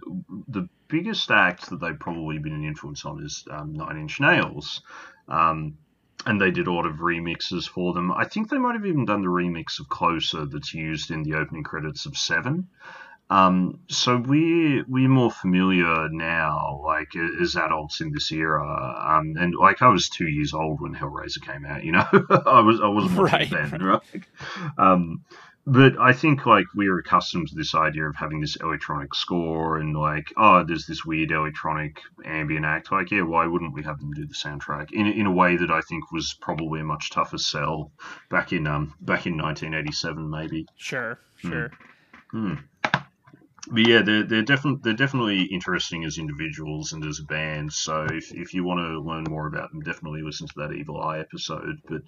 the 0.49 0.69
biggest 0.89 1.31
act 1.31 1.71
that 1.71 1.81
they've 1.81 1.99
probably 1.99 2.39
been 2.39 2.53
an 2.53 2.65
influence 2.65 3.07
on 3.07 3.25
is 3.25 3.45
um, 3.51 3.73
Nine 3.73 3.97
Inch 3.97 4.21
Nails. 4.21 4.83
Um, 5.29 5.79
and 6.25 6.41
they 6.41 6.51
did 6.51 6.67
a 6.67 6.73
lot 6.73 6.87
of 6.87 6.97
remixes 6.97 7.69
for 7.69 7.93
them. 7.93 8.11
I 8.11 8.25
think 8.25 8.49
they 8.49 8.59
might 8.59 8.75
have 8.75 8.87
even 8.87 9.05
done 9.05 9.23
the 9.23 9.29
remix 9.29 9.81
of 9.81 9.89
Closer 9.89 10.47
that's 10.47 10.73
used 10.73 11.11
in 11.11 11.23
the 11.23 11.35
opening 11.35 11.63
credits 11.63 12.07
of 12.07 12.17
Seven. 12.17 12.69
Um, 13.29 13.81
so 13.89 14.17
we're 14.17 14.85
we're 14.87 15.09
more 15.09 15.33
familiar 15.33 16.09
now, 16.09 16.81
like 16.85 17.09
as 17.43 17.57
adults 17.57 18.01
in 18.01 18.13
this 18.13 18.31
era, 18.31 18.63
um, 18.65 19.35
and 19.37 19.53
like 19.55 19.83
I 19.83 19.89
was 19.89 20.09
two 20.09 20.29
years 20.29 20.55
old 20.55 20.81
when 20.81 20.95
Hellraiser 20.95 21.43
came 21.43 21.65
out. 21.67 21.83
You 21.83 21.93
know, 21.93 22.07
I 22.47 22.61
was 22.61 22.81
I 22.81 22.87
wasn't 22.87 23.19
watching 23.19 23.51
right. 23.51 23.51
then, 23.51 23.83
right? 23.83 24.01
Um, 24.79 25.25
but 25.67 25.99
I 25.99 26.13
think 26.13 26.47
like 26.47 26.67
we're 26.75 26.99
accustomed 26.99 27.49
to 27.49 27.57
this 27.57 27.75
idea 27.75 28.09
of 28.09 28.15
having 28.15 28.41
this 28.41 28.57
electronic 28.57 29.15
score 29.15 29.79
and 29.79 29.97
like 29.97 30.33
oh 30.37 30.65
there's 30.65 30.87
this 30.87 31.05
weird 31.05 31.33
electronic 31.33 32.01
ambient 32.25 32.65
act. 32.65 32.93
Like 32.93 33.11
yeah 33.11 33.23
why 33.23 33.47
wouldn't 33.47 33.75
we 33.75 33.83
have 33.83 33.99
them 33.99 34.13
do 34.13 34.27
the 34.27 34.35
soundtrack? 34.35 34.93
In 34.93 35.07
in 35.07 35.27
a 35.27 35.33
way 35.33 35.57
that 35.57 35.71
I 35.71 35.81
think 35.81 36.13
was 36.13 36.35
probably 36.41 36.81
a 36.81 36.85
much 36.85 37.11
tougher 37.11 37.39
sell 37.39 37.91
back 38.31 38.53
in 38.53 38.67
um 38.67 38.95
back 39.01 39.27
in 39.27 39.37
1987 39.37 40.31
maybe. 40.31 40.67
Sure 40.77 41.19
sure. 41.37 41.71
Mm. 42.33 42.63
But 43.69 43.89
yeah, 43.89 44.03
they're 44.03 44.23
they're 44.23 44.43
definitely 44.43 44.81
they're 44.83 44.95
definitely 44.95 45.43
interesting 45.43 46.05
as 46.05 46.19
individuals 46.19 46.93
and 46.93 47.05
as 47.05 47.19
a 47.19 47.25
band. 47.25 47.73
So 47.73 48.07
if, 48.11 48.33
if 48.33 48.55
you 48.55 48.65
want 48.65 48.81
to 48.81 49.01
learn 49.01 49.25
more 49.29 49.47
about 49.47 49.73
them, 49.73 49.81
definitely 49.81 50.23
listen 50.23 50.47
to 50.47 50.55
that 50.57 50.73
Evil 50.73 51.01
Eye 51.01 51.19
episode. 51.19 51.81
But 51.89 52.03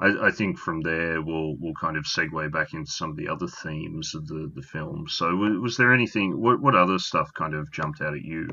I, 0.00 0.26
I, 0.26 0.30
think 0.30 0.58
from 0.58 0.80
there 0.80 1.22
we'll 1.22 1.56
we'll 1.58 1.74
kind 1.80 1.96
of 1.96 2.04
segue 2.04 2.52
back 2.52 2.74
into 2.74 2.90
some 2.90 3.10
of 3.10 3.16
the 3.16 3.28
other 3.28 3.46
themes 3.46 4.14
of 4.14 4.26
the, 4.26 4.50
the 4.54 4.62
film. 4.62 5.06
So 5.08 5.34
was 5.34 5.76
there 5.76 5.92
anything? 5.92 6.40
What 6.40 6.60
what 6.60 6.74
other 6.74 6.98
stuff 6.98 7.32
kind 7.34 7.54
of 7.54 7.70
jumped 7.70 8.00
out 8.00 8.14
at 8.14 8.22
you? 8.22 8.48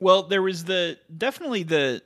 Well, 0.00 0.24
there 0.24 0.42
was 0.42 0.64
the 0.64 0.98
definitely 1.16 1.62
the 1.62 2.02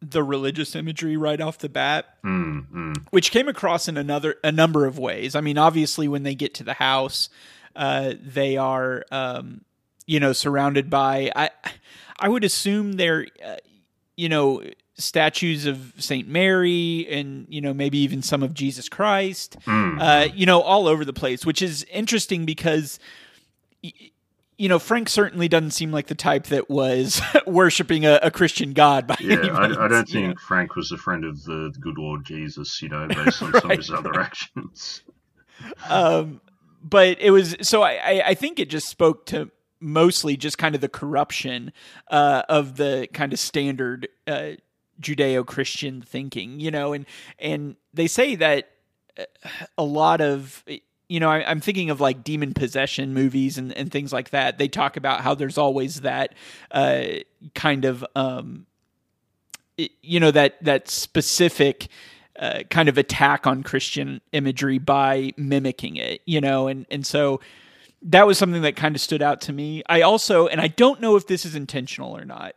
the 0.00 0.22
religious 0.22 0.74
imagery 0.74 1.16
right 1.16 1.40
off 1.40 1.58
the 1.58 1.68
bat, 1.68 2.06
mm, 2.24 2.66
mm. 2.70 2.96
which 3.10 3.30
came 3.30 3.48
across 3.48 3.86
in 3.86 3.96
another 3.96 4.36
a 4.42 4.50
number 4.50 4.86
of 4.86 4.98
ways. 4.98 5.34
I 5.34 5.40
mean, 5.40 5.58
obviously 5.58 6.08
when 6.08 6.22
they 6.22 6.34
get 6.34 6.54
to 6.54 6.64
the 6.64 6.74
house, 6.74 7.28
uh, 7.76 8.14
they 8.20 8.56
are 8.56 9.04
um, 9.10 9.62
you 10.06 10.20
know 10.20 10.32
surrounded 10.32 10.90
by 10.90 11.30
I 11.34 11.50
I 12.18 12.28
would 12.28 12.44
assume 12.44 12.92
they're 12.92 13.26
uh, 13.44 13.56
you 14.16 14.28
know 14.28 14.62
statues 15.00 15.66
of 15.66 15.94
Saint 15.98 16.28
Mary 16.28 17.06
and 17.10 17.46
you 17.48 17.60
know 17.60 17.74
maybe 17.74 17.98
even 17.98 18.22
some 18.22 18.42
of 18.42 18.54
Jesus 18.54 18.88
Christ, 18.88 19.56
mm. 19.64 20.00
uh, 20.00 20.32
you 20.32 20.46
know, 20.46 20.60
all 20.60 20.86
over 20.86 21.04
the 21.04 21.12
place, 21.12 21.44
which 21.44 21.62
is 21.62 21.84
interesting 21.90 22.44
because 22.44 22.98
you 23.82 24.68
know 24.68 24.78
Frank 24.78 25.08
certainly 25.08 25.48
doesn't 25.48 25.72
seem 25.72 25.90
like 25.90 26.06
the 26.06 26.14
type 26.14 26.46
that 26.46 26.68
was 26.68 27.20
worshiping 27.46 28.04
a, 28.04 28.20
a, 28.22 28.30
Christian 28.30 28.72
God. 28.72 29.06
By 29.06 29.16
yeah, 29.20 29.38
I, 29.38 29.84
I, 29.84 29.88
don't 29.88 30.08
think 30.08 30.28
know? 30.28 30.34
Frank 30.46 30.76
was 30.76 30.92
a 30.92 30.98
friend 30.98 31.24
of 31.24 31.42
the 31.44 31.74
good 31.80 31.98
Lord 31.98 32.24
Jesus, 32.24 32.80
you 32.82 32.88
know, 32.88 33.08
based 33.08 33.42
on 33.42 33.52
right, 33.52 33.60
some 33.62 33.70
of 33.70 33.76
his 33.76 33.90
other 33.90 34.20
actions. 34.20 35.02
Um, 35.90 36.40
but 36.82 37.20
it 37.20 37.30
was 37.30 37.56
so 37.62 37.82
I, 37.82 38.22
I 38.26 38.34
think 38.34 38.58
it 38.58 38.70
just 38.70 38.88
spoke 38.88 39.26
to 39.26 39.50
mostly 39.80 40.36
just 40.36 40.58
kind 40.58 40.74
of 40.74 40.80
the 40.80 40.88
corruption 40.88 41.72
uh, 42.08 42.42
of 42.48 42.76
the 42.76 43.08
kind 43.12 43.32
of 43.32 43.38
standard 43.38 44.08
uh, 44.26 44.52
Judeo-Christian 45.00 46.02
thinking, 46.02 46.60
you 46.60 46.70
know, 46.70 46.92
and 46.92 47.06
and 47.38 47.76
they 47.92 48.06
say 48.06 48.34
that 48.36 48.70
uh, 49.18 49.24
a 49.78 49.84
lot 49.84 50.20
of 50.20 50.64
you 51.10 51.18
know, 51.18 51.28
I, 51.28 51.50
am 51.50 51.60
thinking 51.60 51.90
of 51.90 52.00
like 52.00 52.22
demon 52.22 52.54
possession 52.54 53.12
movies 53.12 53.58
and, 53.58 53.76
and 53.76 53.90
things 53.90 54.12
like 54.12 54.30
that. 54.30 54.58
They 54.58 54.68
talk 54.68 54.96
about 54.96 55.22
how 55.22 55.34
there's 55.34 55.58
always 55.58 56.02
that 56.02 56.34
uh, 56.70 57.04
kind 57.52 57.84
of, 57.84 58.06
um, 58.14 58.66
you 59.76 60.20
know, 60.20 60.30
that 60.30 60.62
that 60.62 60.88
specific 60.88 61.88
uh, 62.40 62.62
kind 62.70 62.88
of 62.88 62.98
attack 62.98 63.46
on 63.46 63.62
Christian 63.62 64.20
imagery 64.32 64.78
by 64.78 65.32
mimicking 65.36 65.96
it, 65.96 66.22
you 66.24 66.40
know, 66.40 66.68
and 66.68 66.86
and 66.90 67.06
so 67.06 67.40
that 68.02 68.26
was 68.26 68.38
something 68.38 68.62
that 68.62 68.76
kind 68.76 68.96
of 68.96 69.00
stood 69.00 69.22
out 69.22 69.42
to 69.42 69.52
me. 69.52 69.82
I 69.86 70.00
also, 70.00 70.46
and 70.46 70.60
I 70.60 70.68
don't 70.68 71.00
know 71.00 71.16
if 71.16 71.26
this 71.26 71.44
is 71.44 71.54
intentional 71.54 72.16
or 72.16 72.24
not, 72.24 72.54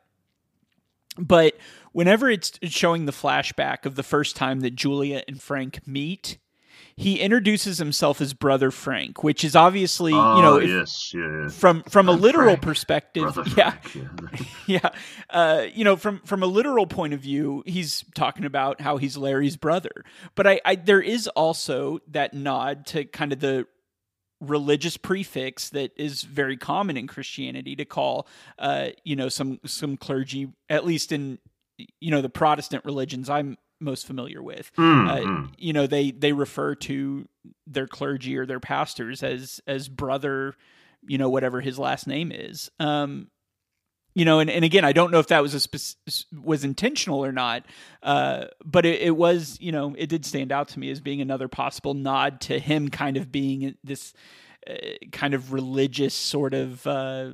but 1.18 1.58
whenever 1.92 2.30
it's 2.30 2.58
showing 2.64 3.06
the 3.06 3.12
flashback 3.12 3.86
of 3.86 3.96
the 3.96 4.04
first 4.04 4.36
time 4.38 4.62
that 4.62 4.76
Julia 4.76 5.24
and 5.28 5.42
Frank 5.42 5.86
meet, 5.86 6.38
he 6.96 7.20
introduces 7.20 7.78
himself 7.78 8.22
as 8.22 8.34
brother 8.34 8.72
Frank, 8.72 9.24
which 9.24 9.44
is 9.44 9.56
obviously 9.56 10.12
you 10.12 10.18
know 10.18 10.58
if, 10.58 10.70
yes, 10.70 11.14
yeah, 11.14 11.48
from 11.50 11.84
from 11.84 12.10
I'm 12.10 12.18
a 12.18 12.20
literal 12.20 12.48
Frank, 12.48 12.62
perspective, 12.62 13.38
yeah, 13.58 13.72
Frank, 13.72 14.08
yeah, 14.28 14.46
yeah. 14.68 14.90
Uh, 15.30 15.66
you 15.74 15.84
know 15.84 15.96
from 15.96 16.20
from 16.22 16.44
a 16.44 16.48
literal 16.48 16.88
point 16.88 17.14
of 17.14 17.20
view, 17.20 17.64
he's 17.66 18.06
talking 18.16 18.46
about 18.46 18.82
how 18.82 18.98
he's 18.98 19.18
Larry's 19.18 19.58
brother. 19.58 20.04
But 20.36 20.48
I, 20.48 20.62
I 20.66 20.76
there 20.76 21.02
is 21.02 21.28
also 21.30 22.00
that 22.10 22.34
nod 22.34 22.86
to 22.88 23.06
kind 23.06 23.34
of 23.34 23.40
the 23.40 23.68
religious 24.44 24.98
prefix 24.98 25.70
that 25.70 25.92
is 25.96 26.24
very 26.24 26.58
common 26.58 26.98
in 26.98 27.08
Christianity 27.08 27.76
to 27.78 27.86
call, 27.86 28.28
uh, 28.60 28.90
you 29.04 29.16
know, 29.16 29.30
some 29.30 29.60
some 29.66 29.98
clergy, 29.98 30.52
at 30.70 30.86
least 30.86 31.12
in 31.12 31.40
you 32.00 32.12
know 32.12 32.22
the 32.22 32.30
Protestant 32.30 32.86
religions 32.86 33.30
I'm 33.30 33.58
most 33.84 34.08
familiar 34.08 34.42
with. 34.42 34.72
Mm, 34.78 35.10
uh, 35.10 35.16
mm. 35.20 35.54
You 35.58 35.74
know, 35.74 35.88
they 35.88 36.12
they 36.12 36.34
refer 36.34 36.76
to 36.76 37.28
their 37.68 37.88
clergy 37.88 38.38
or 38.38 38.46
their 38.46 38.60
pastors 38.60 39.24
as 39.24 39.62
as 39.68 39.90
brother, 39.90 40.56
you 41.06 41.18
know, 41.18 41.30
whatever 41.30 41.62
his 41.62 41.78
last 41.78 42.08
name 42.08 42.32
is. 42.32 42.72
Um, 42.80 43.28
you 44.16 44.26
know, 44.26 44.40
and, 44.40 44.50
and 44.50 44.64
again, 44.64 44.86
I 44.86 44.94
don't 44.94 45.12
know 45.12 45.20
if 45.20 45.28
that 45.28 45.42
was 45.42 45.54
a 45.54 45.60
spe- 45.60 46.26
was 46.44 46.64
intentional 46.64 47.26
or 47.26 47.32
not, 47.32 47.66
uh, 48.04 48.46
but 48.64 48.86
it, 48.86 49.02
it, 49.02 49.16
was, 49.18 49.58
you 49.60 49.72
know, 49.72 49.96
it 49.98 50.08
did 50.08 50.24
stand 50.24 50.52
out 50.52 50.68
to 50.70 50.80
me 50.80 50.92
as 50.92 51.00
being 51.00 51.20
another 51.20 51.48
possible 51.48 51.96
nod 51.96 52.42
to 52.42 52.60
him 52.60 52.90
kind 52.90 53.18
of 53.18 53.32
being 53.32 53.76
this 53.84 54.14
uh, 54.70 54.76
kind 55.12 55.34
of 55.34 55.52
religious 55.52 56.14
sort 56.14 56.54
of 56.54 56.86
uh, 56.86 57.32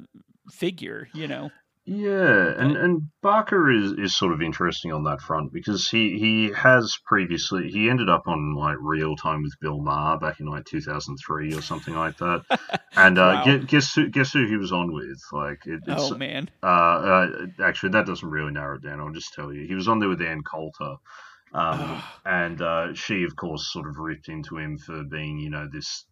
figure, 0.51 1.09
you 1.13 1.27
know. 1.27 1.51
Yeah, 1.85 2.53
and, 2.57 2.77
and 2.77 3.01
Barker 3.23 3.71
is, 3.71 3.93
is 3.93 4.15
sort 4.15 4.33
of 4.33 4.43
interesting 4.43 4.91
on 4.91 5.05
that 5.05 5.21
front 5.21 5.51
because 5.51 5.89
he, 5.89 6.19
he 6.19 6.51
has 6.51 6.95
previously 7.05 7.69
he 7.71 7.89
ended 7.89 8.09
up 8.09 8.27
on 8.27 8.53
like 8.53 8.77
Real 8.79 9.15
Time 9.15 9.41
with 9.41 9.55
Bill 9.59 9.81
Maher 9.81 10.19
back 10.19 10.39
in 10.39 10.45
like 10.45 10.65
two 10.65 10.81
thousand 10.81 11.17
three 11.17 11.51
or 11.55 11.61
something 11.61 11.95
like 11.95 12.17
that, 12.17 12.43
and 12.95 13.17
uh, 13.17 13.41
wow. 13.43 13.57
guess 13.65 13.95
who 13.95 14.07
guess 14.07 14.33
who 14.33 14.45
he 14.45 14.57
was 14.57 14.71
on 14.71 14.93
with? 14.93 15.19
Like, 15.31 15.65
it, 15.65 15.79
oh 15.87 16.15
man, 16.15 16.51
uh, 16.61 16.65
uh, 16.65 17.27
actually 17.63 17.89
that 17.93 18.05
doesn't 18.05 18.29
really 18.29 18.51
narrow 18.51 18.75
it 18.75 18.83
down. 18.83 18.99
I'll 18.99 19.11
just 19.11 19.33
tell 19.33 19.51
you, 19.51 19.65
he 19.65 19.73
was 19.73 19.87
on 19.87 19.97
there 19.97 20.09
with 20.09 20.21
Ann 20.21 20.43
Coulter, 20.43 20.97
um, 21.51 22.01
and 22.25 22.61
uh, 22.61 22.93
she, 22.93 23.23
of 23.23 23.35
course, 23.35 23.71
sort 23.73 23.87
of 23.87 23.97
ripped 23.97 24.29
into 24.29 24.57
him 24.57 24.77
for 24.77 25.03
being, 25.03 25.39
you 25.39 25.49
know, 25.49 25.67
this 25.71 26.05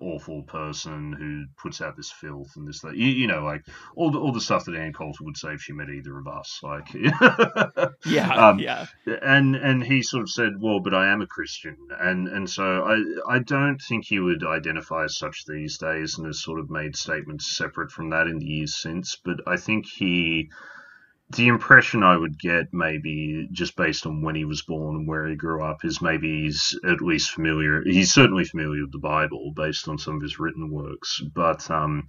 awful 0.00 0.42
person 0.42 1.12
who 1.12 1.46
puts 1.60 1.80
out 1.80 1.96
this 1.96 2.12
filth 2.12 2.54
and 2.56 2.68
this, 2.68 2.80
that. 2.82 2.96
You, 2.96 3.08
you 3.08 3.26
know, 3.26 3.42
like 3.42 3.64
all 3.96 4.10
the 4.10 4.18
all 4.18 4.32
the 4.32 4.40
stuff 4.40 4.64
that 4.66 4.76
Ann 4.76 4.92
Coulter 4.92 5.24
would 5.24 5.36
say 5.36 5.54
if 5.54 5.62
she 5.62 5.72
met 5.72 5.90
either 5.90 6.16
of 6.16 6.28
us. 6.28 6.60
Like, 6.62 6.88
yeah, 8.06 8.34
um, 8.34 8.60
yeah. 8.60 8.86
And 9.06 9.56
and 9.56 9.82
he 9.82 10.02
sort 10.02 10.22
of 10.22 10.30
said, 10.30 10.60
well, 10.60 10.80
but 10.80 10.94
I 10.94 11.08
am 11.12 11.22
a 11.22 11.26
Christian, 11.26 11.76
and 11.98 12.28
and 12.28 12.48
so 12.48 12.84
I 12.84 13.34
I 13.34 13.38
don't 13.40 13.80
think 13.80 14.04
he 14.06 14.20
would 14.20 14.44
identify 14.44 15.04
as 15.04 15.18
such 15.18 15.44
these 15.44 15.78
days, 15.78 16.18
and 16.18 16.26
has 16.26 16.42
sort 16.42 16.60
of 16.60 16.70
made 16.70 16.94
statements 16.94 17.56
separate 17.56 17.90
from 17.90 18.10
that 18.10 18.28
in 18.28 18.38
the 18.38 18.46
years 18.46 18.76
since. 18.76 19.16
But 19.16 19.40
I 19.46 19.56
think 19.56 19.86
he 19.86 20.50
the 21.36 21.48
impression 21.48 22.02
I 22.02 22.16
would 22.16 22.38
get, 22.38 22.72
maybe 22.72 23.48
just 23.52 23.76
based 23.76 24.06
on 24.06 24.22
when 24.22 24.34
he 24.34 24.44
was 24.44 24.62
born 24.62 24.96
and 24.96 25.08
where 25.08 25.26
he 25.28 25.36
grew 25.36 25.62
up, 25.62 25.84
is 25.84 26.00
maybe 26.00 26.44
he's 26.44 26.78
at 26.88 27.02
least 27.02 27.32
familiar. 27.32 27.82
He's 27.84 28.12
certainly 28.12 28.44
familiar 28.44 28.82
with 28.82 28.92
the 28.92 28.98
Bible 28.98 29.52
based 29.54 29.88
on 29.88 29.98
some 29.98 30.16
of 30.16 30.22
his 30.22 30.38
written 30.38 30.70
works, 30.70 31.20
but 31.34 31.70
um, 31.70 32.08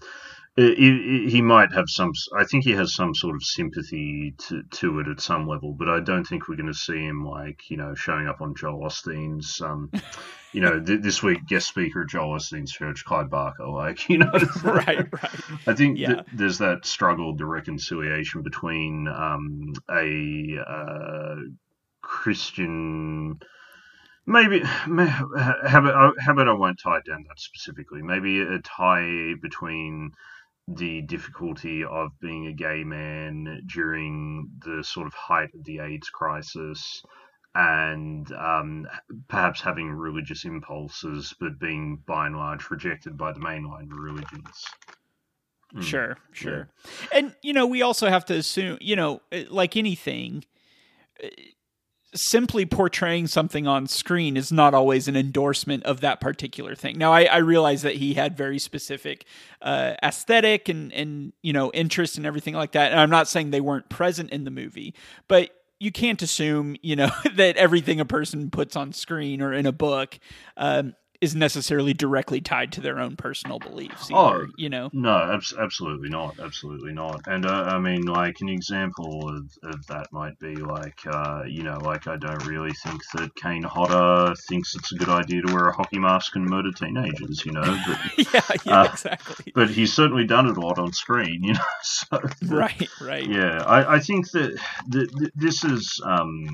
he, 0.60 1.28
he 1.30 1.42
might 1.42 1.72
have 1.74 1.86
some. 1.88 2.12
I 2.38 2.44
think 2.44 2.64
he 2.64 2.72
has 2.72 2.94
some 2.94 3.14
sort 3.14 3.36
of 3.36 3.44
sympathy 3.44 4.34
to, 4.48 4.64
to 4.64 5.00
it 5.00 5.08
at 5.08 5.22
some 5.22 5.48
level, 5.48 5.74
but 5.74 5.88
I 5.88 6.00
don't 6.00 6.26
think 6.26 6.48
we're 6.48 6.56
going 6.56 6.68
to 6.68 6.74
see 6.74 6.98
him 6.98 7.26
like 7.26 7.70
you 7.70 7.78
know 7.78 7.96
showing 7.96 8.28
up 8.28 8.42
on 8.42 8.56
Joel 8.56 8.88
Osteen's. 8.88 9.62
Um, 9.62 9.92
you 10.52 10.62
know, 10.62 10.80
th- 10.80 11.02
this 11.02 11.22
week 11.22 11.46
guest 11.48 11.68
speaker 11.68 12.02
at 12.02 12.10
Joel 12.10 12.38
Osteen's 12.40 12.72
church, 12.72 13.06
Clive 13.06 13.30
Barker. 13.30 13.68
Like 13.68 14.10
you 14.10 14.18
know, 14.18 14.32
right, 14.64 15.08
right. 15.12 15.32
I 15.68 15.74
think 15.74 15.98
yeah. 16.00 16.14
th- 16.14 16.26
there's 16.34 16.58
that 16.58 16.86
struggle, 16.86 17.36
the 17.36 17.46
reconciliation 17.46 18.42
between 18.42 19.08
um, 19.08 19.74
a 19.90 20.58
uh, 20.60 21.36
Christian 22.02 23.40
maybe 24.26 24.62
how 24.64 24.86
about, 25.80 26.16
how 26.20 26.34
about 26.34 26.48
I 26.48 26.54
won't 26.54 26.80
tie 26.80 26.98
it 26.98 27.06
down 27.06 27.26
that 27.28 27.40
specifically. 27.40 28.02
Maybe 28.04 28.40
a 28.42 28.60
tie 28.60 29.34
between 29.42 30.12
the 30.76 31.02
difficulty 31.02 31.84
of 31.84 32.12
being 32.22 32.48
a 32.48 32.54
gay 32.54 32.84
man 32.84 33.64
during 33.66 34.50
the 34.64 34.84
sort 34.84 35.08
of 35.08 35.14
height 35.14 35.50
of 35.56 35.64
the 35.66 35.80
AIDS 35.80 36.10
crisis 36.10 37.02
and 37.56 38.32
um, 38.34 38.88
perhaps 39.28 39.62
having 39.62 39.90
religious 39.90 40.46
impulses, 40.46 41.34
but 41.40 41.60
being 41.60 42.02
by 42.06 42.28
and 42.28 42.38
large 42.38 42.70
rejected 42.70 43.18
by 43.18 43.32
the 43.34 43.40
mainline 43.40 43.88
religions. 43.90 44.66
Mm. 45.76 45.84
Sure, 45.84 46.18
sure. 46.32 46.70
Yeah. 47.12 47.18
And, 47.18 47.36
you 47.42 47.54
know, 47.54 47.66
we 47.66 47.82
also 47.82 48.08
have 48.10 48.26
to 48.26 48.36
assume, 48.36 48.78
you 48.82 48.96
know, 48.96 49.22
like 49.50 49.76
anything, 49.76 50.46
simply 52.16 52.66
portraying 52.66 53.28
something 53.28 53.68
on 53.68 53.88
screen 53.88 54.36
is 54.36 54.52
not 54.52 54.74
always 54.74 55.08
an 55.08 55.16
endorsement 55.16 55.84
of 55.84 56.02
that 56.02 56.20
particular 56.20 56.76
thing. 56.76 56.98
Now, 56.98 57.14
I, 57.14 57.26
I 57.26 57.38
realize 57.38 57.84
that 57.84 57.96
he 57.96 58.16
had 58.16 58.36
very 58.36 58.60
specific 58.60 59.26
uh, 59.62 59.94
aesthetic 60.04 60.70
and 60.70 60.92
and 60.94 61.34
you 61.42 61.54
know 61.54 61.72
interest 61.72 62.18
and 62.18 62.26
everything 62.26 62.56
like 62.56 62.72
that, 62.74 62.92
and 62.92 63.00
I'm 63.00 63.10
not 63.10 63.28
saying 63.28 63.52
they 63.52 63.62
weren't 63.62 63.90
present 63.90 64.32
in 64.32 64.44
the 64.44 64.52
movie, 64.52 64.94
but 65.28 65.52
you 65.80 65.92
can't 65.92 66.22
assume 66.22 66.76
you 66.82 66.96
know 66.96 67.10
that 67.36 67.58
everything 67.58 68.00
a 68.00 68.06
person 68.06 68.50
puts 68.50 68.76
on 68.76 68.92
screen 68.94 69.42
or 69.42 69.54
in 69.54 69.66
a 69.66 69.72
book 69.72 70.20
um, 70.58 70.96
is 71.22 71.36
necessarily 71.36 71.94
directly 71.94 72.40
tied 72.40 72.72
to 72.72 72.82
their 72.82 73.00
own 73.00 73.18
personal 73.18 73.60
beliefs. 73.60 74.10
Either, 74.10 74.46
oh, 74.46 74.48
you 74.56 74.70
know, 74.70 74.90
no, 74.94 75.34
abs- 75.34 75.54
absolutely 75.60 76.10
not, 76.10 76.40
absolutely 76.40 76.94
not. 76.94 77.28
And 77.28 77.46
uh, 77.46 77.64
I 77.64 77.80
mean, 77.80 78.04
like 78.04 78.38
an 78.40 78.48
example 78.48 79.28
of, 79.28 79.52
of 79.64 79.86
that 79.88 80.08
might 80.14 80.40
be 80.40 80.56
like, 80.56 81.00
uh, 81.06 81.44
you 81.46 81.64
know, 81.64 81.78
like 81.80 82.08
I 82.08 82.16
don't 82.16 82.46
really 82.46 82.72
think 82.72 83.02
that 83.16 83.36
Kane 83.36 83.64
Hodder 83.64 84.34
thinks 84.48 84.76
it's 84.76 84.94
a 84.94 84.96
good 84.96 85.10
idea 85.10 85.42
to 85.42 85.54
wear 85.54 85.68
a 85.68 85.76
hockey 85.76 86.00
mask 86.00 86.36
and 86.36 86.46
murder 86.46 86.72
teenagers, 86.72 87.46
you 87.46 87.52
know. 87.52 87.78
But, 87.88 88.00
yeah, 88.34 88.42
yeah, 88.66 88.82
uh, 88.82 88.90
exactly. 88.92 89.52
But 89.54 89.70
he's 89.70 89.94
certainly 89.94 90.26
done 90.26 90.48
it 90.48 90.56
a 90.56 90.62
lot 90.62 90.80
on 90.80 90.94
screen, 90.94 91.44
you 91.44 91.54
know. 91.54 91.60
So, 91.82 92.22
right, 92.46 92.90
right. 93.02 93.28
Yeah, 93.28 93.64
I, 93.66 93.96
I 93.96 94.00
think 94.00 94.32
that 94.32 94.58
this 95.36 95.64
is. 95.66 96.02
Um, 96.06 96.50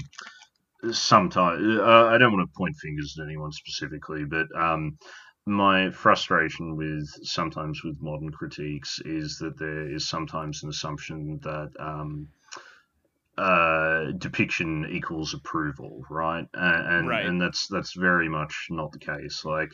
sometimes 0.91 1.79
uh, 1.79 2.05
I 2.05 2.17
don't 2.17 2.33
want 2.33 2.49
to 2.49 2.57
point 2.57 2.75
fingers 2.77 3.17
at 3.19 3.25
anyone 3.25 3.51
specifically, 3.51 4.25
but 4.25 4.47
um, 4.57 4.97
my 5.45 5.91
frustration 5.91 6.75
with 6.75 7.07
sometimes 7.23 7.83
with 7.83 8.01
modern 8.01 8.31
critiques 8.31 8.99
is 9.05 9.37
that 9.39 9.57
there 9.57 9.89
is 9.89 10.07
sometimes 10.07 10.63
an 10.63 10.69
assumption 10.69 11.39
that 11.43 11.71
um, 11.79 12.27
uh, 13.37 14.11
depiction 14.17 14.87
equals 14.89 15.33
approval, 15.33 16.03
right? 16.09 16.47
And 16.53 16.93
and, 16.93 17.07
right. 17.07 17.25
and 17.25 17.41
that's 17.41 17.67
that's 17.67 17.93
very 17.93 18.29
much 18.29 18.67
not 18.69 18.91
the 18.91 18.99
case. 18.99 19.45
Like 19.45 19.71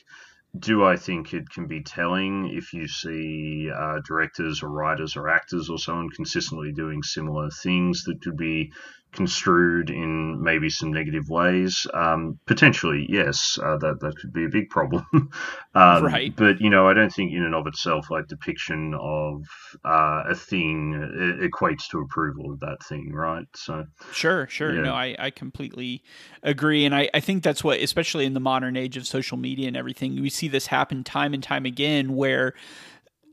do 0.59 0.83
I 0.83 0.97
think 0.97 1.33
it 1.33 1.49
can 1.49 1.65
be 1.67 1.81
telling 1.81 2.49
if 2.49 2.73
you 2.73 2.87
see 2.87 3.71
uh, 3.71 3.99
directors 4.05 4.61
or 4.61 4.69
writers 4.69 5.15
or 5.15 5.29
actors 5.29 5.69
or 5.69 5.79
someone 5.79 6.09
consistently 6.09 6.73
doing 6.73 7.03
similar 7.03 7.49
things 7.49 8.03
that 8.03 8.21
could 8.21 8.35
be 8.35 8.73
construed 9.13 9.89
in 9.89 10.41
maybe 10.41 10.69
some 10.69 10.91
negative 10.91 11.29
ways. 11.29 11.85
Um, 11.93 12.39
potentially, 12.45 13.05
yes, 13.09 13.59
uh, 13.61 13.77
that 13.77 13.99
that 13.99 14.17
could 14.17 14.31
be 14.33 14.45
a 14.45 14.49
big 14.49 14.69
problem. 14.69 15.05
um, 15.75 16.05
right. 16.05 16.33
But 16.35 16.61
you 16.61 16.69
know, 16.69 16.87
I 16.87 16.93
don't 16.93 17.11
think 17.11 17.33
in 17.33 17.43
and 17.43 17.55
of 17.55 17.67
itself, 17.67 18.09
like 18.09 18.27
depiction 18.27 18.93
of 18.99 19.43
uh, 19.83 20.23
a 20.29 20.35
thing 20.35 21.39
equates 21.41 21.87
to 21.89 21.99
approval 21.99 22.51
of 22.51 22.59
that 22.61 22.83
thing, 22.83 23.11
right? 23.13 23.45
So 23.55 23.85
sure, 24.13 24.47
sure. 24.47 24.73
Yeah. 24.73 24.81
No, 24.81 24.93
I 24.93 25.15
I 25.19 25.29
completely 25.29 26.03
agree, 26.43 26.85
and 26.85 26.95
I 26.95 27.09
I 27.13 27.19
think 27.19 27.43
that's 27.43 27.63
what, 27.63 27.79
especially 27.79 28.25
in 28.25 28.33
the 28.33 28.39
modern 28.39 28.77
age 28.77 28.97
of 28.97 29.05
social 29.05 29.37
media 29.37 29.67
and 29.67 29.77
everything, 29.77 30.21
we 30.21 30.29
see 30.29 30.47
this 30.47 30.67
happen 30.67 31.03
time 31.03 31.33
and 31.33 31.43
time 31.43 31.65
again, 31.65 32.15
where 32.15 32.53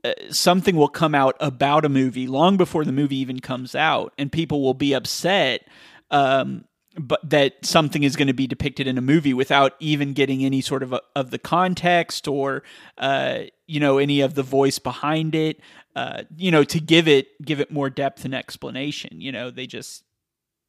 uh, 0.03 0.13
something 0.29 0.75
will 0.75 0.89
come 0.89 1.13
out 1.13 1.35
about 1.39 1.85
a 1.85 1.89
movie 1.89 2.27
long 2.27 2.57
before 2.57 2.85
the 2.85 2.91
movie 2.91 3.17
even 3.17 3.39
comes 3.39 3.75
out, 3.75 4.13
and 4.17 4.31
people 4.31 4.61
will 4.61 4.73
be 4.73 4.93
upset. 4.93 5.67
Um, 6.11 6.65
but 6.97 7.27
that 7.29 7.65
something 7.65 8.03
is 8.03 8.15
going 8.15 8.27
to 8.27 8.33
be 8.33 8.47
depicted 8.47 8.87
in 8.87 8.97
a 8.97 9.01
movie 9.01 9.33
without 9.33 9.73
even 9.79 10.13
getting 10.13 10.43
any 10.43 10.61
sort 10.61 10.83
of 10.83 10.93
a, 10.93 11.01
of 11.15 11.31
the 11.31 11.37
context 11.37 12.27
or 12.27 12.63
uh, 12.97 13.39
you 13.67 13.79
know 13.79 13.97
any 13.97 14.21
of 14.21 14.35
the 14.35 14.43
voice 14.43 14.79
behind 14.79 15.35
it 15.35 15.59
uh, 15.95 16.23
you 16.35 16.51
know 16.51 16.63
to 16.63 16.79
give 16.79 17.07
it 17.07 17.27
give 17.43 17.59
it 17.59 17.71
more 17.71 17.89
depth 17.89 18.25
and 18.25 18.33
explanation 18.33 19.21
you 19.21 19.31
know 19.31 19.51
they 19.51 19.67
just 19.67 20.03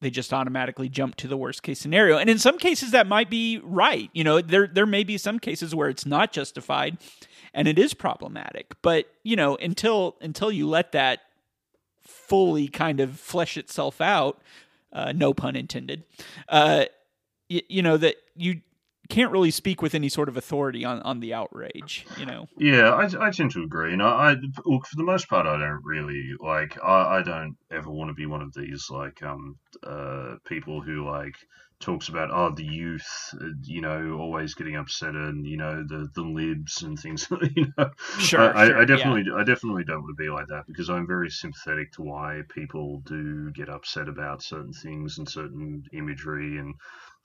they 0.01 0.11
just 0.11 0.33
automatically 0.33 0.89
jump 0.89 1.15
to 1.17 1.27
the 1.27 1.37
worst 1.37 1.63
case 1.63 1.79
scenario 1.79 2.17
and 2.19 2.31
in 2.31 2.39
some 2.39 2.59
cases 2.59 2.91
that 2.91 3.07
might 3.07 3.31
be 3.31 3.59
right 3.65 4.11
you 4.13 4.23
know 4.23 4.41
there 4.41 4.67
there 4.67 4.87
may 4.87 5.05
be 5.05 5.19
some 5.19 5.39
cases 5.39 5.75
where 5.75 5.89
it's 5.89 6.07
not 6.07 6.33
justified 6.33 6.99
and 7.55 7.69
it 7.69 7.79
is 7.79 7.95
problematic. 7.95 8.75
But 8.83 9.07
you 9.23 9.37
know, 9.37 9.57
until 9.57 10.17
until 10.21 10.51
you 10.51 10.69
let 10.69 10.93
that 10.93 11.21
fully 12.01 12.69
kind 12.69 13.01
of 13.01 13.19
flesh 13.19 13.57
itself 13.57 14.01
out, 14.01 14.41
uh, 14.93 15.13
no 15.13 15.33
pun 15.33 15.57
intended, 15.57 16.05
uh, 16.49 16.85
y- 17.49 17.63
you 17.69 17.83
know 17.83 17.97
that 17.97 18.17
you 18.35 18.61
can't 19.11 19.33
really 19.33 19.51
speak 19.51 19.83
with 19.83 19.95
any 19.95 20.09
sort 20.09 20.29
of 20.29 20.37
authority 20.37 20.85
on, 20.85 21.03
on 21.03 21.19
the 21.21 21.35
outrage, 21.35 22.07
you 22.17 22.25
know. 22.25 22.47
Yeah, 22.57 22.91
I, 22.91 23.27
I 23.27 23.31
tend 23.31 23.51
to 23.51 23.63
agree. 23.63 23.93
And 23.93 24.03
I, 24.03 24.07
I 24.07 24.37
look 24.65 24.87
for 24.87 24.97
the 24.97 25.03
most 25.03 25.29
part, 25.29 25.47
I 25.47 25.59
don't 25.59 25.85
really 25.85 26.31
like. 26.39 26.79
I, 26.83 27.19
I 27.19 27.23
don't 27.23 27.57
ever 27.71 27.91
want 27.91 28.09
to 28.09 28.15
be 28.15 28.27
one 28.27 28.41
of 28.41 28.55
these 28.55 28.87
like 28.89 29.23
um 29.23 29.57
uh 29.85 30.37
people 30.47 30.81
who 30.81 31.05
like 31.05 31.35
talks 31.81 32.09
about 32.09 32.31
oh 32.31 32.55
the 32.55 32.65
youth, 32.65 33.35
uh, 33.41 33.47
you 33.63 33.81
know, 33.81 34.19
always 34.21 34.55
getting 34.55 34.77
upset 34.77 35.15
and 35.15 35.47
you 35.47 35.57
know 35.57 35.83
the 35.87 36.09
the 36.15 36.23
libs 36.23 36.83
and 36.83 36.99
things. 36.99 37.27
you 37.57 37.67
know, 37.77 37.91
sure. 38.19 38.57
I, 38.57 38.67
sure, 38.67 38.83
I 38.83 38.85
definitely 38.85 39.25
yeah. 39.27 39.37
I 39.37 39.45
definitely 39.45 39.85
don't 39.85 40.03
want 40.03 40.17
to 40.17 40.23
be 40.23 40.31
like 40.31 40.47
that 40.49 40.67
because 40.67 40.91
I'm 40.91 41.07
very 41.07 41.31
sympathetic 41.31 41.93
to 41.93 42.03
why 42.03 42.43
people 42.51 43.03
do 43.07 43.51
get 43.53 43.69
upset 43.69 44.09
about 44.09 44.43
certain 44.43 44.73
things 44.73 45.19
and 45.19 45.29
certain 45.29 45.83
imagery 45.93 46.59
and 46.59 46.75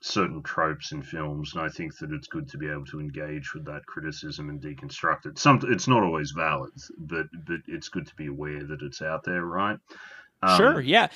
certain 0.02 0.42
tropes 0.44 0.92
in 0.92 1.02
films, 1.02 1.54
and 1.54 1.64
I 1.64 1.70
think 1.70 1.98
that 1.98 2.12
it's 2.12 2.28
good 2.28 2.48
to 2.50 2.58
be 2.58 2.70
able 2.70 2.86
to 2.86 3.00
engage 3.00 3.54
with 3.54 3.66
that 3.66 3.86
criticism 3.86 4.50
and 4.50 4.62
deconstruct 4.62 5.26
it. 5.26 5.38
Some 5.38 5.60
it's 5.64 5.88
not 5.88 6.04
always 6.04 6.32
valid, 6.32 6.72
but 6.98 7.28
but 7.46 7.60
it's 7.68 7.90
good 7.90 8.08
to 8.08 8.16
be 8.16 8.28
aware 8.28 8.64
that 8.64 8.82
it's 8.82 9.02
out 9.02 9.24
there, 9.26 9.44
right? 9.44 9.78
Um, 10.42 10.58
sure, 10.58 10.82
yeah 10.82 11.10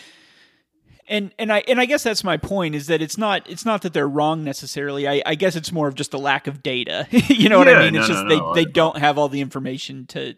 and 1.09 1.33
and 1.39 1.51
I 1.51 1.63
and 1.67 1.81
I 1.81 1.85
guess 1.85 2.03
that's 2.03 2.23
my 2.23 2.37
point 2.37 2.75
is 2.75 2.87
that 2.87 3.01
it's 3.01 3.17
not 3.17 3.49
it's 3.49 3.65
not 3.65 3.81
that 3.81 3.93
they're 3.93 4.07
wrong 4.07 4.43
necessarily. 4.43 5.07
I, 5.07 5.21
I 5.25 5.35
guess 5.35 5.55
it's 5.55 5.71
more 5.71 5.87
of 5.87 5.95
just 5.95 6.13
a 6.13 6.17
lack 6.17 6.47
of 6.47 6.63
data. 6.63 7.07
you 7.11 7.49
know 7.49 7.57
what 7.57 7.67
I 7.67 7.79
mean? 7.79 7.95
It's 7.95 8.07
no, 8.07 8.13
just 8.13 8.25
no, 8.25 8.37
no, 8.37 8.53
they 8.53 8.63
they 8.63 8.71
don't 8.71 8.97
have 8.97 9.17
all 9.17 9.27
the 9.27 9.41
information 9.41 10.05
to 10.07 10.35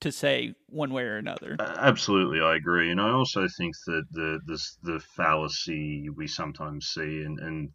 to 0.00 0.12
say 0.12 0.54
one 0.68 0.92
way 0.92 1.02
or 1.02 1.16
another. 1.16 1.56
Absolutely, 1.60 2.40
I 2.40 2.56
agree, 2.56 2.90
and 2.90 3.00
I 3.00 3.10
also 3.10 3.46
think 3.58 3.74
that 3.86 4.04
the 4.12 4.40
this 4.46 4.78
the 4.82 5.00
fallacy 5.16 6.08
we 6.16 6.26
sometimes 6.26 6.86
see 6.86 7.22
and 7.22 7.38
and 7.40 7.70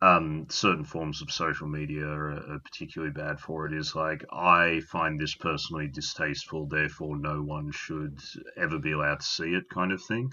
um, 0.00 0.46
certain 0.48 0.84
forms 0.84 1.20
of 1.20 1.30
social 1.30 1.66
media 1.66 2.04
are, 2.04 2.30
are, 2.30 2.60
particularly 2.64 3.12
bad 3.12 3.38
for 3.38 3.66
it 3.66 3.74
is 3.74 3.94
like 3.94 4.24
I 4.32 4.80
find 4.90 5.20
this 5.20 5.34
personally 5.34 5.88
distasteful, 5.88 6.66
therefore 6.66 7.18
no 7.18 7.42
one 7.42 7.70
should 7.72 8.18
ever 8.56 8.78
be 8.78 8.92
allowed 8.92 9.20
to 9.20 9.26
see 9.26 9.54
it, 9.54 9.68
kind 9.68 9.92
of 9.92 10.02
thing. 10.02 10.30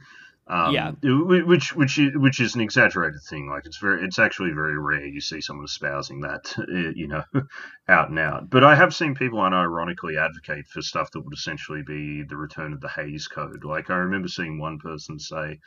Um, 0.49 0.73
yeah, 0.73 0.91
which 1.03 1.75
which 1.75 1.99
is, 1.99 2.11
which 2.15 2.39
is 2.39 2.55
an 2.55 2.61
exaggerated 2.61 3.21
thing. 3.29 3.47
Like 3.47 3.67
it's 3.67 3.77
very, 3.77 4.03
it's 4.03 4.17
actually 4.17 4.49
very 4.49 4.79
rare 4.79 5.05
you 5.05 5.21
see 5.21 5.41
someone 5.41 5.65
espousing 5.65 6.21
that, 6.21 6.55
you 6.95 7.07
know, 7.07 7.23
out 7.87 8.09
and 8.09 8.17
out. 8.17 8.49
But 8.49 8.63
I 8.63 8.73
have 8.73 8.95
seen 8.95 9.13
people 9.13 9.37
unironically 9.37 10.19
advocate 10.19 10.65
for 10.67 10.81
stuff 10.81 11.11
that 11.11 11.21
would 11.21 11.35
essentially 11.35 11.83
be 11.83 12.23
the 12.23 12.35
return 12.35 12.73
of 12.73 12.81
the 12.81 12.89
Hays 12.89 13.27
Code. 13.27 13.63
Like 13.63 13.91
I 13.91 13.97
remember 13.97 14.27
seeing 14.27 14.59
one 14.59 14.79
person 14.79 15.19
say, 15.19 15.59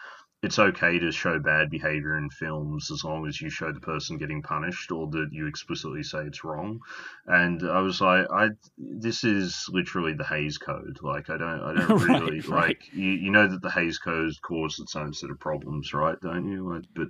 it's 0.42 0.58
okay 0.58 0.98
to 0.98 1.12
show 1.12 1.38
bad 1.38 1.70
behavior 1.70 2.16
in 2.16 2.28
films 2.28 2.90
as 2.90 3.04
long 3.04 3.28
as 3.28 3.40
you 3.40 3.48
show 3.48 3.70
the 3.70 3.80
person 3.80 4.18
getting 4.18 4.42
punished 4.42 4.90
or 4.90 5.06
that 5.08 5.28
you 5.30 5.46
explicitly 5.46 6.02
say 6.02 6.18
it's 6.20 6.42
wrong. 6.42 6.80
And 7.26 7.62
I 7.62 7.80
was 7.80 8.00
like, 8.00 8.26
I 8.30 8.48
this 8.76 9.22
is 9.22 9.66
literally 9.70 10.14
the 10.14 10.24
Hays 10.24 10.58
Code. 10.58 10.98
Like 11.00 11.30
I 11.30 11.36
don't 11.36 11.60
I 11.60 11.74
don't 11.86 12.02
really 12.02 12.40
right, 12.40 12.68
like 12.68 12.92
you, 12.92 13.10
you 13.10 13.30
know 13.30 13.46
that 13.46 13.62
the 13.62 13.70
Hays 13.70 13.98
Code 13.98 14.32
caused 14.42 14.80
its 14.80 14.96
own 14.96 15.14
set 15.14 15.30
of 15.30 15.38
problems, 15.38 15.94
right? 15.94 16.20
Don't 16.20 16.50
you? 16.50 16.74
Like, 16.74 16.84
but 16.94 17.08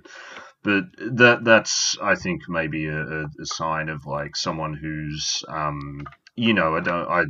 but 0.61 0.83
that 1.17 1.43
that's 1.43 1.97
I 2.01 2.13
think 2.15 2.43
maybe 2.47 2.85
a, 2.85 3.01
a, 3.01 3.23
a 3.23 3.45
sign 3.45 3.89
of 3.89 4.05
like 4.05 4.35
someone 4.35 4.75
who's 4.75 5.43
um 5.47 6.05
you 6.35 6.53
know, 6.53 6.75
I 6.75 6.79
don't. 6.79 7.07
I 7.07 7.23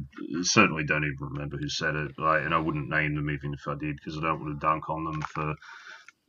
certainly 0.43 0.85
don't 0.85 1.03
even 1.03 1.17
remember 1.19 1.57
who 1.57 1.67
said 1.67 1.95
it, 1.95 2.11
like, 2.17 2.43
and 2.43 2.53
I 2.53 2.59
wouldn't 2.59 2.89
name 2.89 3.15
them 3.15 3.29
even 3.29 3.53
if 3.53 3.67
I 3.67 3.75
did, 3.75 3.97
because 3.97 4.17
I 4.17 4.21
don't 4.21 4.39
want 4.39 4.59
to 4.59 4.65
dunk 4.65 4.89
on 4.89 5.03
them 5.03 5.21
for, 5.23 5.55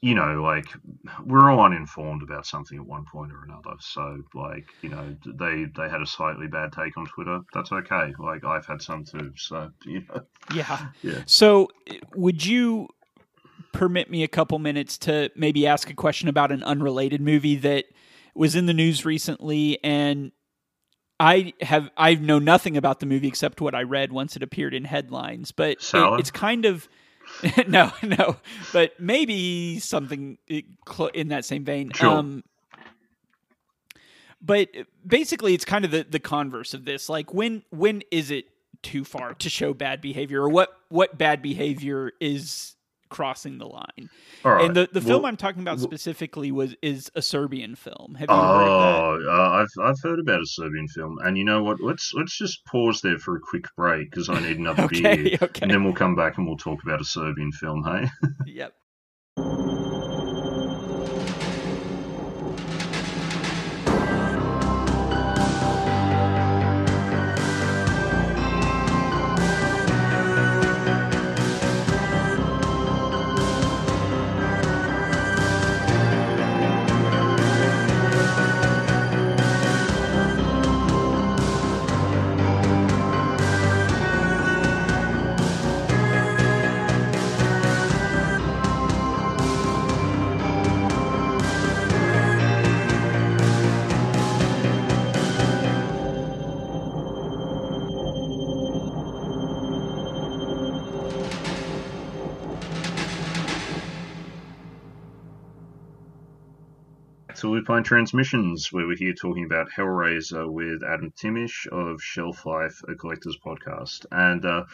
you 0.00 0.14
know, 0.14 0.42
like 0.42 0.66
we're 1.24 1.50
all 1.50 1.60
uninformed 1.64 2.22
about 2.22 2.46
something 2.46 2.76
at 2.78 2.84
one 2.84 3.04
point 3.10 3.32
or 3.32 3.42
another. 3.44 3.76
So, 3.80 4.22
like, 4.34 4.66
you 4.82 4.90
know, 4.90 5.16
they 5.24 5.66
they 5.76 5.88
had 5.88 6.02
a 6.02 6.06
slightly 6.06 6.46
bad 6.46 6.72
take 6.72 6.96
on 6.98 7.06
Twitter. 7.06 7.40
That's 7.54 7.72
okay. 7.72 8.12
Like, 8.18 8.44
I've 8.44 8.66
had 8.66 8.82
some 8.82 9.04
too. 9.04 9.32
So, 9.36 9.70
you 9.86 10.04
know, 10.08 10.22
Yeah. 10.54 10.88
yeah. 11.02 11.22
So, 11.26 11.68
would 12.14 12.44
you 12.44 12.88
permit 13.72 14.10
me 14.10 14.22
a 14.22 14.28
couple 14.28 14.58
minutes 14.58 14.98
to 14.98 15.30
maybe 15.34 15.66
ask 15.66 15.90
a 15.90 15.94
question 15.94 16.28
about 16.28 16.52
an 16.52 16.62
unrelated 16.62 17.20
movie 17.20 17.56
that 17.56 17.86
was 18.34 18.54
in 18.54 18.66
the 18.66 18.74
news 18.74 19.04
recently 19.04 19.82
and 19.82 20.32
I 21.20 21.54
have 21.60 21.90
I 21.96 22.14
know 22.16 22.38
nothing 22.38 22.76
about 22.76 23.00
the 23.00 23.06
movie 23.06 23.28
except 23.28 23.60
what 23.60 23.74
I 23.74 23.82
read 23.82 24.12
once 24.12 24.34
it 24.36 24.42
appeared 24.42 24.74
in 24.74 24.84
headlines, 24.84 25.52
but 25.52 25.78
it, 26.16 26.20
it's 26.20 26.30
kind 26.30 26.64
of 26.64 26.88
no, 27.68 27.92
no, 28.02 28.36
but 28.72 28.98
maybe 28.98 29.78
something 29.78 30.38
in 30.48 31.28
that 31.28 31.44
same 31.44 31.64
vein. 31.64 31.90
Sure. 31.92 32.08
Um, 32.08 32.44
but 34.40 34.68
basically, 35.06 35.54
it's 35.54 35.64
kind 35.64 35.84
of 35.84 35.90
the, 35.90 36.04
the 36.04 36.20
converse 36.20 36.74
of 36.74 36.84
this. 36.84 37.08
Like, 37.08 37.32
when 37.32 37.62
when 37.70 38.02
is 38.10 38.30
it 38.30 38.46
too 38.82 39.04
far 39.04 39.34
to 39.34 39.48
show 39.48 39.72
bad 39.72 40.00
behavior, 40.00 40.42
or 40.42 40.48
what 40.48 40.76
what 40.88 41.16
bad 41.16 41.40
behavior 41.40 42.12
is 42.20 42.74
crossing 43.08 43.58
the 43.58 43.66
line? 43.66 44.08
Right. 44.44 44.64
And 44.64 44.74
the, 44.76 44.88
the 44.92 45.00
film 45.00 45.22
Well- 45.22 45.28
I'm 45.30 45.36
talking 45.36 45.62
about 45.62 45.80
specifically 45.80 46.50
was 46.52 46.74
is 46.82 47.10
a 47.14 47.22
Serbian 47.22 47.74
film. 47.74 48.16
Have 48.18 48.28
you 48.30 48.34
heard 48.36 48.40
of 48.42 48.68
Oh, 48.68 49.18
uh, 49.28 49.50
I've 49.62 49.84
I've 49.90 50.00
heard 50.02 50.18
about 50.20 50.40
a 50.40 50.46
Serbian 50.46 50.88
film, 50.88 51.18
and 51.24 51.36
you 51.38 51.44
know 51.44 51.62
what? 51.62 51.80
Let's 51.80 52.12
let's 52.14 52.36
just 52.36 52.64
pause 52.66 53.00
there 53.00 53.18
for 53.18 53.36
a 53.36 53.40
quick 53.40 53.64
break 53.76 54.10
because 54.10 54.28
I 54.28 54.40
need 54.40 54.58
another 54.58 54.82
Okay, 54.86 55.00
beer, 55.16 55.38
okay. 55.42 55.62
and 55.62 55.70
then 55.70 55.84
we'll 55.84 55.92
come 55.94 56.14
back 56.16 56.38
and 56.38 56.46
we'll 56.46 56.56
talk 56.56 56.82
about 56.82 57.00
a 57.00 57.04
Serbian 57.04 57.52
film. 57.52 57.84
Hey. 57.84 58.08
Yep. 58.46 58.74
Transmissions, 107.64 108.72
where 108.72 108.86
we're 108.86 108.96
here 108.96 109.14
talking 109.14 109.44
about 109.44 109.70
Hellraiser 109.70 110.50
with 110.50 110.82
Adam 110.82 111.12
Timish 111.12 111.66
of 111.68 112.02
Shelf 112.02 112.44
Life, 112.46 112.80
a 112.88 112.94
collector's 112.94 113.38
podcast. 113.44 114.06
And 114.10 114.44
uh, 114.44 114.64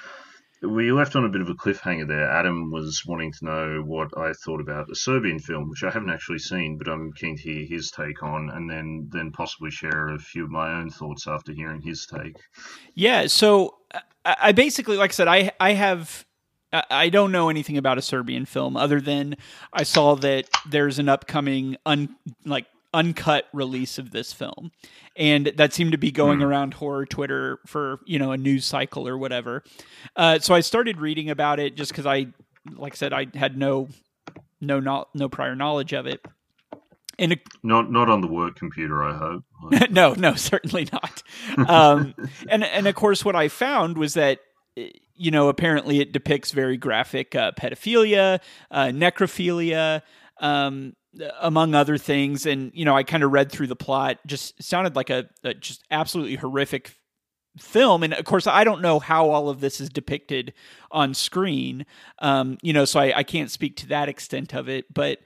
we 0.63 0.93
left 0.93 1.17
on 1.17 1.25
a 1.25 1.29
bit 1.29 1.41
of 1.41 1.49
a 1.49 1.55
cliffhanger 1.55 2.07
there. 2.07 2.29
Adam 2.29 2.71
was 2.71 3.03
wanting 3.07 3.33
to 3.33 3.45
know 3.45 3.83
what 3.87 4.17
I 4.19 4.33
thought 4.33 4.61
about 4.61 4.91
a 4.91 4.95
Serbian 4.95 5.39
film, 5.39 5.71
which 5.71 5.85
I 5.85 5.91
haven't 5.91 6.11
actually 6.11 6.41
seen, 6.41 6.79
but 6.79 6.89
I'm 6.89 7.13
keen 7.13 7.37
to 7.37 7.43
hear 7.43 7.65
his 7.65 7.91
take 7.91 8.23
on, 8.23 8.51
and 8.51 8.69
then 8.69 9.09
then 9.11 9.31
possibly 9.33 9.71
share 9.71 10.09
a 10.09 10.19
few 10.19 10.45
of 10.45 10.51
my 10.51 10.73
own 10.75 10.91
thoughts 10.91 11.27
after 11.27 11.53
hearing 11.53 11.81
his 11.81 12.07
take. 12.07 12.37
Yeah, 12.95 13.27
so 13.29 13.77
I, 14.25 14.53
basically, 14.53 14.97
like 14.97 15.11
I 15.11 15.15
said, 15.15 15.29
I 15.29 15.53
I 15.61 15.73
have 15.73 16.27
I 16.73 17.09
don't 17.09 17.33
know 17.33 17.49
anything 17.49 17.79
about 17.79 17.99
a 17.99 18.03
Serbian 18.03 18.45
film 18.45 18.77
other 18.77 19.01
than 19.01 19.37
I 19.73 19.83
saw 19.83 20.15
that 20.17 20.49
there's 20.69 20.99
an 20.99 21.09
upcoming 21.09 21.77
un 21.87 22.15
like 22.45 22.67
uncut 22.93 23.47
release 23.53 23.99
of 23.99 24.11
this 24.11 24.33
film, 24.33 24.73
and 25.17 25.53
that 25.57 25.73
seemed 25.73 25.93
to 25.93 25.99
be 25.99 26.11
going 26.11 26.43
around 26.43 26.75
horror 26.75 27.07
Twitter 27.07 27.59
for 27.67 28.01
you 28.05 28.19
know 28.19 28.33
a 28.33 28.37
news 28.37 28.65
cycle 28.65 29.07
or 29.07 29.17
whatever. 29.17 29.63
Uh, 30.17 30.39
so 30.39 30.55
I 30.55 30.61
started 30.61 31.01
reading 31.01 31.31
about 31.31 31.61
it 31.61 31.77
just 31.77 31.93
because 31.93 32.07
I, 32.07 32.27
like 32.77 32.95
I 32.95 32.97
said, 32.97 33.13
I 33.13 33.27
had 33.35 33.57
no 33.57 33.89
no 34.61 34.81
no 34.81 35.07
no 35.15 35.29
prior 35.29 35.55
knowledge 35.55 35.93
of 35.93 36.07
it. 36.07 36.25
And 37.19 37.33
it, 37.33 37.41
Not 37.63 37.91
not 37.91 38.09
on 38.09 38.23
the 38.23 38.27
work 38.27 38.57
computer, 38.57 39.03
I 39.03 39.15
hope. 39.15 39.45
no, 39.91 40.15
no, 40.15 40.35
certainly 40.35 40.89
not. 40.93 41.23
Um, 41.69 42.15
and 42.49 42.65
and 42.65 42.87
of 42.87 42.95
course, 42.95 43.25
what 43.25 43.37
I 43.37 43.49
found 43.49 43.99
was 43.99 44.15
that 44.15 44.39
eh, 44.77 44.91
you 45.15 45.31
know 45.31 45.49
apparently 45.49 46.01
it 46.01 46.13
depicts 46.13 46.53
very 46.53 46.79
graphic 46.79 47.35
uh, 47.35 47.53
pedophilia, 47.53 48.41
uh, 48.71 48.87
necrophilia, 48.87 50.01
um, 50.41 50.95
among 51.41 51.75
other 51.75 51.99
things. 51.99 52.47
And 52.47 52.71
you 52.75 52.85
know, 52.85 52.97
I 52.97 53.03
kind 53.03 53.23
of 53.23 53.33
read 53.33 53.51
through 53.51 53.67
the 53.67 53.77
plot. 53.77 54.19
Just 54.27 54.63
sounded 54.63 54.97
like 54.97 55.11
a, 55.11 55.29
a 55.45 55.55
just 55.55 55.85
absolutely 55.91 56.37
horrific 56.37 56.95
film 57.59 58.03
and 58.05 58.15
of 58.15 58.25
course 58.25 58.47
i 58.47 58.63
don't 58.63 58.81
know 58.81 59.01
how 59.01 59.29
all 59.29 59.49
of 59.49 59.61
this 59.61 59.81
is 59.81 59.89
depicted 59.89 60.53
on 60.93 61.13
screen 61.13 61.85
um, 62.21 62.57
you 62.63 62.73
know 62.73 62.85
so 62.85 63.01
I, 63.01 63.19
I 63.19 63.23
can't 63.25 63.51
speak 63.51 63.77
to 63.79 63.89
that 63.89 64.09
extent 64.09 64.55
of 64.55 64.69
it 64.69 64.87
but 64.93 65.19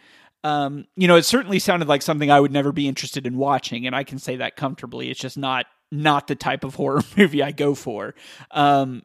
um, 0.43 0.87
you 0.97 1.07
know 1.07 1.17
it 1.17 1.25
certainly 1.25 1.59
sounded 1.59 1.87
like 1.87 2.01
something 2.01 2.31
i 2.31 2.41
would 2.41 2.53
never 2.53 2.73
be 2.73 2.89
interested 2.89 3.27
in 3.27 3.37
watching 3.37 3.87
and 3.87 3.95
i 3.95 4.05
can 4.05 4.19
say 4.19 4.37
that 4.37 4.57
comfortably 4.57 5.11
it's 5.11 5.21
just 5.21 5.37
not 5.37 5.67
not 5.93 6.27
the 6.27 6.35
type 6.35 6.65
of 6.65 6.75
horror 6.77 7.03
movie 7.17 7.43
i 7.43 7.53
go 7.53 7.75
for 7.75 8.15
um, 8.53 9.03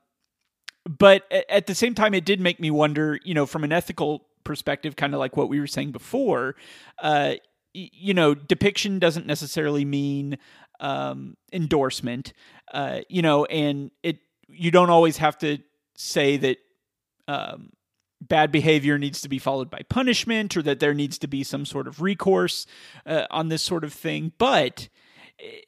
but 0.85 1.23
at 1.49 1.67
the 1.67 1.75
same 1.75 1.93
time 1.93 2.13
it 2.13 2.23
did 2.23 2.39
make 2.39 2.59
me 2.59 2.71
wonder 2.71 3.19
you 3.25 3.33
know 3.33 3.45
from 3.45 3.65
an 3.65 3.73
ethical 3.73 4.28
perspective 4.43 4.95
kind 4.95 5.13
of 5.13 5.19
like 5.19 5.35
what 5.37 5.49
we 5.49 5.59
were 5.59 5.67
saying 5.67 5.91
before 5.91 6.55
uh, 7.03 7.33
y- 7.75 7.89
you 7.93 8.13
know 8.13 8.33
depiction 8.33 8.99
doesn't 8.99 9.25
necessarily 9.27 9.85
mean 9.85 10.37
um, 10.79 11.35
endorsement 11.53 12.33
uh, 12.73 12.99
you 13.09 13.21
know 13.21 13.45
and 13.45 13.91
it 14.03 14.17
you 14.47 14.71
don't 14.71 14.89
always 14.89 15.17
have 15.17 15.37
to 15.37 15.57
say 15.95 16.37
that 16.37 16.57
um, 17.27 17.69
bad 18.21 18.51
behavior 18.51 18.97
needs 18.97 19.21
to 19.21 19.29
be 19.29 19.37
followed 19.37 19.69
by 19.69 19.81
punishment 19.89 20.57
or 20.57 20.61
that 20.61 20.79
there 20.79 20.93
needs 20.93 21.17
to 21.19 21.27
be 21.27 21.43
some 21.43 21.65
sort 21.65 21.87
of 21.87 22.01
recourse 22.01 22.65
uh, 23.05 23.25
on 23.29 23.49
this 23.49 23.61
sort 23.61 23.83
of 23.83 23.93
thing 23.93 24.31
but 24.37 24.89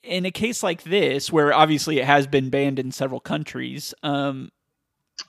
in 0.03 0.25
a 0.25 0.31
case 0.31 0.63
like 0.63 0.83
this 0.83 1.31
where 1.31 1.53
obviously 1.53 1.99
it 1.99 2.05
has 2.05 2.27
been 2.27 2.49
banned 2.49 2.79
in 2.79 2.91
several 2.91 3.19
countries 3.19 3.93
um, 4.03 4.49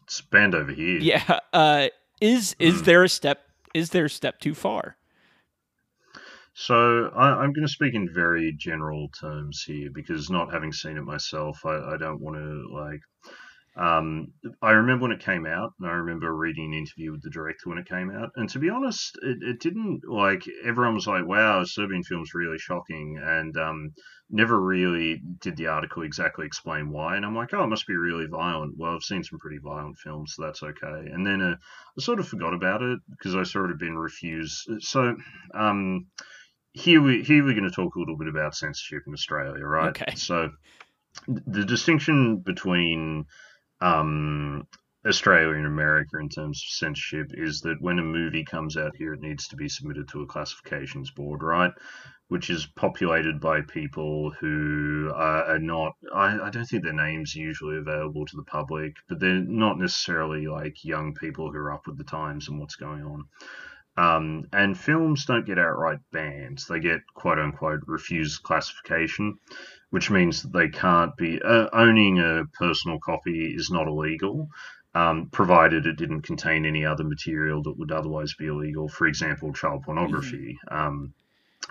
It's 0.05 0.21
banned 0.21 0.55
over 0.55 0.73
here. 0.73 0.99
yeah 1.01 1.39
uh, 1.53 1.89
is 2.23 2.55
is 2.59 2.83
Hmm. 2.83 2.85
there 2.85 3.03
a 3.05 3.09
step 3.09 3.41
is 3.75 3.91
there 3.91 4.07
a 4.07 4.11
step 4.11 4.39
too 4.41 4.55
far 4.55 4.97
So 6.55 7.09
I, 7.15 7.43
I'm 7.43 7.53
going 7.53 7.67
to 7.67 7.73
speak 7.73 7.95
in 7.95 8.09
very 8.13 8.53
general 8.59 9.09
terms 9.21 9.63
here 9.67 9.91
because 9.93 10.31
not 10.31 10.53
having 10.53 10.73
seen 10.73 10.97
it 10.97 11.03
myself, 11.03 11.65
I, 11.65 11.95
I 11.95 11.97
don't 11.99 12.21
want 12.21 12.37
to 12.37 12.69
like. 12.75 13.01
Um, 13.77 14.29
I 14.63 14.73
remember 14.73 15.05
when 15.05 15.13
it 15.13 15.21
came 15.25 15.47
out, 15.47 15.73
and 15.81 15.89
I 15.89 15.95
remember 15.95 16.35
reading 16.37 16.73
an 16.73 16.79
interview 16.79 17.13
with 17.13 17.23
the 17.23 17.31
director 17.31 17.71
when 17.71 17.79
it 17.79 17.89
came 17.89 18.11
out. 18.11 18.31
And 18.37 18.49
to 18.51 18.59
be 18.59 18.71
honest, 18.71 19.19
it, 19.23 19.39
it 19.43 19.61
didn't 19.61 20.03
like 20.09 20.45
everyone 20.65 20.95
was 20.95 21.07
like, 21.07 21.27
"Wow, 21.27 21.65
Serbian 21.65 22.03
film's 22.05 22.35
really 22.35 22.59
shocking," 22.59 23.19
and 23.23 23.57
um, 23.57 23.93
never 24.33 24.59
really 24.61 25.21
did 25.41 25.57
the 25.57 25.69
article 25.69 26.03
exactly 26.03 26.47
explain 26.47 26.91
why. 26.91 27.17
And 27.17 27.25
I'm 27.25 27.37
like, 27.37 27.55
"Oh, 27.55 27.63
it 27.63 27.69
must 27.69 27.87
be 27.87 27.97
really 27.97 28.27
violent." 28.27 28.77
Well, 28.77 28.95
I've 28.95 29.03
seen 29.03 29.23
some 29.23 29.39
pretty 29.39 29.59
violent 29.59 29.99
films, 29.99 30.35
so 30.35 30.43
that's 30.43 30.63
okay. 30.63 31.11
And 31.13 31.27
then 31.27 31.41
uh, 31.41 31.57
I 31.97 32.01
sort 32.01 32.19
of 32.19 32.27
forgot 32.27 32.55
about 32.55 32.83
it 32.83 32.99
because 33.11 33.37
I 33.37 33.45
it 33.45 33.69
had 33.69 33.79
been 33.79 33.99
refused. 33.99 34.69
So. 34.81 35.17
Um, 35.55 36.07
here 36.75 37.03
we 37.03 37.23
here 37.23 37.45
we're 37.45 37.53
going 37.53 37.69
to 37.69 37.71
talk 37.71 37.97
a 37.97 37.99
little 37.99 38.17
bit 38.17 38.29
about 38.29 38.55
censorship 38.55 39.03
in 39.07 39.13
Australia, 39.13 39.63
right? 39.63 39.91
Okay. 39.91 40.15
So 40.15 40.51
the 41.27 41.65
distinction 41.65 42.39
between 42.39 43.27
um, 43.81 44.67
Australia 45.07 45.57
and 45.57 45.67
America 45.67 46.17
in 46.19 46.29
terms 46.29 46.63
of 46.63 46.73
censorship 46.73 47.33
is 47.35 47.61
that 47.63 47.81
when 47.81 47.99
a 47.99 48.03
movie 48.03 48.45
comes 48.45 48.77
out 48.77 48.95
here, 48.97 49.15
it 49.15 49.21
needs 49.21 49.49
to 49.49 49.57
be 49.57 49.69
submitted 49.69 50.09
to 50.09 50.23
a 50.23 50.27
classifications 50.27 51.11
board, 51.11 51.43
right? 51.43 51.73
Which 52.29 52.51
is 52.51 52.67
populated 52.67 53.41
by 53.41 53.63
people 53.63 54.31
who 54.31 55.11
are, 55.15 55.45
are 55.55 55.59
not, 55.59 55.95
I, 56.15 56.39
I, 56.39 56.51
don't 56.51 56.65
think 56.65 56.85
their 56.85 56.93
names 56.93 57.35
are 57.35 57.41
usually 57.41 57.79
available 57.79 58.25
to 58.27 58.37
the 58.37 58.45
public, 58.45 58.95
but 59.09 59.19
they're 59.19 59.35
not 59.35 59.79
necessarily 59.79 60.47
like 60.47 60.85
young 60.85 61.15
people 61.15 61.51
who 61.51 61.59
are 61.59 61.73
up 61.73 61.87
with 61.87 61.99
the 61.99 62.05
times 62.05 62.49
and 62.49 62.61
what's 62.61 62.77
going 62.77 63.03
on. 63.03 63.25
Um, 63.95 64.47
and 64.53 64.79
films 64.79 65.27
don't 65.27 65.45
get 65.45 65.59
outright 65.59 65.99
banned, 66.13 66.63
they 66.69 66.81
get 66.81 67.01
quote 67.15 67.39
unquote 67.39 67.81
refused 67.87 68.43
classification 68.43 69.37
which 69.93 70.11
means 70.11 70.41
that 70.41 70.55
they 70.55 70.71
can't 70.71 71.15
be 71.19 71.39
uh, 71.43 71.69
owning 71.75 72.19
a 72.19 72.47
personal 72.55 72.99
copy 72.99 73.55
is 73.55 73.71
not 73.71 73.87
illegal, 73.87 74.49
um, 74.95 75.29
provided 75.33 75.87
it 75.87 75.97
didn't 75.97 76.23
contain 76.23 76.67
any 76.67 76.85
other 76.85 77.05
material 77.05 77.63
that 77.63 77.79
would 77.79 77.93
otherwise 77.93 78.35
be 78.35 78.47
illegal. 78.47 78.89
For 78.89 79.07
example, 79.07 79.53
child 79.53 79.83
pornography. 79.85 80.59
Mm-hmm. 80.71 80.79
Um, 80.79 81.15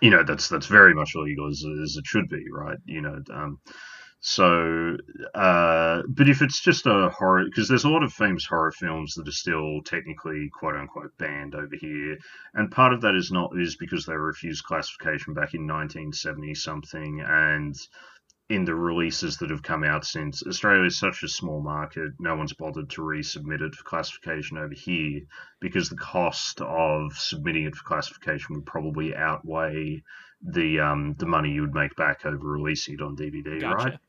you 0.01 0.09
know, 0.09 0.23
that's 0.23 0.49
that's 0.49 0.67
very 0.67 0.93
much 0.93 1.15
illegal 1.15 1.49
as, 1.49 1.63
as 1.83 1.97
it 1.97 2.05
should 2.05 2.29
be, 2.29 2.45
right? 2.51 2.77
You 2.85 3.01
know, 3.01 3.21
um, 3.31 3.59
so, 4.23 4.97
uh, 5.33 6.03
but 6.07 6.29
if 6.29 6.43
it's 6.43 6.61
just 6.61 6.85
a 6.85 7.09
horror, 7.09 7.45
because 7.45 7.67
there's 7.67 7.85
a 7.85 7.89
lot 7.89 8.03
of 8.03 8.13
famous 8.13 8.45
horror 8.45 8.71
films 8.71 9.15
that 9.15 9.27
are 9.27 9.31
still 9.31 9.81
technically 9.83 10.47
quote 10.53 10.75
unquote 10.75 11.17
banned 11.17 11.55
over 11.55 11.75
here, 11.75 12.17
and 12.53 12.71
part 12.71 12.93
of 12.93 13.01
that 13.01 13.15
is 13.15 13.31
not 13.31 13.51
is 13.59 13.75
because 13.77 14.05
they 14.05 14.13
refused 14.13 14.63
classification 14.63 15.33
back 15.33 15.55
in 15.55 15.67
1970 15.67 16.53
something, 16.53 17.21
and 17.21 17.75
in 18.51 18.65
the 18.65 18.75
releases 18.75 19.37
that 19.37 19.49
have 19.49 19.63
come 19.63 19.83
out 19.83 20.03
since. 20.03 20.43
Australia 20.45 20.83
is 20.83 20.97
such 20.97 21.23
a 21.23 21.27
small 21.27 21.61
market, 21.61 22.11
no 22.19 22.35
one's 22.35 22.51
bothered 22.51 22.89
to 22.89 23.01
resubmit 23.01 23.61
it 23.61 23.73
for 23.73 23.83
classification 23.85 24.57
over 24.57 24.73
here 24.73 25.21
because 25.61 25.87
the 25.87 25.95
cost 25.95 26.59
of 26.59 27.13
submitting 27.17 27.63
it 27.63 27.75
for 27.75 27.85
classification 27.85 28.55
would 28.55 28.65
probably 28.65 29.15
outweigh 29.15 30.03
the 30.41 30.79
um, 30.81 31.15
the 31.17 31.25
money 31.25 31.51
you 31.51 31.61
would 31.61 31.73
make 31.73 31.95
back 31.95 32.25
over 32.25 32.45
releasing 32.45 32.95
it 32.95 33.01
on 33.01 33.15
DVD, 33.15 33.61
gotcha. 33.61 33.75
right? 33.75 33.99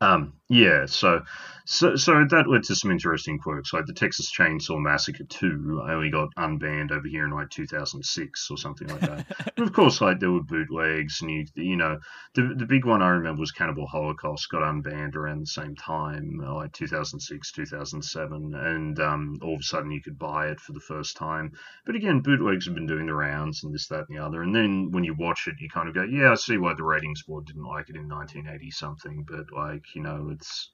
Um, 0.00 0.34
yeah, 0.48 0.86
so 0.86 1.22
so 1.66 1.96
so 1.96 2.24
that 2.30 2.48
led 2.48 2.62
to 2.64 2.74
some 2.74 2.90
interesting 2.90 3.38
quirks. 3.38 3.74
Like 3.74 3.84
the 3.84 3.92
Texas 3.92 4.32
Chainsaw 4.32 4.80
Massacre 4.80 5.24
two 5.24 5.82
only 5.86 6.08
got 6.08 6.34
unbanned 6.38 6.90
over 6.90 7.06
here 7.06 7.26
in 7.26 7.30
like 7.30 7.50
2006 7.50 8.50
or 8.50 8.56
something 8.56 8.88
like 8.88 9.00
that. 9.00 9.26
but 9.54 9.66
of 9.66 9.74
course, 9.74 10.00
like 10.00 10.18
there 10.18 10.30
were 10.30 10.42
bootlegs, 10.42 11.20
and 11.20 11.30
you 11.30 11.44
you 11.54 11.76
know 11.76 11.98
the 12.34 12.54
the 12.56 12.64
big 12.64 12.86
one 12.86 13.02
I 13.02 13.08
remember 13.08 13.40
was 13.40 13.52
Cannibal 13.52 13.86
Holocaust 13.86 14.48
got 14.48 14.62
unbanned 14.62 15.14
around 15.14 15.40
the 15.40 15.46
same 15.46 15.76
time, 15.76 16.40
uh, 16.42 16.54
like 16.54 16.72
2006 16.72 17.52
2007, 17.52 18.54
and 18.54 18.98
um, 19.00 19.38
all 19.42 19.54
of 19.54 19.60
a 19.60 19.64
sudden 19.64 19.90
you 19.90 20.00
could 20.00 20.18
buy 20.18 20.48
it 20.48 20.60
for 20.60 20.72
the 20.72 20.80
first 20.80 21.18
time. 21.18 21.52
But 21.84 21.96
again, 21.96 22.20
bootlegs 22.20 22.64
have 22.64 22.74
been 22.74 22.86
doing 22.86 23.04
the 23.04 23.14
rounds 23.14 23.62
and 23.62 23.74
this 23.74 23.88
that 23.88 24.08
and 24.08 24.16
the 24.16 24.24
other. 24.24 24.42
And 24.42 24.56
then 24.56 24.90
when 24.90 25.04
you 25.04 25.14
watch 25.14 25.46
it, 25.46 25.56
you 25.60 25.68
kind 25.68 25.90
of 25.90 25.94
go, 25.94 26.04
yeah, 26.04 26.32
I 26.32 26.36
see 26.36 26.56
why 26.56 26.72
the 26.72 26.82
ratings 26.82 27.24
board 27.24 27.44
didn't 27.44 27.64
like 27.64 27.90
it 27.90 27.96
in 27.96 28.08
1980 28.08 28.70
something, 28.70 29.26
but 29.28 29.52
like 29.52 29.67
you 29.94 30.02
know 30.02 30.30
it's 30.32 30.70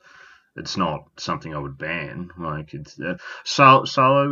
it's 0.57 0.77
not 0.77 1.01
something 1.19 1.55
I 1.55 1.59
would 1.59 1.79
ban. 1.79 2.31
Like 2.39 2.75
it's 2.75 2.99
uh, 3.01 3.17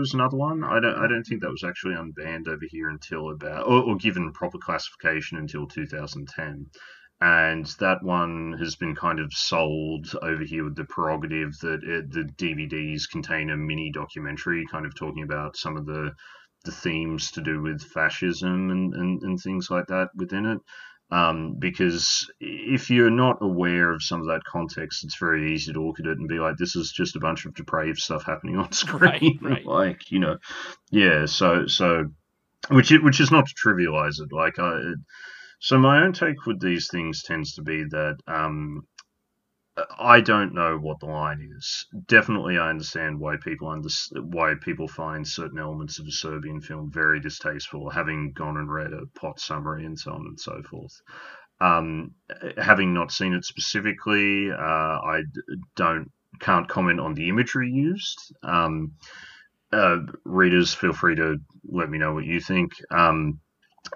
is 0.00 0.14
another 0.14 0.36
one. 0.36 0.62
I 0.62 0.80
don't 0.80 0.96
I 0.96 1.08
don't 1.08 1.24
think 1.24 1.42
that 1.42 1.50
was 1.50 1.64
actually 1.64 1.94
unbanned 1.94 2.48
over 2.48 2.64
here 2.68 2.88
until 2.88 3.30
about 3.30 3.66
or, 3.66 3.82
or 3.82 3.96
given 3.96 4.32
proper 4.32 4.58
classification 4.58 5.38
until 5.38 5.66
2010. 5.66 6.66
And 7.20 7.66
that 7.78 8.02
one 8.02 8.54
has 8.58 8.74
been 8.74 8.96
kind 8.96 9.20
of 9.20 9.32
sold 9.32 10.12
over 10.22 10.42
here 10.42 10.64
with 10.64 10.74
the 10.74 10.84
prerogative 10.84 11.56
that 11.60 11.84
it, 11.84 12.10
the 12.10 12.24
DVDs 12.24 13.02
contain 13.10 13.50
a 13.50 13.56
mini 13.56 13.92
documentary, 13.92 14.64
kind 14.70 14.86
of 14.86 14.94
talking 14.96 15.22
about 15.22 15.56
some 15.56 15.76
of 15.76 15.86
the 15.86 16.12
the 16.64 16.72
themes 16.72 17.32
to 17.32 17.40
do 17.40 17.60
with 17.60 17.82
fascism 17.82 18.70
and, 18.70 18.94
and, 18.94 19.22
and 19.22 19.40
things 19.40 19.68
like 19.70 19.86
that 19.88 20.08
within 20.14 20.46
it. 20.46 20.58
Um, 21.12 21.56
because 21.58 22.26
if 22.40 22.88
you're 22.88 23.10
not 23.10 23.36
aware 23.42 23.92
of 23.92 24.02
some 24.02 24.22
of 24.22 24.28
that 24.28 24.44
context, 24.44 25.04
it's 25.04 25.18
very 25.18 25.52
easy 25.52 25.70
to 25.70 25.82
look 25.82 26.00
at 26.00 26.06
it 26.06 26.16
and 26.16 26.26
be 26.26 26.38
like, 26.38 26.56
"This 26.56 26.74
is 26.74 26.90
just 26.90 27.16
a 27.16 27.20
bunch 27.20 27.44
of 27.44 27.54
depraved 27.54 27.98
stuff 27.98 28.24
happening 28.24 28.56
on 28.56 28.72
screen." 28.72 29.00
Right, 29.00 29.22
right. 29.42 29.66
like 29.66 30.10
you 30.10 30.20
know, 30.20 30.38
yeah. 30.90 31.26
So 31.26 31.66
so, 31.66 32.06
which 32.70 32.90
which 32.90 33.20
is 33.20 33.30
not 33.30 33.44
to 33.46 33.54
trivialize 33.54 34.22
it. 34.22 34.32
Like 34.32 34.58
I, 34.58 34.80
so 35.60 35.78
my 35.78 36.02
own 36.02 36.14
take 36.14 36.46
with 36.46 36.60
these 36.60 36.88
things 36.88 37.22
tends 37.22 37.54
to 37.56 37.62
be 37.62 37.84
that 37.90 38.16
um, 38.26 38.86
I 39.98 40.20
don't 40.20 40.54
know 40.54 40.76
what 40.76 41.00
the 41.00 41.06
line 41.06 41.50
is. 41.56 41.86
Definitely, 42.06 42.58
I 42.58 42.68
understand 42.68 43.18
why 43.18 43.36
people 43.36 43.68
under, 43.68 43.88
why 44.20 44.54
people 44.60 44.86
find 44.86 45.26
certain 45.26 45.58
elements 45.58 45.98
of 45.98 46.06
a 46.06 46.10
Serbian 46.10 46.60
film 46.60 46.90
very 46.90 47.20
distasteful, 47.20 47.88
having 47.88 48.32
gone 48.32 48.58
and 48.58 48.70
read 48.70 48.92
a 48.92 49.06
plot 49.18 49.40
summary 49.40 49.86
and 49.86 49.98
so 49.98 50.12
on 50.12 50.26
and 50.26 50.38
so 50.38 50.62
forth. 50.62 51.00
Um, 51.60 52.12
having 52.58 52.92
not 52.92 53.12
seen 53.12 53.32
it 53.32 53.44
specifically, 53.44 54.50
uh, 54.50 54.56
I 54.58 55.22
don't 55.76 56.10
can't 56.40 56.68
comment 56.68 57.00
on 57.00 57.14
the 57.14 57.28
imagery 57.28 57.70
used. 57.70 58.34
Um, 58.42 58.92
uh, 59.72 59.98
readers, 60.24 60.74
feel 60.74 60.92
free 60.92 61.14
to 61.16 61.38
let 61.64 61.88
me 61.88 61.98
know 61.98 62.12
what 62.12 62.24
you 62.24 62.40
think. 62.40 62.72
Um, 62.90 63.40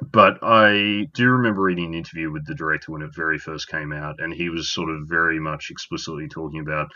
but 0.02 0.38
I 0.42 1.08
do 1.14 1.28
remember 1.28 1.62
reading 1.62 1.86
an 1.86 1.94
interview 1.94 2.30
with 2.30 2.46
the 2.46 2.54
director 2.54 2.92
when 2.92 3.02
it 3.02 3.14
very 3.14 3.38
first 3.38 3.68
came 3.68 3.92
out, 3.92 4.20
and 4.20 4.32
he 4.32 4.48
was 4.48 4.72
sort 4.72 4.90
of 4.90 5.08
very 5.08 5.38
much 5.38 5.70
explicitly 5.70 6.28
talking 6.28 6.60
about 6.60 6.90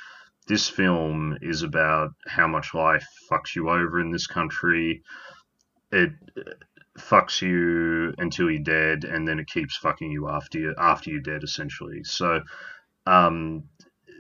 this 0.46 0.68
film 0.68 1.38
is 1.42 1.62
about 1.62 2.10
how 2.26 2.48
much 2.48 2.74
life 2.74 3.06
fucks 3.30 3.54
you 3.54 3.70
over 3.70 4.00
in 4.00 4.10
this 4.10 4.26
country. 4.26 5.02
It 5.92 6.10
fucks 6.98 7.40
you 7.40 8.12
until 8.18 8.50
you're 8.50 8.62
dead, 8.62 9.04
and 9.04 9.26
then 9.26 9.38
it 9.38 9.46
keeps 9.46 9.76
fucking 9.76 10.10
you 10.10 10.28
after 10.28 10.58
you 10.58 10.74
after 10.76 11.10
you're 11.10 11.20
dead, 11.20 11.44
essentially. 11.44 12.02
So, 12.04 12.40
um, 13.06 13.64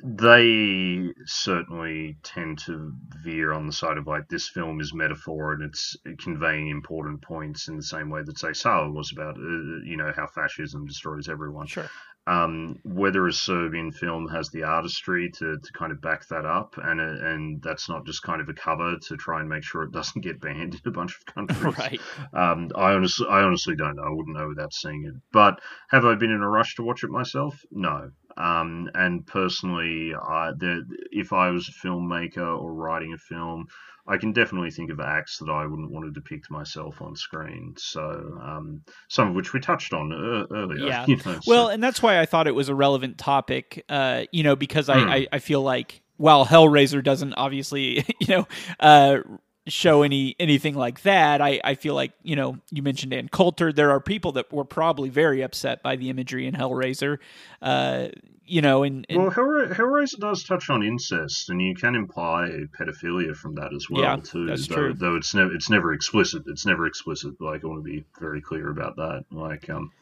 they 0.02 1.12
certainly 1.26 2.16
tend 2.22 2.58
to 2.58 2.92
veer 3.22 3.52
on 3.52 3.66
the 3.66 3.72
side 3.72 3.98
of 3.98 4.06
like 4.06 4.28
this 4.28 4.48
film 4.48 4.80
is 4.80 4.94
metaphor 4.94 5.52
and 5.52 5.62
it's 5.62 5.96
conveying 6.18 6.68
important 6.68 7.22
points 7.22 7.68
in 7.68 7.76
the 7.76 7.82
same 7.82 8.10
way 8.10 8.22
that 8.22 8.38
say 8.38 8.52
Salo 8.52 8.90
was 8.90 9.12
about 9.12 9.36
uh, 9.36 9.82
you 9.84 9.96
know 9.96 10.12
how 10.14 10.26
fascism 10.26 10.86
destroys 10.86 11.28
everyone. 11.28 11.66
Sure. 11.66 11.88
Um, 12.26 12.78
whether 12.84 13.26
a 13.26 13.32
Serbian 13.32 13.90
film 13.90 14.28
has 14.28 14.50
the 14.50 14.62
artistry 14.62 15.30
to, 15.38 15.58
to 15.58 15.72
kind 15.72 15.90
of 15.90 16.00
back 16.00 16.28
that 16.28 16.44
up, 16.44 16.74
and 16.76 17.00
uh, 17.00 17.26
and 17.26 17.62
that's 17.62 17.88
not 17.88 18.06
just 18.06 18.22
kind 18.22 18.40
of 18.40 18.48
a 18.48 18.54
cover 18.54 18.96
to 19.08 19.16
try 19.16 19.40
and 19.40 19.48
make 19.48 19.64
sure 19.64 19.82
it 19.82 19.92
doesn't 19.92 20.20
get 20.20 20.40
banned 20.40 20.74
in 20.74 20.80
a 20.84 20.90
bunch 20.90 21.16
of 21.16 21.26
countries. 21.34 21.78
right. 21.78 22.00
Um, 22.32 22.70
I 22.76 22.92
honestly, 22.92 23.26
I 23.28 23.40
honestly 23.40 23.74
don't 23.74 23.96
know. 23.96 24.04
I 24.04 24.10
wouldn't 24.10 24.36
know 24.36 24.48
without 24.48 24.72
seeing 24.74 25.04
it. 25.06 25.14
But 25.32 25.60
have 25.88 26.04
I 26.04 26.14
been 26.14 26.30
in 26.30 26.42
a 26.42 26.48
rush 26.48 26.76
to 26.76 26.82
watch 26.82 27.02
it 27.04 27.10
myself? 27.10 27.58
No. 27.72 28.10
Um, 28.36 28.90
and 28.94 29.26
personally, 29.26 30.12
uh, 30.14 30.52
the, 30.56 30.84
if 31.10 31.32
I 31.32 31.50
was 31.50 31.68
a 31.68 31.86
filmmaker 31.86 32.60
or 32.60 32.72
writing 32.72 33.12
a 33.12 33.18
film, 33.18 33.66
I 34.06 34.16
can 34.16 34.32
definitely 34.32 34.70
think 34.70 34.90
of 34.90 34.98
acts 34.98 35.38
that 35.38 35.50
I 35.50 35.66
wouldn't 35.66 35.90
want 35.90 36.06
to 36.06 36.10
depict 36.10 36.50
myself 36.50 37.00
on 37.00 37.14
screen. 37.14 37.74
So, 37.78 38.00
um, 38.42 38.82
some 39.08 39.28
of 39.28 39.34
which 39.34 39.52
we 39.52 39.60
touched 39.60 39.92
on 39.92 40.12
uh, 40.12 40.52
earlier. 40.54 40.86
Yeah. 40.86 41.06
You 41.10 41.16
know, 41.16 41.40
well, 41.46 41.66
so. 41.66 41.72
and 41.72 41.82
that's 41.82 42.02
why 42.02 42.20
I 42.20 42.26
thought 42.26 42.46
it 42.46 42.54
was 42.54 42.68
a 42.68 42.74
relevant 42.74 43.18
topic, 43.18 43.84
uh, 43.88 44.24
you 44.32 44.42
know, 44.42 44.56
because 44.56 44.88
I, 44.88 44.96
mm. 44.96 45.10
I, 45.10 45.26
I, 45.32 45.38
feel 45.38 45.62
like 45.62 46.02
while 46.16 46.46
Hellraiser 46.46 47.02
doesn't 47.02 47.34
obviously, 47.34 48.04
you 48.20 48.26
know, 48.28 48.48
uh, 48.78 49.18
show 49.66 50.02
any 50.02 50.34
anything 50.38 50.74
like 50.74 51.02
that. 51.02 51.40
I, 51.40 51.60
I 51.62 51.74
feel 51.74 51.94
like 51.94 52.12
you 52.22 52.36
know 52.36 52.58
you 52.70 52.82
mentioned 52.82 53.12
Ann 53.12 53.28
Coulter. 53.28 53.72
There 53.72 53.90
are 53.90 54.00
people 54.00 54.32
that 54.32 54.52
were 54.52 54.64
probably 54.64 55.08
very 55.08 55.42
upset 55.42 55.82
by 55.82 55.96
the 55.96 56.10
imagery 56.10 56.46
in 56.46 56.54
Hellraiser. 56.54 57.18
Uh, 57.60 58.08
you 58.44 58.60
know, 58.62 58.82
and, 58.82 59.06
and 59.08 59.22
well, 59.22 59.30
Hellraiser 59.30 60.18
does 60.18 60.42
touch 60.42 60.70
on 60.70 60.82
incest, 60.82 61.50
and 61.50 61.62
you 61.62 61.74
can 61.74 61.94
imply 61.94 62.48
pedophilia 62.78 63.36
from 63.36 63.54
that 63.54 63.72
as 63.72 63.88
well 63.88 64.02
yeah, 64.02 64.16
too. 64.16 64.46
That's 64.46 64.66
though, 64.66 64.74
true. 64.74 64.94
though 64.94 65.16
it's 65.16 65.34
never 65.34 65.54
it's 65.54 65.70
never 65.70 65.92
explicit. 65.92 66.42
It's 66.46 66.66
never 66.66 66.86
explicit. 66.86 67.40
Like 67.40 67.62
I 67.62 67.68
want 67.68 67.84
to 67.84 67.90
be 67.90 68.04
very 68.18 68.40
clear 68.40 68.70
about 68.70 68.96
that. 68.96 69.24
Like 69.30 69.70
um, 69.70 69.92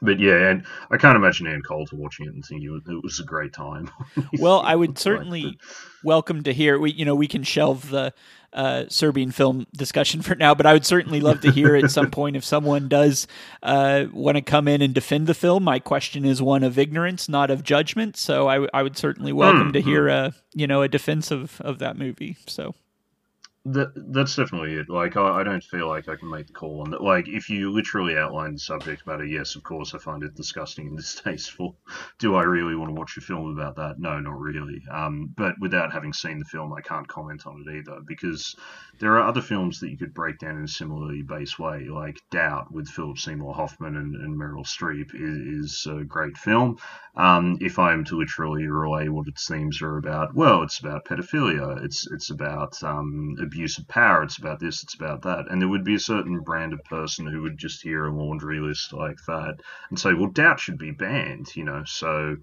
but 0.00 0.20
yeah, 0.20 0.50
and 0.50 0.64
I 0.90 0.96
can't 0.96 1.16
imagine 1.16 1.46
Ann 1.46 1.62
Coulter 1.62 1.96
watching 1.96 2.26
it 2.26 2.34
and 2.34 2.44
thinking 2.44 2.80
it 2.86 3.02
was 3.02 3.20
a 3.20 3.24
great 3.24 3.52
time. 3.52 3.90
well, 4.38 4.60
I 4.60 4.76
would 4.76 4.98
certainly 4.98 5.58
welcome 6.04 6.42
to 6.44 6.52
hear. 6.52 6.78
We, 6.78 6.92
you 6.92 7.04
know, 7.04 7.14
we 7.14 7.28
can 7.28 7.42
shelve 7.42 7.90
the 7.90 8.12
uh, 8.52 8.84
Serbian 8.88 9.30
film 9.30 9.66
discussion 9.76 10.22
for 10.22 10.34
now, 10.34 10.54
but 10.54 10.66
I 10.66 10.72
would 10.72 10.86
certainly 10.86 11.20
love 11.20 11.40
to 11.42 11.50
hear 11.50 11.74
at 11.74 11.90
some 11.90 12.10
point 12.10 12.36
if 12.36 12.44
someone 12.44 12.88
does 12.88 13.26
uh, 13.62 14.06
want 14.12 14.36
to 14.36 14.42
come 14.42 14.68
in 14.68 14.82
and 14.82 14.94
defend 14.94 15.26
the 15.26 15.34
film. 15.34 15.64
My 15.64 15.78
question 15.78 16.24
is 16.24 16.40
one 16.40 16.62
of 16.62 16.78
ignorance, 16.78 17.28
not 17.28 17.50
of 17.50 17.62
judgment. 17.62 18.16
So 18.16 18.48
I, 18.48 18.54
w- 18.54 18.70
I 18.72 18.82
would 18.82 18.96
certainly 18.96 19.32
welcome 19.32 19.70
mm, 19.70 19.72
to 19.74 19.80
hear, 19.80 20.08
a, 20.08 20.32
you 20.54 20.66
know, 20.66 20.82
a 20.82 20.88
defense 20.88 21.30
of, 21.30 21.60
of 21.60 21.78
that 21.80 21.98
movie. 21.98 22.36
So 22.46 22.74
That 23.72 23.92
that's 24.12 24.36
definitely 24.36 24.76
it. 24.76 24.88
Like 24.88 25.16
I, 25.16 25.40
I 25.40 25.42
don't 25.42 25.62
feel 25.62 25.88
like 25.88 26.08
I 26.08 26.16
can 26.16 26.30
make 26.30 26.46
the 26.46 26.52
call 26.52 26.80
on 26.80 26.90
that. 26.90 27.02
Like 27.02 27.28
if 27.28 27.50
you 27.50 27.70
literally 27.70 28.16
outline 28.16 28.54
the 28.54 28.58
subject 28.58 29.06
matter, 29.06 29.24
yes, 29.24 29.56
of 29.56 29.62
course, 29.62 29.94
I 29.94 29.98
find 29.98 30.22
it 30.22 30.34
disgusting 30.34 30.86
and 30.86 30.96
distasteful. 31.04 31.76
Do 32.18 32.34
I 32.34 32.44
really 32.44 32.76
want 32.76 32.88
to 32.90 32.94
watch 32.94 33.16
a 33.16 33.20
film 33.20 33.50
about 33.50 33.76
that? 33.76 33.98
No, 33.98 34.20
not 34.20 34.38
really. 34.38 34.82
Um, 34.90 35.34
but 35.36 35.54
without 35.60 35.92
having 35.92 36.12
seen 36.12 36.38
the 36.38 36.44
film, 36.44 36.72
I 36.72 36.80
can't 36.80 37.08
comment 37.08 37.46
on 37.46 37.64
it 37.66 37.76
either 37.78 38.00
because 38.06 38.56
there 39.00 39.12
are 39.18 39.28
other 39.28 39.42
films 39.42 39.80
that 39.80 39.90
you 39.90 39.98
could 39.98 40.14
break 40.14 40.38
down 40.38 40.56
in 40.56 40.64
a 40.64 40.68
similarly 40.68 41.22
based 41.22 41.58
way, 41.58 41.88
like 41.88 42.20
Doubt 42.30 42.72
with 42.72 42.88
Philip 42.88 43.18
Seymour 43.18 43.54
Hoffman 43.54 43.96
and, 43.96 44.14
and 44.16 44.40
Meryl 44.40 44.66
Streep 44.66 45.14
is, 45.14 45.84
is 45.84 45.86
a 45.86 46.04
great 46.04 46.36
film. 46.36 46.78
Um, 47.16 47.58
if 47.60 47.78
I 47.78 47.92
am 47.92 48.04
to 48.04 48.16
literally 48.16 48.66
relay 48.66 49.08
what 49.08 49.28
its 49.28 49.46
themes 49.46 49.82
are 49.82 49.98
about, 49.98 50.34
well, 50.34 50.62
it's 50.62 50.78
about 50.78 51.04
pedophilia. 51.04 51.84
It's 51.84 52.06
it's 52.10 52.30
about 52.30 52.80
um, 52.82 53.36
abuse 53.42 53.57
of 53.78 53.88
power. 53.88 54.22
It's 54.22 54.38
about 54.38 54.60
this. 54.60 54.82
It's 54.82 54.94
about 54.94 55.22
that. 55.22 55.50
And 55.50 55.60
there 55.60 55.68
would 55.68 55.84
be 55.84 55.94
a 55.94 56.00
certain 56.00 56.40
brand 56.40 56.72
of 56.72 56.84
person 56.84 57.26
who 57.26 57.42
would 57.42 57.58
just 57.58 57.82
hear 57.82 58.06
a 58.06 58.14
laundry 58.14 58.60
list 58.60 58.92
like 58.92 59.18
that 59.26 59.60
and 59.90 59.98
say, 59.98 60.14
"Well, 60.14 60.30
doubt 60.30 60.60
should 60.60 60.78
be 60.78 60.92
banned." 60.92 61.54
You 61.56 61.64
know, 61.64 61.82
so 61.84 62.36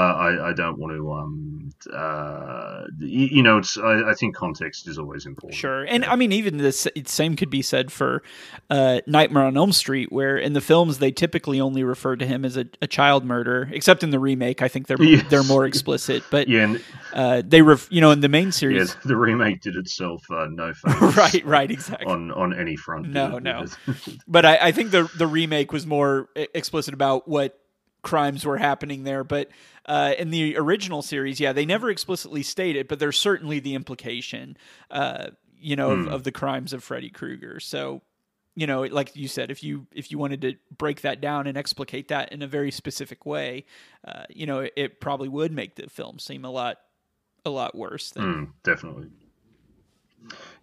I, 0.00 0.50
I 0.50 0.52
don't 0.52 0.78
want 0.78 0.92
to, 0.92 1.12
um, 1.12 1.70
uh, 1.92 2.84
you, 2.98 3.26
you, 3.26 3.42
know, 3.42 3.58
it's, 3.58 3.78
I, 3.78 4.10
I, 4.10 4.14
think 4.14 4.34
context 4.34 4.88
is 4.88 4.98
always 4.98 5.24
important. 5.24 5.58
Sure. 5.58 5.84
And 5.84 6.02
yeah. 6.02 6.12
I 6.12 6.16
mean, 6.16 6.32
even 6.32 6.56
the 6.56 6.72
same 6.72 7.36
could 7.36 7.50
be 7.50 7.62
said 7.62 7.92
for 7.92 8.22
uh, 8.70 9.00
Nightmare 9.06 9.44
on 9.44 9.56
Elm 9.56 9.72
Street, 9.72 10.10
where 10.10 10.36
in 10.36 10.52
the 10.52 10.60
films 10.60 10.98
they 10.98 11.12
typically 11.12 11.60
only 11.60 11.84
refer 11.84 12.16
to 12.16 12.26
him 12.26 12.44
as 12.44 12.56
a, 12.56 12.66
a 12.82 12.88
child 12.88 13.24
murderer, 13.24 13.68
except 13.72 14.02
in 14.02 14.10
the 14.10 14.18
remake. 14.18 14.62
I 14.62 14.68
think 14.68 14.88
they're, 14.88 15.00
yes. 15.00 15.24
they're 15.30 15.44
more 15.44 15.64
explicit. 15.64 16.24
But 16.28 16.48
yeah, 16.48 16.64
and, 16.64 16.84
uh, 17.12 17.42
they, 17.46 17.62
ref, 17.62 17.86
you 17.90 18.00
know, 18.00 18.10
in 18.10 18.20
the 18.20 18.28
main 18.28 18.50
series. 18.50 18.88
Yeah, 18.88 19.00
the 19.04 19.16
remake 19.16 19.60
did 19.60 19.76
itself 19.76 20.24
uh, 20.30 20.48
no 20.50 20.74
favors. 20.74 21.16
right, 21.16 21.44
right, 21.46 21.70
exactly. 21.70 22.12
On, 22.12 22.32
on 22.32 22.58
any 22.58 22.74
front. 22.74 23.10
No, 23.10 23.38
no. 23.38 23.66
but 24.26 24.44
I, 24.44 24.56
I 24.56 24.72
think 24.72 24.90
the, 24.90 25.08
the 25.16 25.28
remake 25.28 25.72
was 25.72 25.86
more 25.86 26.28
explicit 26.34 26.94
about 26.94 27.28
what 27.28 27.60
crimes 28.04 28.44
were 28.44 28.58
happening 28.58 29.02
there. 29.02 29.24
But 29.24 29.48
uh, 29.86 30.14
in 30.16 30.30
the 30.30 30.56
original 30.56 31.02
series, 31.02 31.40
yeah, 31.40 31.52
they 31.52 31.66
never 31.66 31.90
explicitly 31.90 32.44
state 32.44 32.76
it, 32.76 32.86
but 32.88 33.00
there's 33.00 33.18
certainly 33.18 33.58
the 33.58 33.74
implication, 33.74 34.56
uh, 34.90 35.28
you 35.58 35.74
know, 35.74 35.88
mm. 35.88 35.92
of, 35.92 36.06
hmm. 36.06 36.12
of, 36.12 36.24
the 36.24 36.32
crimes 36.32 36.72
of 36.72 36.84
Freddy 36.84 37.10
Krueger. 37.10 37.58
So, 37.58 38.02
you 38.54 38.68
know, 38.68 38.82
like 38.82 39.16
you 39.16 39.26
said, 39.26 39.50
if 39.50 39.64
you 39.64 39.88
if 39.92 40.12
you 40.12 40.18
wanted 40.18 40.42
to 40.42 40.54
break 40.76 41.00
that 41.00 41.20
down 41.20 41.48
and 41.48 41.58
explicate 41.58 42.08
that 42.08 42.32
in 42.32 42.40
a 42.42 42.46
very 42.46 42.70
specific 42.70 43.26
way, 43.26 43.64
uh, 44.06 44.24
you 44.28 44.46
know, 44.46 44.60
it, 44.60 44.72
it, 44.76 45.00
probably 45.00 45.28
would 45.28 45.50
make 45.50 45.74
the 45.74 45.88
film 45.88 46.20
seem 46.20 46.44
a 46.44 46.50
lot 46.50 46.78
a 47.44 47.50
lot 47.50 47.74
worse. 47.74 48.10
Than... 48.10 48.24
Mm, 48.24 48.52
definitely. 48.62 49.08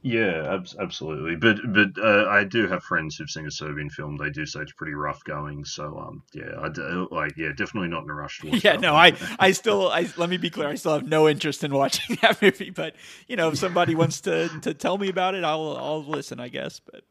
Yeah, 0.04 0.56
ab- 0.56 0.68
absolutely. 0.80 1.36
But 1.36 1.58
but 1.74 1.90
uh, 2.04 2.26
I 2.28 2.44
do 2.44 2.68
have 2.68 2.84
friends 2.84 3.16
who've 3.16 3.30
seen 3.30 3.46
a 3.46 3.52
Serbian 3.52 3.90
film. 3.90 4.18
They 4.18 4.32
do 4.32 4.46
say 4.46 4.62
it's 4.62 4.72
pretty 4.72 4.94
rough 4.94 5.24
going. 5.24 5.64
So 5.66 5.98
um, 6.00 6.24
yeah, 6.34 6.60
I 6.60 6.70
do, 6.70 7.08
like 7.12 7.38
yeah, 7.38 7.50
definitely 7.56 7.90
not 7.90 8.04
in 8.04 8.10
a 8.10 8.14
rush 8.14 8.40
to 8.40 8.48
watch. 8.52 8.64
yeah, 8.64 8.78
no, 8.78 8.96
I 8.96 9.14
I 9.40 9.52
still 9.52 9.90
I 9.90 10.08
let 10.18 10.30
me 10.30 10.38
be 10.38 10.50
clear. 10.50 10.68
I 10.70 10.76
still 10.76 10.94
have 10.94 11.08
no 11.08 11.30
interest 11.30 11.64
in 11.64 11.74
watching 11.74 12.18
that 12.22 12.42
movie. 12.42 12.72
But 12.72 12.96
you 13.28 13.36
know, 13.36 13.50
if 13.50 13.58
somebody 13.60 13.94
wants 13.94 14.22
to 14.22 14.50
to 14.62 14.74
tell 14.74 14.98
me 14.98 15.10
about 15.10 15.36
it, 15.36 15.44
I'll 15.44 15.78
I'll 15.78 16.04
listen. 16.04 16.40
I 16.40 16.48
guess, 16.50 16.80
but. 16.80 17.04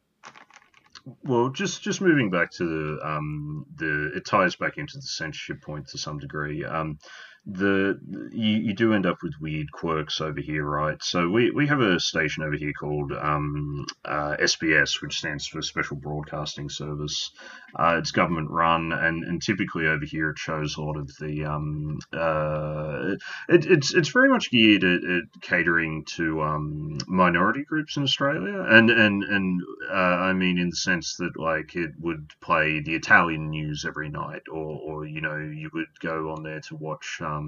Well, 1.24 1.48
just 1.48 1.82
just 1.82 2.00
moving 2.02 2.30
back 2.30 2.50
to 2.52 2.64
the 2.64 3.06
um 3.08 3.64
the 3.76 4.12
it 4.16 4.26
ties 4.26 4.54
back 4.56 4.76
into 4.76 4.96
the 4.96 5.02
censorship 5.02 5.62
point 5.62 5.88
to 5.88 5.98
some 5.98 6.18
degree. 6.18 6.64
Um, 6.64 6.98
the 7.46 7.98
you, 8.32 8.58
you 8.58 8.74
do 8.74 8.92
end 8.92 9.06
up 9.06 9.18
with 9.22 9.32
weird 9.40 9.72
quirks 9.72 10.20
over 10.20 10.40
here, 10.40 10.64
right? 10.64 11.02
So 11.02 11.28
we, 11.28 11.50
we 11.50 11.66
have 11.68 11.80
a 11.80 11.98
station 11.98 12.42
over 12.42 12.54
here 12.56 12.72
called 12.78 13.12
um, 13.12 13.86
uh, 14.04 14.36
SBS, 14.38 15.00
which 15.00 15.18
stands 15.18 15.46
for 15.46 15.62
Special 15.62 15.96
Broadcasting 15.96 16.68
Service. 16.68 17.30
Uh, 17.74 17.96
it's 17.98 18.10
government 18.10 18.50
run, 18.50 18.92
and, 18.92 19.24
and 19.24 19.40
typically 19.40 19.86
over 19.86 20.04
here 20.04 20.30
it 20.30 20.38
shows 20.38 20.76
a 20.76 20.82
lot 20.82 20.96
of 20.96 21.08
the. 21.18 21.44
Um, 21.44 21.98
uh, 22.12 23.16
it, 23.48 23.66
it's 23.66 23.94
it's 23.94 24.10
very 24.10 24.28
much 24.28 24.50
geared 24.50 24.84
at, 24.84 25.02
at 25.04 25.40
catering 25.40 26.04
to 26.16 26.42
um, 26.42 26.98
minority 27.06 27.64
groups 27.64 27.96
in 27.96 28.02
Australia, 28.02 28.64
and 28.68 28.90
and 28.90 29.22
and 29.24 29.62
uh, 29.90 29.94
I 29.94 30.32
mean 30.32 30.58
in 30.58 30.70
the 30.70 30.76
sense 30.76 31.16
that 31.16 31.38
like 31.38 31.74
it 31.74 31.92
would 32.00 32.32
play 32.40 32.80
the 32.80 32.94
Italian 32.94 33.50
news 33.50 33.84
every 33.86 34.10
night, 34.10 34.42
or 34.50 34.80
or 34.80 35.06
you 35.06 35.20
know 35.20 35.36
you 35.38 35.70
would 35.72 35.88
go 36.00 36.32
on 36.32 36.42
there 36.42 36.60
to 36.60 36.76
watch 36.76 37.18
um, 37.22 37.39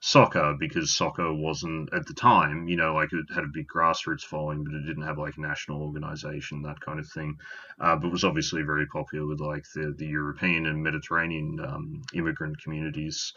soccer 0.00 0.56
because 0.58 0.94
soccer 0.94 1.32
wasn't 1.32 1.92
at 1.92 2.06
the 2.06 2.14
time, 2.14 2.68
you 2.68 2.76
know, 2.76 2.94
like 2.94 3.12
it 3.12 3.26
had 3.34 3.44
a 3.44 3.52
big 3.52 3.66
grassroots 3.68 4.22
following, 4.22 4.64
but 4.64 4.74
it 4.74 4.86
didn't 4.86 5.06
have 5.06 5.18
like 5.18 5.36
a 5.36 5.40
national 5.40 5.82
organization, 5.82 6.62
that 6.62 6.80
kind 6.80 6.98
of 6.98 7.08
thing. 7.08 7.36
Uh, 7.80 7.96
but 7.96 8.10
was 8.10 8.24
obviously 8.24 8.62
very 8.62 8.86
popular 8.86 9.26
with 9.26 9.40
like 9.40 9.64
the, 9.74 9.94
the 9.98 10.06
European 10.06 10.66
and 10.66 10.82
Mediterranean 10.82 11.58
um, 11.60 12.02
immigrant 12.14 12.60
communities. 12.62 13.32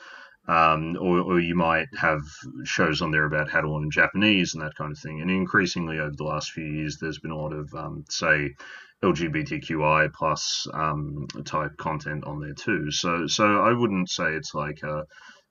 Um, 0.46 0.98
or, 1.00 1.22
or, 1.22 1.40
you 1.40 1.56
might 1.56 1.88
have 1.98 2.20
shows 2.66 3.02
on 3.02 3.12
there 3.12 3.24
about 3.24 3.50
how 3.50 3.62
to 3.62 3.72
learn 3.72 3.90
Japanese 3.90 4.54
and 4.54 4.62
that 4.62 4.76
kind 4.76 4.92
of 4.92 5.00
thing. 5.00 5.22
And 5.22 5.32
increasingly 5.32 6.00
over 6.00 6.14
the 6.14 6.26
last 6.26 6.52
few 6.52 6.66
years, 6.66 6.98
there's 6.98 7.20
been 7.20 7.32
a 7.32 7.38
lot 7.38 7.54
of, 7.54 7.74
um, 7.74 8.04
say, 8.10 8.54
LGBTQI 9.04 10.12
plus 10.14 10.68
um, 10.74 11.28
type 11.46 11.76
content 11.78 12.24
on 12.26 12.40
there 12.40 12.54
too. 12.54 12.90
So, 12.92 13.28
so 13.28 13.62
I 13.62 13.74
wouldn't 13.74 14.10
say 14.10 14.34
it's 14.34 14.56
like 14.56 14.82
a, 14.84 15.06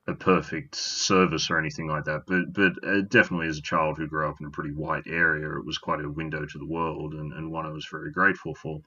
a 0.06 0.14
perfect 0.14 0.74
service 0.74 1.50
or 1.50 1.58
anything 1.58 1.86
like 1.86 2.04
that, 2.04 2.22
but 2.26 2.52
but 2.52 2.72
uh, 2.86 3.02
definitely 3.02 3.46
as 3.46 3.58
a 3.58 3.62
child 3.62 3.96
who 3.96 4.08
grew 4.08 4.28
up 4.28 4.40
in 4.40 4.46
a 4.46 4.50
pretty 4.50 4.72
white 4.72 5.04
area, 5.06 5.58
it 5.58 5.64
was 5.64 5.78
quite 5.78 6.04
a 6.04 6.10
window 6.10 6.44
to 6.44 6.58
the 6.58 6.66
world 6.66 7.14
and, 7.14 7.32
and 7.32 7.52
one 7.52 7.66
I 7.66 7.70
was 7.70 7.86
very 7.90 8.10
grateful 8.10 8.54
for. 8.54 8.80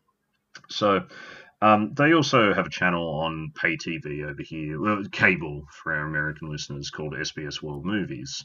So 0.70 1.06
um, 1.62 1.94
they 1.94 2.14
also 2.14 2.54
have 2.54 2.68
a 2.68 2.70
channel 2.70 3.08
on 3.22 3.52
pay 3.56 3.78
TV 3.78 4.26
over 4.26 4.44
here, 4.44 4.80
well, 4.80 5.04
cable 5.12 5.66
for 5.72 5.94
our 5.94 6.06
American 6.06 6.50
listeners 6.50 6.90
called 6.90 7.14
SBS 7.14 7.62
World 7.62 7.86
Movies. 7.86 8.44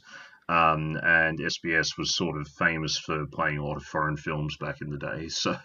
Um, 0.51 0.99
and 1.01 1.39
SBS 1.39 1.97
was 1.97 2.13
sort 2.13 2.37
of 2.37 2.45
famous 2.45 2.97
for 2.97 3.25
playing 3.27 3.59
a 3.59 3.65
lot 3.65 3.77
of 3.77 3.83
foreign 3.83 4.17
films 4.17 4.57
back 4.57 4.81
in 4.81 4.89
the 4.89 4.97
day. 4.97 5.29
So, 5.41 5.57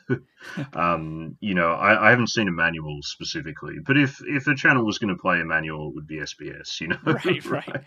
um, 0.74 1.36
you 1.40 1.54
know, 1.54 1.72
I, 1.72 2.06
I, 2.06 2.10
haven't 2.10 2.30
seen 2.30 2.48
Emmanuelle 2.48 3.02
specifically, 3.02 3.74
but 3.84 3.98
if 3.98 4.20
if 4.24 4.46
a 4.46 4.54
channel 4.54 4.86
was 4.86 4.98
going 4.98 5.14
to 5.14 5.20
play 5.20 5.38
Emmanuelle, 5.38 5.88
it 5.88 5.94
would 5.96 6.06
be 6.06 6.20
SBS. 6.20 6.80
You 6.80 6.88
know, 6.88 6.98
right, 7.04 7.44
right. 7.50 7.84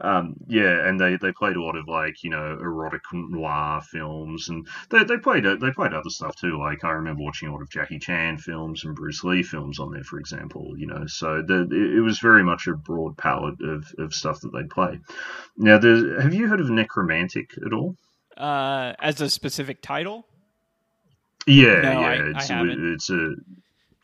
Um, 0.00 0.34
yeah, 0.48 0.88
and 0.88 0.98
they, 0.98 1.16
they 1.16 1.30
played 1.32 1.56
a 1.56 1.62
lot 1.62 1.76
of 1.76 1.86
like 1.86 2.24
you 2.24 2.30
know 2.30 2.58
erotic 2.60 3.02
noir 3.12 3.80
films, 3.80 4.48
and 4.48 4.66
they, 4.90 5.04
they 5.04 5.18
played 5.18 5.44
they 5.44 5.70
played 5.70 5.94
other 5.94 6.10
stuff 6.10 6.34
too. 6.36 6.58
Like 6.58 6.84
I 6.84 6.90
remember 6.90 7.22
watching 7.22 7.48
a 7.48 7.52
lot 7.52 7.62
of 7.62 7.70
Jackie 7.70 8.00
Chan 8.00 8.38
films 8.38 8.84
and 8.84 8.96
Bruce 8.96 9.22
Lee 9.22 9.42
films 9.44 9.78
on 9.78 9.92
there, 9.92 10.04
for 10.04 10.18
example. 10.18 10.74
You 10.76 10.88
know, 10.88 11.06
so 11.06 11.42
the, 11.46 11.68
it, 11.70 12.00
was 12.00 12.18
very 12.18 12.42
much 12.42 12.66
a 12.66 12.74
broad 12.74 13.16
palette 13.16 13.62
of, 13.62 13.86
of 13.98 14.12
stuff 14.12 14.40
that 14.40 14.52
they'd 14.52 14.70
play. 14.70 14.98
Now, 15.56 15.78
have 16.24 16.34
you 16.34 16.48
heard 16.48 16.60
of 16.60 16.66
Nekromantik 16.68 17.50
at 17.64 17.72
all? 17.72 17.96
Uh, 18.36 18.94
as 18.98 19.20
a 19.20 19.30
specific 19.30 19.80
title? 19.80 20.26
Yeah, 21.46 21.80
no, 21.82 22.00
yeah, 22.00 22.06
I, 22.06 22.14
it's, 22.14 22.50
I 22.50 22.64
it's 22.66 23.10
a 23.10 23.34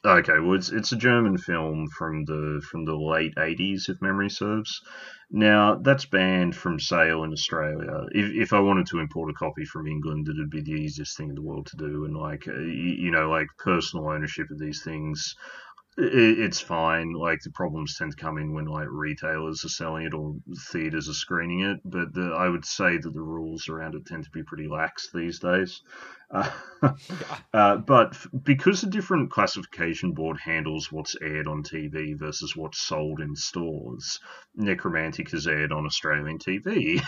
okay. 0.04 0.38
Well, 0.38 0.54
it's 0.54 0.70
it's 0.70 0.92
a 0.92 0.96
German 0.96 1.38
film 1.38 1.88
from 1.88 2.24
the 2.26 2.62
from 2.70 2.84
the 2.84 2.94
late 2.94 3.34
'80s, 3.36 3.88
if 3.88 4.00
memory 4.02 4.30
serves. 4.30 4.82
Now 5.30 5.76
that's 5.76 6.04
banned 6.04 6.54
from 6.54 6.78
sale 6.78 7.24
in 7.24 7.32
Australia. 7.32 8.06
If, 8.12 8.30
if 8.34 8.52
I 8.52 8.60
wanted 8.60 8.86
to 8.88 8.98
import 8.98 9.30
a 9.30 9.34
copy 9.34 9.64
from 9.64 9.86
England, 9.86 10.28
it'd 10.28 10.50
be 10.50 10.60
the 10.60 10.72
easiest 10.72 11.16
thing 11.16 11.30
in 11.30 11.34
the 11.34 11.42
world 11.42 11.66
to 11.68 11.76
do. 11.76 12.04
And 12.04 12.16
like 12.16 12.46
you 12.46 13.10
know, 13.10 13.30
like 13.30 13.46
personal 13.58 14.08
ownership 14.08 14.50
of 14.50 14.58
these 14.58 14.82
things 14.82 15.34
it's 16.00 16.60
fine. 16.60 17.12
Like 17.12 17.40
the 17.42 17.50
problems 17.50 17.96
tend 17.96 18.12
to 18.12 18.16
come 18.16 18.38
in 18.38 18.52
when 18.52 18.66
like 18.66 18.88
retailers 18.90 19.64
are 19.64 19.68
selling 19.68 20.06
it 20.06 20.14
or 20.14 20.36
theaters 20.70 21.08
are 21.08 21.14
screening 21.14 21.60
it. 21.60 21.80
But 21.84 22.14
the, 22.14 22.34
I 22.36 22.48
would 22.48 22.64
say 22.64 22.96
that 22.96 23.12
the 23.12 23.20
rules 23.20 23.68
around 23.68 23.94
it 23.94 24.06
tend 24.06 24.24
to 24.24 24.30
be 24.30 24.42
pretty 24.42 24.68
lax 24.68 25.10
these 25.12 25.38
days. 25.38 25.82
Uh, 26.30 26.50
uh, 27.54 27.76
but 27.76 28.16
because 28.42 28.80
the 28.80 28.88
different 28.88 29.30
classification 29.30 30.12
board 30.12 30.38
handles 30.42 30.90
what's 30.90 31.16
aired 31.20 31.46
on 31.46 31.62
TV 31.62 32.18
versus 32.18 32.56
what's 32.56 32.78
sold 32.78 33.20
in 33.20 33.36
stores, 33.36 34.20
Nekromantik 34.58 35.32
is 35.34 35.46
aired 35.46 35.72
on 35.72 35.86
Australian 35.86 36.38
TV, 36.38 37.02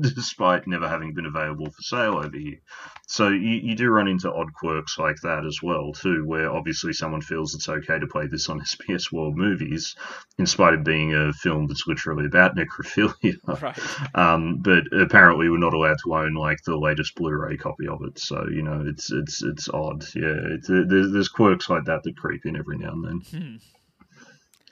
despite 0.00 0.66
never 0.66 0.88
having 0.88 1.14
been 1.14 1.26
available 1.26 1.66
for 1.66 1.82
sale 1.82 2.18
over 2.18 2.36
here. 2.36 2.58
So 3.06 3.28
you, 3.28 3.60
you 3.62 3.74
do 3.74 3.88
run 3.88 4.08
into 4.08 4.32
odd 4.32 4.52
quirks 4.54 4.98
like 4.98 5.16
that 5.22 5.44
as 5.44 5.60
well, 5.62 5.92
too, 5.92 6.24
where 6.26 6.50
obviously 6.50 6.92
someone 6.92 7.20
feels 7.20 7.54
it's 7.54 7.68
okay 7.68 7.98
to 7.98 8.06
play 8.06 8.26
this 8.26 8.48
on 8.48 8.60
SBS 8.60 9.10
World 9.10 9.36
Movies, 9.36 9.96
in 10.38 10.46
spite 10.46 10.74
of 10.74 10.84
being 10.84 11.14
a 11.14 11.32
film 11.32 11.66
that's 11.66 11.86
literally 11.86 12.26
about 12.26 12.56
necrophilia. 12.56 13.36
Right. 13.60 13.78
Um, 14.14 14.58
but 14.58 14.84
apparently 14.92 15.48
we're 15.48 15.58
not 15.58 15.74
allowed 15.74 15.98
to 16.04 16.14
own 16.14 16.34
like 16.34 16.58
the 16.64 16.76
latest 16.76 17.14
Blu-ray 17.16 17.56
copy 17.56 17.88
of 17.88 18.02
it. 18.02 18.18
So 18.18 18.46
you 18.50 18.62
know, 18.62 18.84
it's 18.86 19.12
it's 19.12 19.42
it's 19.42 19.68
odd. 19.68 20.04
Yeah, 20.14 20.36
it's, 20.54 20.68
uh, 20.70 20.84
there's 20.86 21.12
there's 21.12 21.28
quirks 21.28 21.68
like 21.68 21.84
that 21.84 22.02
that 22.02 22.16
creep 22.16 22.46
in 22.46 22.56
every 22.56 22.78
now 22.78 22.92
and 22.92 23.04
then. 23.04 23.20
Hmm. 23.40 23.56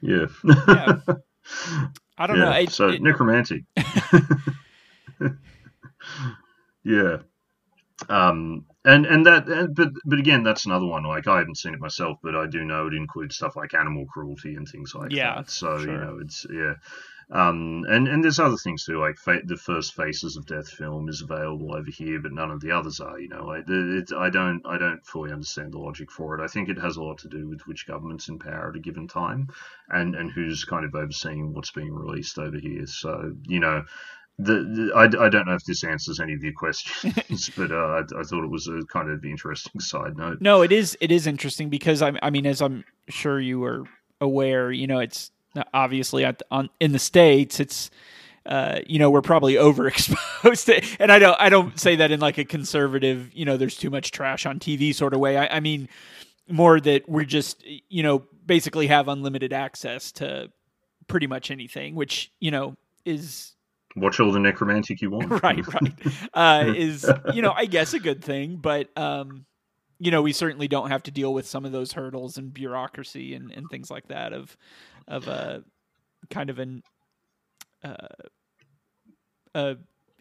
Yeah. 0.01 0.27
yeah. 0.69 1.01
I 2.19 2.27
don't 2.27 2.39
yeah. 2.39 2.61
know. 2.61 2.67
so 2.67 2.89
it, 2.89 3.03
Nekromantik. 3.03 3.65
yeah. 6.85 7.19
um, 8.09 8.65
and 8.85 9.07
and 9.07 9.27
that, 9.27 9.73
but 9.75 9.89
but 10.05 10.19
again, 10.19 10.43
that's 10.43 10.67
another 10.67 10.87
one. 10.87 11.05
Like 11.05 11.27
I 11.27 11.39
haven't 11.39 11.59
seen 11.59 11.75
it 11.75 11.81
myself, 11.81 12.19
but 12.23 12.35
I 12.35 12.47
do 12.47 12.65
know 12.65 12.87
it 12.87 12.95
includes 12.95 13.37
stuff 13.37 13.57
like 13.57 13.75
animal 13.75 14.07
cruelty 14.07 14.55
and 14.55 14.67
things 14.69 14.95
like 14.95 15.13
yeah, 15.13 15.37
that. 15.37 15.51
So 15.51 15.79
sure. 15.79 15.93
you 15.93 15.99
know, 15.99 16.19
it's 16.23 16.47
yeah. 16.51 16.75
Um, 17.31 17.85
and 17.89 18.09
and 18.09 18.25
there's 18.25 18.39
other 18.39 18.57
things 18.57 18.85
too, 18.85 18.99
like 18.99 19.19
fa- 19.19 19.43
the 19.45 19.57
first 19.57 19.95
Faces 19.95 20.37
of 20.37 20.47
Death 20.47 20.69
film 20.69 21.11
is 21.11 21.21
available 21.21 21.75
over 21.75 21.91
here, 21.91 22.19
but 22.21 22.33
none 22.33 22.51
of 22.51 22.61
the 22.61 22.71
others 22.71 23.01
are. 23.01 23.21
You 23.21 23.29
know, 23.29 23.45
like 23.45 23.65
it, 23.69 24.13
I 24.17 24.31
don't 24.31 24.63
I 24.65 24.79
don't 24.79 25.05
fully 25.05 25.31
understand 25.31 25.73
the 25.73 25.79
logic 25.79 26.11
for 26.11 26.39
it. 26.39 26.43
I 26.43 26.47
think 26.47 26.71
it 26.71 26.79
has 26.79 26.97
a 26.97 27.03
lot 27.03 27.19
to 27.19 27.29
do 27.29 27.47
with 27.47 27.67
which 27.67 27.87
government's 27.87 28.29
in 28.29 28.39
power 28.39 28.71
at 28.71 28.77
a 28.77 28.81
given 28.81 29.07
time, 29.09 29.49
and 29.91 30.15
and 30.15 30.33
who's 30.33 30.65
kind 30.65 30.87
of 30.87 30.95
overseeing 30.95 31.53
what's 31.53 31.71
being 31.71 31.93
released 31.93 32.39
over 32.39 32.59
here. 32.59 32.87
So 32.87 33.35
you 33.47 33.61
know, 33.61 33.85
the, 34.39 34.53
the 34.55 34.93
I, 34.97 35.27
I 35.27 35.29
don't 35.29 35.47
know 35.47 35.55
if 35.55 35.65
this 35.65 35.85
answers 35.85 36.21
any 36.21 36.33
of 36.33 36.43
your 36.43 36.55
questions, 36.55 37.51
but 37.59 37.71
uh, 37.71 37.75
I, 37.75 38.21
I, 38.21 38.23
thought 38.23 38.45
it 38.45 38.51
was 38.51 38.69
a 38.69 38.87
kind 38.87 39.11
of 39.11 39.23
interesting 39.27 39.83
side 39.83 40.17
note. 40.17 40.41
No, 40.41 40.63
it 40.63 40.73
is 40.73 40.97
it 40.99 41.13
is 41.13 41.27
interesting 41.27 41.69
because 41.69 42.01
I, 42.01 42.13
I 42.23 42.31
mean, 42.31 42.47
as 42.47 42.63
I'm 42.63 42.85
sure 43.11 43.39
you 43.39 43.65
are 43.65 43.85
aware, 44.19 44.73
you 44.73 44.87
know, 44.87 45.01
it's 45.01 45.31
obviously 45.75 46.25
at, 46.25 46.43
on 46.51 46.71
in 46.81 46.93
the 46.93 46.99
states, 46.99 47.61
it's 47.61 47.91
uh, 48.47 48.81
you 48.87 48.99
know 48.99 49.11
we're 49.11 49.23
probably 49.23 49.55
overexposed, 49.55 50.67
to, 50.67 51.03
and 51.03 51.13
I 51.13 51.19
don't 51.19 51.37
I 51.41 51.49
don't 51.49 51.79
say 51.79 51.97
that 51.97 52.11
in 52.11 52.21
like 52.21 52.39
a 52.39 52.45
conservative, 52.45 53.31
you 53.35 53.45
know, 53.45 53.57
there's 53.57 53.77
too 53.77 53.91
much 53.91 54.11
trash 54.11 54.47
on 54.47 54.59
TV 54.59 54.95
sort 54.95 55.15
of 55.15 55.21
way. 55.21 55.37
I, 55.37 55.57
I 55.57 55.61
mean 55.61 55.89
more 56.49 56.81
that 56.81 57.09
we're 57.09 57.25
just 57.25 57.63
you 57.89 58.03
know 58.03 58.25
basically 58.47 58.87
have 58.87 59.09
unlimited 59.09 59.53
access 59.53 60.13
to 60.13 60.51
pretty 61.07 61.27
much 61.27 61.51
anything, 61.51 61.95
which 61.95 62.33
you 62.41 62.51
know 62.51 62.77
is 63.05 63.55
watch 63.97 64.21
all 64.21 64.33
the 64.33 64.39
Nekromantik 64.39 65.01
you 65.01 65.11
want. 65.11 65.31
right, 65.43 65.67
right. 65.67 65.95
Uh, 66.35 66.73
is 66.77 67.11
you 67.35 67.43
know 67.43 67.53
I 67.53 67.67
guess 67.67 67.95
a 67.95 67.99
good 67.99 68.23
thing, 68.23 68.57
but 68.57 68.97
um, 68.97 69.45
you 69.99 70.11
know 70.11 70.23
we 70.23 70.33
certainly 70.33 70.69
don't 70.69 70.91
have 70.91 71.03
to 71.05 71.11
deal 71.11 71.33
with 71.33 71.47
some 71.47 71.65
of 71.65 71.73
those 71.73 71.93
hurdles 71.93 72.37
and 72.39 72.53
bureaucracy 72.53 73.35
and, 73.35 73.51
and 73.51 73.69
things 73.71 73.91
like 73.91 74.09
that 74.09 74.33
of 74.33 74.57
of 75.07 75.29
a 75.29 75.65
kind 76.31 76.51
of 76.51 76.59
an 76.59 76.83
uh, 77.83 77.95
uh, 79.55 79.75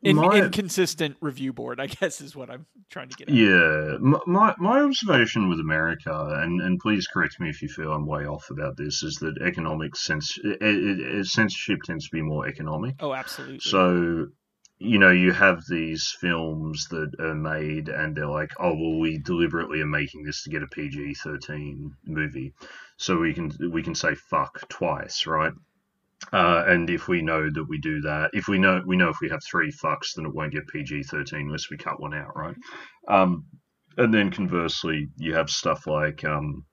in, 0.04 0.16
my, 0.16 0.38
inconsistent 0.38 1.18
review 1.22 1.54
board, 1.54 1.80
I 1.80 1.88
guess, 1.88 2.22
is 2.22 2.36
what 2.36 2.50
I'm 2.50 2.66
trying 2.90 3.10
to 3.10 3.16
get 3.16 3.30
at. 3.30 3.36
Yeah, 3.36 3.98
my 4.26 4.54
my 4.58 4.82
observation 4.82 5.50
with 5.50 5.60
America, 5.60 6.40
and, 6.42 6.62
and 6.62 6.80
please 6.80 7.08
correct 7.08 7.40
me 7.40 7.50
if 7.50 7.62
you 7.62 7.68
feel 7.68 7.92
I'm 7.92 8.06
way 8.06 8.26
off 8.26 8.50
about 8.50 8.78
this, 8.78 9.04
is 9.04 9.16
that 9.16 9.42
economic 9.42 9.96
sense 9.96 10.38
it, 10.44 10.58
it, 10.62 11.26
censorship 11.26 11.82
tends 11.84 12.06
to 12.06 12.12
be 12.12 12.22
more 12.22 12.48
economic. 12.48 12.96
Oh, 13.00 13.14
absolutely. 13.14 13.60
So 13.60 14.28
you 14.80 15.00
know, 15.00 15.12
you 15.12 15.32
have 15.32 15.64
these 15.68 16.16
films 16.20 16.88
that 16.90 17.12
are 17.20 17.34
made 17.34 17.90
and 17.90 18.16
they're 18.16 18.28
like, 18.28 18.52
oh, 18.60 18.74
well, 18.76 19.00
we 19.00 19.18
deliberately 19.18 19.82
are 19.82 19.88
making 19.88 20.24
this 20.24 20.44
to 20.44 20.50
get 20.52 20.62
a 20.62 20.68
PG 20.68 21.16
13 21.16 21.92
movie. 22.06 22.54
So 22.98 23.18
we 23.18 23.34
can, 23.34 23.52
we 23.72 23.82
can 23.82 23.96
say 23.96 24.14
fuck 24.16 24.68
twice, 24.70 25.26
right? 25.26 25.54
Uh, 26.32 26.64
and 26.68 26.90
if 26.90 27.08
we 27.08 27.22
know 27.22 27.50
that 27.50 27.64
we 27.64 27.80
do 27.80 28.02
that, 28.02 28.32
if 28.34 28.48
we 28.48 28.60
know, 28.60 28.82
we 28.86 28.98
know 28.98 29.10
if 29.10 29.18
we 29.22 29.30
have 29.30 29.42
three 29.44 29.72
fucks, 29.72 30.14
then 30.16 30.26
it 30.26 30.34
won't 30.34 30.54
get 30.54 30.68
PG 30.68 31.04
13 31.04 31.42
unless 31.42 31.70
we 31.72 31.78
cut 31.78 32.00
one 32.00 32.14
out, 32.14 32.36
right? 32.36 32.56
Um, 33.08 33.46
and 33.98 34.14
then 34.14 34.30
conversely, 34.30 35.08
you 35.18 35.34
have 35.34 35.50
stuff 35.50 35.88
like, 35.88 36.24
um, 36.24 36.66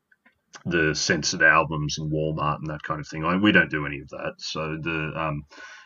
the 0.67 0.95
censored 0.95 1.43
albums 1.43 1.97
in 1.99 2.11
Walmart 2.11 2.59
and 2.59 2.69
that 2.69 2.83
kind 2.83 3.01
of 3.01 3.09
thing. 3.09 3.41
We 3.43 3.53
don't 3.53 3.71
do 3.71 3.87
any 3.87 4.01
of 4.01 4.09
that. 4.11 4.35
So 4.39 4.79
the 4.81 5.13
um, 5.17 5.45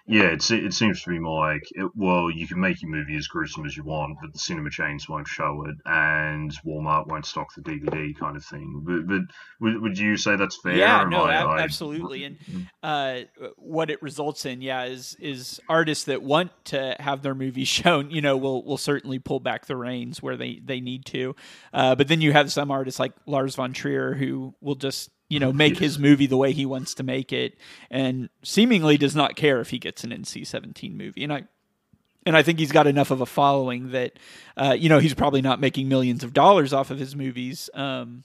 yeah, 0.08 0.24
it's, 0.24 0.50
it 0.50 0.72
seems 0.72 1.02
to 1.02 1.10
be 1.10 1.18
more 1.18 1.52
like, 1.52 1.68
it, 1.72 1.90
well, 1.94 2.30
you 2.30 2.48
can 2.48 2.58
make 2.58 2.80
your 2.80 2.90
movie 2.90 3.16
as 3.16 3.26
gruesome 3.26 3.66
as 3.66 3.76
you 3.76 3.84
want, 3.84 4.16
but 4.22 4.32
the 4.32 4.38
cinema 4.38 4.70
chains 4.70 5.06
won't 5.06 5.28
show 5.28 5.66
it, 5.68 5.76
and 5.84 6.50
Walmart 6.64 7.06
won't 7.08 7.26
stock 7.26 7.48
the 7.54 7.60
DVD 7.60 8.16
kind 8.18 8.34
of 8.34 8.42
thing. 8.42 8.82
But, 8.86 9.06
but 9.06 9.20
would, 9.60 9.82
would 9.82 9.98
you 9.98 10.16
say 10.16 10.36
that's 10.36 10.56
fair? 10.56 10.76
Yeah, 10.76 11.04
no, 11.04 11.24
I, 11.24 11.42
I, 11.42 11.60
absolutely. 11.60 12.24
And 12.24 12.38
mm-hmm. 12.38 12.62
uh, 12.82 13.18
what 13.56 13.90
it 13.90 14.02
results 14.02 14.46
in, 14.46 14.62
yeah, 14.62 14.84
is 14.84 15.14
is 15.20 15.60
artists 15.68 16.04
that 16.04 16.22
want 16.22 16.52
to 16.66 16.96
have 16.98 17.20
their 17.20 17.34
movies 17.34 17.68
shown, 17.68 18.10
you 18.10 18.22
know, 18.22 18.38
will 18.38 18.64
will 18.64 18.78
certainly 18.78 19.18
pull 19.18 19.40
back 19.40 19.66
the 19.66 19.76
reins 19.76 20.22
where 20.22 20.38
they 20.38 20.58
they 20.64 20.80
need 20.80 21.04
to. 21.06 21.36
Uh, 21.74 21.94
but 21.94 22.08
then 22.08 22.22
you 22.22 22.32
have 22.32 22.50
some 22.50 22.70
artists 22.70 22.98
like 22.98 23.12
Lars 23.26 23.56
von 23.56 23.74
Trier 23.74 24.14
who 24.14 24.54
will 24.62 24.74
just 24.74 25.10
you 25.28 25.38
know, 25.38 25.52
make 25.52 25.78
his 25.78 25.98
movie 25.98 26.26
the 26.26 26.36
way 26.36 26.52
he 26.52 26.64
wants 26.64 26.94
to 26.94 27.02
make 27.02 27.32
it, 27.32 27.56
and 27.90 28.30
seemingly 28.42 28.96
does 28.96 29.14
not 29.14 29.36
care 29.36 29.60
if 29.60 29.70
he 29.70 29.78
gets 29.78 30.02
an 30.04 30.10
NC-17 30.10 30.94
movie. 30.94 31.22
And 31.22 31.32
I, 31.32 31.44
and 32.24 32.36
I 32.36 32.42
think 32.42 32.58
he's 32.58 32.72
got 32.72 32.86
enough 32.86 33.10
of 33.10 33.20
a 33.20 33.26
following 33.26 33.90
that, 33.92 34.18
uh, 34.56 34.74
you 34.78 34.88
know, 34.88 34.98
he's 34.98 35.14
probably 35.14 35.42
not 35.42 35.60
making 35.60 35.88
millions 35.88 36.24
of 36.24 36.32
dollars 36.32 36.72
off 36.72 36.90
of 36.90 36.98
his 36.98 37.14
movies, 37.14 37.68
um, 37.74 38.24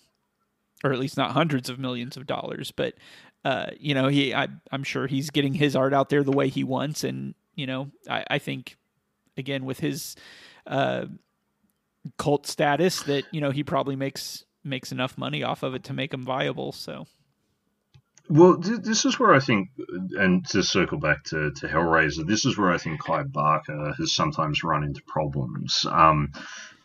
or 0.84 0.94
at 0.94 1.00
least 1.00 1.18
not 1.18 1.32
hundreds 1.32 1.70
of 1.70 1.78
millions 1.78 2.16
of 2.16 2.26
dollars. 2.26 2.72
But, 2.72 2.96
uh, 3.44 3.68
you 3.78 3.94
know, 3.94 4.08
he, 4.08 4.34
I, 4.34 4.48
am 4.72 4.84
sure 4.84 5.08
he's 5.08 5.30
getting 5.30 5.54
his 5.54 5.76
art 5.76 5.94
out 5.94 6.10
there 6.10 6.24
the 6.24 6.32
way 6.32 6.48
he 6.48 6.64
wants, 6.64 7.04
and 7.04 7.36
you 7.56 7.68
know, 7.68 7.92
I, 8.10 8.24
I 8.30 8.40
think, 8.40 8.78
again, 9.38 9.66
with 9.66 9.80
his 9.80 10.16
uh, 10.66 11.06
cult 12.18 12.48
status, 12.48 13.04
that 13.04 13.26
you 13.32 13.42
know 13.42 13.52
he 13.52 13.64
probably 13.64 13.98
makes 13.98 14.46
makes 14.64 14.92
enough 14.92 15.18
money 15.18 15.44
off 15.44 15.64
of 15.64 15.74
it 15.76 15.84
to 15.86 15.94
make 15.94 16.12
them 16.12 16.26
viable. 16.26 16.72
So. 16.72 17.06
Well, 18.30 18.58
th- 18.58 18.82
this 18.82 19.06
is 19.06 19.20
where 19.20 19.34
I 19.34 19.40
think, 19.40 19.70
and 20.18 20.46
to 20.48 20.64
circle 20.64 20.98
back 20.98 21.26
to, 21.26 21.52
to 21.52 21.68
Hellraiser, 21.68 22.26
this 22.26 22.46
is 22.46 22.58
where 22.58 22.72
I 22.72 22.78
think 22.78 23.00
Clive 23.00 23.32
Barker 23.32 23.94
has 23.98 24.14
sometimes 24.14 24.64
run 24.64 24.84
into 24.84 25.02
problems. 25.06 25.86
Um, 25.90 26.32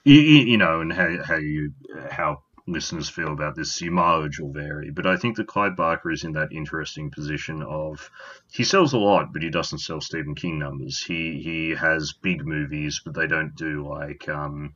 you, 0.05 0.21
you, 0.21 0.57
know, 0.59 0.81
and 0.81 0.93
how, 0.93 1.23
how 1.23 1.37
you 1.37 1.73
how 2.11 2.43
listeners 2.69 3.09
feel 3.09 3.33
about 3.33 3.57
this, 3.57 3.81
your 3.81 3.93
mileage 3.93 4.39
will 4.39 4.53
vary. 4.53 4.91
But 4.91 5.07
I 5.07 5.17
think 5.17 5.37
that 5.37 5.47
Clive 5.47 5.77
Barker 5.77 6.11
is 6.11 6.25
in 6.25 6.33
that 6.33 6.53
interesting 6.53 7.11
position 7.11 7.63
of 7.63 8.11
he 8.51 8.65
sells 8.65 8.93
a 8.93 8.99
lot, 8.99 9.33
but 9.33 9.43
he 9.43 9.51
doesn't 9.51 9.79
sell 9.79 10.01
Stephen 10.01 10.35
King 10.35 10.59
numbers. 10.59 11.03
He 11.03 11.41
he 11.43 11.71
has 11.71 12.13
big 12.13 12.45
movies, 12.45 13.01
but 13.05 13.15
they 13.15 13.27
don't 13.27 13.55
do 13.55 13.89
like 13.89 14.29
um, 14.29 14.75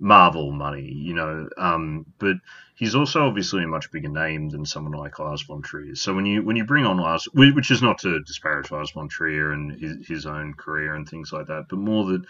Marvel 0.00 0.50
money, 0.50 0.90
you 0.90 1.14
know. 1.14 1.48
Um, 1.56 2.06
but 2.18 2.36
he's 2.74 2.94
also 2.94 3.26
obviously 3.26 3.62
a 3.62 3.68
much 3.68 3.92
bigger 3.92 4.08
name 4.08 4.48
than 4.48 4.64
someone 4.64 4.94
like 4.94 5.18
Lars 5.18 5.42
von 5.42 5.62
Trier. 5.62 5.94
So 5.94 6.14
when 6.14 6.26
you 6.26 6.42
when 6.42 6.56
you 6.56 6.64
bring 6.64 6.86
on 6.86 6.96
Lars, 6.96 7.28
which 7.34 7.70
is 7.70 7.82
not 7.82 7.98
to 7.98 8.20
disparage 8.20 8.70
Lars 8.70 8.90
von 8.90 9.08
Trier 9.08 9.52
and 9.52 9.78
his, 9.78 10.06
his 10.08 10.26
own 10.26 10.54
career 10.54 10.94
and 10.94 11.08
things 11.08 11.32
like 11.32 11.46
that, 11.46 11.66
but 11.68 11.78
more 11.78 12.06
that 12.06 12.24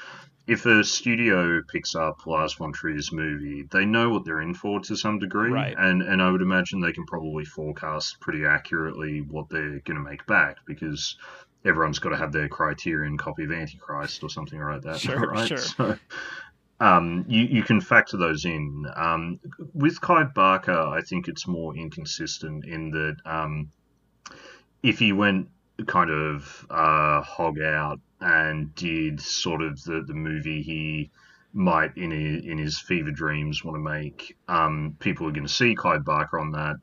if 0.49 0.67
a 0.67 0.83
studio 0.83 1.63
picks 1.63 1.95
up 1.95 2.27
Lars 2.27 2.55
von 2.55 2.73
Trier's 2.73 3.13
movie, 3.13 3.63
they 3.71 3.85
know 3.85 4.11
what 4.11 4.25
they're 4.25 4.41
in 4.41 4.53
for 4.53 4.81
to 4.81 4.97
some 4.97 5.21
degree, 5.21 5.53
right. 5.53 5.77
and 5.79 6.03
and 6.03 6.21
I 6.21 6.31
would 6.31 6.43
imagine 6.43 6.81
they 6.81 6.93
can 6.93 7.07
probably 7.07 7.45
forecast 7.45 8.19
pretty 8.21 8.45
accurately 8.45 9.21
what 9.21 9.49
they're 9.49 9.79
going 9.81 9.97
to 9.97 10.11
make 10.11 10.27
back 10.27 10.57
because 10.67 11.17
everyone's 11.65 12.01
got 12.01 12.11
to 12.11 12.17
have 12.17 12.33
their 12.33 12.49
Criterion 12.49 13.17
copy 13.17 13.45
of 13.45 13.53
Antichrist 13.53 14.25
or 14.25 14.31
something 14.31 14.61
like 14.61 14.83
that, 14.83 14.99
sure, 14.99 15.19
right? 15.31 15.47
Sure. 15.47 15.59
So, 15.59 15.99
um, 16.81 17.27
you, 17.28 17.43
you 17.43 17.62
can 17.62 17.81
factor 17.81 18.16
those 18.16 18.44
in. 18.44 18.86
Um, 18.97 19.39
with 19.74 20.01
Clive 20.01 20.35
Barker, 20.35 20.78
I 20.78 21.02
think 21.02 21.28
it's 21.28 21.47
more 21.47 21.77
inconsistent 21.77 22.65
in 22.65 22.90
that 22.90 23.16
um, 23.27 23.70
if 24.82 24.98
he 24.98 25.12
went 25.12 25.48
kind 25.86 26.11
of 26.11 26.66
uh, 26.70 27.20
hog 27.23 27.61
out 27.61 28.01
and 28.20 28.74
did 28.74 29.20
sort 29.20 29.62
of 29.62 29.82
the, 29.85 30.02
the 30.07 30.15
movie 30.15 30.62
he 30.62 31.11
might 31.52 31.97
in 31.97 32.11
his, 32.11 32.44
in 32.44 32.59
his 32.59 32.78
fever 32.78 33.11
dreams 33.11 33.62
want 33.62 33.77
to 33.77 33.81
make, 33.81 34.36
um, 34.48 34.97
people 35.01 35.27
are 35.27 35.32
going 35.32 35.47
to 35.47 35.52
see 35.52 35.74
Clive 35.74 36.05
Barker 36.05 36.39
on 36.39 36.52
that 36.52 36.77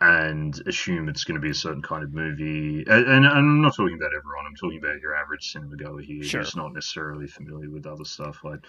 and 0.00 0.60
assume 0.66 1.08
it's 1.08 1.24
going 1.24 1.36
to 1.36 1.40
be 1.40 1.50
a 1.50 1.54
certain 1.54 1.82
kind 1.82 2.02
of 2.02 2.12
movie. 2.12 2.84
And, 2.86 3.06
and, 3.06 3.26
I'm 3.26 3.62
not 3.62 3.74
talking 3.74 3.96
about 3.96 4.10
everyone. 4.16 4.44
I'm 4.46 4.54
talking 4.54 4.78
about 4.78 5.00
your 5.00 5.14
average 5.14 5.52
cinema 5.52 5.76
goer 5.76 6.00
here 6.00 6.22
sure. 6.22 6.42
who's 6.42 6.54
not 6.54 6.74
necessarily 6.74 7.26
familiar 7.26 7.70
with 7.70 7.86
other 7.86 8.04
stuff. 8.04 8.44
Like 8.44 8.60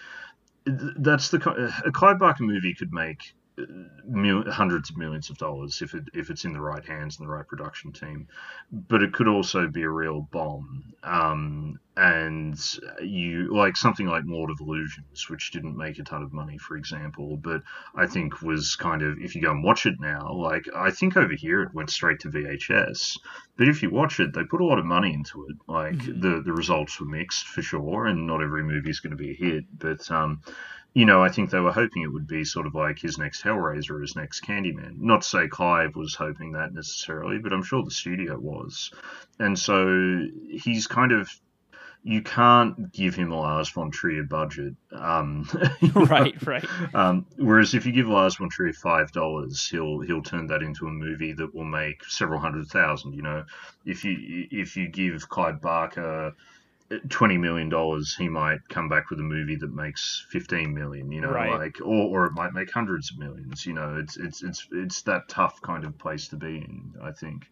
that's 0.96 1.30
the 1.30 1.80
a 1.84 1.92
Clive 1.92 2.18
Barker 2.18 2.44
movie 2.44 2.74
could 2.74 2.92
make 2.92 3.34
hundreds 4.50 4.90
of 4.90 4.96
millions 4.96 5.30
of 5.30 5.38
dollars 5.38 5.82
if 5.82 5.94
it 5.94 6.04
if 6.14 6.30
it's 6.30 6.44
in 6.44 6.52
the 6.52 6.60
right 6.60 6.84
hands 6.84 7.18
and 7.18 7.26
the 7.26 7.32
right 7.32 7.46
production 7.46 7.92
team, 7.92 8.28
but 8.72 9.02
it 9.02 9.12
could 9.12 9.28
also 9.28 9.68
be 9.68 9.82
a 9.82 9.88
real 9.88 10.22
bomb. 10.32 10.94
Um, 11.02 11.80
and 11.96 12.56
you 13.02 13.52
like 13.52 13.76
something 13.76 14.06
like 14.06 14.22
Lord 14.24 14.50
of 14.50 14.60
Illusions, 14.60 15.28
which 15.28 15.50
didn't 15.50 15.76
make 15.76 15.98
a 15.98 16.04
ton 16.04 16.22
of 16.22 16.32
money, 16.32 16.56
for 16.56 16.76
example, 16.76 17.36
but 17.36 17.62
I 17.96 18.06
think 18.06 18.40
was 18.40 18.76
kind 18.76 19.02
of 19.02 19.18
if 19.18 19.34
you 19.34 19.42
go 19.42 19.50
and 19.50 19.64
watch 19.64 19.84
it 19.84 19.96
now, 19.98 20.32
like 20.32 20.66
I 20.76 20.92
think 20.92 21.16
over 21.16 21.34
here 21.34 21.62
it 21.62 21.74
went 21.74 21.90
straight 21.90 22.20
to 22.20 22.28
VHS, 22.28 23.18
but 23.56 23.68
if 23.68 23.82
you 23.82 23.90
watch 23.90 24.20
it, 24.20 24.32
they 24.32 24.44
put 24.44 24.60
a 24.60 24.64
lot 24.64 24.78
of 24.78 24.84
money 24.84 25.12
into 25.12 25.46
it. 25.46 25.56
Like 25.66 25.96
mm-hmm. 25.96 26.20
the 26.20 26.42
the 26.42 26.52
results 26.52 27.00
were 27.00 27.06
mixed 27.06 27.48
for 27.48 27.62
sure, 27.62 28.06
and 28.06 28.28
not 28.28 28.42
every 28.42 28.62
movie 28.62 28.90
is 28.90 29.00
going 29.00 29.10
to 29.10 29.16
be 29.16 29.32
a 29.32 29.34
hit, 29.34 29.64
but 29.76 30.08
um, 30.10 30.42
you 30.94 31.04
know, 31.04 31.22
I 31.22 31.28
think 31.28 31.50
they 31.50 31.60
were 31.60 31.72
hoping 31.72 32.02
it 32.02 32.12
would 32.12 32.26
be 32.26 32.44
sort 32.44 32.66
of 32.66 32.74
like 32.74 32.98
his 32.98 33.18
next 33.18 33.42
Hellraiser 33.42 33.90
or 33.90 34.00
his 34.00 34.16
next 34.16 34.40
Candyman. 34.40 34.98
Not 34.98 35.22
to 35.22 35.28
say 35.28 35.48
Clive 35.48 35.94
was 35.96 36.14
hoping 36.14 36.52
that 36.52 36.72
necessarily, 36.74 37.38
but 37.38 37.52
I'm 37.52 37.62
sure 37.62 37.84
the 37.84 37.90
studio 37.90 38.38
was. 38.38 38.90
And 39.38 39.58
so 39.58 40.26
he's 40.50 40.86
kind 40.86 41.12
of 41.12 41.30
you 42.04 42.22
can't 42.22 42.92
give 42.92 43.14
him 43.14 43.32
a 43.32 43.40
Lars 43.40 43.68
von 43.68 43.90
Trier 43.90 44.22
budget. 44.22 44.74
Um, 44.92 45.48
right, 45.94 46.34
right. 46.46 46.64
Um, 46.94 47.26
whereas 47.36 47.74
if 47.74 47.84
you 47.86 47.92
give 47.92 48.08
Lars 48.08 48.36
von 48.36 48.48
Trier 48.48 48.72
five 48.72 49.12
dollars, 49.12 49.68
he'll 49.68 50.00
he'll 50.00 50.22
turn 50.22 50.46
that 50.46 50.62
into 50.62 50.86
a 50.86 50.90
movie 50.90 51.32
that 51.34 51.54
will 51.54 51.64
make 51.64 52.04
several 52.04 52.40
hundred 52.40 52.68
thousand. 52.68 53.14
You 53.14 53.22
know, 53.22 53.44
if 53.84 54.04
you 54.04 54.46
if 54.50 54.76
you 54.76 54.88
give 54.88 55.28
Clive 55.28 55.60
Barker 55.60 56.34
twenty 57.08 57.36
million 57.36 57.68
dollars, 57.68 58.14
he 58.16 58.28
might 58.28 58.60
come 58.68 58.88
back 58.88 59.10
with 59.10 59.20
a 59.20 59.22
movie 59.22 59.56
that 59.56 59.74
makes 59.74 60.26
fifteen 60.30 60.74
million. 60.74 61.12
You 61.12 61.20
know, 61.20 61.30
right. 61.30 61.58
like 61.58 61.80
or, 61.80 62.08
or 62.08 62.26
it 62.26 62.32
might 62.32 62.52
make 62.52 62.70
hundreds 62.70 63.10
of 63.10 63.18
millions. 63.18 63.66
You 63.66 63.74
know, 63.74 63.96
it's 64.00 64.16
it's 64.16 64.42
it's 64.42 64.66
it's 64.72 65.02
that 65.02 65.28
tough 65.28 65.60
kind 65.62 65.84
of 65.84 65.98
place 65.98 66.28
to 66.28 66.36
be 66.36 66.56
in. 66.56 66.94
I 67.02 67.12
think. 67.12 67.46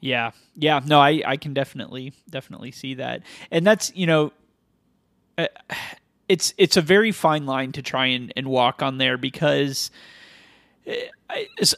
Yeah, 0.00 0.32
yeah, 0.54 0.80
no, 0.84 1.00
I 1.00 1.22
I 1.24 1.36
can 1.36 1.54
definitely 1.54 2.12
definitely 2.28 2.70
see 2.70 2.94
that, 2.94 3.22
and 3.50 3.66
that's 3.66 3.92
you 3.94 4.06
know. 4.06 4.32
Uh, 5.36 5.48
it's 6.28 6.54
it's 6.56 6.76
a 6.76 6.80
very 6.80 7.12
fine 7.12 7.44
line 7.44 7.72
to 7.72 7.82
try 7.82 8.06
and, 8.06 8.32
and 8.36 8.46
walk 8.46 8.82
on 8.82 8.98
there 8.98 9.18
because 9.18 9.90
uh, 10.88 10.92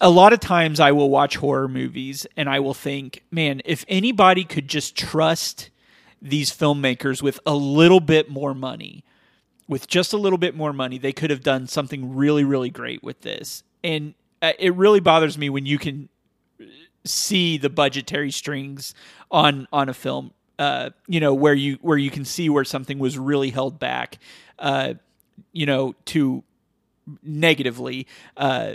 a 0.01 0.11
lot 0.11 0.33
of 0.33 0.41
times 0.41 0.81
I 0.81 0.93
will 0.93 1.11
watch 1.11 1.37
horror 1.37 1.69
movies 1.69 2.27
and 2.37 2.49
I 2.49 2.61
will 2.61 2.75
think, 2.75 3.25
man, 3.31 3.61
if 3.65 3.85
anybody 3.89 4.45
could 4.45 4.69
just 4.69 4.97
trust 4.97 5.71
these 6.29 6.51
filmmakers 6.51 7.23
with 7.23 7.41
a 7.47 7.55
little 7.55 8.01
bit 8.01 8.31
more 8.31 8.55
money, 8.55 9.05
with 9.69 9.87
just 9.89 10.13
a 10.13 10.17
little 10.17 10.39
bit 10.39 10.55
more 10.55 10.73
money, 10.73 10.99
they 10.99 11.13
could 11.13 11.31
have 11.31 11.43
done 11.43 11.67
something 11.67 12.15
really, 12.15 12.45
really 12.45 12.71
great 12.71 13.03
with 13.03 13.23
this. 13.23 13.63
And 13.83 14.15
uh, 14.43 14.53
it 14.59 14.75
really 14.75 15.01
bothers 15.01 15.37
me 15.39 15.49
when 15.51 15.67
you 15.67 15.79
can 15.79 16.09
see 17.05 17.57
the 17.57 17.71
budgetary 17.71 18.31
strings 18.31 18.95
on 19.31 19.67
on 19.73 19.89
a 19.89 19.95
film. 19.95 20.33
Uh, 20.59 20.91
you 21.07 21.21
know 21.21 21.35
where 21.35 21.55
you 21.55 21.79
where 21.83 21.99
you 21.99 22.11
can 22.11 22.25
see 22.25 22.49
where 22.49 22.65
something 22.65 22.99
was 22.99 23.19
really 23.19 23.51
held 23.51 23.79
back. 23.79 24.19
Uh, 24.59 24.95
you 25.53 25.67
know 25.67 25.95
to 26.07 26.43
negatively. 27.23 28.07
Uh, 28.37 28.75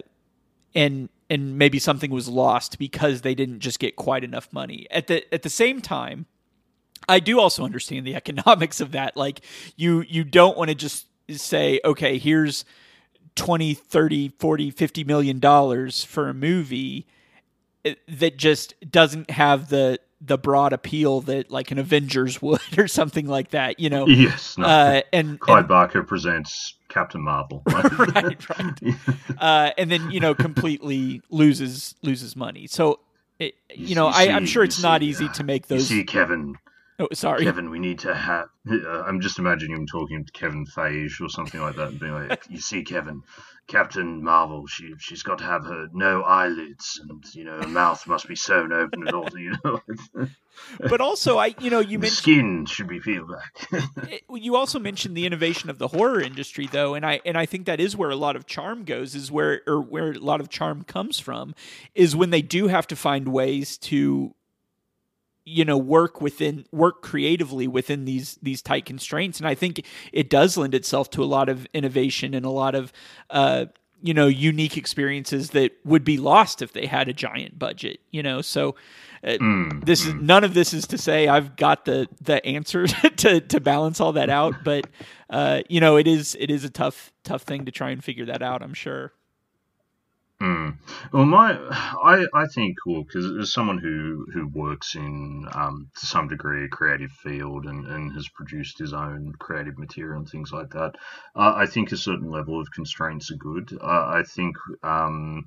and 0.74 1.10
and 1.30 1.58
maybe 1.58 1.80
something 1.80 2.12
was 2.12 2.28
lost 2.28 2.78
because 2.78 3.22
they 3.22 3.36
didn't 3.36 3.60
just 3.60 3.80
get 3.80 3.96
quite 3.96 4.24
enough 4.24 4.52
money. 4.52 4.88
At 4.92 5.08
the 5.08 5.34
at 5.34 5.44
the 5.44 5.50
same 5.50 5.82
time, 5.82 6.26
I 7.08 7.20
do 7.20 7.40
also 7.40 7.64
understand 7.64 8.06
the 8.06 8.16
economics 8.22 8.82
of 8.82 8.92
that. 8.92 9.18
Like 9.18 9.42
you 9.76 10.02
you 10.02 10.24
don't 10.24 10.58
want 10.58 10.70
to 10.70 10.76
just 10.76 11.08
say, 11.30 11.80
okay, 11.86 12.18
here's 12.18 12.66
20, 13.36 13.74
30, 13.74 14.30
40, 14.40 14.72
50 14.72 15.04
million 15.04 15.40
dollars 15.40 16.04
for 16.04 16.30
a 16.30 16.34
movie 16.34 17.08
eh, 17.86 17.96
that 18.08 18.38
just 18.38 18.74
doesn't 18.90 19.30
have 19.30 19.70
the 19.70 20.00
the 20.24 20.38
broad 20.38 20.72
appeal 20.72 21.22
that 21.22 21.50
like 21.50 21.72
an 21.72 21.80
Avengers 21.80 22.42
would 22.42 22.78
or 22.78 22.88
something 22.88 23.28
like 23.28 23.50
that, 23.50 23.80
you 23.80 23.90
know. 23.90 24.08
Yes. 24.08 24.58
No. 24.58 24.68
Uh, 24.68 25.02
and 25.12 25.40
Clive 25.40 25.60
and, 25.60 25.68
Barker 25.68 26.04
presents 26.04 26.76
Captain 26.90 27.22
Marvel. 27.22 27.64
Right, 27.72 28.50
right. 28.50 28.82
right. 28.82 28.96
uh, 29.40 29.72
and 29.78 29.90
then 29.90 30.12
you 30.12 30.20
know 30.20 30.36
completely 30.36 31.22
loses 31.30 31.96
loses 32.02 32.36
money. 32.36 32.68
So 32.68 33.00
it, 33.40 33.56
you, 33.74 33.88
you 33.88 33.96
know, 33.96 34.12
see, 34.12 34.30
I, 34.30 34.38
am 34.38 34.46
sure 34.46 34.64
it's 34.64 34.84
not 34.84 35.02
easy 35.02 35.28
to 35.30 35.44
make 35.44 35.68
those. 35.68 35.90
You 35.90 36.00
see, 36.00 36.04
Kevin, 36.04 36.56
Oh, 37.02 37.08
sorry, 37.14 37.44
Kevin. 37.46 37.72
We 37.72 37.80
need 37.80 37.98
to 38.00 38.14
have. 38.14 38.50
Uh, 38.70 39.02
I'm 39.02 39.22
just 39.22 39.40
imagining 39.40 39.76
him 39.76 39.88
talking 39.88 40.24
to 40.24 40.32
Kevin 40.34 40.68
Feige 40.68 41.20
or 41.20 41.30
something 41.30 41.60
like 41.60 41.76
that, 41.76 41.88
and 41.88 42.00
being 42.00 42.14
like, 42.14 42.44
"You 42.48 42.60
see, 42.60 42.84
Kevin, 42.84 43.24
Captain 43.66 44.24
Marvel. 44.24 44.68
She 44.68 44.94
she's 45.00 45.24
got 45.24 45.40
to 45.40 45.44
have 45.44 45.66
her 45.66 45.88
no 45.94 46.22
eyelids, 46.22 47.02
and 47.02 47.24
you 47.34 47.44
know, 47.44 47.60
her 47.60 47.68
mouth 47.68 48.06
must 48.06 48.28
be 48.28 48.36
sewn 48.36 48.72
open 48.72 49.08
and 49.08 49.16
all. 49.16 49.28
You 49.36 49.56
know." 49.64 49.82
but 50.80 51.02
also, 51.02 51.40
I 51.40 51.56
you 51.60 51.72
know 51.72 51.80
you 51.80 51.98
mentioned 51.98 52.18
skin 52.18 52.66
should 52.68 52.88
be 52.88 53.00
peeled 53.00 53.32
back. 53.32 53.84
you 54.30 54.56
also 54.56 54.78
mentioned 54.78 55.18
the 55.18 55.26
innovation 55.26 55.72
of 55.72 55.80
the 55.80 55.88
horror 55.88 56.22
industry, 56.22 56.68
though, 56.72 56.94
and 56.94 57.04
I 57.04 57.20
and 57.26 57.36
I 57.36 57.48
think 57.48 57.66
that 57.66 57.80
is 57.80 57.98
where 57.98 58.12
a 58.12 58.16
lot 58.16 58.36
of 58.36 58.46
charm 58.46 58.84
goes, 58.84 59.16
is 59.16 59.32
where 59.32 59.62
or 59.66 59.82
where 59.82 60.12
a 60.12 60.20
lot 60.20 60.40
of 60.40 60.50
charm 60.50 60.84
comes 60.84 61.20
from, 61.20 61.56
is 61.96 62.16
when 62.16 62.30
they 62.30 62.44
do 62.44 62.68
have 62.68 62.86
to 62.88 62.96
find 62.96 63.30
ways 63.30 63.80
to 63.80 64.36
you 65.46 65.66
know 65.66 65.78
work 65.78 66.22
within 66.22 66.66
work 66.72 67.02
creatively 67.02 67.68
within 67.68 68.06
these 68.06 68.38
these 68.42 68.62
tight 68.62 68.86
constraints 68.86 69.40
and 69.40 69.48
i 69.48 69.56
think 69.56 69.86
it 70.12 70.30
does 70.30 70.58
lend 70.58 70.76
itself 70.76 71.10
to 71.10 71.24
a 71.24 71.26
lot 71.26 71.50
of 71.50 71.68
innovation 71.74 72.34
and 72.34 72.46
a 72.46 72.50
lot 72.50 72.76
of 72.76 72.94
uh, 73.32 73.66
you 74.02 74.14
know 74.14 74.28
unique 74.28 74.78
experiences 74.78 75.52
that 75.52 75.72
would 75.84 76.04
be 76.04 76.18
lost 76.18 76.62
if 76.62 76.74
they 76.74 76.86
had 76.86 77.08
a 77.08 77.14
giant 77.14 77.58
budget 77.58 78.00
you 78.12 78.22
know 78.22 78.42
so 78.42 78.76
uh, 79.24 79.32
mm, 79.34 79.86
this 79.86 80.06
is 80.06 80.14
mm. 80.14 80.22
none 80.22 80.44
of 80.44 80.54
this 80.54 80.74
is 80.74 80.88
to 80.88 80.98
say 80.98 81.28
I've 81.28 81.56
got 81.56 81.86
the 81.86 82.08
the 82.22 82.44
answer 82.46 82.88
to 83.18 83.40
to 83.40 83.60
balance 83.60 84.00
all 84.00 84.14
that 84.14 84.30
out, 84.30 84.64
but 84.64 84.88
uh, 85.30 85.62
you 85.70 85.80
know 85.80 85.98
it 85.98 86.08
is 86.08 86.36
it 86.40 86.50
is 86.50 86.64
a 86.64 86.70
tough 86.70 87.14
tough 87.24 87.44
thing 87.44 87.66
to 87.66 87.72
try 87.72 87.92
and 87.92 88.04
figure 88.04 88.26
that 88.26 88.42
out. 88.42 88.64
I'm 88.64 88.74
sure. 88.74 89.14
Mm. 90.42 90.80
Well, 91.14 91.26
my 91.26 91.54
I 91.54 92.26
I 92.34 92.48
think 92.48 92.76
well 92.88 93.04
because 93.04 93.28
as 93.40 93.54
someone 93.54 93.78
who 93.78 94.26
who 94.34 94.48
works 94.48 94.96
in 94.96 95.48
um, 95.54 95.92
to 96.00 96.06
some 96.08 96.28
degree 96.28 96.66
a 96.66 96.68
creative 96.68 97.12
field 97.12 97.66
and, 97.66 97.86
and 97.86 98.12
has 98.14 98.28
produced 98.30 98.80
his 98.80 98.92
own 98.92 99.34
creative 99.40 99.78
material 99.78 100.18
and 100.18 100.28
things 100.28 100.52
like 100.52 100.72
that, 100.72 100.94
uh, 101.36 101.54
I 101.56 101.68
think 101.68 101.92
a 101.92 101.98
certain 101.98 102.32
level 102.32 102.60
of 102.60 102.72
constraints 102.72 103.30
are 103.32 103.38
good. 103.38 103.72
Uh, 103.80 104.06
I 104.20 104.24
think. 104.24 104.56
Um, 104.82 105.46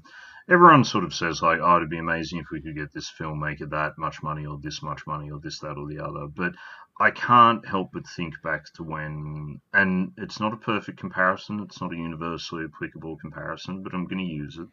everyone 0.49 0.85
sort 0.85 1.05
of 1.05 1.15
says 1.15 1.41
like, 1.43 1.59
"Oh, 1.61 1.77
it'd 1.77 1.89
be 1.89 1.99
amazing 1.99 2.39
if 2.39 2.47
we 2.53 2.61
could 2.61 2.77
get 2.77 2.93
this 2.93 3.11
filmmaker 3.19 3.69
that 3.71 3.97
much 3.99 4.23
money, 4.23 4.45
or 4.47 4.59
this 4.62 4.83
much 4.83 5.07
money, 5.07 5.31
or 5.31 5.41
this, 5.41 5.59
that, 5.61 5.79
or 5.79 5.89
the 5.89 6.05
other." 6.05 6.27
But 6.27 6.53
I 7.01 7.11
can't 7.11 7.66
help 7.66 7.91
but 7.93 8.07
think 8.07 8.41
back 8.43 8.73
to 8.75 8.85
when, 8.85 9.61
and 9.73 10.12
it's 10.16 10.39
not 10.39 10.53
a 10.53 10.57
perfect 10.57 10.99
comparison, 10.99 11.61
it's 11.61 11.81
not 11.81 11.93
a 11.93 11.97
universally 11.97 12.65
applicable 12.65 13.16
comparison, 13.16 13.83
but 13.83 13.95
I'm 13.95 14.07
going 14.07 14.25
to 14.25 14.33
use 14.33 14.59
it. 14.59 14.69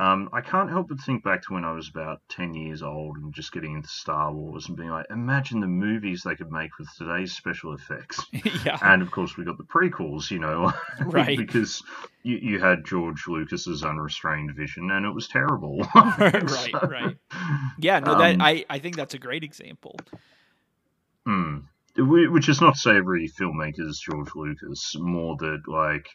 Um, 0.00 0.28
I 0.32 0.42
can't 0.42 0.70
help 0.70 0.88
but 0.88 1.00
think 1.00 1.24
back 1.24 1.42
to 1.42 1.54
when 1.54 1.64
I 1.64 1.72
was 1.72 1.88
about 1.88 2.20
10 2.28 2.54
years 2.54 2.84
old 2.84 3.16
and 3.16 3.34
just 3.34 3.50
getting 3.50 3.74
into 3.74 3.88
Star 3.88 4.32
Wars 4.32 4.68
and 4.68 4.76
being 4.76 4.90
like, 4.90 5.06
imagine 5.10 5.58
the 5.58 5.66
movies 5.66 6.22
they 6.22 6.36
could 6.36 6.52
make 6.52 6.78
with 6.78 6.88
today's 6.96 7.32
special 7.32 7.74
effects. 7.74 8.24
yeah. 8.64 8.78
And 8.80 9.02
of 9.02 9.10
course, 9.10 9.36
we 9.36 9.44
got 9.44 9.58
the 9.58 9.64
prequels, 9.64 10.30
you 10.30 10.38
know, 10.38 10.72
right? 11.00 11.36
because 11.36 11.82
you, 12.22 12.36
you 12.36 12.60
had 12.60 12.84
George 12.84 13.26
Lucas's 13.26 13.82
unrestrained 13.82 14.54
vision 14.54 14.88
and 14.92 15.04
it 15.04 15.10
was 15.10 15.26
terrible. 15.26 15.78
right, 15.96 16.48
so, 16.48 16.86
right. 16.86 17.16
Yeah, 17.80 17.98
no, 17.98 18.16
that 18.18 18.36
um, 18.36 18.40
I, 18.40 18.64
I 18.70 18.78
think 18.78 18.94
that's 18.94 19.14
a 19.14 19.18
great 19.18 19.42
example. 19.42 19.96
Hmm. 21.28 21.58
Which 21.98 22.48
is 22.48 22.62
not 22.62 22.74
to 22.74 22.80
say 22.80 22.96
every 22.96 23.28
filmmaker 23.28 23.86
is 23.86 24.00
George 24.00 24.30
Lucas, 24.34 24.96
more 24.98 25.36
that 25.40 25.62
like 25.66 26.08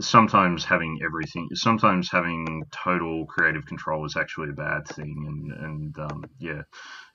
sometimes 0.00 0.64
having 0.64 1.00
everything, 1.04 1.48
sometimes 1.54 2.08
having 2.10 2.62
total 2.70 3.26
creative 3.26 3.66
control 3.66 4.04
is 4.04 4.16
actually 4.16 4.50
a 4.50 4.52
bad 4.52 4.86
thing, 4.86 5.24
and 5.26 5.64
and 5.64 5.98
um, 5.98 6.24
yeah, 6.38 6.62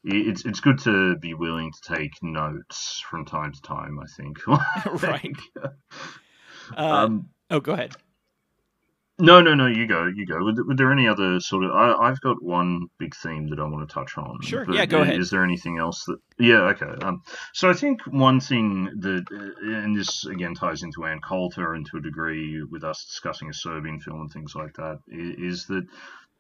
it's 0.04 0.46
it's 0.46 0.60
good 0.60 0.80
to 0.80 1.16
be 1.18 1.36
willing 1.36 1.72
to 1.72 1.96
take 1.96 2.12
notes 2.22 3.02
from 3.10 3.24
time 3.24 3.54
to 3.54 3.62
time. 3.62 3.98
I 3.98 4.08
think. 4.18 4.40
right. 5.04 5.38
Uh, 6.76 7.06
um, 7.06 7.30
oh, 7.50 7.62
go 7.62 7.72
ahead. 7.72 7.96
No, 9.20 9.42
no, 9.42 9.56
no. 9.56 9.66
You 9.66 9.88
go. 9.88 10.06
You 10.06 10.26
go. 10.28 10.38
Were, 10.44 10.76
there 10.76 10.92
any 10.92 11.08
other 11.08 11.40
sort 11.40 11.64
of? 11.64 11.72
I, 11.72 12.08
have 12.08 12.22
got 12.22 12.42
one 12.42 12.88
big 13.00 13.16
theme 13.16 13.48
that 13.50 13.60
I 13.60 13.64
want 13.64 13.88
to 13.88 13.92
touch 13.92 14.16
on. 14.18 14.40
Sure. 14.42 14.66
Yeah. 14.72 14.86
Go 14.86 15.02
ahead. 15.02 15.20
Is 15.20 15.32
there 15.32 15.44
anything 15.44 15.80
else 15.80 16.04
that? 16.06 16.18
Yeah. 16.38 16.70
Okay. 16.70 16.86
Um. 17.04 17.24
So 17.54 17.70
I 17.70 17.74
think 17.74 18.02
one 18.06 18.40
thing 18.40 18.92
that, 19.00 19.26
uh, 19.32 19.76
and 19.76 19.98
this 19.98 20.26
again 20.26 20.54
ties 20.54 20.84
into 20.84 21.06
Ann 21.06 21.20
Coulter 21.20 21.74
and 21.74 21.86
to 21.88 21.98
a 21.98 22.02
degree 22.02 22.64
with 22.64 22.84
us 22.84 23.06
discussing 23.06 23.50
a 23.50 23.54
Serbian 23.54 24.00
film 24.00 24.22
and 24.22 24.32
things 24.32 24.54
like 24.54 24.74
that, 24.76 25.00
is 25.08 25.66
that 25.66 25.88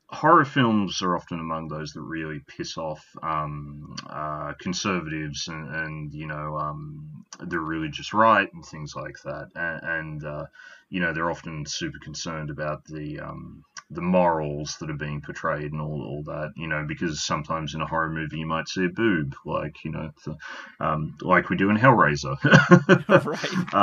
horror 0.09 0.45
films 0.45 1.01
are 1.01 1.15
often 1.15 1.39
among 1.39 1.67
those 1.67 1.91
that 1.93 2.01
really 2.01 2.39
piss 2.47 2.77
off 2.77 3.05
um, 3.21 3.95
uh, 4.09 4.53
conservatives 4.59 5.47
and, 5.47 5.75
and, 5.75 6.13
you 6.13 6.27
know 6.27 6.57
um, 6.57 7.25
the 7.39 7.59
religious 7.59 8.13
right 8.13 8.51
and 8.53 8.65
things 8.65 8.95
like 8.95 9.15
that, 9.23 9.49
and, 9.55 9.81
and 9.84 10.25
uh, 10.25 10.45
you 10.89 10.99
know 10.99 11.13
they're 11.13 11.31
often 11.31 11.65
super 11.65 11.99
concerned 11.99 12.49
about 12.49 12.85
the 12.85 13.19
um, 13.19 13.63
the 13.89 14.01
morals 14.01 14.77
that 14.77 14.89
are 14.89 14.97
being 14.97 15.21
portrayed 15.21 15.71
and 15.71 15.81
all, 15.81 16.03
all 16.03 16.23
that, 16.23 16.51
you 16.57 16.67
know, 16.67 16.84
because 16.85 17.23
sometimes 17.23 17.73
in 17.73 17.81
a 17.81 17.88
horror 17.88 18.09
movie 18.09 18.38
you 18.38 18.45
might 18.45 18.67
see 18.67 18.85
a 18.85 18.89
boob, 18.89 19.34
like 19.45 19.84
you 19.84 19.91
know, 19.91 20.11
the, 20.25 20.38
um, 20.79 21.17
like 21.21 21.49
we 21.49 21.55
do 21.55 21.69
in 21.69 21.77
Hellraiser, 21.77 22.38
right? 23.25 23.73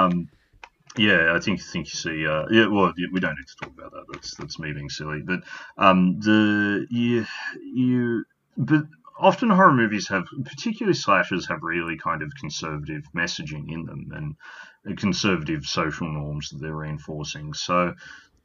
Yeah, 0.97 1.35
I 1.35 1.41
think 1.41 1.61
think 1.61 1.87
you 1.89 1.99
see. 1.99 2.27
Uh, 2.27 2.47
yeah, 2.51 2.67
well, 2.69 2.93
we 3.13 3.19
don't 3.21 3.35
need 3.37 3.47
to 3.49 3.57
talk 3.61 3.73
about 3.77 3.91
that. 3.93 4.05
That's 4.13 4.37
that's 4.37 4.59
me 4.61 4.73
being 4.73 4.89
silly. 4.91 5.23
But 5.25 5.41
um, 5.77 6.21
the 6.21 6.87
you 6.89 7.27
you 7.61 8.25
but 8.57 8.85
often 9.19 9.51
horror 9.51 9.73
movies 9.73 10.09
have, 10.09 10.27
particularly 10.45 10.95
slashers, 10.95 11.49
have 11.49 11.63
really 11.63 11.97
kind 11.99 12.23
of 12.23 12.31
conservative 12.39 13.03
messaging 13.15 13.73
in 13.73 13.87
them 13.87 14.37
and 14.87 14.99
conservative 14.99 15.65
social 15.65 16.13
norms 16.13 16.51
that 16.51 16.61
they're 16.61 16.77
reinforcing. 16.77 17.55
So 17.55 17.95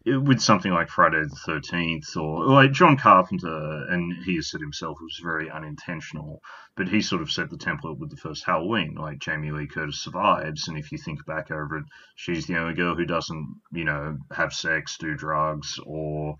with 0.05 0.39
something 0.39 0.71
like 0.71 0.89
Friday 0.89 1.21
the 1.23 1.35
Thirteenth 1.45 2.15
or 2.15 2.45
like 2.45 2.71
John 2.71 2.97
Carpenter, 2.97 3.85
and 3.89 4.13
he 4.23 4.35
has 4.35 4.49
said 4.49 4.61
himself 4.61 4.97
it 4.99 5.03
was 5.03 5.19
very 5.21 5.49
unintentional, 5.49 6.41
but 6.75 6.87
he 6.87 7.01
sort 7.01 7.21
of 7.21 7.31
set 7.31 7.49
the 7.49 7.57
template 7.57 7.97
with 7.97 8.09
the 8.09 8.17
first 8.17 8.45
Halloween. 8.45 8.95
Like 8.95 9.19
Jamie 9.19 9.51
Lee 9.51 9.67
Curtis 9.67 10.01
survives, 10.01 10.67
and 10.67 10.77
if 10.77 10.91
you 10.91 10.97
think 10.97 11.25
back 11.25 11.51
over 11.51 11.79
it, 11.79 11.85
she's 12.15 12.47
the 12.47 12.57
only 12.57 12.75
girl 12.75 12.95
who 12.95 13.05
doesn't, 13.05 13.61
you 13.73 13.83
know, 13.83 14.17
have 14.31 14.53
sex, 14.53 14.97
do 14.97 15.15
drugs, 15.15 15.79
or 15.85 16.35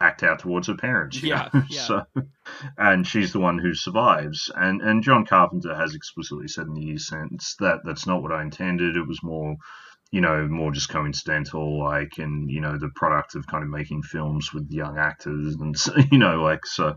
act 0.00 0.22
out 0.22 0.40
towards 0.40 0.68
her 0.68 0.76
parents. 0.76 1.22
Yeah, 1.22 1.50
yeah. 1.68 1.80
so, 1.82 2.06
and 2.78 3.06
she's 3.06 3.32
the 3.32 3.40
one 3.40 3.58
who 3.58 3.74
survives. 3.74 4.50
And 4.54 4.80
and 4.80 5.02
John 5.02 5.26
Carpenter 5.26 5.74
has 5.74 5.94
explicitly 5.94 6.48
said 6.48 6.66
in 6.66 6.74
the 6.74 6.82
years 6.82 7.08
since 7.08 7.56
that 7.60 7.80
that's 7.84 8.06
not 8.06 8.22
what 8.22 8.32
I 8.32 8.40
intended. 8.40 8.96
It 8.96 9.06
was 9.06 9.22
more 9.22 9.56
you 10.12 10.20
know, 10.20 10.46
more 10.46 10.70
just 10.70 10.90
coincidental, 10.90 11.82
like, 11.82 12.18
and 12.18 12.50
you 12.50 12.60
know, 12.60 12.76
the 12.78 12.90
product 12.94 13.34
of 13.34 13.46
kind 13.46 13.64
of 13.64 13.70
making 13.70 14.02
films 14.02 14.52
with 14.52 14.70
young 14.70 14.98
actors, 14.98 15.56
and 15.58 15.74
you 16.12 16.18
know, 16.18 16.42
like, 16.42 16.66
so 16.66 16.88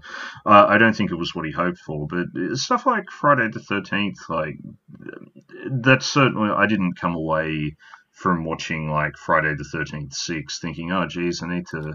uh, 0.45 0.65
I 0.67 0.77
don't 0.77 0.93
think 0.93 1.11
it 1.11 1.17
was 1.17 1.33
what 1.33 1.45
he 1.45 1.51
hoped 1.51 1.79
for. 1.79 2.07
But 2.07 2.27
stuff 2.57 2.85
like 2.85 3.09
Friday 3.09 3.47
the 3.51 3.61
Thirteenth, 3.61 4.17
like, 4.27 4.55
that's 5.71 6.05
certainly 6.05 6.49
I 6.49 6.67
didn't 6.67 6.99
come 6.99 7.15
away 7.15 7.77
from 8.11 8.43
watching 8.43 8.89
like 8.89 9.15
Friday 9.15 9.55
the 9.57 9.63
Thirteenth 9.71 10.13
Six 10.13 10.59
thinking, 10.59 10.91
oh, 10.91 11.07
geez, 11.07 11.41
I 11.41 11.47
need 11.47 11.67
to 11.67 11.93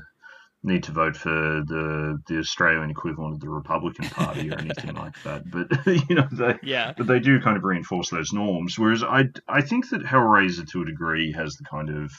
need 0.63 0.83
to 0.85 0.93
vote 0.93 1.17
for 1.17 1.31
the 1.31 2.21
the 2.27 2.39
Australian 2.39 2.91
equivalent 2.91 3.35
of 3.35 3.41
the 3.41 3.49
Republican 3.49 4.09
Party 4.11 4.51
or 4.51 4.59
anything 4.59 4.95
like 4.95 5.21
that. 5.25 5.51
But 5.51 5.87
you 6.09 6.17
know, 6.17 6.29
they 6.31 6.59
yeah, 6.63 6.93
but 6.97 7.07
they 7.07 7.21
do 7.21 7.41
kind 7.41 7.57
of 7.57 7.65
reinforce 7.65 8.11
those 8.11 8.33
norms. 8.33 8.79
Whereas 8.79 9.03
I 9.03 9.25
I 9.49 9.63
think 9.63 9.91
that 9.91 10.03
Hellraiser 10.03 10.69
to 10.71 10.83
a 10.83 10.87
degree 10.87 11.33
has 11.33 11.57
the 11.57 11.65
kind 11.65 11.91
of 11.91 12.13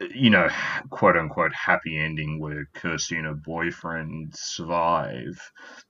you 0.00 0.30
know, 0.30 0.48
quote 0.90 1.16
unquote 1.16 1.54
happy 1.54 1.98
ending 1.98 2.38
where 2.38 2.68
Kirsty 2.74 3.16
and 3.16 3.26
her 3.26 3.34
boyfriend 3.34 4.34
survive. 4.34 5.40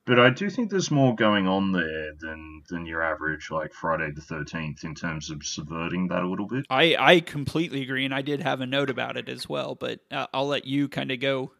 But 0.05 0.21
I 0.21 0.31
do 0.31 0.49
think 0.49 0.71
there's 0.71 0.91
more 0.91 1.15
going 1.15 1.49
on 1.49 1.73
there 1.73 2.13
than 2.19 2.63
than 2.69 2.87
your 2.87 3.03
average 3.03 3.51
like 3.51 3.73
Friday 3.73 4.11
the 4.15 4.21
Thirteenth 4.21 4.85
in 4.85 4.95
terms 4.95 5.31
of 5.31 5.45
subverting 5.45 6.09
that 6.09 6.23
a 6.23 6.29
little 6.29 6.47
bit. 6.47 6.67
I 6.71 6.97
I 6.99 7.21
completely 7.21 7.83
agree, 7.83 8.05
and 8.05 8.15
I 8.15 8.23
did 8.23 8.43
have 8.43 8.61
a 8.61 8.67
note 8.67 8.91
about 8.91 9.17
it 9.17 9.29
as 9.29 9.49
well. 9.49 9.75
But 9.75 10.01
uh, 10.11 10.27
I'll 10.33 10.49
let 10.49 10.67
you 10.67 10.89
kind 10.89 11.11
of 11.11 11.21
go 11.21 11.53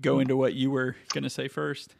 go 0.00 0.18
into 0.18 0.36
what 0.36 0.54
you 0.54 0.70
were 0.70 0.96
going 1.12 1.24
to 1.24 1.30
say 1.30 1.48
first. 1.48 1.94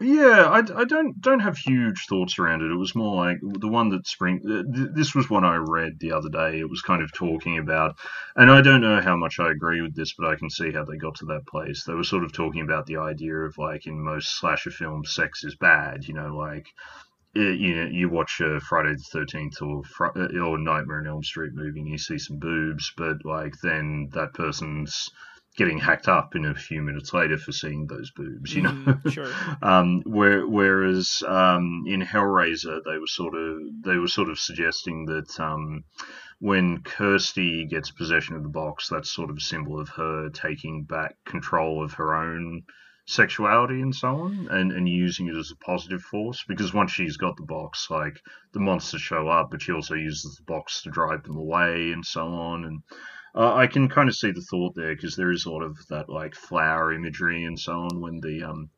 Yeah, 0.00 0.48
I, 0.50 0.58
I 0.80 0.84
don't 0.84 1.20
don't 1.20 1.40
have 1.40 1.56
huge 1.56 2.06
thoughts 2.08 2.38
around 2.38 2.62
it. 2.62 2.70
It 2.70 2.76
was 2.76 2.94
more 2.96 3.14
like 3.16 3.38
the 3.40 3.68
one 3.68 3.88
that 3.90 4.06
spring. 4.06 4.40
Uh, 4.48 4.62
this 4.94 5.14
was 5.14 5.30
one 5.30 5.44
I 5.44 5.56
read 5.56 5.98
the 5.98 6.12
other 6.12 6.28
day. 6.28 6.58
It 6.60 6.68
was 6.68 6.82
kind 6.82 7.00
of 7.02 7.12
talking 7.12 7.58
about, 7.58 7.96
and 8.36 8.50
I 8.50 8.60
don't 8.60 8.80
know 8.80 9.00
how 9.00 9.16
much 9.16 9.38
I 9.40 9.50
agree 9.50 9.80
with 9.82 9.94
this, 9.94 10.12
but 10.18 10.26
I 10.28 10.36
can 10.36 10.50
see 10.50 10.72
how 10.72 10.84
they 10.84 10.96
got 10.96 11.14
to 11.16 11.26
that 11.26 11.46
place. 11.46 11.84
They 11.84 11.94
were 11.94 12.04
sort 12.04 12.24
of 12.24 12.32
talking 12.32 12.62
about 12.62 12.86
the 12.86 12.96
idea 12.98 13.34
of 13.36 13.56
like 13.56 13.86
in 13.86 13.98
most 14.04 14.38
slasher 14.38 14.70
films, 14.72 15.14
sex 15.14 15.42
is 15.44 15.56
bad. 15.56 16.04
You 16.06 16.14
know, 16.14 16.36
like 16.36 16.66
uh, 17.36 17.40
you 17.40 17.76
know, 17.76 17.86
you 17.90 18.08
watch 18.08 18.40
a 18.40 18.60
Friday 18.60 18.92
the 18.94 19.04
Thirteenth 19.12 19.60
or 19.62 19.82
uh, 20.16 20.38
or 20.40 20.58
Nightmare 20.58 21.00
on 21.00 21.06
Elm 21.08 21.22
Street 21.24 21.52
movie, 21.54 21.80
and 21.80 21.88
you 21.88 21.98
see 21.98 22.18
some 22.18 22.38
boobs, 22.38 22.92
but 22.96 23.24
like 23.24 23.54
then 23.62 24.08
that 24.12 24.34
person's 24.34 25.08
getting 25.56 25.78
hacked 25.78 26.08
up 26.08 26.34
in 26.34 26.44
a 26.44 26.54
few 26.54 26.82
minutes 26.82 27.12
later 27.12 27.38
for 27.38 27.52
seeing 27.52 27.86
those 27.86 28.10
boobs, 28.10 28.54
you 28.54 28.62
know. 28.62 28.70
Mm, 28.70 29.12
sure. 29.12 29.32
um, 29.62 30.02
where, 30.04 30.46
whereas 30.46 31.22
um, 31.26 31.84
in 31.86 32.02
Hellraiser, 32.02 32.80
they 32.84 32.98
were 32.98 33.06
sort 33.06 33.34
of 33.34 33.58
they 33.84 33.96
were 33.96 34.08
sort 34.08 34.30
of 34.30 34.38
suggesting 34.38 35.06
that 35.06 35.38
um, 35.38 35.84
when 36.40 36.82
Kirsty 36.82 37.66
gets 37.66 37.90
possession 37.90 38.36
of 38.36 38.42
the 38.42 38.48
box, 38.48 38.88
that's 38.88 39.10
sort 39.10 39.30
of 39.30 39.36
a 39.36 39.40
symbol 39.40 39.80
of 39.80 39.88
her 39.90 40.28
taking 40.30 40.84
back 40.84 41.16
control 41.24 41.84
of 41.84 41.94
her 41.94 42.14
own 42.14 42.64
sexuality 43.06 43.82
and 43.82 43.94
so 43.94 44.08
on 44.08 44.48
and, 44.50 44.72
and 44.72 44.88
using 44.88 45.28
it 45.28 45.36
as 45.36 45.50
a 45.50 45.56
positive 45.56 46.00
force 46.00 46.42
because 46.48 46.72
once 46.72 46.90
she's 46.90 47.18
got 47.18 47.36
the 47.36 47.42
box 47.42 47.88
like 47.90 48.18
the 48.54 48.58
monsters 48.58 49.02
show 49.02 49.28
up 49.28 49.50
but 49.50 49.60
she 49.60 49.72
also 49.72 49.94
uses 49.94 50.36
the 50.36 50.42
box 50.44 50.82
to 50.82 50.90
drive 50.90 51.22
them 51.24 51.36
away 51.36 51.92
and 51.92 52.06
so 52.06 52.26
on 52.26 52.64
and 52.64 52.82
uh, 53.34 53.54
I 53.54 53.66
can 53.66 53.88
kind 53.88 54.08
of 54.08 54.16
see 54.16 54.30
the 54.30 54.40
thought 54.40 54.74
there 54.74 54.94
because 54.94 55.16
there 55.16 55.32
is 55.32 55.46
a 55.46 55.50
lot 55.50 55.62
of 55.62 55.76
that 55.88 56.08
like 56.08 56.34
flower 56.34 56.92
imagery 56.92 57.44
and 57.44 57.58
so 57.58 57.72
on 57.72 58.00
when 58.00 58.20
the 58.20 58.44
um, 58.44 58.70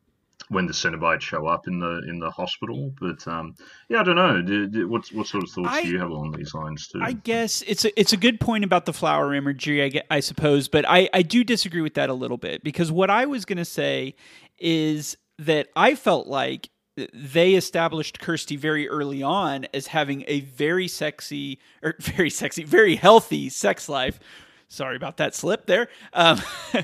when 0.49 0.65
the 0.65 0.73
Cenobites 0.73 1.21
show 1.21 1.45
up 1.45 1.67
in 1.67 1.79
the 1.79 2.01
in 2.07 2.19
the 2.19 2.31
hospital. 2.31 2.93
But 2.99 3.27
um, 3.27 3.55
yeah, 3.89 3.99
I 3.99 4.03
don't 4.03 4.15
know. 4.15 4.41
Do, 4.41 4.67
do, 4.67 4.87
what 4.87 5.07
what 5.09 5.27
sort 5.27 5.43
of 5.43 5.51
thoughts 5.51 5.69
I, 5.69 5.83
do 5.83 5.89
you 5.89 5.99
have 5.99 6.09
along 6.09 6.31
these 6.31 6.53
lines 6.53 6.87
too? 6.87 6.99
I 7.01 7.13
guess 7.13 7.61
it's 7.67 7.85
a, 7.85 7.99
it's 7.99 8.13
a 8.13 8.17
good 8.17 8.39
point 8.39 8.63
about 8.63 8.85
the 8.85 8.93
flower 8.93 9.33
imagery, 9.35 9.83
I, 9.83 10.01
I 10.09 10.19
suppose, 10.21 10.67
but 10.67 10.85
I 10.87 11.09
I 11.13 11.21
do 11.21 11.43
disagree 11.43 11.81
with 11.81 11.93
that 11.95 12.09
a 12.09 12.13
little 12.13 12.37
bit 12.37 12.63
because 12.63 12.91
what 12.91 13.09
I 13.09 13.25
was 13.25 13.45
going 13.45 13.57
to 13.57 13.65
say 13.65 14.15
is 14.57 15.17
that 15.37 15.67
I 15.75 15.93
felt 15.93 16.25
like 16.25 16.69
they 17.13 17.53
established 17.53 18.19
Kirsty 18.19 18.55
very 18.55 18.89
early 18.89 19.21
on 19.21 19.67
as 19.71 19.85
having 19.85 20.23
a 20.27 20.39
very 20.39 20.87
sexy 20.87 21.59
or 21.83 21.95
very 21.99 22.31
sexy, 22.31 22.63
very 22.63 22.95
healthy 22.95 23.49
sex 23.49 23.87
life 23.87 24.19
Sorry 24.67 24.95
about 24.95 25.17
that 25.17 25.33
slip 25.33 25.65
there. 25.65 25.87
Um, 26.13 26.41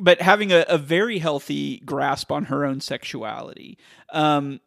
but 0.00 0.20
having 0.20 0.52
a, 0.52 0.64
a, 0.68 0.78
very 0.78 1.18
healthy 1.18 1.78
grasp 1.80 2.32
on 2.32 2.46
her 2.46 2.64
own 2.64 2.80
sexuality. 2.80 3.78
Um, 4.12 4.60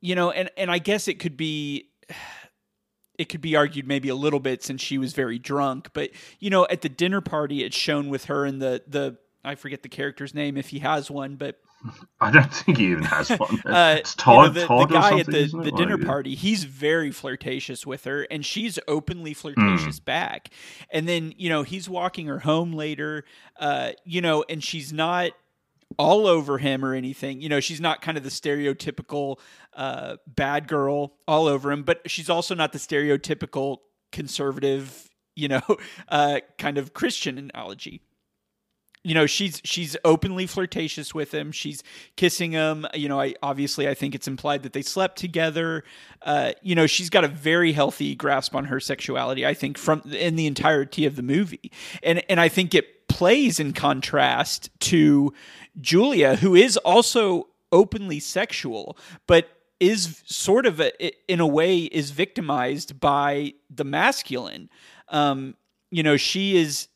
you 0.00 0.14
know, 0.14 0.30
and, 0.30 0.50
and 0.56 0.70
I 0.70 0.78
guess 0.78 1.08
it 1.08 1.18
could 1.18 1.36
be 1.36 1.88
it 3.18 3.30
could 3.30 3.40
be 3.40 3.56
argued 3.56 3.88
maybe 3.88 4.10
a 4.10 4.14
little 4.14 4.40
bit 4.40 4.62
since 4.62 4.82
she 4.82 4.98
was 4.98 5.14
very 5.14 5.38
drunk, 5.38 5.90
but 5.94 6.10
you 6.38 6.50
know, 6.50 6.66
at 6.68 6.82
the 6.82 6.88
dinner 6.88 7.22
party 7.22 7.64
it's 7.64 7.76
shown 7.76 8.08
with 8.08 8.26
her 8.26 8.44
and 8.44 8.60
the 8.60 8.82
the 8.86 9.16
I 9.46 9.54
forget 9.54 9.82
the 9.82 9.88
character's 9.88 10.34
name 10.34 10.56
if 10.56 10.68
he 10.68 10.80
has 10.80 11.10
one, 11.10 11.36
but 11.36 11.58
I 12.20 12.30
don't 12.30 12.52
think 12.52 12.78
he 12.78 12.86
even 12.90 13.04
has 13.04 13.30
one. 13.30 13.60
uh, 13.66 13.96
it's 13.98 14.14
Todd, 14.14 14.34
you 14.34 14.42
know, 14.42 14.60
the, 14.60 14.66
Todd 14.66 14.88
the 14.88 14.92
guy 14.92 15.18
at 15.20 15.26
the, 15.26 15.60
the 15.62 15.72
dinner 15.72 15.98
party. 15.98 16.34
He's 16.34 16.64
very 16.64 17.12
flirtatious 17.12 17.86
with 17.86 18.04
her, 18.04 18.22
and 18.30 18.44
she's 18.44 18.78
openly 18.88 19.34
flirtatious 19.34 20.00
mm. 20.00 20.04
back. 20.04 20.50
And 20.90 21.08
then 21.08 21.32
you 21.36 21.48
know 21.48 21.62
he's 21.62 21.88
walking 21.88 22.26
her 22.26 22.40
home 22.40 22.72
later, 22.72 23.24
uh, 23.58 23.92
you 24.04 24.20
know, 24.20 24.44
and 24.48 24.62
she's 24.62 24.92
not 24.92 25.30
all 25.98 26.26
over 26.26 26.58
him 26.58 26.84
or 26.84 26.94
anything. 26.94 27.40
You 27.40 27.48
know, 27.48 27.60
she's 27.60 27.80
not 27.80 28.02
kind 28.02 28.18
of 28.18 28.24
the 28.24 28.30
stereotypical 28.30 29.38
uh, 29.74 30.16
bad 30.26 30.68
girl 30.68 31.14
all 31.28 31.46
over 31.46 31.70
him, 31.70 31.84
but 31.84 32.10
she's 32.10 32.28
also 32.28 32.54
not 32.54 32.72
the 32.72 32.78
stereotypical 32.78 33.78
conservative, 34.12 35.08
you 35.34 35.48
know, 35.48 35.62
uh, 36.08 36.40
kind 36.58 36.78
of 36.78 36.92
Christian 36.92 37.38
analogy 37.38 38.02
you 39.06 39.14
know 39.14 39.26
she's 39.26 39.60
she's 39.62 39.96
openly 40.04 40.48
flirtatious 40.48 41.14
with 41.14 41.32
him. 41.32 41.52
She's 41.52 41.84
kissing 42.16 42.50
him. 42.50 42.86
You 42.92 43.08
know 43.08 43.20
i 43.20 43.34
obviously 43.40 43.88
i 43.88 43.94
think 43.94 44.16
it's 44.16 44.26
implied 44.26 44.64
that 44.64 44.72
they 44.72 44.82
slept 44.82 45.16
together. 45.16 45.84
Uh, 46.22 46.52
you 46.60 46.74
know 46.74 46.88
she's 46.88 47.08
got 47.08 47.22
a 47.22 47.28
very 47.28 47.72
healthy 47.72 48.16
grasp 48.16 48.52
on 48.54 48.64
her 48.64 48.80
sexuality 48.80 49.46
i 49.46 49.54
think 49.54 49.78
from 49.78 50.02
in 50.12 50.34
the 50.34 50.46
entirety 50.46 51.06
of 51.06 51.14
the 51.14 51.22
movie. 51.22 51.70
And 52.02 52.20
and 52.28 52.40
i 52.40 52.48
think 52.48 52.74
it 52.74 53.06
plays 53.08 53.60
in 53.60 53.72
contrast 53.72 54.70
to 54.80 55.32
julia 55.80 56.34
who 56.36 56.56
is 56.56 56.76
also 56.78 57.46
openly 57.70 58.18
sexual 58.18 58.98
but 59.28 59.48
is 59.78 60.22
sort 60.26 60.66
of 60.66 60.80
a, 60.80 61.30
in 61.30 61.38
a 61.38 61.46
way 61.46 61.80
is 61.80 62.10
victimized 62.10 62.98
by 62.98 63.52
the 63.68 63.84
masculine. 63.84 64.68
Um, 65.10 65.54
you 65.90 66.02
know 66.02 66.16
she 66.16 66.56
is 66.56 66.88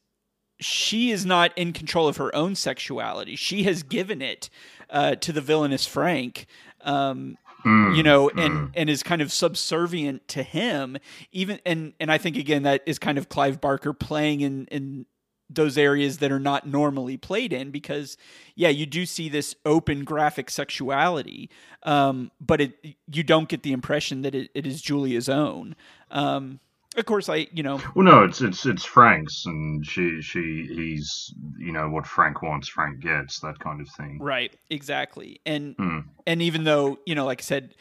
she 0.61 1.11
is 1.11 1.27
not 1.27 1.57
in 1.57 1.73
control 1.73 2.09
of 2.09 2.19
her 2.19 2.35
own 2.35 2.55
sexuality. 2.55 3.37
She 3.37 3.65
has 3.65 3.83
given 3.83 4.23
it 4.23 4.51
uh, 4.91 5.17
to 5.17 5.33
the 5.33 5.41
villainous 5.41 5.87
Frank. 5.87 6.47
Um, 6.83 7.37
mm, 7.65 7.97
you 7.97 8.03
know, 8.03 8.31
and 8.31 8.55
mm. 8.55 8.71
and 8.75 8.89
is 8.89 9.03
kind 9.03 9.23
of 9.23 9.33
subservient 9.33 10.29
to 10.29 10.43
him. 10.43 10.99
Even 11.33 11.61
and 11.67 11.95
and 11.99 12.11
I 12.13 12.19
think 12.19 12.37
again 12.37 12.63
that 12.63 12.83
is 12.87 12.99
kind 12.99 13.19
of 13.19 13.29
Clive 13.29 13.61
Barker 13.61 13.93
playing 13.93 14.41
in 14.41 14.67
in 14.67 15.07
those 15.53 15.77
areas 15.77 16.19
that 16.19 16.31
are 16.31 16.41
not 16.41 16.67
normally 16.67 17.17
played 17.17 17.53
in 17.53 17.73
because 17.73 18.17
yeah 18.55 18.69
you 18.69 18.87
do 18.87 19.05
see 19.05 19.29
this 19.29 19.57
open 19.67 20.05
graphic 20.05 20.49
sexuality 20.49 21.51
um, 21.83 22.31
but 22.41 22.61
it 22.61 22.95
you 23.13 23.25
don't 23.25 23.49
get 23.49 23.65
the 23.65 23.73
impression 23.73 24.23
that 24.23 24.35
it, 24.35 24.49
it 24.55 24.65
is 24.65 24.81
julia's 24.81 25.29
own 25.29 25.75
um, 26.13 26.61
of 26.97 27.07
course 27.07 27.29
i 27.29 27.47
you 27.53 27.63
know 27.63 27.81
well 27.95 28.05
no 28.05 28.25
it's 28.25 28.41
it's 28.41 28.67
it's 28.67 28.85
frank's 28.85 29.47
and 29.47 29.87
she 29.87 30.21
she 30.21 30.67
he's 30.73 31.33
you 31.59 31.73
know 31.73 31.89
what 31.89 32.07
frank 32.07 32.43
wants 32.43 32.69
frank 32.69 33.01
gets 33.01 33.41
that 33.41 33.59
kind 33.59 33.81
of 33.81 33.89
thing 33.91 34.19
right 34.21 34.55
exactly 34.71 35.41
and 35.47 35.77
mm. 35.77 36.05
and 36.27 36.43
even 36.43 36.65
though 36.65 36.99
you 37.07 37.15
know 37.15 37.25
like 37.25 37.41
i 37.41 37.45
said 37.45 37.75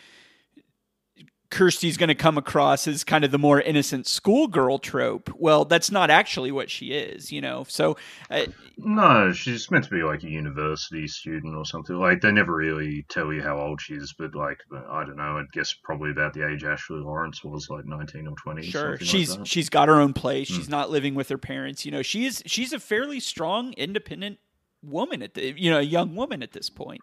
Kirsty's 1.50 1.98
going 1.98 2.10
to 2.10 2.16
come 2.16 2.38
across 2.38 2.88
as 2.88 3.04
kind 3.04 3.24
of 3.24 3.32
the 3.32 3.40
more 3.40 3.60
innocent 3.60 4.06
schoolgirl 4.06 4.78
trope. 4.78 5.32
Well, 5.36 5.66
that's 5.66 5.90
not 5.90 6.12
actually 6.12 6.52
what 6.52 6.70
she 6.70 6.94
is, 6.94 7.32
you 7.32 7.42
know. 7.42 7.66
So, 7.68 7.98
uh, 8.30 8.46
no, 8.78 9.32
she's 9.32 9.72
meant 9.72 9.86
to 9.86 9.90
be 9.90 10.04
like 10.04 10.24
a 10.24 10.30
university 10.30 11.08
student 11.08 11.56
or 11.56 11.66
something. 11.66 11.96
Like 11.96 12.22
they 12.22 12.32
never 12.32 12.56
really 12.56 13.04
tell 13.10 13.34
you 13.34 13.42
how 13.42 13.60
old 13.60 13.82
she 13.82 13.96
is, 13.96 14.14
but 14.18 14.36
like 14.36 14.60
I 14.72 15.04
don't 15.04 15.18
know. 15.18 15.40
I 15.40 15.44
guess 15.52 15.74
probably 15.84 16.12
about 16.12 16.34
the 16.34 16.48
age 16.48 16.64
Ashley 16.64 16.98
Laurence 16.98 17.44
was, 17.44 17.68
like 17.70 17.86
nineteen 17.86 18.28
or 18.28 18.36
twenty. 18.36 18.62
Sure, 18.62 18.98
she's 19.00 19.36
like 19.36 19.48
she's 19.48 19.70
got 19.70 19.88
her 19.88 20.00
own 20.00 20.14
place. 20.14 20.48
She's 20.48 20.68
mm. 20.68 20.72
not 20.72 20.92
living 20.92 21.16
with 21.16 21.30
her 21.30 21.38
parents. 21.40 21.84
You 21.84 21.92
know, 21.92 22.04
she 22.04 22.26
is 22.28 22.44
she's 22.46 22.74
a 22.74 22.80
fairly 22.80 23.20
strong, 23.20 23.74
independent 23.74 24.38
woman 24.84 25.24
at 25.24 25.34
the 25.34 25.54
you 25.58 25.72
know 25.72 25.80
a 25.80 25.84
young 25.84 26.16
woman 26.16 26.44
at 26.44 26.52
this 26.52 26.70
point. 26.70 27.02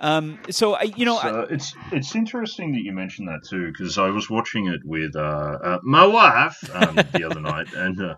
Um, 0.00 0.38
so 0.50 0.74
I, 0.74 0.82
you 0.82 1.04
know, 1.04 1.18
so 1.18 1.42
I, 1.42 1.52
it's 1.52 1.74
it's 1.90 2.14
interesting 2.14 2.72
that 2.72 2.82
you 2.82 2.92
mentioned 2.92 3.28
that 3.28 3.42
too 3.48 3.66
because 3.66 3.98
I 3.98 4.10
was 4.10 4.30
watching 4.30 4.68
it 4.68 4.80
with 4.84 5.16
uh, 5.16 5.58
uh, 5.62 5.78
my 5.82 6.06
wife 6.06 6.56
um, 6.72 6.94
the 7.12 7.24
other 7.28 7.40
night, 7.40 7.72
and 7.74 8.00
uh, 8.00 8.14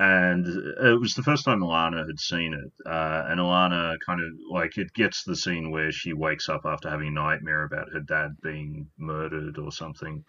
and 0.00 0.46
it 0.46 1.00
was 1.00 1.14
the 1.14 1.22
first 1.22 1.44
time 1.44 1.60
Alana 1.60 2.04
had 2.04 2.18
seen 2.18 2.52
it, 2.54 2.72
uh, 2.84 3.26
and 3.28 3.38
Alana 3.38 3.96
kind 4.04 4.20
of 4.20 4.28
like 4.50 4.76
it 4.76 4.92
gets 4.92 5.22
the 5.22 5.36
scene 5.36 5.70
where 5.70 5.92
she 5.92 6.12
wakes 6.12 6.48
up 6.48 6.62
after 6.64 6.90
having 6.90 7.08
a 7.08 7.12
nightmare 7.12 7.62
about 7.62 7.92
her 7.92 8.00
dad 8.00 8.36
being 8.42 8.88
murdered 8.98 9.56
or 9.58 9.70
something, 9.70 10.24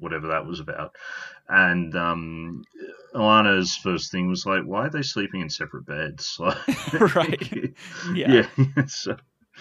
whatever 0.00 0.28
that 0.28 0.44
was 0.44 0.60
about, 0.60 0.94
and 1.48 1.96
um, 1.96 2.62
Alana's 3.14 3.76
first 3.76 4.10
thing 4.10 4.28
was 4.28 4.46
like, 4.46 4.64
why 4.64 4.86
are 4.86 4.90
they 4.90 5.02
sleeping 5.02 5.40
in 5.40 5.50
separate 5.50 5.86
beds? 5.86 6.38
Like, 6.42 6.92
right? 7.14 7.74
Yeah. 8.14 8.46
yeah. 8.56 8.84
so 8.86 9.16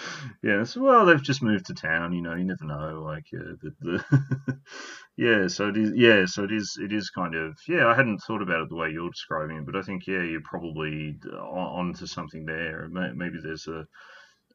yeah, 0.43 0.63
well, 0.75 1.05
they've 1.05 1.21
just 1.21 1.41
moved 1.41 1.65
to 1.67 1.73
town. 1.73 2.13
You 2.13 2.21
know, 2.21 2.35
you 2.35 2.43
never 2.43 2.65
know. 2.65 3.01
Like, 3.03 3.25
yeah, 3.31 3.53
the, 3.61 3.73
the 3.79 4.59
yeah. 5.17 5.47
So 5.47 5.69
it 5.69 5.77
is. 5.77 5.91
Yeah, 5.95 6.25
so 6.25 6.43
it 6.43 6.51
is. 6.51 6.77
It 6.81 6.93
is 6.93 7.09
kind 7.09 7.35
of. 7.35 7.57
Yeah, 7.67 7.87
I 7.87 7.95
hadn't 7.95 8.19
thought 8.19 8.41
about 8.41 8.63
it 8.63 8.69
the 8.69 8.75
way 8.75 8.89
you're 8.89 9.09
describing 9.09 9.57
it, 9.57 9.65
but 9.65 9.75
I 9.75 9.81
think 9.81 10.07
yeah, 10.07 10.23
you're 10.23 10.41
probably 10.41 11.17
on, 11.33 11.93
to 11.95 12.07
something 12.07 12.45
there. 12.45 12.87
Maybe 12.89 13.37
there's 13.41 13.67
a. 13.67 13.85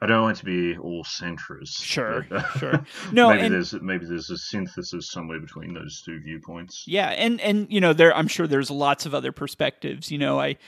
I 0.02 0.06
don't 0.06 0.22
want 0.22 0.36
to 0.36 0.44
be 0.44 0.76
all 0.76 1.04
centrist. 1.04 1.82
Sure, 1.82 2.26
but, 2.28 2.44
uh, 2.44 2.58
sure. 2.58 2.86
No, 3.12 3.30
maybe 3.30 3.46
and, 3.46 3.54
there's 3.54 3.72
maybe 3.72 4.04
there's 4.04 4.28
a 4.28 4.36
synthesis 4.36 5.10
somewhere 5.10 5.40
between 5.40 5.72
those 5.72 6.02
two 6.04 6.20
viewpoints. 6.20 6.84
Yeah, 6.86 7.08
and 7.08 7.40
and 7.40 7.66
you 7.70 7.80
know 7.80 7.94
there, 7.94 8.14
I'm 8.14 8.28
sure 8.28 8.46
there's 8.46 8.70
lots 8.70 9.06
of 9.06 9.14
other 9.14 9.32
perspectives. 9.32 10.10
You 10.10 10.18
know, 10.18 10.38
I 10.38 10.58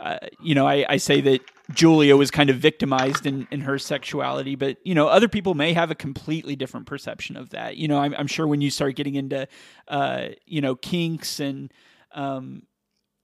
uh, 0.00 0.18
you 0.40 0.54
know, 0.54 0.66
I, 0.66 0.84
I 0.88 0.96
say 0.96 1.20
that 1.22 1.40
Julia 1.72 2.16
was 2.16 2.30
kind 2.30 2.48
of 2.48 2.56
victimized 2.56 3.26
in, 3.26 3.46
in 3.50 3.60
her 3.60 3.78
sexuality, 3.78 4.54
but 4.54 4.78
you 4.84 4.94
know, 4.94 5.06
other 5.08 5.28
people 5.28 5.54
may 5.54 5.72
have 5.74 5.90
a 5.90 5.94
completely 5.94 6.56
different 6.56 6.86
perception 6.86 7.36
of 7.36 7.50
that. 7.50 7.76
You 7.76 7.88
know, 7.88 7.98
I'm, 7.98 8.14
I'm 8.14 8.26
sure 8.26 8.46
when 8.46 8.60
you 8.60 8.70
start 8.70 8.96
getting 8.96 9.16
into, 9.16 9.46
uh, 9.86 10.28
you 10.46 10.60
know, 10.60 10.76
kinks 10.76 11.40
and, 11.40 11.72
um, 12.12 12.62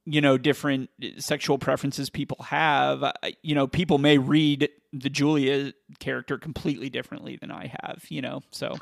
you 0.05 0.21
know, 0.21 0.37
different 0.37 0.91
sexual 1.16 1.57
preferences 1.57 2.11
people 2.11 2.43
have, 2.43 3.03
uh, 3.03 3.12
you 3.43 3.55
know, 3.55 3.66
people 3.66 3.97
may 3.97 4.19
read 4.19 4.69
the 4.93 5.09
Julia 5.09 5.73
character 5.99 6.37
completely 6.37 6.91
differently 6.91 7.37
than 7.37 7.51
I 7.51 7.73
have. 7.81 8.05
You 8.09 8.21
know, 8.21 8.43
so. 8.51 8.77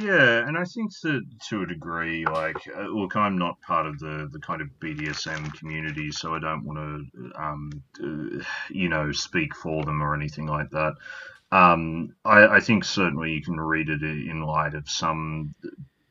Yeah, 0.00 0.46
and 0.46 0.58
I 0.58 0.64
think 0.64 0.92
that 1.02 1.22
to 1.48 1.62
a 1.62 1.66
degree, 1.66 2.24
like, 2.26 2.56
uh, 2.76 2.82
look, 2.88 3.16
I'm 3.16 3.38
not 3.38 3.60
part 3.60 3.86
of 3.86 3.98
the, 3.98 4.28
the 4.32 4.40
kind 4.40 4.60
of 4.60 4.68
BDSM 4.80 5.52
community, 5.58 6.10
so 6.12 6.34
I 6.34 6.40
don't 6.40 6.64
want 6.64 6.78
to, 6.78 7.32
um, 7.40 7.70
uh, 8.02 8.44
you 8.70 8.88
know, 8.88 9.12
speak 9.12 9.54
for 9.54 9.84
them 9.84 10.02
or 10.02 10.14
anything 10.14 10.46
like 10.46 10.70
that. 10.70 10.94
Um, 11.52 12.14
I, 12.24 12.46
I 12.56 12.60
think 12.60 12.84
certainly 12.84 13.32
you 13.32 13.42
can 13.42 13.60
read 13.60 13.88
it 13.88 14.02
in 14.02 14.42
light 14.42 14.74
of 14.74 14.88
some 14.88 15.54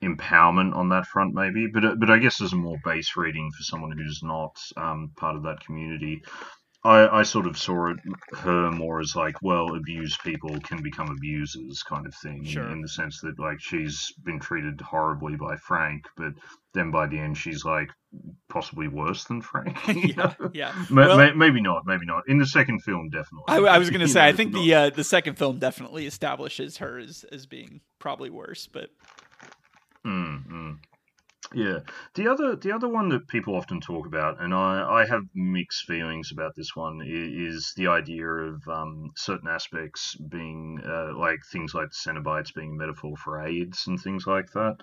empowerment 0.01 0.75
on 0.75 0.89
that 0.89 1.07
front, 1.07 1.33
maybe. 1.33 1.67
But 1.67 1.85
uh, 1.85 1.95
but 1.95 2.09
I 2.09 2.19
guess 2.19 2.37
there's 2.37 2.53
a 2.53 2.57
more 2.57 2.77
base 2.85 3.15
reading 3.17 3.51
for 3.51 3.63
someone 3.63 3.91
who's 3.91 4.21
not 4.23 4.57
um, 4.77 5.11
part 5.17 5.35
of 5.35 5.43
that 5.43 5.65
community, 5.65 6.23
I, 6.85 7.19
I 7.19 7.23
sort 7.23 7.47
of 7.47 7.57
saw 7.57 7.87
it, 7.87 7.97
her 8.37 8.69
more 8.69 8.99
as 8.99 9.15
like, 9.15 9.41
well, 9.41 9.75
abused 9.75 10.21
people 10.23 10.59
can 10.59 10.83
become 10.83 11.09
abusers 11.09 11.81
kind 11.81 12.05
of 12.05 12.13
thing, 12.13 12.43
sure. 12.43 12.69
in, 12.69 12.81
the 12.81 12.87
sense 12.87 13.21
that 13.21 13.39
like 13.39 13.59
she's 13.59 14.13
been 14.23 14.39
treated 14.39 14.79
horribly 14.81 15.35
by 15.35 15.55
Frank, 15.55 16.03
but 16.15 16.33
then 16.75 16.91
by 16.91 17.07
the 17.07 17.17
end 17.17 17.39
she's 17.39 17.65
like 17.65 17.89
possibly 18.49 18.87
worse 18.87 19.23
than 19.23 19.41
Frank. 19.41 19.75
yeah, 20.15 20.35
yeah. 20.53 20.85
well, 20.91 21.17
maybe 21.35 21.59
not, 21.59 21.87
maybe 21.87 22.05
not. 22.05 22.21
In 22.27 22.37
the 22.37 22.45
second 22.45 22.83
film, 22.83 23.09
definitely. 23.09 23.67
I, 23.67 23.75
I 23.75 23.77
was 23.79 23.89
going 23.89 24.01
to 24.05 24.07
say, 24.07 24.19
know, 24.19 24.27
I 24.27 24.33
think 24.33 24.53
the 24.53 24.73
uh, 24.75 24.89
the 24.91 25.03
second 25.03 25.39
film 25.39 25.57
definitely 25.57 26.05
establishes 26.05 26.77
her 26.77 26.99
as 26.99 27.25
as 27.31 27.47
being 27.47 27.81
probably 27.97 28.29
worse, 28.29 28.67
but. 28.67 28.89
Mm, 30.05 30.47
mm. 30.47 30.77
Yeah, 31.53 31.79
the 32.15 32.27
other 32.27 32.55
the 32.55 32.71
other 32.71 32.87
one 32.87 33.09
that 33.09 33.27
people 33.27 33.55
often 33.55 33.79
talk 33.79 34.05
about, 34.07 34.41
and 34.41 34.53
I, 34.53 35.01
I 35.01 35.05
have 35.05 35.23
mixed 35.33 35.85
feelings 35.85 36.31
about 36.31 36.53
this 36.55 36.75
one, 36.75 37.01
is, 37.05 37.73
the 37.75 37.87
idea 37.87 38.27
of 38.27 38.67
um, 38.67 39.11
certain 39.15 39.47
aspects 39.47 40.15
being 40.15 40.81
uh, 40.85 41.17
like 41.17 41.39
things 41.51 41.73
like 41.73 41.89
the 41.89 42.11
Cenobites 42.11 42.53
being 42.53 42.71
a 42.73 42.75
metaphor 42.75 43.15
for 43.17 43.41
AIDS 43.41 43.85
and 43.87 43.99
things 43.99 44.25
like 44.27 44.51
that. 44.53 44.77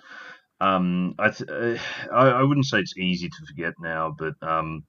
Um, 0.61 1.15
I, 1.19 1.29
th- 1.31 1.49
uh, 1.49 1.77
I, 2.13 2.29
I 2.29 2.43
wouldn't 2.43 2.67
say 2.67 2.79
it's 2.79 2.97
easy 2.97 3.29
to 3.29 3.45
forget 3.47 3.73
now, 3.79 4.15
but 4.17 4.35
um, 4.41 4.83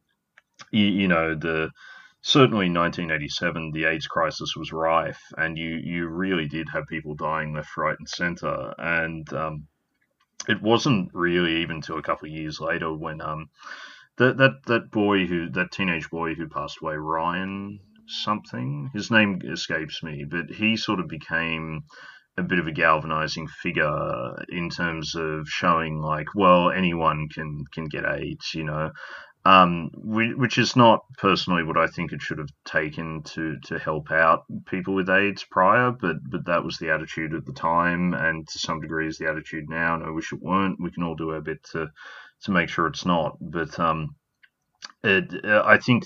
you, 0.72 0.86
you 0.86 1.08
know 1.08 1.34
the 1.34 1.70
certainly 2.22 2.66
in 2.66 2.74
1987 2.74 3.72
the 3.72 3.84
AIDS 3.86 4.06
crisis 4.06 4.54
was 4.56 4.72
rife, 4.72 5.20
and 5.38 5.58
you 5.58 5.80
you 5.84 6.08
really 6.08 6.48
did 6.48 6.68
have 6.72 6.86
people 6.88 7.14
dying 7.14 7.54
left, 7.54 7.76
right, 7.76 7.96
and 7.98 8.08
center, 8.08 8.74
and 8.78 9.32
um, 9.34 9.66
it 10.48 10.62
wasn't 10.62 11.10
really 11.12 11.62
even 11.62 11.80
till 11.80 11.98
a 11.98 12.02
couple 12.02 12.26
of 12.28 12.34
years 12.34 12.60
later 12.60 12.92
when 12.92 13.20
um 13.20 13.48
that 14.18 14.36
that 14.36 14.62
that 14.66 14.90
boy 14.90 15.26
who 15.26 15.50
that 15.50 15.72
teenage 15.72 16.08
boy 16.10 16.34
who 16.34 16.48
passed 16.48 16.78
away 16.82 16.94
Ryan 16.94 17.80
something 18.06 18.90
his 18.92 19.10
name 19.10 19.40
escapes 19.44 20.02
me 20.02 20.24
but 20.28 20.50
he 20.50 20.76
sort 20.76 21.00
of 21.00 21.08
became 21.08 21.82
a 22.36 22.42
bit 22.42 22.58
of 22.58 22.66
a 22.66 22.72
galvanizing 22.72 23.46
figure 23.46 24.44
in 24.48 24.68
terms 24.68 25.14
of 25.14 25.48
showing 25.48 26.00
like 26.00 26.26
well 26.34 26.70
anyone 26.70 27.28
can 27.32 27.64
can 27.72 27.84
get 27.86 28.04
AIDS 28.04 28.54
you 28.54 28.64
know 28.64 28.90
um, 29.44 29.90
which 29.94 30.56
is 30.56 30.74
not 30.74 31.00
personally 31.18 31.64
what 31.64 31.76
I 31.76 31.86
think 31.86 32.12
it 32.12 32.22
should 32.22 32.38
have 32.38 32.48
taken 32.64 33.22
to 33.34 33.58
to 33.66 33.78
help 33.78 34.10
out 34.10 34.44
people 34.66 34.94
with 34.94 35.10
AIDS 35.10 35.44
prior, 35.50 35.90
but 35.90 36.16
but 36.30 36.46
that 36.46 36.64
was 36.64 36.78
the 36.78 36.90
attitude 36.90 37.34
at 37.34 37.44
the 37.44 37.52
time, 37.52 38.14
and 38.14 38.48
to 38.48 38.58
some 38.58 38.80
degree 38.80 39.06
is 39.06 39.18
the 39.18 39.28
attitude 39.28 39.68
now. 39.68 39.94
And 39.94 40.04
I 40.04 40.10
wish 40.10 40.32
it 40.32 40.42
weren't. 40.42 40.80
We 40.80 40.90
can 40.90 41.02
all 41.02 41.14
do 41.14 41.30
our 41.30 41.42
bit 41.42 41.62
to 41.72 41.88
to 42.44 42.50
make 42.52 42.70
sure 42.70 42.86
it's 42.86 43.04
not, 43.04 43.36
but 43.40 43.78
um, 43.78 44.16
it, 45.02 45.44
uh, 45.44 45.62
I 45.64 45.78
think 45.78 46.04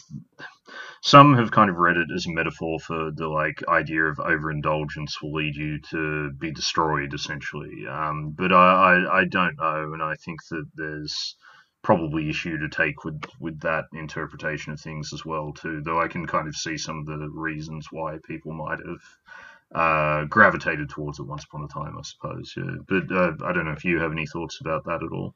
some 1.03 1.37
have 1.37 1.53
kind 1.53 1.71
of 1.71 1.77
read 1.77 1.97
it 1.97 2.09
as 2.15 2.27
a 2.27 2.33
metaphor 2.33 2.79
for 2.81 3.11
the 3.15 3.29
like 3.29 3.63
idea 3.69 4.05
of 4.05 4.19
overindulgence 4.19 5.23
will 5.23 5.33
lead 5.33 5.55
you 5.55 5.81
to 5.91 6.33
be 6.33 6.51
destroyed, 6.53 7.15
essentially. 7.15 7.87
Um, 7.89 8.35
but 8.37 8.53
I, 8.53 8.57
I 8.57 9.21
I 9.21 9.25
don't 9.27 9.57
know, 9.59 9.93
and 9.95 10.03
I 10.03 10.15
think 10.17 10.41
that 10.51 10.67
there's 10.75 11.37
probably 11.83 12.29
issue 12.29 12.59
to 12.59 12.69
take 12.69 13.05
with 13.05 13.23
with 13.41 13.61
that 13.61 13.85
interpretation 13.93 14.73
of 14.73 14.81
things 14.81 15.13
as 15.13 15.25
well 15.25 15.53
too. 15.53 15.81
Though 15.81 16.01
I 16.01 16.09
can 16.09 16.27
kind 16.27 16.49
of 16.49 16.57
see 16.57 16.77
some 16.77 16.99
of 16.99 17.07
the 17.07 17.29
reasons 17.31 17.89
why 17.91 18.19
people 18.27 18.53
might 18.53 18.79
have 18.87 19.03
uh, 19.75 20.25
gravitated 20.27 20.89
towards 20.89 21.19
it 21.19 21.25
once 21.25 21.45
upon 21.45 21.65
a 21.65 21.69
time, 21.69 21.97
I 21.99 22.03
suppose. 22.03 22.55
Yeah, 22.57 22.77
but 22.87 23.13
uh, 23.13 23.33
I 23.45 23.53
don't 23.53 23.65
know 23.65 23.73
if 23.73 23.85
you 23.85 24.01
have 24.01 24.13
any 24.13 24.27
thoughts 24.27 24.61
about 24.61 24.85
that 24.85 25.03
at 25.03 25.13
all. 25.13 25.35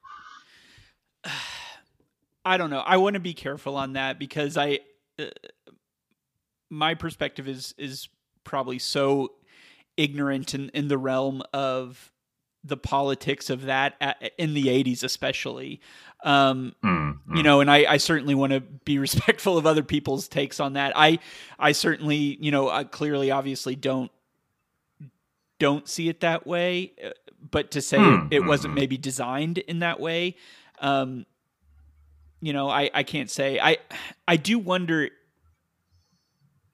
I 2.45 2.57
don't 2.57 2.71
know. 2.71 2.81
I 2.81 2.97
want 2.97 3.15
to 3.15 3.21
be 3.21 3.35
careful 3.35 3.77
on 3.77 3.93
that 3.93 4.19
because 4.19 4.57
I, 4.57 4.81
uh, 5.19 5.27
my 6.71 6.95
perspective 6.95 7.47
is 7.47 7.75
is 7.79 8.09
probably 8.45 8.79
so 8.79 9.33
ignorant 9.97 10.55
in 10.55 10.69
in 10.71 10.89
the 10.89 10.99
realm 10.99 11.43
of 11.53 12.12
the 12.65 12.77
politics 12.77 13.51
of 13.51 13.63
that 13.63 13.95
in 14.39 14.55
the 14.55 14.67
80s 14.67 15.03
especially 15.03 15.81
um, 16.25 16.75
mm, 16.85 17.19
mm. 17.29 17.37
you 17.37 17.43
know 17.43 17.61
and 17.61 17.71
I, 17.71 17.93
I 17.93 17.97
certainly 17.97 18.35
want 18.35 18.53
to 18.53 18.61
be 18.61 18.99
respectful 19.07 19.59
of 19.59 19.67
other 19.67 19.83
people's 19.83 20.29
takes 20.29 20.61
on 20.61 20.75
that 20.75 20.93
i 20.95 21.19
i 21.59 21.73
certainly 21.73 22.39
you 22.41 22.51
know 22.51 22.69
I 22.69 22.85
clearly 22.85 23.31
obviously 23.31 23.77
don't 23.77 24.11
don't 25.59 25.89
see 25.89 26.09
it 26.09 26.21
that 26.21 26.47
way 26.47 26.93
uh, 27.05 27.11
but 27.51 27.73
to 27.73 27.83
say 27.83 27.99
mm, 27.99 28.27
it, 28.27 28.37
it, 28.37 28.45
wasn't 28.45 28.73
hmm. 28.73 28.81
maybe 28.81 28.97
designed 28.97 29.59
in 29.59 29.81
that 29.81 29.99
way 29.99 30.37
um, 30.81 31.27
you 32.41 32.53
know 32.53 32.69
i 32.69 32.91
i 32.95 33.03
can't 33.03 33.31
say 33.31 33.59
i 33.59 33.79
i 34.29 34.37
do 34.37 34.59
wonder 34.59 35.11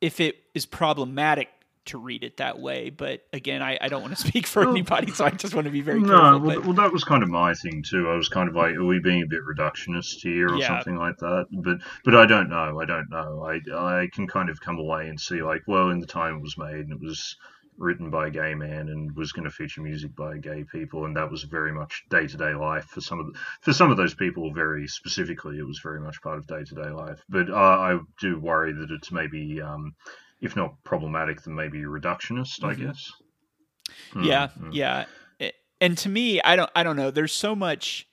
if 0.01 0.21
it 0.21 0.37
is 0.55 0.67
problematic 0.67 1.49
to 1.89 1.99
read 1.99 2.25
it 2.25 2.39
that 2.39 2.59
way. 2.59 2.91
But 2.91 3.27
again, 3.33 3.63
I, 3.63 3.79
I 3.81 3.89
don't 3.89 4.03
want 4.03 4.17
to 4.17 4.21
speak 4.29 4.47
for 4.47 4.61
well, 4.61 4.71
anybody, 4.71 5.13
so 5.13 5.25
I 5.25 5.31
just 5.31 5.55
want 5.55 5.67
to 5.67 5.71
be 5.71 5.81
very 5.81 6.01
no, 6.03 6.09
careful. 6.09 6.41
Well, 6.41 6.61
well, 6.61 6.73
that 6.75 6.93
was 6.93 7.05
kind 7.05 7.23
of 7.23 7.29
my 7.29 7.55
thing 7.55 7.83
too. 7.83 8.09
I 8.09 8.15
was 8.15 8.29
kind 8.29 8.49
of 8.49 8.55
like, 8.55 8.75
are 8.75 8.85
we 8.85 9.01
being 9.01 9.23
a 9.23 9.27
bit 9.27 9.41
reductionist 9.45 10.21
here 10.23 10.49
or 10.49 10.57
yeah. 10.57 10.69
something 10.69 10.97
like 10.97 11.17
that? 11.19 11.47
But 11.53 11.79
but 12.05 12.15
I 12.15 12.27
don't 12.27 12.49
know. 12.49 12.81
I 12.81 12.85
don't 12.85 13.11
know. 13.11 13.45
I 13.45 14.01
I 14.01 14.09
can 14.13 14.27
kind 14.27 14.49
of 14.49 14.61
come 14.61 14.79
away 14.79 15.09
and 15.09 15.21
see 15.21 15.43
like, 15.43 15.63
well, 15.67 15.91
in 15.91 16.01
the 16.01 16.07
time 16.07 16.37
it 16.37 16.43
was 16.43 16.57
made, 16.59 16.87
and 16.87 16.93
it 16.93 17.01
was 17.01 17.37
written 17.79 18.11
by 18.11 18.27
a 18.27 18.31
gay 18.31 18.55
man 18.55 18.89
and 18.89 19.17
was 19.17 19.33
going 19.33 19.45
to 19.45 19.51
feature 19.51 19.81
music 19.81 20.15
by 20.17 20.37
gay 20.37 20.65
people, 20.65 21.05
and 21.05 21.17
that 21.17 21.31
was 21.31 21.45
very 21.45 21.73
much 21.73 22.05
day 22.11 22.27
to 22.27 22.37
day 22.37 22.55
life 22.55 22.85
for 22.87 23.01
some 23.01 23.21
of 23.21 23.27
the, 23.27 23.39
for 23.61 23.73
some 23.73 23.91
of 23.91 23.97
those 23.97 24.15
people. 24.15 24.53
Very 24.53 24.87
specifically, 24.89 25.59
it 25.59 25.67
was 25.67 25.81
very 25.83 26.01
much 26.01 26.21
part 26.21 26.39
of 26.39 26.47
day 26.47 26.65
to 26.65 26.75
day 26.75 26.91
life. 26.91 27.21
But 27.29 27.49
uh, 27.49 27.55
I 27.55 27.99
do 28.21 28.39
worry 28.39 28.73
that 28.73 28.91
it's 28.91 29.13
maybe, 29.13 29.61
um, 29.61 29.95
if 30.41 30.57
not 30.57 30.83
problematic, 30.85 31.43
then 31.43 31.55
maybe 31.55 31.81
reductionist. 31.81 32.63
I 32.65 32.75
Mhm. 32.75 32.87
guess. 32.87 33.13
Yeah, 34.21 34.49
Mm, 34.59 34.69
mm. 34.69 34.75
yeah. 34.75 35.05
And 35.81 35.97
to 35.99 36.09
me, 36.09 36.41
I 36.43 36.57
don't 36.57 36.71
I 36.75 36.83
don't 36.83 36.97
know. 36.97 37.11
There's 37.11 37.33
so 37.33 37.55
much 37.55 38.09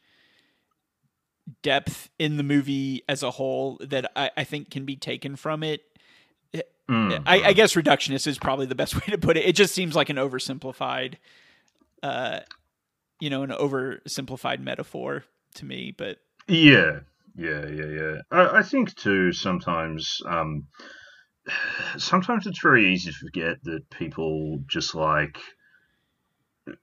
depth 1.62 2.10
in 2.20 2.38
the 2.38 2.44
movie 2.44 3.04
as 3.08 3.24
a 3.24 3.32
whole 3.32 3.78
that 3.82 4.12
I, 4.16 4.32
I 4.38 4.44
think 4.44 4.70
can 4.72 4.86
be 4.86 4.96
taken 4.96 5.36
from 5.36 5.64
it. 5.64 5.82
Mm, 6.88 7.24
I, 7.26 7.42
I 7.42 7.54
mm. 7.54 7.56
guess 7.56 7.74
reductionist 7.74 8.28
is 8.28 8.38
probably 8.38 8.68
the 8.68 8.76
best 8.76 8.94
way 9.08 9.12
to 9.12 9.18
put 9.18 9.38
it. 9.38 9.46
It 9.46 9.56
just 9.56 9.74
seems 9.74 9.96
like 9.96 10.10
an 10.10 10.18
oversimplified, 10.18 11.16
uh, 12.04 12.42
you 13.20 13.32
know, 13.32 13.42
an 13.42 13.50
oversimplified 13.50 14.60
metaphor 14.60 15.24
to 15.56 15.66
me. 15.66 15.96
But 15.98 16.20
Yeah, 16.48 17.00
yeah, 17.36 17.66
yeah, 17.66 17.86
yeah. 17.86 18.16
I, 18.32 18.60
I 18.60 18.62
think 18.62 18.96
too. 18.96 19.32
Sometimes, 19.32 20.22
um, 20.28 20.68
sometimes 21.98 22.48
it's 22.48 22.62
very 22.62 22.94
easy 22.94 23.12
to 23.12 23.18
forget 23.18 23.58
that 23.64 23.90
people 23.90 24.60
just 24.68 24.96
like 24.96 25.38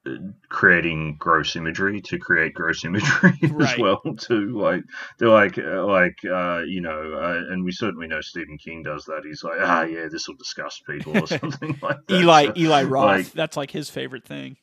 uh, 0.07 0.11
creating 0.49 1.17
gross 1.19 1.57
imagery 1.57 2.01
to 2.03 2.19
create 2.19 2.55
gross 2.55 2.85
imagery 2.87 3.33
as 3.43 3.77
well 3.79 4.01
too. 4.19 4.57
Like 4.59 4.85
they're 5.19 5.29
like 5.29 5.59
uh, 5.59 5.85
like 5.85 6.19
uh 6.25 6.63
you 6.67 6.81
know 6.81 7.15
uh, 7.15 7.53
and 7.53 7.65
we 7.65 7.73
certainly 7.73 8.07
know 8.07 8.21
stephen 8.21 8.59
king 8.59 8.83
does 8.85 9.05
that. 9.07 9.23
He's 9.25 9.43
like 9.43 9.59
ah 9.61 9.83
yeah 9.83 10.07
this 10.11 10.29
will 10.29 10.37
disgust 10.37 10.85
people 10.87 11.19
or 11.19 11.27
something 11.39 11.77
like 11.83 12.07
that. 12.07 12.15
Eli 12.15 12.47
So, 12.47 12.53
Eli 12.57 12.83
Roth, 12.85 13.05
like- 13.07 13.33
that's 13.33 13.57
like 13.57 13.73
his 13.73 13.91
favorite 13.91 14.25
thing. 14.25 14.57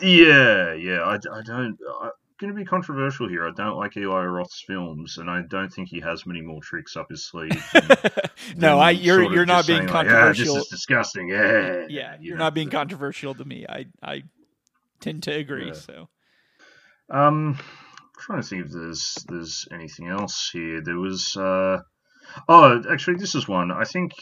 yeah 0.00 0.74
yeah 0.74 1.00
i, 1.00 1.14
I 1.14 1.40
don't 1.42 1.78
i'm 2.02 2.10
going 2.38 2.52
to 2.52 2.58
be 2.58 2.64
controversial 2.64 3.28
here 3.28 3.46
i 3.46 3.50
don't 3.56 3.76
like 3.76 3.96
eli 3.96 4.24
roth's 4.24 4.62
films 4.66 5.16
and 5.18 5.30
i 5.30 5.40
don't 5.48 5.72
think 5.72 5.88
he 5.88 6.00
has 6.00 6.26
many 6.26 6.40
more 6.40 6.60
tricks 6.62 6.96
up 6.96 7.08
his 7.08 7.24
sleeve 7.26 7.50
no, 7.74 8.76
than 8.76 8.78
I 8.78 8.90
you're 8.90 9.32
you're 9.32 9.46
not 9.46 9.66
being 9.66 9.80
like, 9.82 9.88
controversial. 9.90 10.46
yeah, 10.46 10.52
this 10.54 10.64
is 10.64 10.68
disgusting 10.68 11.28
yeah 11.28 11.86
yeah, 11.88 12.14
you 12.20 12.28
you're 12.28 12.36
know, 12.36 12.44
not 12.44 12.54
being 12.54 12.68
controversial 12.70 13.34
to 13.34 13.44
me. 13.44 13.64
I 13.68 13.86
I 14.02 14.22
tend 15.00 15.22
to 15.24 15.32
agree. 15.32 15.68
Yeah. 15.68 15.72
So 15.74 16.08
Um, 17.10 17.58
trying 18.18 18.42
to 18.42 18.46
think 18.48 18.66
if 18.66 18.72
there's 18.72 19.24
there's 19.28 19.68
anything 19.72 20.08
else 20.08 20.50
here. 20.52 20.80
There 20.82 20.98
was. 20.98 21.36
Uh, 21.36 21.80
oh, 22.48 22.82
actually, 22.90 23.16
this 23.16 23.34
is 23.34 23.46
one. 23.46 23.70
I 23.70 23.84
think 23.84 24.12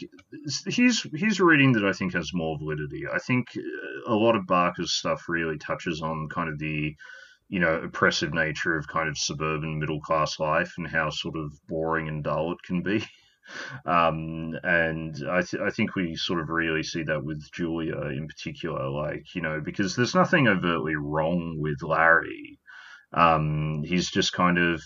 here's 0.67 1.05
here's 1.13 1.39
a 1.39 1.45
reading 1.45 1.73
that 1.73 1.85
I 1.85 1.93
think 1.93 2.13
has 2.13 2.31
more 2.33 2.57
validity. 2.57 3.03
I 3.11 3.19
think 3.19 3.47
a 4.07 4.13
lot 4.13 4.35
of 4.35 4.45
Barker's 4.45 4.93
stuff 4.93 5.27
really 5.27 5.57
touches 5.57 6.01
on 6.01 6.29
kind 6.29 6.49
of 6.49 6.59
the 6.59 6.95
you 7.49 7.59
know 7.59 7.75
oppressive 7.75 8.33
nature 8.33 8.77
of 8.77 8.87
kind 8.87 9.09
of 9.09 9.17
suburban 9.17 9.79
middle 9.79 10.01
class 10.01 10.39
life 10.39 10.73
and 10.77 10.87
how 10.87 11.09
sort 11.09 11.35
of 11.37 11.51
boring 11.67 12.07
and 12.07 12.23
dull 12.23 12.51
it 12.51 12.59
can 12.65 12.81
be. 12.81 13.05
Um, 13.85 14.57
and 14.63 15.15
I, 15.29 15.41
th- 15.41 15.61
I 15.61 15.69
think 15.69 15.95
we 15.95 16.15
sort 16.15 16.41
of 16.41 16.49
really 16.49 16.83
see 16.83 17.03
that 17.03 17.23
with 17.23 17.47
Julia 17.53 18.01
in 18.07 18.27
particular, 18.27 18.89
like, 18.89 19.23
you 19.35 19.41
know, 19.41 19.61
because 19.63 19.95
there's 19.95 20.15
nothing 20.15 20.47
overtly 20.47 20.95
wrong 20.95 21.57
with 21.59 21.83
Larry. 21.83 22.59
Um, 23.13 23.83
he's 23.85 24.09
just 24.09 24.33
kind 24.33 24.57
of, 24.57 24.81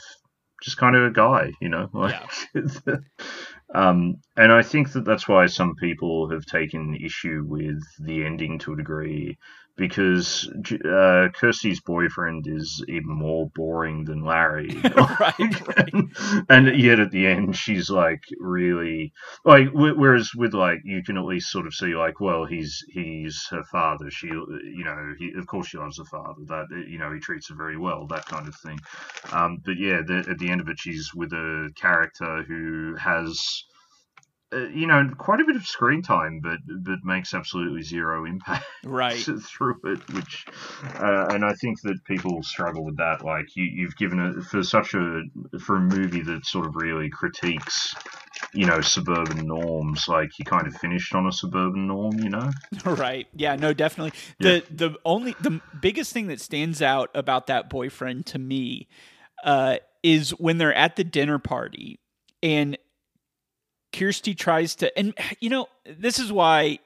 just 0.62 0.78
kind 0.78 0.96
of 0.96 1.04
a 1.06 1.12
guy, 1.12 1.52
you 1.62 1.70
know, 1.70 1.90
like, 1.94 2.22
um, 3.76 4.16
and 4.36 4.52
I 4.52 4.62
think 4.62 4.92
that 4.94 5.06
that's 5.06 5.28
why 5.28 5.46
some 5.46 5.76
people 5.76 6.30
have 6.32 6.46
taken 6.46 6.96
issue 6.96 7.44
with 7.46 7.82
the 8.00 8.26
ending 8.26 8.60
to 8.60 8.74
a 8.74 8.78
degree, 8.78 9.38
because 9.80 10.50
uh, 10.86 11.30
Kirsty's 11.36 11.82
boyfriend 11.82 12.46
is 12.48 12.84
even 12.90 13.10
more 13.10 13.50
boring 13.56 14.06
than 14.06 14.26
Larry. 14.26 14.70
Right, 15.20 15.36
and, 15.94 16.16
and 16.50 16.82
yet 16.82 17.00
at 17.02 17.12
the 17.12 17.28
end, 17.28 17.58
she's 17.58 17.90
like 17.92 18.24
really 18.40 19.14
like. 19.46 19.70
wh- 19.70 19.98
Whereas 19.98 20.32
with 20.36 20.54
like, 20.56 20.80
you 20.86 21.04
can 21.04 21.18
at 21.18 21.26
least 21.26 21.52
sort 21.52 21.68
of 21.68 21.76
see 21.76 21.96
like, 21.96 22.22
well, 22.22 22.46
he's 22.46 22.84
he's 22.94 23.48
her 23.52 23.64
father. 23.66 24.12
She, 24.12 24.28
you 24.28 24.84
know, 24.86 25.16
he 25.20 25.34
of 25.38 25.48
course 25.48 25.70
she 25.70 25.80
loves 25.80 26.00
her 26.00 26.06
father. 26.06 26.44
That 26.48 26.68
you 26.90 27.00
know, 27.00 27.14
he 27.14 27.20
treats 27.22 27.50
her 27.50 27.56
very 27.56 27.78
well. 27.78 28.08
That 28.08 28.28
kind 28.28 28.48
of 28.48 28.56
thing. 28.58 28.80
Um, 29.34 29.62
but 29.66 29.78
yeah, 29.78 30.02
the, 30.06 30.26
at 30.30 30.40
the 30.40 30.50
end 30.52 30.62
of 30.62 30.70
it, 30.70 30.80
she's 30.80 31.12
with 31.16 31.34
a 31.34 31.72
character 31.76 32.44
who 32.44 32.96
has. 32.98 33.66
Uh, 34.52 34.68
you 34.70 34.88
know, 34.88 35.08
quite 35.18 35.40
a 35.40 35.46
bit 35.46 35.56
of 35.56 35.66
screen 35.66 36.02
time, 36.02 36.40
but 36.42 36.58
but 36.84 36.98
makes 37.04 37.36
absolutely 37.36 37.84
zero 37.84 38.26
impact 38.26 38.66
right. 38.84 39.16
through 39.58 39.76
it, 39.84 40.14
which, 40.14 40.46
uh, 41.00 41.28
and 41.30 41.46
I 41.46 41.54
think 41.54 41.80
that 41.84 42.04
people 42.06 42.42
struggle 42.42 42.84
with 42.84 42.98
that. 42.98 43.24
Like 43.24 43.56
you, 43.56 43.66
you've 43.66 43.96
given 43.96 44.20
it 44.20 44.44
for 44.46 44.64
such 44.64 44.96
a 44.96 45.22
for 45.60 45.76
a 45.76 45.82
movie 45.82 46.22
that 46.24 46.46
sort 46.48 46.66
of 46.66 46.76
really 46.76 47.10
critiques, 47.12 47.94
you 48.54 48.66
know, 48.66 48.82
suburban 48.82 49.46
norms. 49.46 50.08
Like 50.08 50.30
you 50.40 50.46
kind 50.46 50.66
of 50.66 50.76
finished 50.78 51.14
on 51.14 51.28
a 51.28 51.32
suburban 51.32 51.88
norm, 51.88 52.18
you 52.20 52.30
know. 52.30 52.52
right 52.86 53.28
yeah 53.36 53.56
no 53.56 53.74
definitely 53.74 54.18
Yeah. 54.40 54.60
the 54.70 54.88
the 54.88 55.00
only 55.06 55.36
the 55.42 55.60
biggest 55.80 56.14
thing 56.14 56.28
that 56.28 56.40
stands 56.40 56.82
out 56.82 57.10
about 57.14 57.48
that 57.48 57.70
boyfriend 57.70 58.26
to 58.28 58.40
me 58.40 58.88
uh 59.44 59.78
is 60.04 60.32
when 60.32 60.58
they're 60.58 60.74
at 60.74 60.96
the 60.96 61.04
dinner 61.04 61.40
party 61.40 62.00
and 62.42 62.78
kirsty 64.00 64.34
tries 64.34 64.76
to 64.76 64.98
and 64.98 65.14
you 65.40 65.50
know 65.50 65.68
this 65.86 66.20
is 66.20 66.32
why 66.32 66.80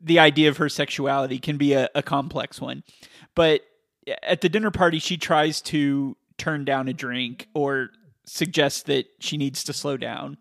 the 0.00 0.18
idea 0.18 0.48
of 0.48 0.56
her 0.56 0.68
sexuality 0.70 1.38
can 1.38 1.58
be 1.58 1.74
a, 1.74 1.88
a 1.94 2.02
complex 2.02 2.58
one. 2.60 2.82
But 3.34 3.60
at 4.22 4.40
the 4.40 4.48
dinner 4.48 4.70
party 4.70 4.98
she 4.98 5.16
tries 5.18 5.60
to 5.62 6.16
turn 6.38 6.64
down 6.64 6.88
a 6.88 6.94
drink 6.94 7.48
or 7.54 7.90
suggests 8.24 8.82
that 8.84 9.04
she 9.18 9.36
needs 9.36 9.62
to 9.64 9.72
slow 9.74 9.96
down. 9.98 10.38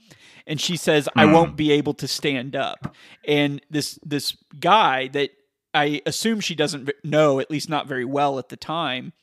And 0.48 0.62
she 0.62 0.78
says 0.78 1.10
i 1.16 1.26
Hmm. 1.26 1.34
won't 1.34 1.56
be 1.58 1.72
able 1.72 1.94
to 1.96 2.08
stand 2.08 2.56
up. 2.56 2.96
And 3.28 3.62
this 3.70 4.00
this 4.04 4.38
guy 4.60 5.08
that 5.10 5.32
i 5.74 6.02
assume 6.06 6.40
she 6.40 6.56
doesn't 6.56 6.90
know 7.04 7.40
at 7.40 7.52
least 7.52 7.70
not 7.70 7.88
very 7.88 8.06
well 8.06 8.40
at 8.40 8.50
the 8.50 8.58
time 8.58 9.14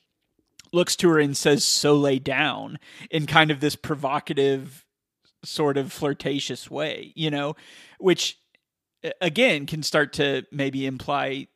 looks 0.71 0.95
to 0.97 1.09
her 1.09 1.19
and 1.19 1.35
says 1.35 1.63
so 1.63 1.95
lay 1.95 2.19
down 2.19 2.77
in 3.09 3.25
kind 3.25 3.51
of 3.51 3.59
this 3.59 3.75
provocative 3.75 4.85
sort 5.47 5.77
of 5.77 5.91
flirtatious 5.93 6.69
way 6.69 7.11
you 7.15 7.29
know 7.31 7.55
which 7.99 8.37
again 9.21 9.65
can 9.65 9.81
start 9.83 10.11
to 10.13 10.43
maybe 10.51 10.85
imply 10.85 11.47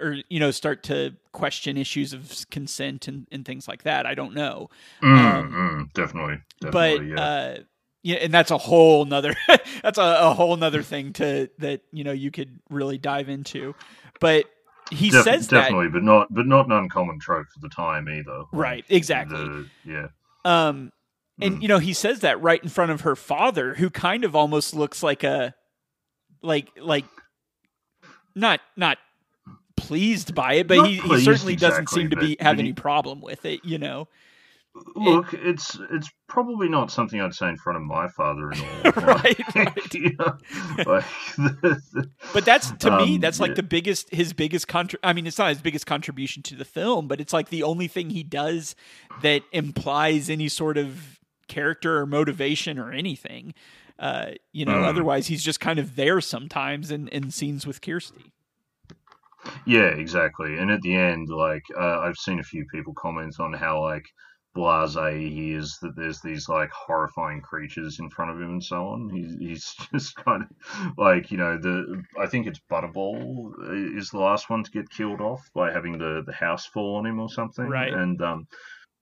or 0.00 0.16
you 0.28 0.40
know 0.40 0.50
start 0.50 0.82
to 0.82 1.14
question 1.32 1.76
issues 1.76 2.12
of 2.12 2.44
consent 2.50 3.06
and, 3.08 3.26
and 3.30 3.44
things 3.44 3.68
like 3.68 3.84
that 3.84 4.06
i 4.06 4.14
don't 4.14 4.34
know 4.34 4.68
Mm, 5.02 5.18
Um, 5.18 5.52
mm, 5.52 5.92
definitely, 5.94 6.38
but 6.60 6.72
definitely, 6.72 7.10
yeah. 7.14 7.20
uh 7.20 7.58
yeah 8.02 8.16
and 8.16 8.34
that's 8.34 8.50
a 8.50 8.58
whole 8.58 9.04
nother 9.04 9.34
that's 9.82 9.98
a, 9.98 10.02
a 10.20 10.34
whole 10.34 10.56
nother 10.56 10.82
thing 10.92 11.12
to 11.14 11.48
that 11.58 11.82
you 11.92 12.04
know 12.04 12.12
you 12.12 12.30
could 12.30 12.58
really 12.70 12.98
dive 12.98 13.28
into 13.28 13.74
but 14.20 14.44
he 14.90 15.08
Def- 15.10 15.24
says 15.24 15.48
that 15.48 15.60
definitely, 15.62 15.88
but 15.88 16.02
not 16.02 16.26
but 16.34 16.46
not 16.46 16.66
an 16.66 16.72
uncommon 16.72 17.18
trope 17.18 17.46
for 17.48 17.60
the 17.60 17.70
time 17.70 18.06
either. 18.08 18.44
Right 18.52 18.84
exactly 18.90 19.38
the- 19.38 19.66
yeah. 19.86 20.06
um 20.44 20.92
and 21.40 21.58
Mm. 21.58 21.62
you 21.62 21.68
know 21.68 21.78
he 21.78 21.92
says 21.92 22.20
that 22.20 22.40
right 22.42 22.62
in 22.62 22.68
front 22.68 22.90
of 22.92 23.02
her 23.02 23.16
father 23.16 23.74
who 23.74 23.90
kind 23.90 24.24
of 24.24 24.36
almost 24.36 24.74
looks 24.74 25.02
like 25.02 25.24
a 25.24 25.54
like 26.42 26.68
like 26.80 27.04
not 28.34 28.60
not 28.76 28.98
pleased 29.76 30.34
by 30.34 30.54
it 30.54 30.68
but 30.68 30.76
Not 30.76 30.88
he, 30.88 30.96
he 30.98 31.20
certainly 31.24 31.56
doesn't 31.56 31.82
exactly, 31.82 32.02
seem 32.02 32.10
to 32.10 32.16
be 32.16 32.36
have 32.40 32.58
any 32.58 32.72
problem 32.72 33.20
with 33.20 33.44
it 33.44 33.64
you 33.64 33.78
know 33.78 34.08
Look, 34.96 35.32
it's 35.32 35.78
it's 35.92 36.10
probably 36.26 36.68
not 36.68 36.90
something 36.90 37.20
I'd 37.20 37.32
say 37.32 37.48
in 37.48 37.56
front 37.56 37.76
of 37.76 37.84
my 37.84 38.08
father-in-law. 38.08 38.90
Right, 38.96 39.38
right. 39.54 39.94
you 39.94 40.10
know, 40.18 40.36
like, 40.84 41.04
the- 41.36 41.80
the- 41.92 42.10
But 42.32 42.44
that's 42.44 42.72
to 42.78 42.96
me, 42.96 43.14
Um, 43.14 43.20
that's 43.20 43.38
like 43.38 43.50
yeah. 43.50 43.54
the 43.54 43.62
biggest, 43.62 44.12
his 44.12 44.32
biggest 44.32 44.66
contri- 44.66 44.98
I 45.04 45.12
mean, 45.12 45.28
it's 45.28 45.38
not 45.38 45.50
his 45.50 45.60
biggest 45.62 45.86
contribution 45.86 46.42
to 46.42 46.56
the 46.56 46.64
film, 46.64 47.06
but 47.06 47.20
it's 47.20 47.32
like 47.32 47.50
the 47.50 47.62
only 47.62 47.86
thing 47.86 48.10
he 48.10 48.24
does 48.24 48.74
that 49.22 49.42
implies 49.52 50.28
any 50.28 50.48
sort 50.48 50.76
of 50.76 51.20
character 51.48 51.98
or 51.98 52.06
motivation 52.06 52.78
or 52.78 52.92
anything. 52.92 53.54
Uh, 53.98 54.32
you 54.52 54.64
know, 54.64 54.72
Mm. 54.74 54.86
otherwise 54.88 55.28
he's 55.28 55.42
just 55.44 55.60
kind 55.60 55.78
of 55.78 55.94
there 55.96 56.20
sometimes 56.20 56.90
in, 56.90 57.08
in 57.08 57.30
scenes 57.30 57.66
with 57.66 57.80
Kirsty. 57.80 58.32
Yeah, 59.66 59.88
exactly. 59.88 60.56
And 60.58 60.70
at 60.70 60.80
the 60.80 60.94
end, 60.96 61.28
like 61.28 61.62
uh, 61.78 61.98
I've 62.00 62.16
seen 62.16 62.40
a 62.40 62.44
few 62.44 62.64
people 62.72 62.94
comment 62.94 63.34
on 63.38 63.52
how 63.52 63.82
like 63.82 64.04
blasé 64.56 65.28
he 65.30 65.52
is 65.52 65.76
that 65.82 65.96
there's 65.96 66.20
these 66.20 66.48
like 66.48 66.70
horrifying 66.70 67.40
creatures 67.40 67.98
in 67.98 68.08
front 68.08 68.30
of 68.30 68.38
him 68.40 68.50
and 68.52 68.64
so 68.64 68.86
on. 68.88 69.10
He's 69.10 69.34
he's 69.38 69.74
just 69.92 70.16
kind 70.16 70.44
of 70.44 70.92
like 70.96 71.30
you 71.30 71.36
know 71.36 71.58
the 71.58 72.02
I 72.18 72.26
think 72.26 72.46
it's 72.46 72.60
Butterball 72.70 73.52
is 73.98 74.10
the 74.10 74.18
last 74.18 74.48
one 74.48 74.62
to 74.64 74.70
get 74.70 74.88
killed 74.90 75.20
off 75.20 75.42
by 75.54 75.70
having 75.72 75.98
the 75.98 76.22
the 76.26 76.32
house 76.32 76.64
fall 76.66 76.96
on 76.96 77.06
him 77.06 77.20
or 77.20 77.28
something. 77.28 77.68
Right. 77.68 77.92
And 77.92 78.20
um 78.22 78.46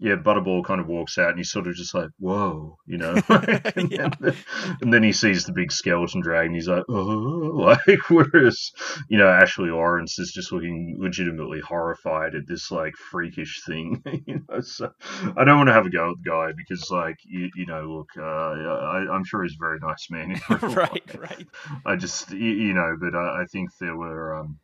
yeah, 0.02 0.16
Butterball 0.16 0.64
kind 0.64 0.80
of 0.80 0.88
walks 0.88 1.16
out 1.16 1.28
and 1.30 1.38
he's 1.38 1.50
sort 1.52 1.68
of 1.68 1.74
just 1.74 1.94
like, 1.94 2.10
whoa, 2.18 2.76
you 2.86 2.98
know. 2.98 3.14
and, 3.28 3.90
Yeah. 3.90 4.10
then, 4.20 4.34
and 4.80 4.92
then 4.92 5.02
he 5.04 5.12
sees 5.12 5.44
the 5.44 5.52
big 5.52 5.70
skeleton 5.70 6.20
dragon. 6.20 6.54
He's 6.54 6.66
like, 6.66 6.82
oh, 6.88 7.76
like, 7.86 8.10
whereas, 8.10 8.72
you 9.08 9.16
know, 9.18 9.28
Ashley 9.28 9.70
Laurence 9.70 10.18
is 10.18 10.32
just 10.32 10.50
looking 10.52 10.96
legitimately 10.98 11.60
horrified 11.60 12.34
at 12.34 12.48
this, 12.48 12.70
like, 12.72 12.94
freakish 13.10 13.62
thing, 13.64 14.02
you 14.26 14.42
know. 14.48 14.60
So 14.60 14.92
I 15.36 15.44
don't 15.44 15.58
want 15.58 15.68
to 15.68 15.72
have 15.74 15.86
a 15.86 15.90
go 15.90 16.10
at 16.10 16.16
the 16.22 16.28
guy 16.30 16.52
because, 16.56 16.90
like, 16.90 17.16
you, 17.24 17.48
you 17.54 17.66
know, 17.66 17.82
look, 17.82 18.08
uh, 18.18 18.22
I, 18.22 19.06
I'm 19.12 19.24
sure 19.24 19.44
he's 19.44 19.54
a 19.54 19.64
very 19.64 19.78
nice 19.80 20.08
man. 20.10 20.40
right, 20.50 20.74
life. 20.74 21.16
right. 21.18 21.46
I 21.86 21.94
just, 21.96 22.32
you, 22.32 22.50
you 22.50 22.74
know, 22.74 22.96
but 23.00 23.14
I, 23.14 23.42
I 23.42 23.44
think 23.52 23.70
there 23.80 23.96
were, 23.96 24.34
um, 24.36 24.58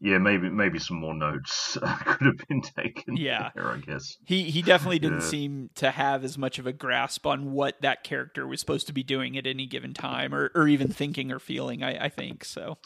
yeah, 0.00 0.18
maybe 0.18 0.48
maybe 0.48 0.78
some 0.78 0.98
more 0.98 1.14
notes 1.14 1.76
could 2.06 2.26
have 2.26 2.48
been 2.48 2.62
taken. 2.62 3.16
Yeah. 3.16 3.50
there, 3.54 3.68
I 3.68 3.78
guess. 3.78 4.16
He 4.24 4.44
he 4.50 4.62
definitely 4.62 4.98
didn't 4.98 5.20
Yeah. 5.20 5.26
seem 5.26 5.70
to 5.76 5.90
have 5.90 6.24
as 6.24 6.38
much 6.38 6.58
of 6.58 6.66
a 6.66 6.72
grasp 6.72 7.26
on 7.26 7.52
what 7.52 7.80
that 7.82 8.02
character 8.04 8.46
was 8.46 8.60
supposed 8.60 8.86
to 8.86 8.92
be 8.92 9.02
doing 9.02 9.36
at 9.36 9.46
any 9.46 9.66
given 9.66 9.92
time, 9.94 10.34
or, 10.34 10.50
or 10.54 10.66
even 10.68 10.88
thinking 10.88 11.30
or 11.30 11.38
feeling. 11.38 11.82
I, 11.82 12.06
I 12.06 12.08
think 12.08 12.44
so. 12.44 12.78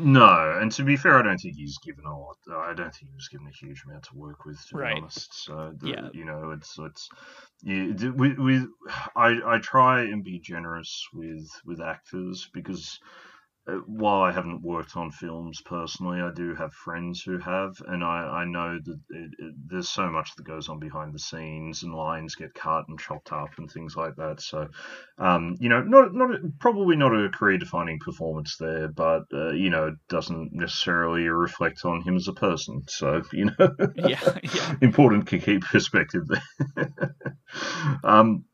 No, 0.00 0.56
and 0.62 0.70
to 0.72 0.84
be 0.84 0.96
fair, 0.96 1.18
I 1.18 1.22
don't 1.22 1.38
think 1.38 1.56
he's 1.56 1.76
given 1.78 2.04
a 2.04 2.16
lot. 2.16 2.36
I 2.52 2.72
don't 2.72 2.94
think 2.94 3.10
he 3.10 3.14
was 3.16 3.26
given 3.26 3.48
a 3.48 3.50
huge 3.50 3.82
amount 3.84 4.04
to 4.04 4.14
work 4.16 4.44
with, 4.44 4.64
to 4.68 4.76
Right. 4.76 4.94
be 4.94 5.00
honest. 5.00 5.44
So, 5.44 5.72
the, 5.76 5.88
Yeah. 5.88 6.08
you 6.12 6.24
know, 6.24 6.52
it's 6.52 6.78
it's 6.78 7.08
with, 7.64 8.38
with 8.38 8.68
I 9.16 9.40
I 9.44 9.58
try 9.58 10.02
and 10.02 10.22
be 10.22 10.38
generous 10.38 11.04
with 11.12 11.50
with 11.64 11.80
actors 11.80 12.48
because 12.54 13.00
uh, 13.02 13.08
while 13.86 14.22
I 14.22 14.32
haven't 14.32 14.62
worked 14.62 14.96
on 14.96 15.10
films 15.10 15.60
personally, 15.62 16.20
I 16.20 16.30
do 16.32 16.54
have 16.54 16.72
friends 16.72 17.22
who 17.22 17.38
have, 17.38 17.74
and 17.86 18.02
I, 18.04 18.42
I 18.42 18.44
know 18.44 18.78
that 18.82 19.00
it, 19.10 19.30
it, 19.38 19.54
there's 19.68 19.88
so 19.90 20.10
much 20.10 20.30
that 20.36 20.46
goes 20.46 20.68
on 20.68 20.78
behind 20.78 21.14
the 21.14 21.18
scenes, 21.18 21.82
and 21.82 21.94
lines 21.94 22.34
get 22.34 22.54
cut 22.54 22.84
and 22.88 22.98
chopped 22.98 23.32
up 23.32 23.50
and 23.58 23.70
things 23.70 23.96
like 23.96 24.16
that. 24.16 24.40
So, 24.40 24.68
um, 25.18 25.56
you 25.60 25.68
know, 25.68 25.82
not 25.82 26.14
not 26.14 26.30
probably 26.60 26.96
not 26.96 27.14
a 27.14 27.28
career-defining 27.30 27.98
performance 28.00 28.56
there, 28.58 28.88
but 28.88 29.24
uh, 29.32 29.50
you 29.50 29.70
know, 29.70 29.88
it 29.88 29.94
doesn't 30.08 30.52
necessarily 30.52 31.28
reflect 31.28 31.84
on 31.84 32.02
him 32.02 32.16
as 32.16 32.28
a 32.28 32.32
person. 32.32 32.82
So, 32.88 33.22
you 33.32 33.46
know, 33.58 33.70
Yeah, 33.94 34.38
yeah. 34.42 34.74
important 34.80 35.28
to 35.28 35.38
keep 35.38 35.62
perspective 35.62 36.24
there. 36.28 36.92
um, 38.04 38.44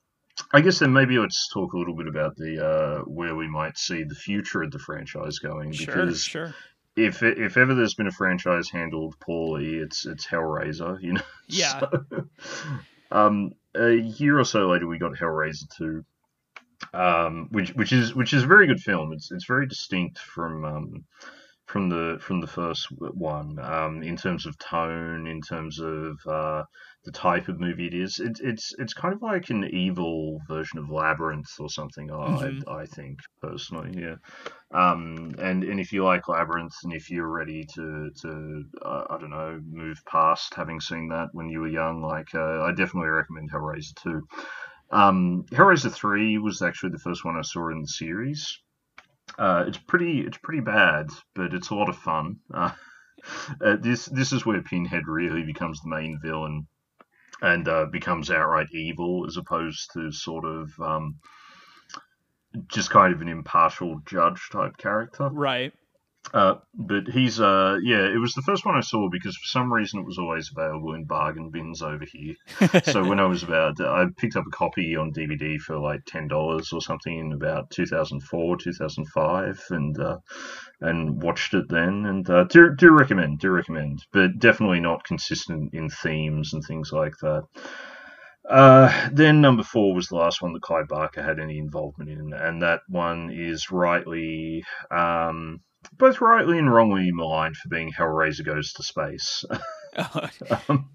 I 0.55 0.61
guess 0.61 0.79
then 0.79 0.93
maybe 0.93 1.19
let's 1.19 1.49
talk 1.53 1.73
a 1.73 1.77
little 1.77 1.97
bit 1.97 2.07
about 2.07 2.37
the 2.37 2.65
uh, 2.65 2.99
where 3.01 3.35
we 3.35 3.49
might 3.49 3.77
see 3.77 4.05
the 4.05 4.15
future 4.15 4.63
of 4.63 4.71
the 4.71 4.79
franchise 4.79 5.41
going. 5.41 5.73
Sure, 5.73 5.87
Because 5.87 6.23
sure. 6.23 6.55
if 6.95 7.25
if 7.25 7.57
ever 7.57 7.75
there's 7.75 7.95
been 7.95 8.07
a 8.07 8.13
franchise 8.13 8.71
handled 8.71 9.17
poorly, 9.19 9.75
it's 9.75 10.07
it's 10.07 10.25
Hellraiser. 10.25 11.03
You 11.03 11.15
know. 11.15 11.23
Yeah. 11.49 11.81
So, 11.81 12.29
um, 13.11 13.53
a 13.75 13.91
year 13.91 14.39
or 14.39 14.45
so 14.45 14.69
later, 14.69 14.87
we 14.87 14.97
got 14.97 15.13
Hellraiser 15.15 15.69
two, 15.77 16.05
um, 16.95 17.49
which 17.51 17.71
which 17.75 17.93
is 17.93 18.15
which 18.15 18.33
is 18.33 18.45
a 18.45 18.47
very 18.47 18.69
good 18.69 18.81
film. 18.81 19.13
It's 19.13 19.33
it's 19.33 19.47
very 19.47 19.67
distinct 19.67 20.19
from 20.19 20.65
um, 20.65 21.05
from 21.67 21.89
the 21.89 22.19
from 22.21 22.41
the 22.41 22.47
first 22.47 22.87
one 22.93 23.59
um, 23.59 24.05
in 24.05 24.17
terms 24.17 24.47
of 24.47 24.57
tone, 24.59 25.27
in 25.27 25.41
terms 25.41 25.81
of 25.81 26.17
uh, 26.27 26.63
the 27.05 27.13
type 27.13 27.49
of 27.49 27.61
movie 27.61 27.87
it 27.87 27.95
is. 27.95 28.19
It, 28.19 28.41
it's 28.43 28.75
it's 28.79 28.95
kind 28.95 29.15
of 29.15 29.21
like 29.23 29.51
an 29.51 29.65
evil 29.65 30.41
version 30.49 30.79
of 30.79 30.91
Labyrinth 30.91 31.51
or 31.59 31.69
something. 31.69 32.09
Mhm. 32.09 32.63
I 32.67 32.83
I 32.83 32.87
think 32.87 33.21
personally, 33.43 33.93
yeah. 34.01 34.17
Um, 34.73 35.35
and 35.39 35.65
and 35.65 35.79
if 35.79 35.93
you 35.93 36.03
like 36.05 36.29
Labyrinth, 36.29 36.75
and 36.83 36.93
if 36.95 37.11
you're 37.11 37.29
ready 37.29 37.65
to 37.75 38.11
to 38.23 38.65
uh, 38.83 39.05
I 39.11 39.19
don't 39.19 39.31
know 39.31 39.61
move 39.71 39.99
past 40.07 40.55
having 40.55 40.81
seen 40.81 41.09
that 41.09 41.29
when 41.33 41.49
you 41.49 41.61
were 41.61 41.69
young, 41.69 42.03
like 42.03 42.35
uh, 42.35 42.63
I 42.63 42.71
definitely 42.71 43.11
recommend 43.11 43.53
Hellraiser 43.53 43.95
two. 44.03 44.27
Um, 44.91 45.45
Hellraiser 45.51 45.93
three 45.93 46.39
was 46.39 46.63
actually 46.63 46.91
the 46.91 46.99
first 46.99 47.25
one 47.25 47.37
I 47.37 47.43
saw 47.43 47.69
in 47.69 47.83
the 47.83 47.89
series. 47.89 48.59
Uh, 49.39 49.65
it's 49.67 49.79
pretty 49.79 50.21
it's 50.21 50.39
pretty 50.39 50.61
bad, 50.61 51.09
but 51.35 51.53
it's 51.53 51.71
a 51.71 51.75
lot 51.75 51.89
of 51.91 51.99
fun. 51.99 52.37
Uh, 52.53 52.73
uh, 53.65 53.77
this 53.77 54.07
this 54.07 54.33
is 54.33 54.47
where 54.47 54.63
Pinhead 54.63 55.07
really 55.07 55.43
becomes 55.43 55.81
the 55.81 55.91
main 55.91 56.19
villain 56.23 56.67
and 57.45 57.69
uh, 57.69 57.85
becomes 57.87 58.31
outright 58.31 58.69
evil, 58.73 59.27
as 59.27 59.37
opposed 59.37 59.93
to 59.93 60.11
sort 60.11 60.47
of 60.47 60.73
um, 60.81 61.17
just 62.69 62.91
kind 62.91 63.13
of 63.13 63.21
an 63.21 63.29
impartial 63.29 64.01
judge 64.07 64.49
type 64.51 64.77
character. 64.79 65.29
Right. 65.29 65.73
Uh, 66.33 66.55
but 66.75 67.07
he's 67.07 67.39
uh 67.39 67.77
yeah, 67.83 68.07
it 68.07 68.19
was 68.19 68.33
the 68.33 68.43
first 68.43 68.65
one 68.65 68.75
I 68.75 68.81
saw 68.81 69.09
because 69.11 69.37
for 69.37 69.47
some 69.47 69.73
reason 69.73 70.01
it 70.01 70.07
was 70.07 70.19
always 70.19 70.51
available 70.51 70.95
in 70.95 71.05
bargain 71.05 71.51
bins 71.51 71.83
over 71.83 72.05
here. 72.05 72.35
So 72.85 73.05
when 73.07 73.21
I 73.21 73.27
was 73.27 73.43
about, 73.45 73.81
I 73.81 74.07
picked 74.17 74.35
up 74.37 74.47
a 74.47 74.57
copy 74.57 74.97
on 74.97 75.13
DVD 75.13 75.59
for 75.59 75.79
like 75.79 76.05
ten 76.07 76.27
dollars 76.27 76.73
or 76.73 76.81
something 76.81 77.17
in 77.17 77.33
about 77.33 77.71
2004, 77.71 78.57
2005, 78.57 79.65
and 79.71 80.01
uh, 80.01 80.19
and 80.81 81.23
watched 81.23 81.55
it 81.55 81.69
then. 81.69 82.07
And 82.07 82.29
uh, 82.29 82.45
do 82.45 82.75
do 82.75 82.91
recommend, 82.91 83.41
do 83.41 83.51
recommend, 83.51 84.01
but 84.13 84.39
definitely 84.39 84.81
not 84.81 85.05
consistent 85.05 85.75
in 85.75 85.89
themes 85.91 86.55
and 86.55 86.65
things 86.65 86.91
like 86.91 87.15
that. 87.21 87.45
Uh, 88.49 89.09
then 89.11 89.41
number 89.41 89.63
four 89.63 89.95
was 89.95 90.09
the 90.09 90.17
last 90.17 90.43
one 90.43 90.53
that 90.53 90.63
Clive 90.63 90.89
Barker 90.89 91.23
had 91.23 91.41
any 91.41 91.59
involvement 91.59 92.11
in, 92.11 92.33
and 92.35 92.63
that 92.63 92.81
one 92.89 93.31
is 93.33 93.71
rightly, 93.71 94.65
um, 94.91 95.61
both 95.93 96.21
rightly 96.21 96.59
and 96.59 96.73
wrongly 96.73 97.11
maligned 97.13 97.57
for 97.57 97.69
being 97.69 97.93
Hellraiser 97.93 98.45
Goes 98.45 98.73
to 98.75 98.83
Space. 98.83 99.45
um, 100.69 100.91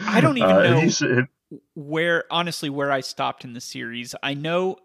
I 0.00 0.20
don't 0.20 0.38
even 0.38 0.50
uh, 0.50 0.62
know 0.62 1.26
where 1.74 2.24
honestly 2.30 2.70
where 2.70 2.90
I 2.90 3.00
stopped 3.00 3.44
in 3.44 3.52
the 3.52 3.60
series. 3.60 4.14
I 4.22 4.34
know 4.34 4.78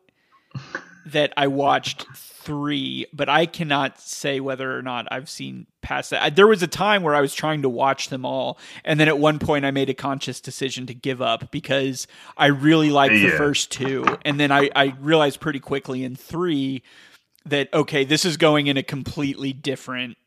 that 1.06 1.34
I 1.36 1.48
watched 1.48 2.06
three, 2.16 3.08
but 3.12 3.28
I 3.28 3.46
cannot 3.46 4.00
say 4.00 4.40
whether 4.40 4.78
or 4.78 4.82
not 4.82 5.08
I've 5.12 5.30
seen 5.30 5.66
past 5.82 6.12
that. 6.12 6.22
I, 6.22 6.30
there 6.30 6.48
was 6.48 6.62
a 6.62 6.68
time 6.68 7.02
where 7.02 7.16
I 7.16 7.22
was 7.22 7.34
trying 7.34 7.64
to 7.64 7.70
watch 7.70 8.10
them 8.10 8.26
all, 8.26 8.60
and 8.84 9.00
then 9.00 9.08
at 9.08 9.18
one 9.18 9.40
point 9.40 9.66
I 9.66 9.72
made 9.72 9.90
a 9.90 9.94
conscious 9.94 10.40
decision 10.40 10.86
to 10.88 10.94
give 10.94 11.22
up 11.22 11.52
because 11.52 12.08
I 12.38 12.48
really 12.48 12.92
liked 12.92 13.14
the 13.14 13.30
first 13.30 13.72
two, 13.72 14.06
and 14.24 14.40
then 14.40 14.52
I, 14.52 14.70
I 14.76 14.94
realized 15.00 15.40
pretty 15.40 15.60
quickly 15.60 16.04
in 16.04 16.16
three 16.16 16.84
that 17.46 17.74
okay, 17.74 18.04
this 18.04 18.26
is 18.26 18.38
going 18.38 18.68
in 18.68 18.78
a 18.78 18.84
completely 18.84 19.54
different 19.54 20.18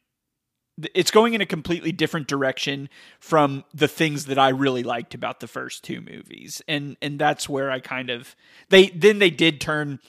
it's 0.93 1.11
going 1.11 1.35
in 1.35 1.41
a 1.41 1.47
completely 1.47 1.93
different 1.93 2.27
direction 2.27 2.89
from 3.20 3.65
the 3.73 3.86
things 3.86 4.27
that 4.27 4.39
I 4.39 4.49
really 4.49 4.82
liked 4.82 5.15
about 5.15 5.41
the 5.41 5.47
first 5.47 5.85
two 5.85 6.01
movies. 6.01 6.62
And 6.66 6.97
and 7.01 7.19
that's 7.19 7.49
where 7.49 7.70
I 7.70 7.81
kind 7.81 8.11
of 8.11 8.35
they 8.70 8.89
then 8.89 9.19
they 9.19 9.31
did 9.31 9.61
turn 9.61 10.01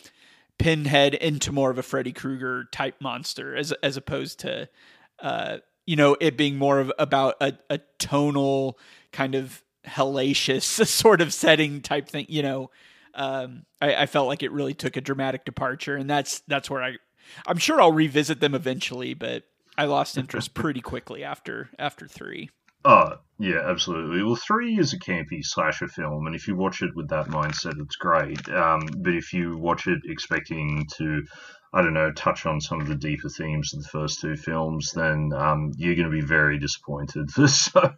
Pinhead 0.58 1.14
into 1.14 1.52
more 1.52 1.70
of 1.70 1.78
a 1.78 1.84
Freddy 1.84 2.14
Krueger 2.14 2.66
type 2.72 2.96
monster 3.00 3.56
as 3.56 3.72
as 3.84 3.98
opposed 3.98 4.40
to 4.40 4.70
uh 5.20 5.58
you 5.86 5.96
know 5.96 6.18
it 6.20 6.38
being 6.38 6.58
more 6.58 6.80
of 6.80 6.92
about 6.98 7.36
a, 7.42 7.54
a 7.70 7.80
tonal 8.00 8.80
kind 9.12 9.36
of 9.36 9.62
hellacious 9.86 10.64
sort 10.88 11.22
of 11.22 11.34
setting 11.34 11.82
type 11.82 12.10
thing, 12.10 12.26
you 12.28 12.42
know. 12.42 12.72
Um 13.16 13.64
I, 13.82 13.96
I 13.96 14.06
felt 14.06 14.28
like 14.28 14.44
it 14.44 14.52
really 14.52 14.74
took 14.74 14.98
a 14.98 15.02
dramatic 15.02 15.46
departure 15.46 15.96
and 15.96 16.10
that's 16.10 16.42
that's 16.48 16.70
where 16.70 16.84
I 16.84 16.98
I'm 17.48 17.58
sure 17.58 17.82
I'll 17.82 17.92
revisit 17.92 18.40
them 18.40 18.54
eventually, 18.54 19.14
but 19.14 19.44
I 19.78 19.86
lost 19.86 20.18
interest 20.18 20.54
pretty 20.54 20.82
quickly 20.82 21.24
after 21.24 21.70
after 21.80 22.08
three. 22.08 22.50
Oh, 22.86 23.18
yeah, 23.40 23.68
absolutely. 23.68 24.22
Well, 24.22 24.36
three 24.36 24.78
is 24.78 24.94
a 24.94 25.00
campy 25.00 25.40
slasher 25.42 25.88
film, 25.88 26.28
and 26.28 26.36
if 26.36 26.48
you 26.48 26.56
watch 26.56 26.84
it 26.84 26.96
with 26.96 27.10
that 27.10 27.26
mindset, 27.28 27.82
it's 27.82 27.96
great. 27.96 28.48
Um, 28.50 28.82
but 28.98 29.16
if 29.16 29.34
you 29.34 29.58
watch 29.58 29.88
it 29.88 30.02
expecting 30.06 30.86
to, 30.98 31.24
I 31.76 31.82
don't 31.82 31.94
know, 31.94 32.10
touch 32.14 32.46
on 32.46 32.62
some 32.62 32.80
of 32.80 32.88
the 32.88 32.96
deeper 32.96 33.28
themes 33.28 33.74
of 33.74 33.84
the 33.84 33.90
first 33.90 34.22
two 34.22 34.38
films, 34.38 34.94
then 34.94 35.32
um, 35.36 35.74
you're 35.76 35.96
going 35.96 36.10
to 36.10 36.22
be 36.22 36.26
very 36.26 36.58
disappointed. 36.58 37.30
so, 37.50 37.94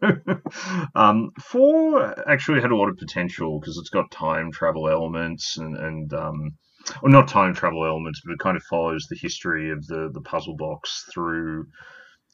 um, 0.96 1.30
four 1.40 2.28
actually 2.28 2.62
had 2.62 2.72
a 2.72 2.76
lot 2.76 2.90
of 2.90 2.98
potential 2.98 3.60
because 3.60 3.78
it's 3.78 3.92
got 3.92 4.10
time 4.10 4.52
travel 4.52 4.90
elements 4.90 5.58
and, 5.58 5.78
and 5.78 6.12
um, 6.14 6.58
well, 7.04 7.12
not 7.12 7.28
time 7.28 7.54
travel 7.54 7.86
elements, 7.86 8.20
but 8.26 8.34
it 8.34 8.40
kind 8.40 8.58
of 8.58 8.64
follows 8.64 9.06
the 9.10 9.18
history 9.22 9.70
of 9.70 9.86
the, 9.86 10.10
the 10.12 10.22
puzzle 10.22 10.56
box 10.58 11.06
through 11.14 11.68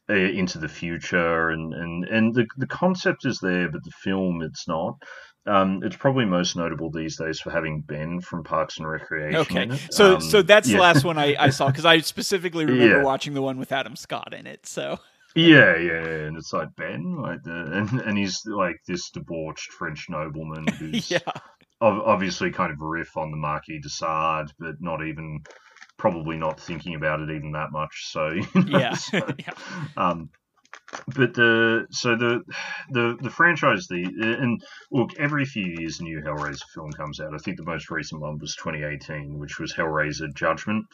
uh, 0.10 0.14
into 0.14 0.58
the 0.60 0.68
future, 0.68 1.50
and 1.50 1.74
and 1.74 2.06
and 2.06 2.36
the 2.36 2.46
the 2.58 2.68
concept 2.68 3.26
is 3.26 3.40
there, 3.40 3.70
but 3.70 3.84
the 3.84 3.92
film 4.04 4.42
it's 4.42 4.68
not. 4.68 4.96
Um, 5.46 5.82
it's 5.84 5.98
probably 5.98 6.24
most 6.26 6.56
notable 6.56 6.90
these 6.90 7.18
days 7.18 7.40
for 7.42 7.52
having 7.52 7.82
Ben 7.82 8.22
from 8.22 8.44
Parks 8.46 8.78
and 8.78 8.88
Recreation. 8.88 9.36
Okay, 9.42 9.78
so 9.92 10.16
Um, 10.16 10.22
so 10.22 10.42
that's 10.42 10.70
yeah. 10.70 10.78
the 10.78 10.82
last 10.82 11.04
one 11.04 11.18
I, 11.18 11.36
I 11.38 11.50
saw 11.50 11.68
because 11.72 11.86
I 11.86 12.00
specifically 12.00 12.66
remember 12.66 12.98
Yeah. 13.00 13.04
watching 13.04 13.34
the 13.34 13.42
one 13.42 13.58
with 13.58 13.72
Adam 13.74 13.96
Scott 13.98 14.34
in 14.34 14.48
it. 14.48 14.66
So 14.66 15.00
Yeah, 15.36 15.76
yeah, 15.78 16.06
yeah, 16.06 16.28
and 16.28 16.38
it's 16.38 16.54
like 16.54 16.70
Ben, 16.78 17.18
like 17.18 17.44
the, 17.44 17.52
and 17.74 18.02
and 18.02 18.18
he's 18.18 18.42
like 18.46 18.78
this 18.88 19.10
debauched 19.10 19.72
French 19.74 20.08
nobleman 20.10 20.66
who's 20.80 21.12
yeah, 21.12 21.20
obviously 21.82 22.52
kind 22.52 22.72
of 22.72 22.80
a 22.82 22.86
riff 22.88 23.18
on 23.18 23.32
the 23.32 23.38
Marquis 23.38 23.80
de 23.80 23.90
Sade, 23.90 24.52
but 24.60 24.76
not 24.80 25.06
even 25.06 25.42
probably 25.98 26.38
not 26.38 26.60
thinking 26.60 26.96
about 26.96 27.20
it 27.20 27.30
even 27.30 27.52
that 27.52 27.72
much. 27.72 28.06
So 28.12 28.30
you 28.30 28.46
know, 28.56 28.80
yeah, 28.80 28.94
so, 28.96 29.20
yeah. 29.40 29.54
um, 29.98 30.30
but 31.08 31.34
the 31.34 31.86
so 31.92 32.16
the 32.16 32.42
the 32.92 33.18
the 33.22 33.30
franchise 33.30 33.88
the 33.88 34.04
and 34.40 34.62
look 34.92 35.12
every 35.18 35.46
few 35.46 35.66
years 35.66 36.00
a 36.00 36.04
new 36.04 36.22
Hellraiser 36.22 36.68
film 36.74 36.92
comes 36.92 37.20
out. 37.20 37.34
I 37.34 37.38
think 37.38 37.58
the 37.58 37.64
most 37.64 37.90
recent 37.90 38.22
one 38.22 38.38
was 38.40 38.56
2018, 38.56 39.40
which 39.40 39.60
was 39.60 39.74
Hellraiser 39.74 40.34
Judgment. 40.34 40.86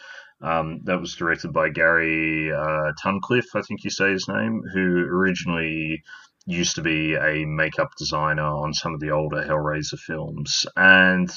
Um, 0.41 0.79
that 0.85 1.01
was 1.01 1.15
directed 1.15 1.51
by 1.51 1.69
Gary 1.69 2.51
uh, 2.51 2.93
Tunnicliffe, 3.03 3.55
I 3.55 3.61
think 3.61 3.83
you 3.83 3.89
say 3.89 4.11
his 4.11 4.27
name, 4.29 4.61
who 4.73 4.99
originally 4.99 6.01
used 6.45 6.75
to 6.75 6.81
be 6.81 7.15
a 7.15 7.45
makeup 7.45 7.89
designer 7.97 8.43
on 8.43 8.73
some 8.73 8.93
of 8.93 9.01
the 9.01 9.11
older 9.11 9.43
Hellraiser 9.43 9.99
films, 9.99 10.65
and 10.77 11.29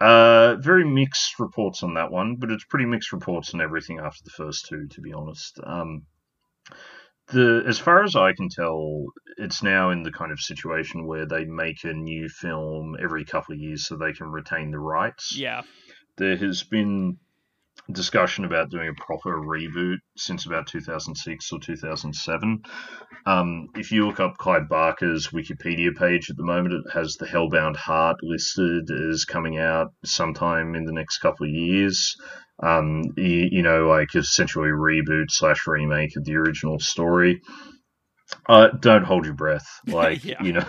uh, 0.00 0.56
very 0.56 0.84
mixed 0.84 1.38
reports 1.38 1.82
on 1.82 1.94
that 1.94 2.10
one, 2.10 2.36
but 2.36 2.50
it's 2.50 2.64
pretty 2.64 2.86
mixed 2.86 3.12
reports 3.12 3.52
on 3.52 3.60
everything 3.60 3.98
after 3.98 4.22
the 4.24 4.30
first 4.30 4.66
two, 4.66 4.88
to 4.88 5.02
be 5.02 5.12
honest. 5.12 5.60
Um, 5.62 6.06
the 7.32 7.62
as 7.66 7.78
far 7.78 8.04
as 8.04 8.16
I 8.16 8.32
can 8.32 8.48
tell, 8.48 9.06
it's 9.36 9.62
now 9.62 9.90
in 9.90 10.02
the 10.02 10.12
kind 10.12 10.32
of 10.32 10.40
situation 10.40 11.06
where 11.06 11.26
they 11.26 11.44
make 11.44 11.84
a 11.84 11.92
new 11.92 12.28
film 12.28 12.96
every 13.02 13.24
couple 13.24 13.54
of 13.54 13.60
years 13.60 13.86
so 13.86 13.96
they 13.96 14.12
can 14.12 14.30
retain 14.30 14.70
the 14.70 14.78
rights. 14.78 15.36
Yeah. 15.36 15.62
There 16.16 16.36
has 16.36 16.62
been 16.62 17.18
discussion 17.90 18.44
about 18.44 18.70
doing 18.70 18.88
a 18.88 19.02
proper 19.02 19.36
reboot 19.36 19.98
since 20.16 20.46
about 20.46 20.66
2006 20.66 21.52
or 21.52 21.58
2007. 21.60 22.62
Um, 23.26 23.68
if 23.74 23.90
you 23.90 24.06
look 24.06 24.20
up 24.20 24.36
Clive 24.38 24.68
Barker's 24.68 25.28
Wikipedia 25.28 25.96
page 25.96 26.30
at 26.30 26.36
the 26.36 26.44
moment, 26.44 26.74
it 26.74 26.92
has 26.92 27.16
the 27.16 27.26
Hellbound 27.26 27.76
Heart 27.76 28.18
listed 28.22 28.90
as 28.90 29.24
coming 29.24 29.58
out 29.58 29.92
sometime 30.04 30.74
in 30.74 30.84
the 30.84 30.92
next 30.92 31.18
couple 31.18 31.46
of 31.46 31.52
years 31.52 32.16
um, 32.62 33.02
you, 33.16 33.48
you, 33.50 33.62
know, 33.62 33.88
like 33.88 34.14
essentially 34.14 34.68
reboot 34.68 35.30
slash 35.30 35.66
remake 35.66 36.16
of 36.16 36.24
the 36.24 36.36
original 36.36 36.78
story. 36.78 37.40
Uh, 38.48 38.68
don't 38.68 39.04
hold 39.04 39.24
your 39.24 39.34
breath. 39.34 39.66
Like 39.86 40.24
yeah. 40.24 40.42
you 40.42 40.52
know, 40.52 40.66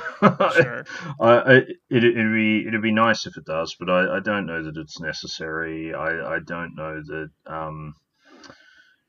sure. 0.54 0.86
I, 1.20 1.54
it, 1.56 1.78
it'd 1.90 2.34
be 2.34 2.66
it'd 2.68 2.82
be 2.82 2.94
nice 2.94 3.28
if 3.28 3.38
it 3.38 3.46
does, 3.46 3.76
but 3.80 3.90
I, 3.90 4.18
I 4.18 4.20
don't 4.20 4.46
know 4.46 4.64
that 4.64 4.78
it's 4.78 5.00
necessary. 5.00 5.94
I, 5.94 6.36
I 6.36 6.40
don't 6.40 6.76
know 6.76 7.02
that 7.06 7.30
um, 7.46 7.94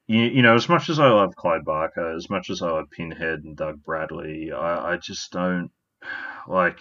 you, 0.06 0.24
you 0.24 0.42
know, 0.42 0.54
as 0.54 0.68
much 0.68 0.90
as 0.90 0.98
I 0.98 1.08
love 1.08 1.36
Clive 1.36 1.64
Barker, 1.64 2.14
as 2.14 2.28
much 2.28 2.50
as 2.50 2.60
I 2.60 2.70
love 2.70 2.90
Pinhead 2.90 3.40
and 3.44 3.56
Doug 3.56 3.82
Bradley, 3.82 4.52
I, 4.52 4.92
I 4.92 4.96
just 4.96 5.30
don't 5.32 5.70
like. 6.46 6.78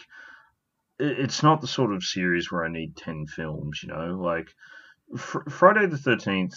It, 1.00 1.20
it's 1.20 1.44
not 1.44 1.62
the 1.62 1.68
sort 1.68 1.94
of 1.94 2.04
series 2.04 2.52
where 2.52 2.66
I 2.66 2.70
need 2.70 2.98
ten 2.98 3.28
films. 3.28 3.82
You 3.84 3.90
know, 3.90 4.20
like 4.22 4.50
Fr- 5.18 5.50
Friday 5.50 5.88
the 5.88 5.98
Thirteenth. 5.98 6.56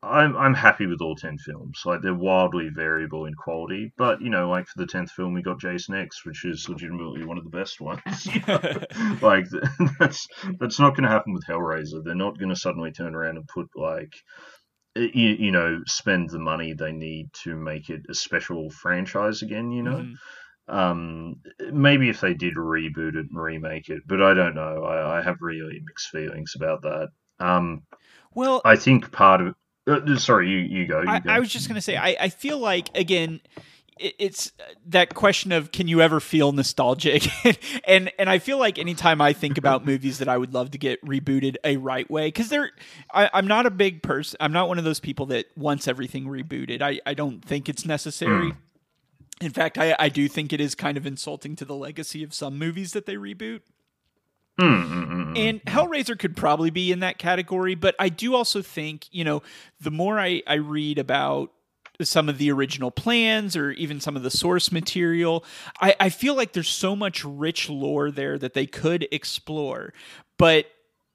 I'm 0.00 0.36
I'm 0.36 0.54
happy 0.54 0.86
with 0.86 1.00
all 1.00 1.16
ten 1.16 1.38
films. 1.38 1.82
Like 1.84 2.02
they're 2.02 2.14
wildly 2.14 2.68
variable 2.68 3.26
in 3.26 3.34
quality, 3.34 3.92
but 3.96 4.20
you 4.22 4.30
know, 4.30 4.48
like 4.48 4.66
for 4.66 4.78
the 4.78 4.86
tenth 4.86 5.10
film, 5.10 5.34
we 5.34 5.42
got 5.42 5.60
Jason 5.60 5.96
X, 5.96 6.24
which 6.24 6.44
is 6.44 6.68
legitimately 6.68 7.24
one 7.24 7.36
of 7.36 7.44
the 7.44 7.50
best 7.50 7.80
ones. 7.80 8.00
like 9.22 9.46
that's 9.98 10.28
that's 10.60 10.78
not 10.78 10.94
going 10.94 11.02
to 11.02 11.10
happen 11.10 11.32
with 11.32 11.44
Hellraiser. 11.46 12.04
They're 12.04 12.14
not 12.14 12.38
going 12.38 12.50
to 12.50 12.56
suddenly 12.56 12.92
turn 12.92 13.14
around 13.14 13.38
and 13.38 13.48
put 13.48 13.68
like 13.74 14.14
you, 14.94 15.36
you 15.38 15.50
know 15.50 15.80
spend 15.86 16.30
the 16.30 16.38
money 16.38 16.74
they 16.74 16.92
need 16.92 17.32
to 17.44 17.56
make 17.56 17.90
it 17.90 18.02
a 18.08 18.14
special 18.14 18.70
franchise 18.70 19.42
again. 19.42 19.72
You 19.72 19.82
know. 19.82 19.96
Mm-hmm. 19.96 20.14
Um, 20.68 21.36
maybe 21.72 22.08
if 22.08 22.20
they 22.20 22.34
did 22.34 22.54
reboot 22.56 23.16
it 23.16 23.26
and 23.30 23.40
remake 23.40 23.88
it, 23.88 24.02
but 24.06 24.22
I 24.22 24.34
don't 24.34 24.54
know. 24.54 24.84
I, 24.84 25.18
I 25.18 25.22
have 25.22 25.36
really 25.40 25.80
mixed 25.84 26.10
feelings 26.10 26.52
about 26.56 26.82
that. 26.82 27.08
Um, 27.40 27.82
well, 28.34 28.60
I 28.64 28.76
think 28.76 29.10
part 29.10 29.40
of 29.40 29.54
uh, 29.88 30.16
sorry, 30.16 30.50
you 30.50 30.58
you 30.58 30.86
go. 30.86 31.00
You 31.00 31.08
I, 31.08 31.18
go. 31.20 31.30
I 31.30 31.40
was 31.40 31.48
just 31.48 31.68
gonna 31.68 31.80
say, 31.80 31.96
I, 31.96 32.16
I 32.20 32.28
feel 32.28 32.58
like 32.58 32.96
again, 32.96 33.40
it's 33.98 34.52
that 34.86 35.14
question 35.14 35.52
of 35.52 35.72
can 35.72 35.88
you 35.88 36.00
ever 36.00 36.20
feel 36.20 36.52
nostalgic 36.52 37.26
and 37.84 38.10
and 38.18 38.30
i 38.30 38.38
feel 38.38 38.58
like 38.58 38.78
anytime 38.78 39.20
i 39.20 39.32
think 39.32 39.58
about 39.58 39.84
movies 39.84 40.18
that 40.18 40.28
i 40.28 40.36
would 40.36 40.54
love 40.54 40.70
to 40.70 40.78
get 40.78 41.04
rebooted 41.04 41.56
a 41.64 41.76
right 41.78 42.08
way 42.10 42.28
because 42.28 42.48
they're 42.48 42.70
I, 43.12 43.28
am 43.32 43.46
not 43.46 43.66
a 43.66 43.70
big 43.70 44.02
person 44.02 44.36
i'm 44.40 44.52
not 44.52 44.68
one 44.68 44.78
of 44.78 44.84
those 44.84 45.00
people 45.00 45.26
that 45.26 45.46
wants 45.56 45.88
everything 45.88 46.26
rebooted 46.26 46.80
i, 46.80 47.00
I 47.06 47.14
don't 47.14 47.44
think 47.44 47.68
it's 47.68 47.84
necessary 47.84 48.52
mm. 48.52 48.56
In 49.40 49.50
fact, 49.50 49.78
I, 49.78 49.94
I 49.98 50.08
do 50.08 50.28
think 50.28 50.52
it 50.52 50.60
is 50.60 50.74
kind 50.74 50.96
of 50.96 51.06
insulting 51.06 51.54
to 51.56 51.64
the 51.64 51.74
legacy 51.74 52.22
of 52.24 52.34
some 52.34 52.58
movies 52.58 52.92
that 52.92 53.06
they 53.06 53.14
reboot. 53.14 53.60
Mm-hmm. 54.60 55.34
And 55.36 55.64
Hellraiser 55.66 56.18
could 56.18 56.36
probably 56.36 56.70
be 56.70 56.90
in 56.90 57.00
that 57.00 57.18
category, 57.18 57.76
but 57.76 57.94
I 57.98 58.08
do 58.08 58.34
also 58.34 58.60
think, 58.60 59.06
you 59.12 59.22
know, 59.22 59.42
the 59.80 59.92
more 59.92 60.18
I, 60.18 60.42
I 60.46 60.54
read 60.54 60.98
about 60.98 61.52
some 62.00 62.28
of 62.28 62.38
the 62.38 62.50
original 62.50 62.90
plans 62.90 63.56
or 63.56 63.70
even 63.72 64.00
some 64.00 64.16
of 64.16 64.22
the 64.22 64.30
source 64.30 64.72
material, 64.72 65.44
I, 65.80 65.94
I 66.00 66.08
feel 66.08 66.34
like 66.34 66.52
there's 66.52 66.68
so 66.68 66.96
much 66.96 67.24
rich 67.24 67.68
lore 67.68 68.10
there 68.10 68.38
that 68.38 68.54
they 68.54 68.66
could 68.66 69.06
explore. 69.12 69.92
But 70.38 70.66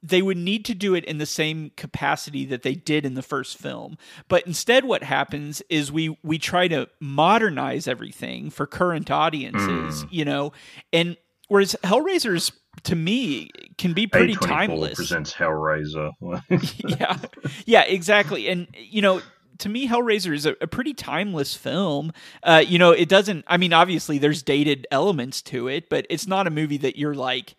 they 0.03 0.21
would 0.21 0.37
need 0.37 0.65
to 0.65 0.75
do 0.75 0.93
it 0.93 1.05
in 1.05 1.17
the 1.17 1.25
same 1.25 1.71
capacity 1.77 2.45
that 2.45 2.61
they 2.61 2.75
did 2.75 3.05
in 3.05 3.13
the 3.13 3.21
first 3.21 3.57
film. 3.57 3.97
But 4.27 4.45
instead 4.45 4.83
what 4.83 5.01
happens 5.01 5.61
is 5.69 5.91
we 5.91 6.17
we 6.21 6.37
try 6.37 6.67
to 6.67 6.89
modernize 6.99 7.87
everything 7.87 8.49
for 8.49 8.67
current 8.67 9.09
audiences, 9.09 10.03
mm. 10.03 10.07
you 10.11 10.25
know. 10.25 10.51
And 10.91 11.15
whereas 11.47 11.75
Hellraiser's 11.83 12.51
to 12.83 12.95
me 12.95 13.49
can 13.77 13.93
be 13.93 14.05
pretty 14.05 14.35
timeless. 14.35 14.95
Presents 14.95 15.33
Hellraiser. 15.33 16.11
yeah. 16.99 17.17
Yeah, 17.65 17.83
exactly. 17.83 18.49
And 18.49 18.67
you 18.75 19.01
know, 19.01 19.21
to 19.59 19.69
me, 19.69 19.87
Hellraiser 19.87 20.33
is 20.33 20.45
a, 20.45 20.55
a 20.59 20.67
pretty 20.67 20.93
timeless 20.93 21.55
film. 21.55 22.11
Uh, 22.41 22.63
you 22.65 22.77
know, 22.77 22.91
it 22.91 23.07
doesn't. 23.07 23.45
I 23.47 23.55
mean, 23.55 23.71
obviously, 23.71 24.17
there's 24.17 24.43
dated 24.43 24.85
elements 24.91 25.41
to 25.43 25.69
it, 25.69 25.89
but 25.89 26.05
it's 26.09 26.27
not 26.27 26.47
a 26.47 26.49
movie 26.49 26.77
that 26.77 26.97
you're 26.97 27.15
like, 27.15 27.55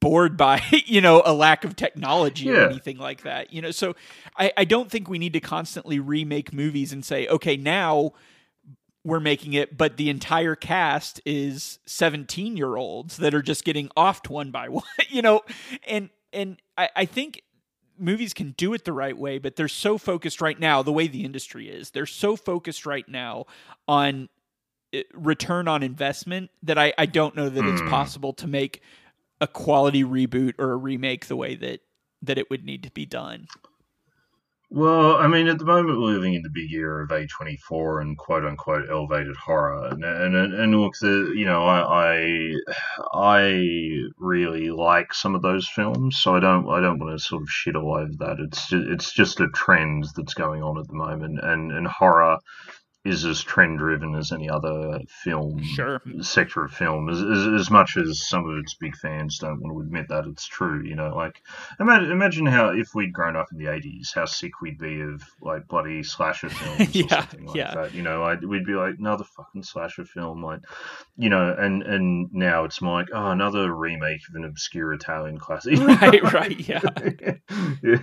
bored 0.00 0.36
by 0.36 0.62
you 0.86 1.00
know 1.00 1.22
a 1.24 1.32
lack 1.32 1.64
of 1.64 1.74
technology 1.76 2.46
yeah. 2.46 2.52
or 2.52 2.68
anything 2.68 2.98
like 2.98 3.22
that 3.22 3.52
you 3.52 3.60
know 3.60 3.70
so 3.70 3.94
I, 4.36 4.52
I 4.56 4.64
don't 4.64 4.90
think 4.90 5.08
we 5.08 5.18
need 5.18 5.32
to 5.32 5.40
constantly 5.40 5.98
remake 5.98 6.52
movies 6.52 6.92
and 6.92 7.04
say 7.04 7.26
okay 7.28 7.56
now 7.56 8.12
we're 9.02 9.20
making 9.20 9.54
it 9.54 9.76
but 9.76 9.96
the 9.96 10.10
entire 10.10 10.54
cast 10.54 11.20
is 11.24 11.78
17 11.86 12.56
year 12.56 12.76
olds 12.76 13.16
that 13.16 13.34
are 13.34 13.42
just 13.42 13.64
getting 13.64 13.88
offed 13.96 14.28
one 14.28 14.50
by 14.50 14.68
one 14.68 14.84
you 15.08 15.22
know 15.22 15.40
and 15.86 16.10
and 16.32 16.60
I, 16.76 16.88
I 16.94 17.04
think 17.04 17.42
movies 17.98 18.34
can 18.34 18.52
do 18.56 18.74
it 18.74 18.84
the 18.84 18.92
right 18.92 19.16
way 19.16 19.38
but 19.38 19.56
they're 19.56 19.68
so 19.68 19.98
focused 19.98 20.40
right 20.40 20.58
now 20.58 20.82
the 20.82 20.92
way 20.92 21.08
the 21.08 21.24
industry 21.24 21.68
is 21.68 21.90
they're 21.90 22.06
so 22.06 22.36
focused 22.36 22.86
right 22.86 23.08
now 23.08 23.46
on 23.88 24.28
eh, 24.92 25.02
return 25.14 25.66
on 25.66 25.82
investment 25.82 26.50
that 26.62 26.78
I, 26.78 26.92
I 26.96 27.06
don't 27.06 27.34
know 27.34 27.48
that 27.48 27.60
mm. 27.60 27.72
it's 27.72 27.80
hmm. 27.80 27.88
possible 27.88 28.32
to 28.34 28.46
make 28.46 28.82
a 29.40 29.46
quality 29.46 30.04
reboot 30.04 30.54
or 30.58 30.72
a 30.72 30.76
remake 30.76 31.26
the 31.26 31.36
way 31.36 31.54
that 31.56 31.80
that 32.22 32.38
it 32.38 32.48
would 32.50 32.64
need 32.64 32.82
to 32.82 32.90
be 32.90 33.04
done. 33.04 33.46
Well, 34.70 35.16
I 35.16 35.28
mean, 35.28 35.46
at 35.46 35.58
the 35.58 35.64
moment 35.64 36.00
we're 36.00 36.14
living 36.14 36.34
in 36.34 36.42
the 36.42 36.50
big 36.50 36.72
era 36.72 37.04
of 37.04 37.10
A24 37.10 38.00
and 38.00 38.18
quote 38.18 38.44
unquote 38.44 38.90
elevated 38.90 39.36
horror, 39.36 39.86
and 39.86 40.02
and, 40.04 40.34
and 40.34 40.80
look, 40.80 40.94
the 41.00 41.32
you 41.36 41.44
know, 41.44 41.64
I, 41.64 42.16
I 42.16 42.54
I 43.12 44.08
really 44.18 44.70
like 44.70 45.14
some 45.14 45.36
of 45.36 45.42
those 45.42 45.68
films, 45.68 46.16
so 46.16 46.34
I 46.34 46.40
don't 46.40 46.68
I 46.68 46.80
don't 46.80 46.98
want 46.98 47.16
to 47.16 47.24
sort 47.24 47.42
of 47.42 47.48
shit 47.48 47.76
all 47.76 47.94
over 47.94 48.10
that. 48.18 48.40
It's 48.40 48.68
just, 48.68 48.88
it's 48.88 49.12
just 49.12 49.40
a 49.40 49.48
trend 49.48 50.06
that's 50.16 50.34
going 50.34 50.64
on 50.64 50.78
at 50.78 50.88
the 50.88 50.94
moment, 50.94 51.38
and 51.40 51.70
and 51.70 51.86
horror 51.86 52.38
is 53.04 53.26
as 53.26 53.42
trend 53.42 53.78
driven 53.78 54.14
as 54.14 54.32
any 54.32 54.48
other 54.48 54.98
film 55.08 55.62
sure. 55.62 56.00
sector 56.20 56.64
of 56.64 56.72
film. 56.72 57.10
As, 57.10 57.20
as, 57.20 57.60
as, 57.60 57.70
much 57.70 57.98
as 57.98 58.26
some 58.26 58.48
of 58.48 58.56
its 58.58 58.74
big 58.74 58.96
fans 58.96 59.38
don't 59.38 59.60
want 59.60 59.74
to 59.74 59.80
admit 59.80 60.08
that 60.08 60.26
it's 60.26 60.46
true, 60.46 60.82
you 60.82 60.96
know, 60.96 61.14
like 61.14 61.42
imagine, 61.78 62.10
imagine 62.10 62.46
how 62.46 62.70
if 62.70 62.94
we'd 62.94 63.12
grown 63.12 63.36
up 63.36 63.48
in 63.52 63.58
the 63.58 63.70
eighties, 63.70 64.12
how 64.14 64.24
sick 64.24 64.62
we'd 64.62 64.78
be 64.78 65.02
of 65.02 65.22
like 65.42 65.68
bloody 65.68 66.02
slasher 66.02 66.48
films 66.50 66.94
yeah, 66.94 67.04
or 67.04 67.08
something 67.08 67.46
like 67.46 67.56
yeah. 67.56 67.74
that. 67.74 67.94
You 67.94 68.02
know, 68.02 68.24
I'd, 68.24 68.42
we'd 68.42 68.64
be 68.64 68.72
like 68.72 68.94
another 68.98 69.24
fucking 69.24 69.64
slasher 69.64 70.06
film, 70.06 70.42
like 70.42 70.60
you 71.18 71.28
know, 71.28 71.54
and 71.58 71.82
and 71.82 72.32
now 72.32 72.64
it's 72.64 72.80
more 72.80 73.00
like 73.00 73.08
oh 73.12 73.30
another 73.30 73.74
remake 73.74 74.22
of 74.30 74.34
an 74.34 74.44
obscure 74.44 74.94
Italian 74.94 75.36
classic. 75.36 75.78
right, 75.78 76.32
right, 76.32 76.68
yeah. 76.68 76.80
yeah. 77.82 77.98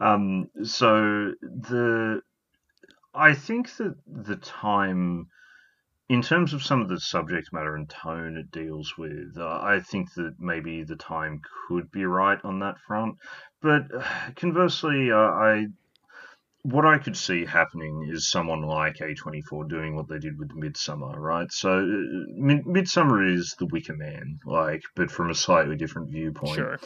um. 0.00 0.50
So 0.64 1.32
the 1.40 2.20
I 3.14 3.34
think 3.34 3.76
that 3.76 3.94
the 4.06 4.36
time, 4.36 5.28
in 6.08 6.22
terms 6.22 6.54
of 6.54 6.62
some 6.62 6.80
of 6.80 6.88
the 6.88 7.00
subject 7.00 7.52
matter 7.52 7.76
and 7.76 7.88
tone 7.88 8.36
it 8.36 8.50
deals 8.50 8.96
with, 8.96 9.36
uh, 9.36 9.60
I 9.62 9.80
think 9.80 10.14
that 10.14 10.36
maybe 10.38 10.82
the 10.82 10.96
time 10.96 11.42
could 11.68 11.90
be 11.90 12.04
right 12.04 12.38
on 12.44 12.60
that 12.60 12.80
front. 12.86 13.16
But 13.60 13.82
conversely, 14.36 15.12
uh, 15.12 15.16
I 15.16 15.66
what 16.64 16.86
I 16.86 16.98
could 16.98 17.16
see 17.16 17.44
happening 17.44 18.08
is 18.08 18.30
someone 18.30 18.62
like 18.62 18.98
A24 18.98 19.68
doing 19.68 19.96
what 19.96 20.08
they 20.08 20.18
did 20.18 20.38
with 20.38 20.50
Midsommar, 20.50 21.16
right? 21.16 21.50
So 21.50 21.70
uh, 21.70 22.40
Midsommar 22.40 23.34
is 23.34 23.56
the 23.58 23.66
Wicker 23.66 23.96
Man, 23.96 24.38
like, 24.44 24.82
but 24.94 25.10
from 25.10 25.30
a 25.30 25.34
slightly 25.34 25.76
different 25.76 26.10
viewpoint. 26.10 26.54
Sure. 26.54 26.78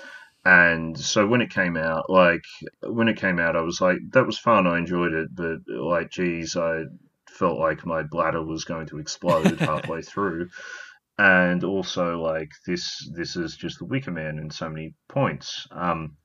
And 0.46 0.96
so 0.96 1.26
when 1.26 1.40
it 1.40 1.50
came 1.50 1.76
out, 1.76 2.08
like 2.08 2.44
when 2.80 3.08
it 3.08 3.16
came 3.16 3.40
out, 3.40 3.56
I 3.56 3.62
was 3.62 3.80
like, 3.80 3.98
that 4.12 4.26
was 4.26 4.38
fun. 4.38 4.68
I 4.68 4.78
enjoyed 4.78 5.12
it, 5.12 5.34
but 5.34 5.58
like, 5.66 6.08
geez, 6.12 6.56
I 6.56 6.84
felt 7.28 7.58
like 7.58 7.84
my 7.84 8.04
bladder 8.04 8.44
was 8.44 8.64
going 8.64 8.86
to 8.86 9.00
explode 9.00 9.58
halfway 9.60 10.02
through. 10.02 10.48
And 11.18 11.64
also, 11.64 12.22
like 12.22 12.50
this, 12.64 13.10
this 13.12 13.34
is 13.34 13.56
just 13.56 13.80
the 13.80 13.86
Wicker 13.86 14.12
Man 14.12 14.38
in 14.38 14.48
so 14.50 14.68
many 14.68 14.94
points. 15.08 15.66
Um, 15.72 16.16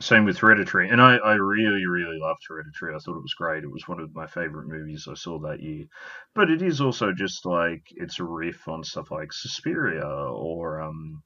same 0.00 0.24
with 0.24 0.38
Hereditary, 0.38 0.88
and 0.90 1.02
I, 1.02 1.16
I 1.16 1.34
really, 1.34 1.84
really 1.84 2.18
loved 2.20 2.42
Hereditary. 2.48 2.94
I 2.94 2.98
thought 2.98 3.16
it 3.16 3.22
was 3.22 3.34
great. 3.34 3.64
It 3.64 3.72
was 3.72 3.88
one 3.88 3.98
of 3.98 4.14
my 4.14 4.28
favorite 4.28 4.68
movies 4.68 5.08
I 5.10 5.14
saw 5.14 5.40
that 5.40 5.60
year. 5.60 5.86
But 6.32 6.48
it 6.48 6.62
is 6.62 6.80
also 6.80 7.12
just 7.12 7.44
like 7.44 7.82
it's 7.90 8.20
a 8.20 8.24
riff 8.24 8.68
on 8.68 8.84
stuff 8.84 9.10
like 9.10 9.32
Suspiria 9.32 10.06
or 10.06 10.80
um, 10.80 11.24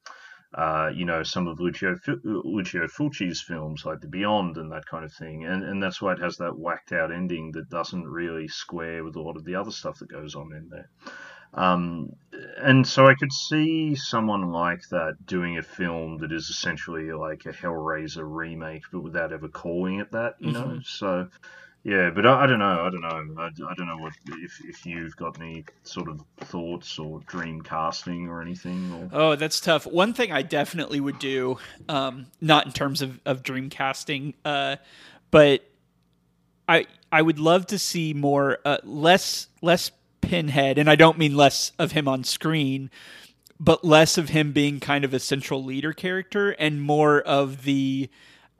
uh, 0.54 0.90
you 0.94 1.04
know, 1.04 1.22
some 1.22 1.46
of 1.46 1.60
Lucio 1.60 1.96
Lucio 2.24 2.86
Fulci's 2.86 3.40
films 3.40 3.84
like 3.84 4.00
The 4.00 4.08
Beyond 4.08 4.56
and 4.56 4.72
that 4.72 4.86
kind 4.86 5.04
of 5.04 5.12
thing, 5.12 5.44
and 5.44 5.62
and 5.62 5.82
that's 5.82 6.00
why 6.00 6.12
it 6.12 6.20
has 6.20 6.38
that 6.38 6.58
whacked 6.58 6.92
out 6.92 7.12
ending 7.12 7.52
that 7.52 7.68
doesn't 7.68 8.06
really 8.06 8.48
square 8.48 9.04
with 9.04 9.16
a 9.16 9.20
lot 9.20 9.36
of 9.36 9.44
the 9.44 9.54
other 9.54 9.70
stuff 9.70 9.98
that 9.98 10.08
goes 10.08 10.34
on 10.34 10.52
in 10.54 10.68
there. 10.70 10.88
Um, 11.54 12.12
and 12.58 12.86
so 12.86 13.06
I 13.06 13.14
could 13.14 13.32
see 13.32 13.94
someone 13.94 14.50
like 14.50 14.82
that 14.90 15.26
doing 15.26 15.58
a 15.58 15.62
film 15.62 16.18
that 16.18 16.32
is 16.32 16.48
essentially 16.50 17.10
like 17.12 17.46
a 17.46 17.52
Hellraiser 17.52 18.24
remake, 18.24 18.82
but 18.92 19.00
without 19.00 19.32
ever 19.32 19.48
calling 19.48 19.98
it 20.00 20.12
that, 20.12 20.34
you 20.38 20.52
mm-hmm. 20.52 20.68
know. 20.74 20.80
So 20.84 21.28
yeah, 21.88 22.10
but 22.10 22.26
I, 22.26 22.44
I, 22.44 22.46
don't 22.46 22.58
know. 22.58 22.84
I 22.84 22.90
don't 22.90 23.00
know. 23.00 23.42
I, 23.42 23.46
I 23.46 23.74
don't 23.74 23.86
know 23.86 23.96
what 23.98 24.12
if, 24.26 24.60
if 24.64 24.84
you've 24.84 25.16
got 25.16 25.40
any 25.40 25.64
sort 25.84 26.08
of 26.08 26.22
thoughts 26.38 26.98
or 26.98 27.20
dream 27.26 27.62
casting 27.62 28.28
or 28.28 28.42
anything. 28.42 28.92
Or... 28.92 29.20
Oh, 29.20 29.36
that's 29.36 29.60
tough. 29.60 29.86
One 29.86 30.12
thing 30.12 30.30
I 30.30 30.42
definitely 30.42 31.00
would 31.00 31.18
do, 31.18 31.58
um, 31.88 32.26
not 32.40 32.66
in 32.66 32.72
terms 32.72 33.00
of, 33.00 33.20
of 33.24 33.42
dream 33.42 33.70
casting, 33.70 34.34
uh, 34.44 34.76
but 35.30 35.64
I 36.68 36.86
I 37.10 37.22
would 37.22 37.38
love 37.38 37.66
to 37.68 37.78
see 37.78 38.12
more 38.12 38.58
uh, 38.64 38.78
less 38.84 39.48
less 39.62 39.90
Pinhead, 40.20 40.76
and 40.76 40.90
I 40.90 40.94
don't 40.94 41.16
mean 41.16 41.36
less 41.36 41.72
of 41.78 41.92
him 41.92 42.06
on 42.06 42.22
screen, 42.22 42.90
but 43.58 43.82
less 43.82 44.18
of 44.18 44.28
him 44.28 44.52
being 44.52 44.78
kind 44.78 45.04
of 45.04 45.14
a 45.14 45.18
central 45.18 45.64
leader 45.64 45.94
character 45.94 46.50
and 46.50 46.82
more 46.82 47.22
of 47.22 47.62
the 47.62 48.10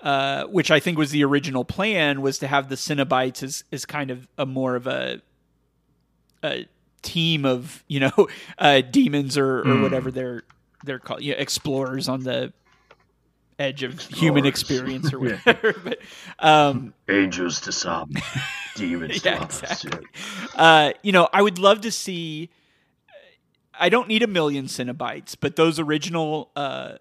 uh, 0.01 0.45
which 0.45 0.71
I 0.71 0.81
think 0.81 0.99
was 0.99 1.11
the 1.11 1.25
original 1.25 1.65
plan, 1.65 2.23
was 2.23 2.39
to 2.39 2.47
have 2.47 2.69
the 2.69 2.77
Cenobites 2.77 3.43
as, 3.43 3.65
as 3.73 3.85
kind 3.85 4.11
of 4.11 4.29
a 4.37 4.47
more 4.47 4.77
of 4.77 4.87
a, 4.87 5.21
a 6.43 6.67
team 7.03 7.45
of 7.45 7.85
you 7.89 8.01
know 8.01 8.29
uh, 8.59 8.81
demons 8.81 9.37
or, 9.37 9.61
or 9.61 9.65
mm. 9.65 9.83
whatever 9.83 10.11
they're 10.11 10.43
they're 10.85 10.99
called, 10.99 11.23
you 11.23 11.33
know, 11.33 11.39
explorers 11.39 12.09
on 12.09 12.23
the 12.23 12.53
edge 13.59 13.83
of 13.83 13.95
explorers. 13.95 14.21
human 14.21 14.47
experience 14.47 15.13
or 15.13 15.19
whatever. 15.21 15.75
but 15.85 15.99
um, 16.39 16.95
angels 17.09 17.61
to 17.63 17.73
some, 17.73 18.13
demons 18.77 19.25
yeah, 19.25 19.37
to 19.37 19.43
others. 19.43 19.63
Exactly. 19.63 20.07
Uh, 20.55 20.93
you 21.03 21.13
know, 21.13 21.29
I 21.33 21.43
would 21.43 21.59
love 21.59 21.81
to 21.83 21.91
see. 21.91 22.51
I 23.81 23.89
don't 23.89 24.09
need 24.09 24.23
a 24.23 24.27
million 24.27 24.67
Cenobites, 24.67 25.37
but 25.39 25.55
those 25.55 25.79
original 25.79 26.51
uh, 26.57 26.95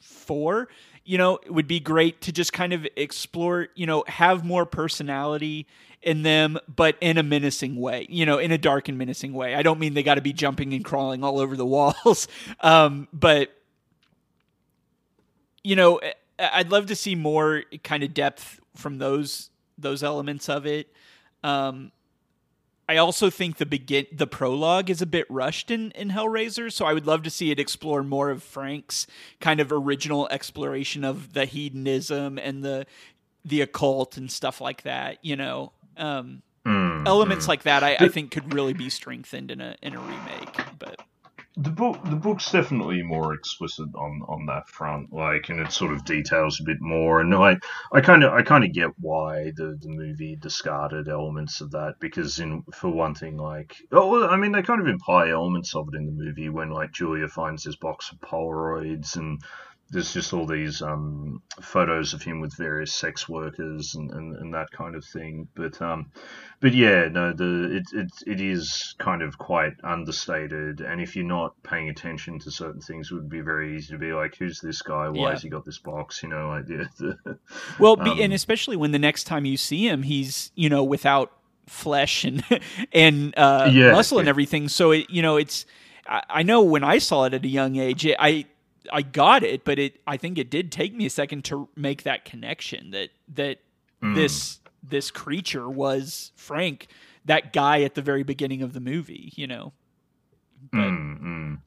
four 0.00 0.68
you 1.10 1.18
know, 1.18 1.40
it 1.44 1.52
would 1.52 1.66
be 1.66 1.80
great 1.80 2.20
to 2.20 2.30
just 2.30 2.52
kind 2.52 2.72
of 2.72 2.86
explore, 2.94 3.66
you 3.74 3.84
know, 3.84 4.04
have 4.06 4.44
more 4.44 4.64
personality 4.64 5.66
in 6.02 6.22
them, 6.22 6.56
but 6.72 6.94
in 7.00 7.18
a 7.18 7.22
menacing 7.24 7.74
way, 7.74 8.06
you 8.08 8.24
know, 8.24 8.38
in 8.38 8.52
a 8.52 8.58
dark 8.58 8.88
and 8.88 8.96
menacing 8.96 9.32
way. 9.32 9.56
I 9.56 9.64
don't 9.64 9.80
mean 9.80 9.94
they 9.94 10.04
got 10.04 10.14
to 10.14 10.20
be 10.20 10.32
jumping 10.32 10.72
and 10.72 10.84
crawling 10.84 11.24
all 11.24 11.40
over 11.40 11.56
the 11.56 11.66
walls, 11.66 12.28
um, 12.60 13.08
but, 13.12 13.50
you 15.64 15.74
know, 15.74 16.00
I'd 16.38 16.70
love 16.70 16.86
to 16.86 16.94
see 16.94 17.16
more 17.16 17.64
kind 17.82 18.04
of 18.04 18.14
depth 18.14 18.60
from 18.76 18.98
those 18.98 19.50
those 19.76 20.04
elements 20.04 20.48
of 20.48 20.64
it. 20.64 20.94
Um, 21.42 21.90
I 22.90 22.96
also 22.96 23.30
think 23.30 23.58
the 23.58 23.66
begin 23.66 24.06
the 24.10 24.26
prologue 24.26 24.90
is 24.90 25.00
a 25.00 25.06
bit 25.06 25.24
rushed 25.30 25.70
in 25.70 25.92
in 25.92 26.10
Hellraiser, 26.10 26.72
so 26.72 26.86
I 26.86 26.92
would 26.92 27.06
love 27.06 27.22
to 27.22 27.30
see 27.30 27.52
it 27.52 27.60
explore 27.60 28.02
more 28.02 28.30
of 28.30 28.42
Frank's 28.42 29.06
kind 29.38 29.60
of 29.60 29.70
original 29.70 30.26
exploration 30.32 31.04
of 31.04 31.32
the 31.32 31.44
hedonism 31.44 32.36
and 32.36 32.64
the 32.64 32.86
the 33.44 33.60
occult 33.60 34.16
and 34.16 34.28
stuff 34.28 34.60
like 34.60 34.82
that. 34.82 35.24
You 35.24 35.36
know, 35.36 35.70
um, 35.96 36.42
mm, 36.66 37.06
elements 37.06 37.44
mm. 37.44 37.50
like 37.50 37.62
that 37.62 37.84
I, 37.84 37.94
I, 37.94 38.08
think 38.08 38.32
could 38.32 38.52
really 38.52 38.72
be 38.72 38.90
strengthened 38.90 39.52
in 39.52 39.60
a 39.60 39.76
in 39.80 39.94
a 39.94 40.00
remake. 40.00 40.60
But 40.80 41.00
the 41.60 41.70
book 41.70 41.98
the 42.04 42.16
book's 42.16 42.50
definitely 42.50 43.02
more 43.02 43.34
explicit 43.34 43.88
on 43.94 44.22
on 44.28 44.46
that 44.46 44.66
front 44.68 45.12
like 45.12 45.50
and 45.50 45.60
it 45.60 45.70
sort 45.70 45.92
of 45.92 46.02
details 46.06 46.58
a 46.58 46.64
bit 46.64 46.78
more 46.80 47.20
and 47.20 47.34
i 47.34 47.54
i 47.92 48.00
kind 48.00 48.24
of 48.24 48.32
i 48.32 48.40
kind 48.40 48.64
of 48.64 48.72
get 48.72 48.88
why 48.98 49.52
the 49.56 49.76
the 49.82 49.88
movie 49.88 50.36
discarded 50.36 51.06
elements 51.06 51.60
of 51.60 51.70
that 51.70 51.94
because 52.00 52.40
in 52.40 52.62
for 52.72 52.88
one 52.88 53.14
thing 53.14 53.36
like 53.36 53.76
oh 53.92 54.26
i 54.26 54.36
mean 54.36 54.52
they 54.52 54.62
kind 54.62 54.80
of 54.80 54.86
imply 54.86 55.28
elements 55.28 55.74
of 55.74 55.86
it 55.92 55.96
in 55.96 56.06
the 56.06 56.12
movie 56.12 56.48
when 56.48 56.70
like 56.70 56.92
julia 56.92 57.28
finds 57.28 57.64
this 57.64 57.76
box 57.76 58.10
of 58.10 58.18
polaroids 58.20 59.16
and 59.16 59.42
there's 59.92 60.12
just 60.12 60.32
all 60.32 60.46
these 60.46 60.82
um, 60.82 61.42
photos 61.60 62.14
of 62.14 62.22
him 62.22 62.40
with 62.40 62.56
various 62.56 62.94
sex 62.94 63.28
workers 63.28 63.96
and, 63.96 64.10
and, 64.12 64.36
and 64.36 64.54
that 64.54 64.70
kind 64.70 64.94
of 64.94 65.04
thing. 65.04 65.48
But 65.56 65.82
um, 65.82 66.12
but 66.60 66.74
yeah, 66.74 67.08
no, 67.08 67.32
the 67.32 67.76
it, 67.76 67.86
it 67.92 68.10
it 68.26 68.40
is 68.40 68.94
kind 68.98 69.20
of 69.20 69.36
quite 69.36 69.72
understated. 69.82 70.80
And 70.80 71.00
if 71.00 71.16
you're 71.16 71.24
not 71.24 71.60
paying 71.64 71.88
attention 71.88 72.38
to 72.40 72.52
certain 72.52 72.80
things, 72.80 73.10
it 73.10 73.14
would 73.14 73.28
be 73.28 73.40
very 73.40 73.76
easy 73.76 73.92
to 73.92 73.98
be 73.98 74.12
like, 74.12 74.36
"Who's 74.36 74.60
this 74.60 74.80
guy? 74.80 75.08
Why 75.08 75.24
yeah. 75.24 75.30
has 75.30 75.42
he 75.42 75.48
got 75.48 75.64
this 75.64 75.78
box?" 75.78 76.22
You 76.22 76.28
know, 76.28 76.48
like 76.50 76.66
the, 76.66 77.16
well, 77.80 78.00
um, 78.00 78.20
and 78.20 78.32
especially 78.32 78.76
when 78.76 78.92
the 78.92 78.98
next 78.98 79.24
time 79.24 79.44
you 79.44 79.56
see 79.56 79.88
him, 79.88 80.04
he's 80.04 80.52
you 80.54 80.68
know 80.68 80.84
without 80.84 81.32
flesh 81.66 82.24
and 82.24 82.44
and 82.92 83.36
uh, 83.36 83.68
yeah, 83.72 83.90
muscle 83.90 84.20
and 84.20 84.28
everything. 84.28 84.68
So 84.68 84.92
it 84.92 85.10
you 85.10 85.22
know 85.22 85.36
it's. 85.36 85.66
I 86.06 86.42
know 86.42 86.62
when 86.62 86.82
I 86.82 86.98
saw 86.98 87.24
it 87.26 87.34
at 87.34 87.44
a 87.44 87.48
young 87.48 87.76
age, 87.76 88.04
it, 88.04 88.16
I 88.18 88.46
I 88.92 89.02
got 89.02 89.42
it, 89.42 89.64
but 89.64 89.78
it 89.78 90.00
I 90.06 90.16
think 90.16 90.38
it 90.38 90.50
did 90.50 90.72
take 90.72 90.94
me 90.94 91.06
a 91.06 91.10
second 91.10 91.44
to 91.46 91.68
make 91.76 92.02
that 92.04 92.24
connection 92.24 92.90
that 92.90 93.10
that 93.34 93.58
mm. 94.02 94.14
this 94.14 94.60
this 94.82 95.10
creature 95.10 95.68
was 95.68 96.32
Frank, 96.36 96.88
that 97.24 97.52
guy 97.52 97.82
at 97.82 97.94
the 97.94 98.02
very 98.02 98.22
beginning 98.22 98.62
of 98.62 98.72
the 98.72 98.80
movie, 98.80 99.32
you 99.36 99.46
know. 99.46 99.72
But, 100.72 100.78
mm, 100.78 101.22
mm. 101.22 101.58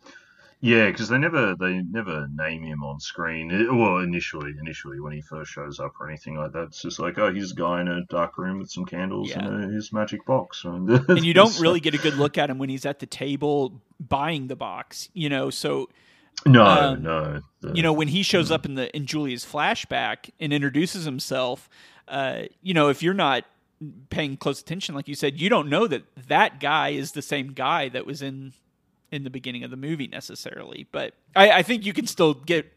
Yeah, 0.63 0.89
because 0.89 1.09
they 1.09 1.17
never 1.17 1.55
they 1.59 1.81
never 1.81 2.25
name 2.33 2.63
him 2.63 2.85
on 2.85 2.97
screen. 3.01 3.49
well, 3.77 3.97
initially, 3.97 4.53
initially 4.61 5.01
when 5.01 5.11
he 5.11 5.19
first 5.19 5.51
shows 5.51 5.77
up 5.77 5.99
or 5.99 6.07
anything 6.07 6.37
like 6.37 6.53
that, 6.53 6.67
it's 6.67 6.81
just 6.81 6.99
like, 6.99 7.17
oh, 7.17 7.33
he's 7.33 7.51
a 7.51 7.55
guy 7.55 7.81
in 7.81 7.89
a 7.89 8.05
dark 8.05 8.37
room 8.37 8.59
with 8.59 8.71
some 8.71 8.85
candles 8.85 9.29
yeah. 9.29 9.45
and 9.45 9.73
his 9.73 9.91
magic 9.91 10.25
box. 10.25 10.63
and 10.63 11.25
you 11.25 11.33
don't 11.33 11.59
really 11.59 11.81
get 11.81 11.95
a 11.95 11.97
good 11.97 12.13
look 12.13 12.37
at 12.37 12.49
him 12.49 12.59
when 12.59 12.69
he's 12.69 12.85
at 12.85 12.99
the 12.99 13.05
table 13.05 13.81
buying 13.99 14.47
the 14.47 14.55
box, 14.55 15.09
you 15.13 15.27
know. 15.27 15.49
So 15.49 15.89
no, 16.45 16.65
um, 16.65 17.03
no. 17.03 17.41
The, 17.61 17.73
you 17.73 17.83
know, 17.83 17.93
when 17.93 18.07
he 18.07 18.23
shows 18.23 18.51
up 18.51 18.65
in 18.65 18.75
the 18.75 18.95
in 18.95 19.05
Julia's 19.05 19.45
flashback 19.45 20.29
and 20.39 20.51
introduces 20.53 21.05
himself, 21.05 21.69
uh, 22.07 22.43
you 22.61 22.73
know, 22.73 22.89
if 22.89 23.01
you're 23.01 23.13
not 23.13 23.45
paying 24.09 24.37
close 24.37 24.61
attention, 24.61 24.95
like 24.95 25.07
you 25.07 25.15
said, 25.15 25.39
you 25.39 25.49
don't 25.49 25.69
know 25.69 25.87
that 25.87 26.03
that 26.27 26.59
guy 26.59 26.89
is 26.89 27.11
the 27.11 27.21
same 27.21 27.53
guy 27.53 27.89
that 27.89 28.05
was 28.05 28.21
in 28.21 28.53
in 29.11 29.23
the 29.23 29.29
beginning 29.29 29.63
of 29.63 29.71
the 29.71 29.77
movie 29.77 30.07
necessarily. 30.07 30.87
But 30.91 31.13
I, 31.35 31.51
I 31.51 31.63
think 31.63 31.85
you 31.85 31.93
can 31.93 32.07
still 32.07 32.33
get 32.33 32.71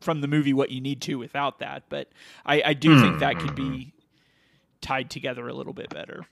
from 0.00 0.20
the 0.20 0.28
movie 0.28 0.52
what 0.52 0.70
you 0.70 0.80
need 0.80 1.00
to 1.02 1.16
without 1.16 1.60
that. 1.60 1.84
But 1.88 2.08
I, 2.44 2.62
I 2.62 2.74
do 2.74 2.96
mm, 2.96 3.00
think 3.00 3.20
that 3.20 3.38
could 3.38 3.54
be 3.54 3.62
hmm. 3.62 3.88
tied 4.80 5.10
together 5.10 5.46
a 5.48 5.54
little 5.54 5.72
bit 5.72 5.90
better. 5.90 6.26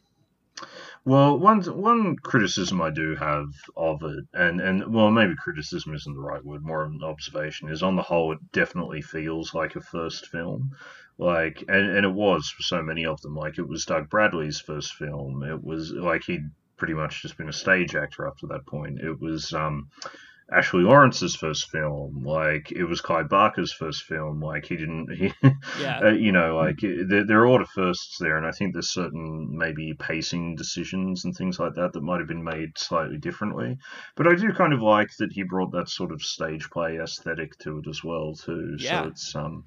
Well, 1.05 1.39
one 1.39 1.63
one 1.63 2.17
criticism 2.17 2.83
I 2.83 2.91
do 2.91 3.15
have 3.17 3.47
of 3.77 4.03
it, 4.03 4.25
and 4.35 4.61
and 4.61 4.93
well, 4.93 5.11
maybe 5.11 5.35
criticism 5.37 5.95
isn't 5.95 6.15
the 6.15 6.21
right 6.21 6.45
word, 6.45 6.63
more 6.63 6.83
of 6.85 6.91
an 6.93 7.03
observation, 7.03 7.69
is 7.71 7.83
on 7.83 7.97
the 7.97 8.03
whole, 8.03 8.33
it 8.33 8.39
definitely 8.53 9.01
feels 9.03 9.55
like 9.55 9.77
a 9.77 9.81
first 9.81 10.27
film, 10.27 10.73
like, 11.17 11.65
and 11.69 11.97
and 11.97 12.05
it 12.05 12.13
was 12.13 12.51
for 12.51 12.63
so 12.63 12.83
many 12.83 13.07
of 13.07 13.21
them. 13.23 13.35
Like, 13.35 13.59
it 13.59 13.69
was 13.69 13.85
Doug 13.85 14.11
Bradley's 14.11 14.61
first 14.61 14.95
film. 14.95 15.43
It 15.43 15.63
was 15.63 15.93
like 15.93 16.25
he'd 16.25 16.51
pretty 16.77 16.95
much 16.95 17.23
just 17.23 17.37
been 17.37 17.49
a 17.49 17.53
stage 17.53 17.95
actor 17.95 18.27
up 18.27 18.39
to 18.39 18.47
that 18.49 18.67
point. 18.67 19.01
It 19.01 19.21
was 19.21 19.53
um, 19.53 19.89
Ashley 20.51 20.83
Laurence's 20.83 21.37
first 21.37 21.69
film, 21.69 22.25
like 22.25 22.73
it 22.73 22.85
was 22.85 23.03
Clive 23.03 23.29
Barker's 23.29 23.73
first 23.73 24.05
film. 24.05 24.41
Like 24.41 24.65
he 24.65 24.77
didn't, 24.77 25.15
he, 25.15 25.33
yeah. 25.81 26.01
uh, 26.05 26.13
you 26.13 26.33
know, 26.33 26.57
like 26.57 26.79
there, 26.81 27.27
there 27.27 27.41
are 27.41 27.45
a 27.45 27.51
lot 27.51 27.61
of 27.61 27.69
firsts 27.69 28.17
there, 28.19 28.39
and 28.39 28.47
I 28.47 28.53
think 28.53 28.73
there's 28.73 28.91
certain 28.91 29.49
maybe 29.53 29.93
pacing 29.99 30.57
decisions 30.57 31.27
and 31.27 31.37
things 31.37 31.59
like 31.59 31.75
that 31.75 31.93
that 31.93 32.03
might 32.03 32.21
have 32.21 32.29
been 32.29 32.45
made 32.45 32.79
slightly 32.79 33.19
differently. 33.19 33.77
But 34.17 34.27
I 34.27 34.37
do 34.37 34.51
kind 34.53 34.73
of 34.73 34.81
like 34.81 35.15
that 35.19 35.33
he 35.33 35.43
brought 35.43 35.73
that 35.73 35.91
sort 35.91 36.13
of 36.13 36.23
stage 36.23 36.71
play 36.71 36.99
aesthetic 36.99 37.59
to 37.59 37.79
it 37.79 37.87
as 37.87 38.03
well 38.03 38.35
too. 38.35 38.77
Yeah. 38.79 39.03
So 39.03 39.09
it's 39.09 39.35
um. 39.35 39.65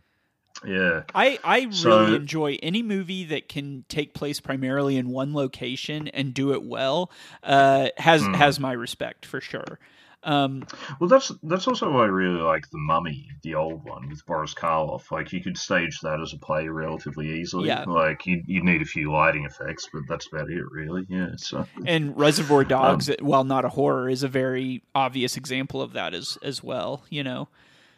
Yeah. 0.65 1.03
I, 1.15 1.39
I 1.43 1.69
so, 1.69 2.01
really 2.01 2.15
enjoy 2.17 2.57
any 2.61 2.83
movie 2.83 3.23
that 3.25 3.47
can 3.47 3.85
take 3.87 4.13
place 4.13 4.39
primarily 4.39 4.97
in 4.97 5.09
one 5.09 5.33
location 5.33 6.07
and 6.09 6.33
do 6.33 6.53
it 6.53 6.63
well. 6.63 7.11
Uh, 7.41 7.89
has 7.97 8.21
mm. 8.21 8.35
has 8.35 8.59
my 8.59 8.73
respect 8.73 9.25
for 9.25 9.39
sure. 9.39 9.79
Um, 10.23 10.65
well, 10.99 11.07
that's 11.07 11.31
that's 11.41 11.67
also 11.67 11.91
why 11.91 12.03
I 12.03 12.07
really 12.07 12.41
like 12.41 12.69
the 12.69 12.77
Mummy, 12.77 13.27
the 13.41 13.55
old 13.55 13.83
one 13.83 14.07
with 14.07 14.25
Boris 14.25 14.53
Karloff. 14.53 15.11
Like 15.11 15.33
you 15.33 15.41
could 15.41 15.57
stage 15.57 15.99
that 16.01 16.21
as 16.21 16.33
a 16.33 16.37
play 16.37 16.67
relatively 16.67 17.39
easily. 17.39 17.69
Yeah. 17.69 17.85
Like 17.85 18.27
you 18.27 18.43
you 18.45 18.63
need 18.63 18.81
a 18.81 18.85
few 18.85 19.11
lighting 19.11 19.45
effects, 19.45 19.87
but 19.91 20.03
that's 20.07 20.27
about 20.27 20.49
it, 20.49 20.63
really. 20.69 21.05
Yeah. 21.09 21.31
So. 21.37 21.65
And 21.85 22.15
Reservoir 22.15 22.63
Dogs, 22.65 23.09
um, 23.09 23.15
while 23.21 23.43
not 23.43 23.65
a 23.65 23.69
horror, 23.69 24.09
is 24.09 24.21
a 24.21 24.27
very 24.27 24.83
obvious 24.93 25.37
example 25.37 25.81
of 25.81 25.93
that 25.93 26.13
as 26.13 26.37
as 26.43 26.63
well. 26.63 27.03
You 27.09 27.23
know. 27.23 27.47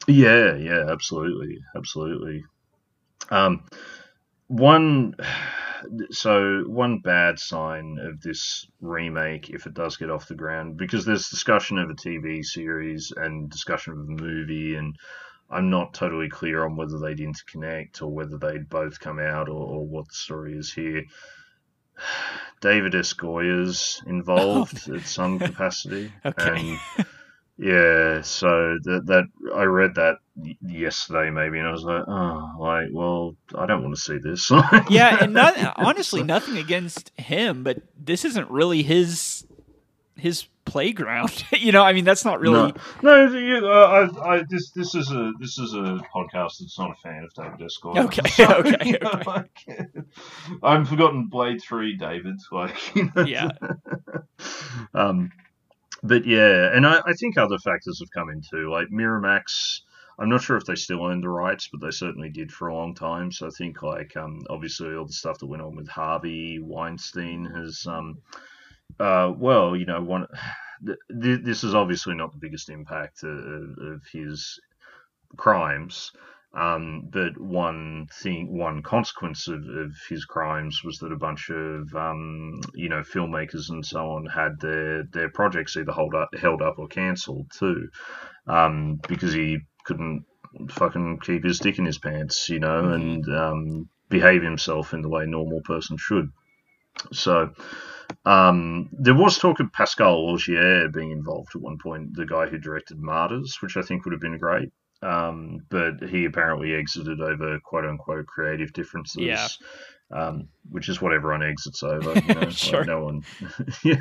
Yeah. 0.07 0.55
Yeah. 0.55 0.85
Absolutely. 0.89 1.59
Absolutely. 1.75 2.45
Um, 3.31 3.65
one 4.53 5.15
so 6.11 6.63
one 6.67 6.99
bad 6.99 7.39
sign 7.39 7.97
of 7.99 8.21
this 8.21 8.65
remake, 8.79 9.49
if 9.49 9.65
it 9.65 9.73
does 9.73 9.97
get 9.97 10.09
off 10.09 10.27
the 10.27 10.35
ground, 10.35 10.77
because 10.77 11.05
there's 11.05 11.29
discussion 11.29 11.77
of 11.77 11.89
a 11.89 11.93
TV 11.93 12.43
series 12.43 13.11
and 13.15 13.49
discussion 13.49 13.93
of 13.93 13.99
a 13.99 14.23
movie, 14.23 14.75
and 14.75 14.95
I'm 15.49 15.69
not 15.69 15.93
totally 15.93 16.29
clear 16.29 16.63
on 16.65 16.75
whether 16.75 16.99
they'd 16.99 17.17
interconnect 17.17 18.01
or 18.01 18.07
whether 18.07 18.37
they'd 18.37 18.69
both 18.69 18.99
come 18.99 19.19
out 19.19 19.49
or, 19.49 19.65
or 19.65 19.85
what 19.87 20.07
the 20.07 20.15
story 20.15 20.53
is 20.53 20.71
here. 20.71 21.03
David 22.61 22.95
S. 22.95 23.13
Oh, 23.23 23.39
involved 24.05 24.89
oh. 24.89 24.95
at 24.95 25.05
some 25.05 25.39
capacity, 25.39 26.13
okay. 26.25 26.79
and 26.97 27.05
yeah, 27.57 28.21
so 28.21 28.77
that 28.83 29.03
that 29.05 29.25
I 29.55 29.63
read 29.63 29.95
that 29.95 30.17
yesterday 30.61 31.29
maybe, 31.29 31.59
and 31.59 31.67
I 31.67 31.71
was 31.71 31.83
like, 31.83 32.03
oh, 32.07 32.55
like, 32.59 32.87
well, 32.91 33.35
I 33.55 33.67
don't 33.67 33.83
want 33.83 33.95
to 33.95 34.01
see 34.01 34.17
this. 34.17 34.49
yeah, 34.89 35.23
and 35.23 35.33
not, 35.33 35.55
honestly, 35.77 36.23
nothing 36.23 36.57
against 36.57 37.11
him, 37.19 37.63
but 37.63 37.83
this 37.97 38.25
isn't 38.25 38.49
really 38.49 38.81
his 38.81 39.45
his 40.15 40.47
playground. 40.65 41.45
you 41.51 41.71
know, 41.71 41.83
I 41.83 41.93
mean, 41.93 42.05
that's 42.05 42.25
not 42.25 42.39
really. 42.39 42.73
No, 43.03 43.27
no 43.27 43.37
you, 43.37 43.67
uh, 43.67 44.09
I, 44.23 44.35
I, 44.35 44.43
this 44.49 44.71
this 44.71 44.95
is 44.95 45.11
a 45.11 45.31
this 45.39 45.59
is 45.59 45.73
a 45.73 46.01
podcast 46.13 46.57
that's 46.59 46.79
not 46.79 46.91
a 46.91 46.95
fan 46.95 47.23
of 47.23 47.33
David 47.35 47.61
S. 47.61 47.77
Okay, 47.83 48.29
so, 48.29 48.45
okay, 48.55 48.89
you 48.89 48.97
know, 48.99 49.11
okay. 49.11 49.27
Like, 49.27 50.05
I've 50.63 50.89
forgotten 50.89 51.27
Blade 51.27 51.61
Three, 51.61 51.97
David. 51.97 52.39
Like, 52.51 52.95
you 52.95 53.11
know, 53.15 53.25
yeah. 53.25 53.49
um, 54.95 55.31
but 56.03 56.25
yeah, 56.25 56.69
and 56.73 56.85
I, 56.85 57.01
I 57.05 57.13
think 57.13 57.37
other 57.37 57.57
factors 57.57 57.99
have 57.99 58.11
come 58.11 58.29
into 58.29 58.69
like 58.69 58.89
Miramax. 58.89 59.81
I'm 60.19 60.29
not 60.29 60.43
sure 60.43 60.57
if 60.57 60.65
they 60.65 60.75
still 60.75 61.03
own 61.03 61.21
the 61.21 61.29
rights, 61.29 61.69
but 61.71 61.81
they 61.81 61.89
certainly 61.89 62.29
did 62.29 62.51
for 62.51 62.67
a 62.67 62.75
long 62.75 62.93
time. 62.93 63.31
So 63.31 63.47
I 63.47 63.49
think 63.49 63.81
like 63.81 64.15
um, 64.15 64.41
obviously 64.49 64.93
all 64.95 65.05
the 65.05 65.13
stuff 65.13 65.39
that 65.39 65.47
went 65.47 65.63
on 65.63 65.75
with 65.75 65.87
Harvey 65.87 66.59
Weinstein 66.59 67.45
has 67.45 67.87
um, 67.87 68.21
uh, 68.99 69.33
well, 69.35 69.75
you 69.75 69.85
know, 69.85 70.01
one. 70.01 70.27
Th- 70.85 71.39
this 71.41 71.63
is 71.63 71.73
obviously 71.73 72.13
not 72.13 72.33
the 72.33 72.39
biggest 72.39 72.69
impact 72.69 73.23
of 73.23 74.01
his 74.11 74.59
crimes, 75.37 76.11
um, 76.55 77.09
but 77.11 77.39
one 77.39 78.07
thing, 78.13 78.55
one 78.55 78.83
consequence 78.83 79.47
of, 79.47 79.67
of, 79.67 79.91
his 80.07 80.23
crimes 80.23 80.83
was 80.83 80.99
that 80.99 81.11
a 81.11 81.17
bunch 81.17 81.49
of 81.49 81.95
um, 81.95 82.61
you 82.75 82.89
know 82.89 83.01
filmmakers 83.01 83.69
and 83.69 83.83
so 83.83 84.11
on 84.11 84.27
had 84.27 84.59
their 84.59 85.03
their 85.11 85.29
projects 85.29 85.75
either 85.75 85.91
hold 85.91 86.13
up, 86.13 86.29
held 86.39 86.61
up 86.61 86.77
or 86.77 86.87
cancelled 86.87 87.49
too, 87.57 87.89
um, 88.45 88.99
because 89.07 89.33
he 89.33 89.57
couldn't 89.85 90.25
fucking 90.69 91.19
keep 91.23 91.43
his 91.43 91.57
dick 91.57 91.79
in 91.79 91.85
his 91.85 91.97
pants, 91.97 92.47
you 92.49 92.59
know, 92.59 92.83
mm-hmm. 92.83 92.93
and 92.93 93.35
um, 93.35 93.89
behave 94.09 94.43
himself 94.43 94.93
in 94.93 95.01
the 95.01 95.09
way 95.09 95.23
a 95.23 95.27
normal 95.27 95.61
person 95.61 95.97
should. 95.97 96.29
So. 97.11 97.51
Um, 98.25 98.89
there 98.91 99.15
was 99.15 99.39
talk 99.39 99.59
of 99.59 99.73
Pascal 99.73 100.27
Laugier 100.27 100.93
being 100.93 101.11
involved 101.11 101.55
at 101.55 101.61
one 101.61 101.77
point, 101.77 102.15
the 102.15 102.25
guy 102.25 102.45
who 102.45 102.59
directed 102.59 102.99
Martyrs, 102.99 103.57
which 103.59 103.75
I 103.75 103.81
think 103.81 104.05
would 104.05 104.11
have 104.11 104.21
been 104.21 104.37
great. 104.37 104.71
Um, 105.03 105.65
but 105.69 106.01
he 106.09 106.25
apparently 106.25 106.73
exited 106.73 107.19
over 107.19 107.59
quote 107.59 107.85
unquote 107.85 108.25
creative 108.25 108.71
differences. 108.73 109.21
Yeah. 109.21 109.47
Um, 110.11 110.49
which 110.69 110.89
is 110.89 111.01
what 111.01 111.11
everyone 111.11 111.41
exits 111.41 111.81
over. 111.81 112.13
You 112.27 112.35
know? 112.35 112.49
sure. 112.51 112.79
Like 112.79 112.87
no 112.87 113.03
one. 113.03 113.23
yeah. 113.83 113.95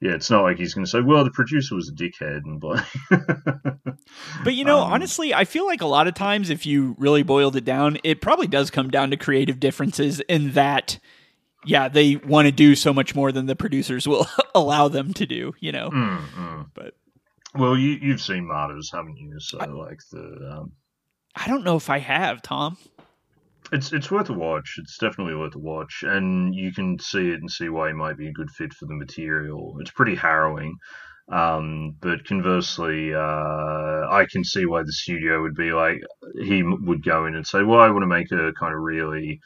yeah, 0.00 0.12
it's 0.12 0.30
not 0.30 0.42
like 0.42 0.58
he's 0.58 0.74
going 0.74 0.84
to 0.84 0.90
say, 0.90 1.00
"Well, 1.00 1.24
the 1.24 1.30
producer 1.30 1.74
was 1.74 1.88
a 1.88 1.92
dickhead," 1.92 2.42
and 2.44 2.60
blah. 2.60 2.84
but 4.44 4.54
you 4.54 4.64
know, 4.64 4.80
um, 4.80 4.92
honestly, 4.92 5.32
I 5.32 5.44
feel 5.44 5.66
like 5.66 5.80
a 5.80 5.86
lot 5.86 6.06
of 6.06 6.14
times, 6.14 6.50
if 6.50 6.66
you 6.66 6.94
really 6.98 7.22
boiled 7.22 7.56
it 7.56 7.64
down, 7.64 7.98
it 8.04 8.20
probably 8.20 8.48
does 8.48 8.70
come 8.70 8.90
down 8.90 9.10
to 9.10 9.16
creative 9.16 9.58
differences 9.58 10.20
in 10.20 10.52
that. 10.52 10.98
Yeah, 11.64 11.88
they 11.88 12.16
want 12.16 12.46
to 12.46 12.52
do 12.52 12.74
so 12.74 12.92
much 12.92 13.14
more 13.14 13.32
than 13.32 13.46
the 13.46 13.56
producers 13.56 14.06
will 14.06 14.26
allow 14.54 14.88
them 14.88 15.14
to 15.14 15.26
do. 15.26 15.54
You 15.60 15.72
know, 15.72 15.90
mm, 15.90 16.18
mm. 16.18 16.66
but 16.74 16.94
well, 17.54 17.76
you 17.76 17.98
you've 18.00 18.20
seen 18.20 18.46
Martyrs, 18.46 18.90
haven't 18.92 19.16
you? 19.16 19.38
So 19.40 19.58
I, 19.58 19.66
like 19.66 20.00
the. 20.10 20.56
Um, 20.56 20.72
I 21.34 21.48
don't 21.48 21.64
know 21.64 21.76
if 21.76 21.90
I 21.90 21.98
have, 21.98 22.42
Tom. 22.42 22.76
It's 23.72 23.92
it's 23.92 24.10
worth 24.10 24.30
a 24.30 24.34
watch. 24.34 24.76
It's 24.78 24.98
definitely 24.98 25.34
worth 25.34 25.54
a 25.54 25.58
watch, 25.58 26.02
and 26.06 26.54
you 26.54 26.72
can 26.72 26.98
see 26.98 27.30
it 27.30 27.40
and 27.40 27.50
see 27.50 27.68
why 27.68 27.90
it 27.90 27.94
might 27.94 28.18
be 28.18 28.28
a 28.28 28.32
good 28.32 28.50
fit 28.50 28.72
for 28.72 28.86
the 28.86 28.94
material. 28.94 29.76
It's 29.80 29.90
pretty 29.90 30.16
harrowing, 30.16 30.76
um, 31.30 31.96
but 32.00 32.24
conversely, 32.24 33.14
uh, 33.14 33.18
I 34.10 34.26
can 34.30 34.44
see 34.44 34.66
why 34.66 34.82
the 34.82 34.92
studio 34.92 35.42
would 35.42 35.54
be 35.54 35.72
like 35.72 36.00
he 36.42 36.62
would 36.62 37.04
go 37.04 37.26
in 37.26 37.34
and 37.34 37.46
say, 37.46 37.62
"Well, 37.62 37.80
I 37.80 37.90
want 37.90 38.02
to 38.02 38.06
make 38.06 38.32
a 38.32 38.52
kind 38.58 38.74
of 38.74 38.80
really." 38.80 39.40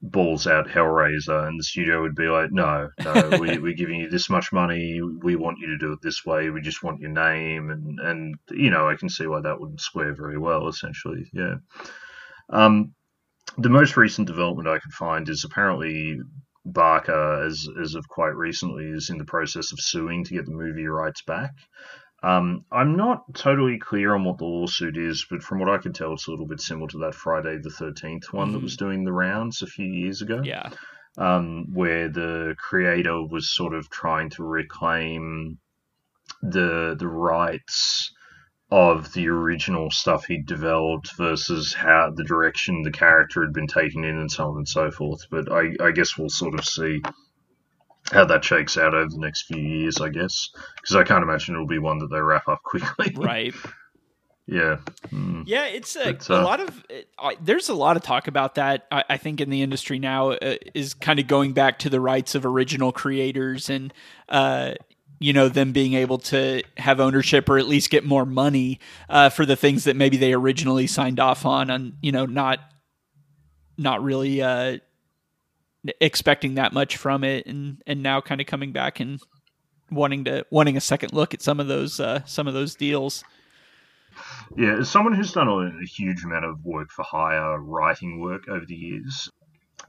Balls 0.00 0.46
out 0.46 0.68
Hellraiser, 0.68 1.48
and 1.48 1.58
the 1.58 1.64
studio 1.64 2.02
would 2.02 2.14
be 2.14 2.28
like, 2.28 2.52
"No, 2.52 2.88
no, 3.04 3.38
we, 3.40 3.58
we're 3.58 3.74
giving 3.74 4.00
you 4.00 4.08
this 4.08 4.30
much 4.30 4.52
money. 4.52 5.00
We 5.02 5.36
want 5.36 5.58
you 5.58 5.68
to 5.68 5.78
do 5.78 5.92
it 5.92 6.00
this 6.02 6.24
way. 6.24 6.50
We 6.50 6.60
just 6.60 6.82
want 6.82 7.00
your 7.00 7.10
name." 7.10 7.70
And 7.70 7.98
and 8.00 8.36
you 8.50 8.70
know, 8.70 8.88
I 8.88 8.96
can 8.96 9.08
see 9.08 9.26
why 9.26 9.40
that 9.40 9.60
wouldn't 9.60 9.80
square 9.80 10.14
very 10.14 10.38
well. 10.38 10.68
Essentially, 10.68 11.28
yeah. 11.32 11.56
Um, 12.50 12.94
the 13.56 13.68
most 13.68 13.96
recent 13.96 14.26
development 14.26 14.68
I 14.68 14.78
could 14.78 14.92
find 14.92 15.28
is 15.28 15.44
apparently 15.44 16.20
Barker, 16.64 17.44
as 17.44 17.66
as 17.80 17.94
of 17.94 18.08
quite 18.08 18.36
recently, 18.36 18.86
is 18.86 19.10
in 19.10 19.18
the 19.18 19.24
process 19.24 19.72
of 19.72 19.80
suing 19.80 20.24
to 20.24 20.34
get 20.34 20.44
the 20.44 20.52
movie 20.52 20.86
rights 20.86 21.22
back. 21.22 21.52
Um, 22.22 22.64
I'm 22.72 22.96
not 22.96 23.32
totally 23.34 23.78
clear 23.78 24.14
on 24.14 24.24
what 24.24 24.38
the 24.38 24.44
lawsuit 24.44 24.96
is, 24.96 25.24
but 25.30 25.42
from 25.42 25.60
what 25.60 25.68
I 25.68 25.78
can 25.78 25.92
tell, 25.92 26.12
it's 26.14 26.26
a 26.26 26.30
little 26.30 26.46
bit 26.46 26.60
similar 26.60 26.88
to 26.88 26.98
that 26.98 27.14
Friday 27.14 27.58
the 27.58 27.70
13th 27.70 28.32
one 28.32 28.48
mm-hmm. 28.48 28.54
that 28.54 28.62
was 28.62 28.76
doing 28.76 29.04
the 29.04 29.12
rounds 29.12 29.62
a 29.62 29.66
few 29.66 29.86
years 29.86 30.20
ago. 30.20 30.40
Yeah. 30.42 30.70
Um, 31.16 31.66
where 31.72 32.08
the 32.08 32.54
creator 32.58 33.24
was 33.24 33.54
sort 33.54 33.74
of 33.74 33.88
trying 33.90 34.30
to 34.30 34.44
reclaim 34.44 35.58
the 36.42 36.94
the 36.96 37.08
rights 37.08 38.12
of 38.70 39.12
the 39.14 39.28
original 39.28 39.90
stuff 39.90 40.26
he'd 40.26 40.46
developed 40.46 41.16
versus 41.16 41.72
how 41.72 42.12
the 42.14 42.24
direction 42.24 42.82
the 42.82 42.90
character 42.90 43.42
had 43.42 43.52
been 43.52 43.66
taken 43.66 44.04
in 44.04 44.18
and 44.18 44.30
so 44.30 44.48
on 44.48 44.58
and 44.58 44.68
so 44.68 44.90
forth. 44.90 45.20
But 45.30 45.50
I, 45.50 45.70
I 45.80 45.90
guess 45.90 46.18
we'll 46.18 46.28
sort 46.28 46.54
of 46.54 46.64
see 46.64 47.00
how 48.12 48.24
that 48.26 48.44
shakes 48.44 48.76
out 48.76 48.94
over 48.94 49.08
the 49.08 49.18
next 49.18 49.42
few 49.42 49.60
years, 49.60 50.00
I 50.00 50.08
guess, 50.08 50.50
because 50.76 50.96
I 50.96 51.04
can't 51.04 51.22
imagine 51.22 51.54
it'll 51.54 51.66
be 51.66 51.78
one 51.78 51.98
that 51.98 52.08
they 52.08 52.20
wrap 52.20 52.48
up 52.48 52.62
quickly. 52.64 53.12
Right. 53.16 53.54
yeah. 54.46 54.78
Mm. 55.08 55.44
Yeah, 55.46 55.66
it's 55.66 55.96
a, 55.96 56.12
but, 56.12 56.30
uh, 56.30 56.34
a 56.34 56.42
lot 56.42 56.60
of. 56.60 56.84
Uh, 57.18 57.32
there's 57.40 57.68
a 57.68 57.74
lot 57.74 57.96
of 57.96 58.02
talk 58.02 58.28
about 58.28 58.56
that. 58.56 58.86
I, 58.90 59.04
I 59.10 59.16
think 59.16 59.40
in 59.40 59.50
the 59.50 59.62
industry 59.62 59.98
now 59.98 60.30
uh, 60.30 60.56
is 60.74 60.94
kind 60.94 61.18
of 61.18 61.26
going 61.26 61.52
back 61.52 61.78
to 61.80 61.90
the 61.90 62.00
rights 62.00 62.34
of 62.34 62.44
original 62.46 62.92
creators 62.92 63.70
and. 63.70 63.92
Uh, 64.28 64.74
you 65.20 65.32
know 65.32 65.48
them 65.48 65.72
being 65.72 65.94
able 65.94 66.18
to 66.18 66.62
have 66.76 67.00
ownership 67.00 67.48
or 67.48 67.58
at 67.58 67.66
least 67.66 67.90
get 67.90 68.04
more 68.04 68.24
money 68.24 68.78
uh, 69.08 69.28
for 69.28 69.44
the 69.44 69.56
things 69.56 69.82
that 69.82 69.96
maybe 69.96 70.16
they 70.16 70.32
originally 70.32 70.86
signed 70.86 71.18
off 71.18 71.44
on 71.44 71.70
on 71.70 71.94
you 72.00 72.12
know 72.12 72.24
not 72.24 72.60
not 73.76 74.02
really 74.02 74.42
uh, 74.42 74.78
expecting 76.00 76.54
that 76.54 76.72
much 76.72 76.96
from 76.96 77.24
it, 77.24 77.46
and 77.46 77.82
and 77.86 78.02
now 78.02 78.20
kind 78.20 78.40
of 78.40 78.46
coming 78.46 78.72
back 78.72 79.00
and 79.00 79.20
wanting 79.90 80.24
to 80.24 80.44
wanting 80.50 80.76
a 80.76 80.80
second 80.80 81.12
look 81.12 81.34
at 81.34 81.42
some 81.42 81.60
of 81.60 81.68
those 81.68 82.00
uh, 82.00 82.24
some 82.24 82.46
of 82.46 82.54
those 82.54 82.74
deals. 82.74 83.24
Yeah, 84.56 84.78
as 84.78 84.88
someone 84.88 85.14
who's 85.14 85.32
done 85.32 85.48
a, 85.48 85.78
a 85.80 85.86
huge 85.86 86.24
amount 86.24 86.44
of 86.44 86.64
work 86.64 86.90
for 86.90 87.04
hire, 87.04 87.60
writing 87.60 88.20
work 88.20 88.48
over 88.48 88.64
the 88.66 88.74
years, 88.74 89.30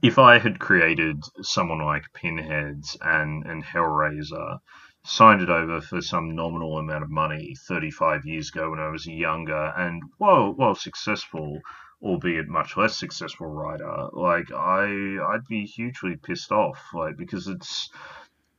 if 0.03 0.19
I 0.19 0.37
had 0.37 0.59
created 0.59 1.23
someone 1.41 1.83
like 1.83 2.13
Pinheads 2.13 2.97
and 3.01 3.45
and 3.45 3.63
Hellraiser, 3.63 4.59
signed 5.03 5.41
it 5.41 5.49
over 5.49 5.81
for 5.81 6.01
some 6.01 6.35
nominal 6.35 6.77
amount 6.77 7.03
of 7.03 7.09
money 7.09 7.55
35 7.67 8.25
years 8.25 8.49
ago 8.49 8.69
when 8.69 8.79
I 8.79 8.89
was 8.89 9.05
younger, 9.07 9.73
and 9.75 10.03
while 10.17 10.53
while 10.53 10.75
successful, 10.75 11.59
albeit 12.01 12.47
much 12.47 12.77
less 12.77 12.97
successful 12.97 13.47
writer, 13.47 14.07
like 14.13 14.51
I 14.51 15.17
I'd 15.33 15.47
be 15.47 15.65
hugely 15.65 16.15
pissed 16.17 16.51
off, 16.51 16.79
like 16.93 17.17
because 17.17 17.47
it's 17.47 17.89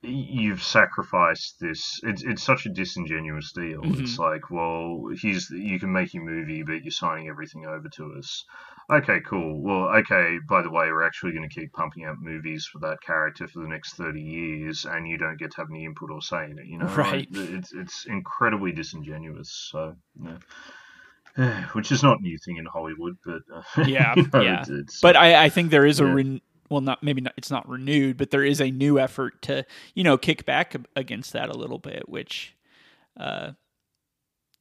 you've 0.03 0.63
sacrificed 0.63 1.57
this. 1.61 2.01
It's 2.03 2.23
it's 2.23 2.43
such 2.43 2.65
a 2.67 2.71
disingenuous 2.71 3.53
deal. 3.53 3.83
Mhm. 3.83 4.01
It's 4.01 4.19
like, 4.19 4.51
well, 4.51 5.09
here's 5.21 5.51
you 5.51 5.79
can 5.79 5.93
make 5.93 6.15
your 6.15 6.25
movie, 6.25 6.63
but 6.63 6.83
you're 6.83 6.91
signing 6.91 7.29
everything 7.29 7.67
over 7.67 7.89
to 7.97 8.15
us. 8.19 8.45
Okay, 8.91 9.21
cool. 9.21 9.63
Well, 9.63 9.95
okay. 9.99 10.39
By 10.49 10.63
the 10.63 10.71
way, 10.71 10.91
we're 10.91 11.07
actually 11.07 11.33
going 11.33 11.49
to 11.49 11.55
keep 11.55 11.73
pumping 11.73 12.05
out 12.05 12.17
movies 12.19 12.67
for 12.67 12.79
that 12.81 13.01
character 13.03 13.47
for 13.47 13.61
the 13.61 13.69
next 13.69 13.95
thirty 13.95 14.23
years, 14.23 14.85
and 14.87 15.07
you 15.07 15.19
don't 15.19 15.39
get 15.39 15.51
to 15.53 15.57
have 15.59 15.69
any 15.71 15.85
input 15.85 16.11
or 16.11 16.23
say 16.23 16.47
in 16.47 16.59
it. 16.59 16.67
You 16.67 16.79
know, 16.79 16.87
Right. 16.87 17.29
Like, 17.31 17.51
it's 17.51 17.73
it's 17.75 18.07
incredibly 18.07 18.73
disingenuous. 18.73 19.69
So, 19.71 19.97
yeah. 20.21 20.39
which 21.73 21.93
is 21.93 22.03
not 22.03 22.19
a 22.21 22.23
new 22.23 22.39
thing 22.39 22.57
in 22.57 22.67
Hollywood, 22.67 23.17
but 23.25 23.43
uh, 23.55 23.63
Yeah, 23.87 24.15
you 24.17 24.29
know, 24.33 24.43
yeah. 24.43 24.61
It's, 24.61 24.69
it's, 24.71 25.01
But 25.01 25.17
I, 25.17 25.45
I 25.45 25.49
think 25.49 25.71
there 25.71 25.87
is 25.87 26.01
a 26.01 26.07
Yeah. 26.07 26.13
ren- 26.13 26.41
well, 26.69 26.81
not 26.81 27.03
maybe 27.03 27.21
not, 27.21 27.35
it's 27.37 27.51
not 27.51 27.69
renewed, 27.69 28.17
but 28.17 28.31
there 28.31 28.45
is 28.45 28.61
a 28.61 28.71
new 28.71 28.99
effort 29.01 29.43
to 29.43 29.65
you 29.95 30.05
know 30.05 30.17
kick 30.17 30.45
back 30.47 30.77
against 30.95 31.33
that 31.33 31.49
a 31.49 31.53
little 31.59 31.79
bit, 31.79 32.09
which, 32.09 32.55
uh, 33.19 33.53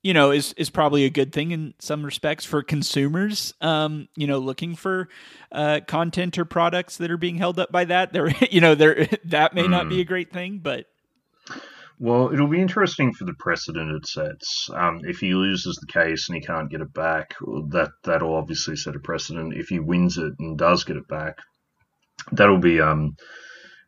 you 0.01 0.13
know, 0.13 0.31
is 0.31 0.53
is 0.53 0.69
probably 0.71 1.05
a 1.05 1.09
good 1.11 1.31
thing 1.31 1.51
in 1.51 1.73
some 1.77 2.03
respects 2.03 2.45
for 2.45 2.63
consumers. 2.63 3.53
Um, 3.61 4.07
you 4.15 4.25
know, 4.25 4.39
looking 4.39 4.75
for 4.75 5.09
uh, 5.51 5.81
content 5.87 6.37
or 6.39 6.45
products 6.45 6.97
that 6.97 7.11
are 7.11 7.17
being 7.17 7.35
held 7.37 7.59
up 7.59 7.71
by 7.71 7.85
that. 7.85 8.11
There, 8.11 8.29
you 8.49 8.61
know, 8.61 8.73
there 8.75 9.07
that 9.25 9.53
may 9.53 9.67
not 9.67 9.85
Mm. 9.85 9.89
be 9.89 10.01
a 10.01 10.05
great 10.05 10.31
thing, 10.31 10.59
but 10.63 10.87
Well, 12.01 12.31
it'll 12.31 12.47
be 12.47 12.61
interesting 12.61 13.13
for 13.13 13.25
the 13.25 13.33
precedent 13.33 13.91
it 13.91 14.07
sets. 14.07 14.69
Um, 14.73 15.01
if 15.03 15.19
he 15.19 15.33
loses 15.33 15.75
the 15.75 15.91
case 15.91 16.29
and 16.29 16.35
he 16.37 16.41
can't 16.41 16.71
get 16.71 16.79
it 16.79 16.93
back, 16.93 17.35
that 17.71 17.91
that'll 18.05 18.35
obviously 18.35 18.77
set 18.77 18.95
a 18.95 18.99
precedent. 18.99 19.53
If 19.53 19.67
he 19.67 19.79
wins 19.79 20.17
it 20.17 20.33
and 20.39 20.57
does 20.57 20.85
get 20.85 20.95
it 20.95 21.09
back, 21.09 21.35
that'll 22.31 22.59
be 22.59 22.79
um, 22.79 23.17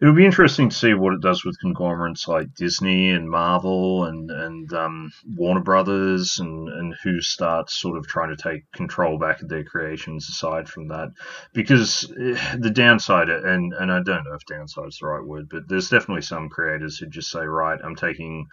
it'll 0.01 0.15
be 0.15 0.25
interesting 0.25 0.69
to 0.69 0.75
see 0.75 0.93
what 0.95 1.13
it 1.13 1.21
does 1.21 1.45
with 1.45 1.59
conglomerates 1.59 2.27
like 2.27 2.55
Disney 2.55 3.11
and 3.11 3.29
Marvel 3.29 4.05
and 4.05 4.31
and 4.31 4.73
um, 4.73 5.11
Warner 5.35 5.61
Brothers 5.61 6.39
and 6.39 6.67
and 6.69 6.95
who 7.03 7.21
starts 7.21 7.79
sort 7.79 7.97
of 7.97 8.07
trying 8.07 8.35
to 8.35 8.41
take 8.41 8.71
control 8.71 9.19
back 9.19 9.41
of 9.41 9.49
their 9.49 9.63
creations 9.63 10.27
aside 10.27 10.67
from 10.67 10.87
that, 10.87 11.09
because 11.53 12.11
eh, 12.19 12.55
the 12.57 12.71
downside 12.71 13.29
and 13.29 13.73
and 13.73 13.91
I 13.91 14.01
don't 14.01 14.23
know 14.25 14.33
if 14.33 14.45
downside 14.45 14.87
is 14.87 14.97
the 14.99 15.07
right 15.07 15.23
word, 15.23 15.47
but 15.49 15.67
there's 15.67 15.89
definitely 15.89 16.23
some 16.23 16.49
creators 16.49 16.97
who 16.97 17.05
just 17.05 17.29
say, 17.29 17.45
right, 17.45 17.79
I'm 17.83 17.95
taking 17.95 18.47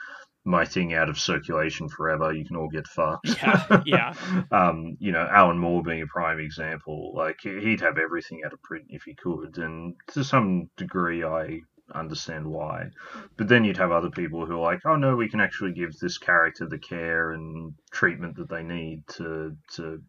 my 0.49 0.65
thing 0.65 0.95
out 0.95 1.11
of 1.11 1.19
circulation 1.19 1.89
forever. 1.89 2.33
You 2.33 2.45
can 2.45 2.57
all 2.57 2.69
get 2.69 2.87
fucked. 2.87 3.29
Yeah, 3.43 3.83
yeah. 3.85 4.15
um, 4.51 4.97
you 4.99 5.13
know, 5.13 5.29
Alan 5.31 5.59
Moore 5.59 5.83
being 5.83 6.03
a 6.03 6.07
prime 6.07 6.41
example. 6.41 7.13
Like 7.15 7.37
he- 7.43 7.61
he'd 7.61 7.83
have 7.83 7.99
everything 7.99 8.41
out 8.45 8.53
of 8.55 8.63
print 8.63 8.87
if 8.89 9.03
he 9.05 9.15
could, 9.15 9.59
and 9.59 9.95
to 10.09 10.25
some 10.25 10.71
degree, 10.77 11.23
I 11.23 11.61
understand 11.95 12.47
why. 12.47 12.91
But 13.37 13.49
then 13.49 13.65
you'd 13.65 13.77
have 13.77 13.93
other 13.93 14.11
people 14.11 14.47
who 14.47 14.55
are 14.55 14.73
like, 14.73 14.81
oh 14.87 14.97
no, 14.97 15.15
we 15.17 15.29
can 15.29 15.41
actually 15.41 15.73
give 15.73 15.93
this 15.99 16.19
character 16.19 16.67
the 16.67 16.79
care 16.79 17.33
and 17.33 17.75
treatment 17.91 18.37
that 18.37 18.49
they 18.49 18.63
need 18.63 19.07
to 19.19 19.57
to. 19.77 20.03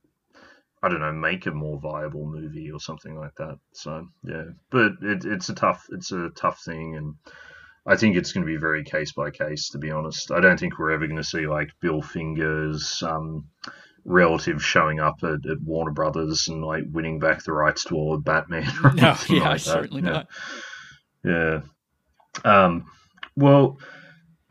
I 0.82 0.88
don't 0.88 1.02
know, 1.02 1.12
make 1.12 1.46
a 1.46 1.52
more 1.52 1.78
viable 1.82 2.26
movie 2.26 2.72
or 2.72 2.80
something 2.80 3.20
like 3.20 3.36
that. 3.36 3.60
So 3.74 4.08
yeah, 4.24 4.46
but 4.70 4.94
it, 5.02 5.26
it's 5.26 5.50
a 5.50 5.54
tough, 5.54 5.86
it's 5.92 6.14
a 6.14 6.30
tough 6.38 6.62
thing, 6.64 6.96
and 6.96 7.16
I 7.88 7.96
think 7.96 8.16
it's 8.16 8.32
going 8.32 8.46
to 8.46 8.52
be 8.52 8.58
very 8.58 8.84
case 8.84 9.12
by 9.14 9.32
case. 9.32 9.70
To 9.70 9.78
be 9.78 9.92
honest, 9.92 10.32
I 10.32 10.40
don't 10.40 10.60
think 10.60 10.78
we're 10.78 10.92
ever 10.92 11.08
going 11.08 11.18
to 11.18 11.24
see 11.24 11.48
like 11.48 11.70
Bill 11.82 12.02
Finger's, 12.02 13.02
um, 13.04 13.46
relative 14.06 14.64
showing 14.64 15.00
up 15.00 15.18
at, 15.24 15.46
at 15.50 15.62
Warner 15.64 15.92
Brothers 15.92 16.48
and 16.48 16.64
like 16.64 16.84
winning 16.92 17.20
back 17.20 17.44
the 17.44 17.52
rights 17.52 17.84
to 17.86 17.96
all 17.96 18.14
of 18.14 18.24
Batman. 18.24 18.64
no, 18.96 19.16
yeah, 19.30 19.50
like 19.50 19.60
certainly 19.60 20.02
Yeah. 20.02 20.10
not. 20.12 20.28
Yeah. 21.24 21.62
Um, 22.46 22.86
well, 23.36 23.78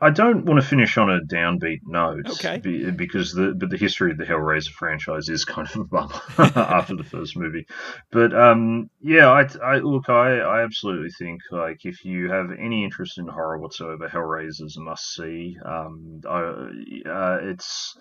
I 0.01 0.11
don't 0.11 0.45
want 0.45 0.61
to 0.61 0.65
finish 0.65 0.97
on 0.97 1.09
a 1.09 1.19
downbeat 1.19 1.81
note. 1.85 2.29
Okay. 2.29 2.57
be- 2.57 2.89
because 2.91 3.33
the 3.33 3.53
but 3.57 3.69
the 3.69 3.77
history 3.77 4.11
of 4.11 4.17
the 4.17 4.23
Hellraiser 4.23 4.71
franchise 4.71 5.27
is 5.27 5.43
kind 5.43 5.67
of 5.67 5.75
a 5.75 5.83
bummer 5.83 6.21
after 6.55 6.95
the 6.95 7.03
first 7.03 7.35
movie. 7.35 7.67
But 8.11 8.33
um, 8.33 8.89
yeah, 9.01 9.29
I, 9.29 9.47
I 9.63 9.77
look, 9.79 10.09
I, 10.09 10.39
I 10.39 10.63
absolutely 10.63 11.11
think 11.11 11.41
like 11.51 11.85
if 11.85 12.05
you 12.05 12.31
have 12.31 12.47
any 12.57 12.83
interest 12.83 13.17
in 13.17 13.27
horror 13.27 13.59
whatsoever, 13.59 14.07
Hellraiser 14.07 14.63
is 14.65 14.77
a 14.77 14.81
must 14.81 15.13
see. 15.15 15.57
Um, 15.65 16.21
I, 16.27 16.39
uh, 17.09 17.39
it's 17.41 17.97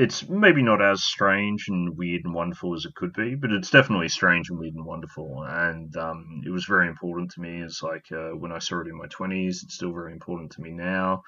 it's 0.00 0.26
maybe 0.28 0.62
not 0.62 0.80
as 0.80 1.04
strange 1.04 1.68
and 1.68 1.96
weird 1.96 2.24
and 2.24 2.34
wonderful 2.34 2.74
as 2.74 2.86
it 2.86 2.94
could 2.94 3.12
be, 3.12 3.34
but 3.34 3.52
it's 3.52 3.70
definitely 3.70 4.08
strange 4.08 4.48
and 4.48 4.58
weird 4.58 4.74
and 4.74 4.86
wonderful. 4.86 5.44
And 5.46 5.94
um, 5.96 6.42
it 6.46 6.50
was 6.50 6.64
very 6.64 6.88
important 6.88 7.30
to 7.32 7.40
me 7.40 7.62
as 7.62 7.82
like 7.82 8.06
uh, 8.10 8.30
when 8.30 8.50
I 8.50 8.58
saw 8.58 8.80
it 8.80 8.88
in 8.88 8.96
my 8.96 9.06
twenties. 9.08 9.62
It's 9.62 9.74
still 9.74 9.92
very 9.92 10.12
important 10.12 10.52
to 10.52 10.62
me 10.62 10.70
now. 10.70 11.22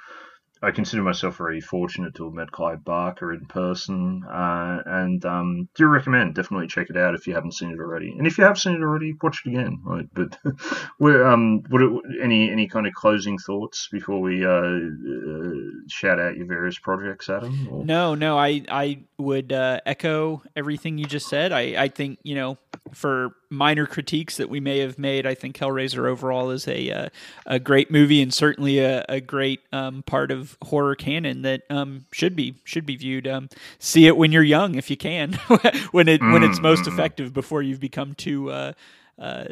I 0.62 0.70
consider 0.70 1.02
myself 1.02 1.38
very 1.38 1.60
fortunate 1.60 2.14
to 2.14 2.24
have 2.24 2.34
met 2.34 2.52
Clive 2.52 2.84
Barker 2.84 3.32
in 3.32 3.46
person, 3.46 4.22
uh, 4.24 4.82
and 4.86 5.24
um, 5.24 5.68
do 5.74 5.86
recommend 5.86 6.36
definitely 6.36 6.68
check 6.68 6.88
it 6.88 6.96
out 6.96 7.14
if 7.14 7.26
you 7.26 7.34
haven't 7.34 7.54
seen 7.54 7.72
it 7.72 7.80
already. 7.80 8.14
And 8.16 8.26
if 8.26 8.38
you 8.38 8.44
have 8.44 8.58
seen 8.58 8.74
it 8.74 8.82
already, 8.82 9.14
watch 9.20 9.42
it 9.44 9.50
again. 9.50 9.80
Right? 9.84 10.08
But 10.12 10.38
we're, 11.00 11.26
um, 11.26 11.64
what, 11.68 11.82
any 12.22 12.50
any 12.50 12.68
kind 12.68 12.86
of 12.86 12.94
closing 12.94 13.38
thoughts 13.38 13.88
before 13.90 14.20
we 14.20 14.44
uh, 14.44 14.50
uh, 14.50 15.52
shout 15.88 16.20
out 16.20 16.36
your 16.36 16.46
various 16.46 16.78
projects, 16.78 17.28
Adam? 17.28 17.68
Or? 17.70 17.84
No, 17.84 18.14
no, 18.14 18.38
I 18.38 18.62
I 18.68 19.02
would 19.18 19.52
uh, 19.52 19.80
echo 19.84 20.42
everything 20.54 20.96
you 20.96 21.06
just 21.06 21.28
said. 21.28 21.52
I 21.52 21.82
I 21.82 21.88
think 21.88 22.20
you 22.22 22.36
know 22.36 22.56
for 22.92 23.30
minor 23.52 23.86
critiques 23.86 24.36
that 24.38 24.48
we 24.48 24.58
may 24.60 24.78
have 24.80 24.98
made, 24.98 25.26
I 25.26 25.34
think 25.34 25.56
Hellraiser 25.56 26.08
overall 26.08 26.50
is 26.50 26.66
a 26.66 26.90
uh, 26.90 27.08
a 27.46 27.58
great 27.60 27.90
movie 27.90 28.22
and 28.22 28.32
certainly 28.34 28.78
a, 28.80 29.04
a 29.08 29.20
great 29.20 29.60
um, 29.72 30.02
part 30.02 30.30
of 30.30 30.56
horror 30.62 30.96
canon 30.96 31.42
that 31.42 31.62
um, 31.70 32.06
should 32.12 32.34
be 32.34 32.56
should 32.64 32.86
be 32.86 32.96
viewed. 32.96 33.28
Um, 33.28 33.48
see 33.78 34.06
it 34.06 34.16
when 34.16 34.32
you're 34.32 34.42
young, 34.42 34.74
if 34.76 34.90
you 34.90 34.96
can, 34.96 35.34
when 35.92 36.08
it 36.08 36.20
when 36.22 36.42
it's 36.42 36.60
most 36.60 36.84
Mm. 36.84 36.88
effective 36.88 37.32
before 37.32 37.62
you've 37.62 37.80
become 37.80 38.14
too 38.14 38.50
uh, 38.50 38.72
uh, 39.18 39.44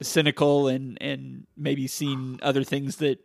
cynical 0.00 0.68
and 0.68 0.96
and 1.02 1.46
maybe 1.56 1.86
seen 1.86 2.38
other 2.42 2.64
things 2.64 2.96
that 2.96 3.18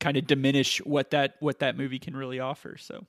kind 0.00 0.16
of 0.16 0.26
diminish 0.26 0.78
what 0.84 1.10
that 1.10 1.34
what 1.40 1.60
that 1.60 1.76
movie 1.76 1.98
can 1.98 2.16
really 2.16 2.40
offer. 2.40 2.76
So. 2.78 3.06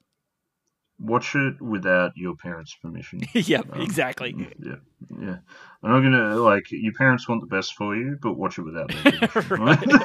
Watch 0.97 1.35
it 1.35 1.61
without 1.61 2.13
your 2.15 2.37
parents' 2.37 2.73
permission. 2.81 3.21
yep, 3.33 3.67
Um, 3.73 3.81
exactly. 3.81 4.33
Yeah, 4.63 4.75
yeah. 5.21 5.37
I'm 5.83 5.91
not 5.91 6.01
gonna 6.01 6.35
like 6.37 6.71
your 6.71 6.93
parents 6.93 7.29
want 7.29 7.41
the 7.41 7.47
best 7.47 7.75
for 7.75 7.95
you, 7.95 8.17
but 8.19 8.33
watch 8.33 8.57
it 8.57 8.63
without 8.63 8.89
permission. 8.89 9.99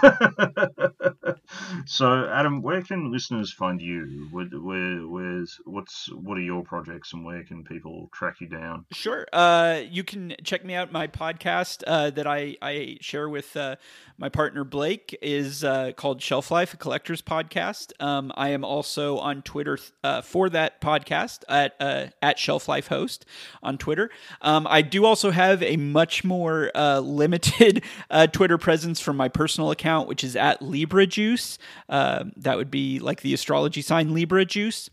so, 1.87 2.27
Adam, 2.27 2.63
where 2.63 2.83
can 2.83 3.11
listeners 3.11 3.53
find 3.53 3.81
you? 3.81 4.29
Where, 4.31 4.47
where, 4.47 5.07
where's, 5.07 5.59
what's, 5.65 6.11
what 6.13 6.37
are 6.37 6.43
your 6.43 6.63
projects, 6.63 7.13
and 7.13 7.25
where 7.25 7.43
can 7.45 7.65
people 7.65 8.11
track 8.13 8.41
you 8.41 8.49
down? 8.49 8.85
Sure. 8.93 9.27
Uh, 9.33 9.81
you 9.89 10.05
can 10.05 10.35
check 10.45 10.65
me 10.65 10.75
out. 10.75 10.93
My 10.93 11.07
podcast 11.07 11.83
uh, 11.87 12.11
that 12.11 12.27
I, 12.27 12.57
I 12.61 12.99
share 13.01 13.29
with 13.29 13.57
uh, 13.57 13.77
my 14.19 14.29
partner 14.29 14.65
Blake 14.65 15.19
is 15.23 15.65
uh, 15.65 15.93
called 15.97 16.21
Shelf 16.21 16.51
Life, 16.51 16.75
a 16.75 16.77
collector's 16.77 17.23
podcast. 17.23 17.93
Um, 18.01 18.33
I 18.35 18.51
am 18.51 18.65
also 18.65 19.19
on 19.19 19.43
Twitter 19.43 19.79
uh, 20.05 20.21
for 20.21 20.51
that 20.51 20.81
podcast 20.81 21.45
at 21.49 21.75
uh, 21.81 22.07
at 22.21 22.39
Shelf 22.39 22.69
Life 22.69 22.89
Host 22.89 23.25
on 23.63 23.79
Twitter. 23.79 24.11
Um, 24.43 24.67
I 24.69 24.80
do 24.83 25.05
also 25.05 25.31
have 25.31 25.63
a 25.63 25.77
much 25.77 26.25
more 26.25 26.71
uh, 26.75 27.01
limited 27.01 27.83
uh, 28.11 28.27
Twitter 28.27 28.59
presence 28.59 29.01
from 29.01 29.17
my 29.17 29.29
personal 29.29 29.71
account, 29.71 30.09
which 30.09 30.25
is 30.25 30.37
at 30.37 30.63
Libra 30.63 31.07
Juice. 31.07 31.59
Uh, 31.89 32.25
that 32.37 32.57
would 32.57 32.71
be 32.71 32.99
like 32.99 33.23
the 33.23 33.35
astrology 33.35 33.83
sign 33.83 34.15
Libra 34.15 34.45
Juice. 34.45 34.91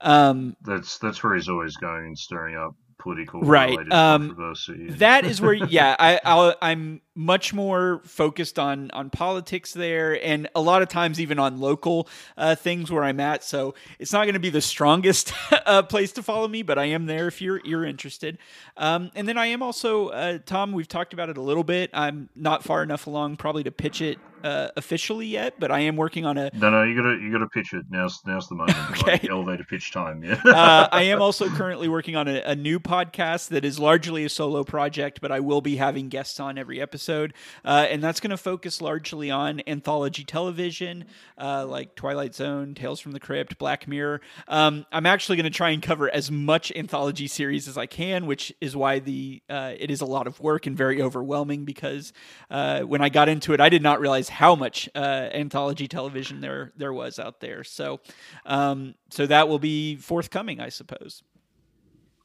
Um, 0.00 0.56
That's 0.62 0.98
that's 0.98 1.22
where 1.22 1.34
he's 1.34 1.48
always 1.48 1.76
going 1.76 2.06
and 2.06 2.18
stirring 2.18 2.56
up 2.56 2.74
political 2.98 3.40
Right, 3.40 3.70
related 3.70 3.92
um, 3.92 4.28
controversy. 4.28 4.90
that 4.98 5.24
is 5.24 5.40
where 5.40 5.52
yeah 5.68 5.94
I 5.98 6.20
I'll, 6.24 6.54
i'm 6.60 7.00
much 7.14 7.52
more 7.52 8.00
focused 8.04 8.58
on 8.58 8.90
on 8.92 9.10
politics 9.10 9.72
there 9.72 10.22
and 10.24 10.48
a 10.54 10.60
lot 10.60 10.82
of 10.82 10.88
times 10.88 11.20
even 11.20 11.38
on 11.38 11.58
local 11.60 12.08
uh, 12.36 12.54
things 12.54 12.90
where 12.90 13.02
i'm 13.04 13.18
at. 13.20 13.42
So 13.44 13.74
it's 13.98 14.12
not 14.12 14.24
going 14.24 14.34
to 14.34 14.40
be 14.40 14.50
the 14.50 14.60
strongest 14.60 15.32
uh, 15.66 15.82
place 15.82 16.12
to 16.12 16.22
follow 16.22 16.46
me 16.48 16.62
but 16.62 16.78
i 16.78 16.84
am 16.86 17.06
there 17.06 17.26
if 17.28 17.40
you're 17.40 17.60
you're 17.64 17.84
interested. 17.84 18.38
Um, 18.76 19.10
and 19.14 19.26
then 19.28 19.38
i 19.38 19.46
am 19.46 19.62
also 19.62 20.08
uh, 20.08 20.38
tom 20.44 20.72
we've 20.72 20.88
talked 20.88 21.12
about 21.12 21.28
it 21.28 21.36
a 21.38 21.42
little 21.42 21.64
bit. 21.64 21.90
I'm 21.92 22.28
not 22.36 22.62
far 22.64 22.82
enough 22.82 23.06
along 23.06 23.36
probably 23.36 23.64
to 23.64 23.70
pitch 23.72 24.00
it 24.00 24.18
uh, 24.44 24.68
officially 24.76 25.26
yet 25.26 25.54
but 25.58 25.70
i 25.70 25.80
am 25.80 25.96
working 25.96 26.24
on 26.24 26.36
a 26.38 26.50
no, 26.54 26.70
no, 26.70 26.82
you 26.82 26.96
gotta 26.96 27.16
you 27.22 27.30
gotta 27.32 27.48
pitch 27.48 27.72
it. 27.72 27.86
Now's 27.90 28.20
now's 28.26 28.48
the 28.48 28.54
moment. 28.54 28.76
Okay. 28.98 29.12
Like 29.12 29.28
elevator 29.30 29.64
pitch 29.64 29.92
time. 29.92 30.22
Yeah. 30.22 30.40
uh, 30.44 30.88
I 30.90 31.02
am 31.04 31.22
also 31.28 31.48
currently 31.50 31.88
working 31.88 32.16
on 32.16 32.26
a, 32.26 32.40
a 32.44 32.56
new 32.56 32.80
podcast 32.80 33.48
that 33.48 33.64
is 33.64 33.78
largely 33.78 34.24
a 34.24 34.28
solo 34.28 34.64
project, 34.64 35.20
but 35.20 35.30
I 35.30 35.40
will 35.40 35.60
be 35.60 35.76
having 35.76 36.08
guests 36.08 36.40
on 36.40 36.58
every 36.58 36.80
episode. 36.80 37.34
uh, 37.64 37.86
and 37.88 38.02
that's 38.02 38.20
going 38.20 38.30
to 38.30 38.36
focus 38.36 38.80
largely 38.80 39.30
on 39.30 39.62
anthology 39.66 40.24
television, 40.24 41.04
uh, 41.38 41.66
like 41.66 41.94
Twilight 41.94 42.34
Zone, 42.34 42.74
Tales 42.74 43.00
from 43.00 43.12
the 43.12 43.20
Crypt, 43.20 43.58
Black 43.58 43.86
Mirror. 43.86 44.20
Um, 44.48 44.84
I'm 44.90 45.06
actually 45.06 45.36
going 45.36 45.44
to 45.44 45.56
try 45.56 45.70
and 45.70 45.82
cover 45.82 46.10
as 46.10 46.30
much 46.30 46.72
anthology 46.74 47.26
series 47.28 47.68
as 47.68 47.78
I 47.78 47.86
can, 47.86 48.26
which 48.26 48.52
is 48.60 48.74
why 48.76 48.98
the 48.98 49.42
uh, 49.48 49.74
it 49.78 49.90
is 49.90 50.00
a 50.00 50.06
lot 50.06 50.26
of 50.26 50.40
work 50.40 50.66
and 50.66 50.76
very 50.76 51.00
overwhelming 51.00 51.64
because 51.64 52.12
uh, 52.50 52.80
when 52.80 53.00
I 53.00 53.08
got 53.08 53.28
into 53.28 53.52
it, 53.52 53.60
I 53.60 53.68
did 53.68 53.82
not 53.82 54.00
realize 54.00 54.27
how 54.28 54.54
much 54.54 54.88
uh, 54.94 55.28
anthology 55.32 55.88
television 55.88 56.40
there 56.40 56.72
there 56.76 56.92
was 56.92 57.18
out 57.18 57.40
there. 57.40 57.64
So, 57.64 58.00
um, 58.46 58.94
so 59.10 59.26
that 59.26 59.48
will 59.48 59.58
be 59.58 59.96
forthcoming, 59.96 60.60
I 60.60 60.68
suppose. 60.68 61.22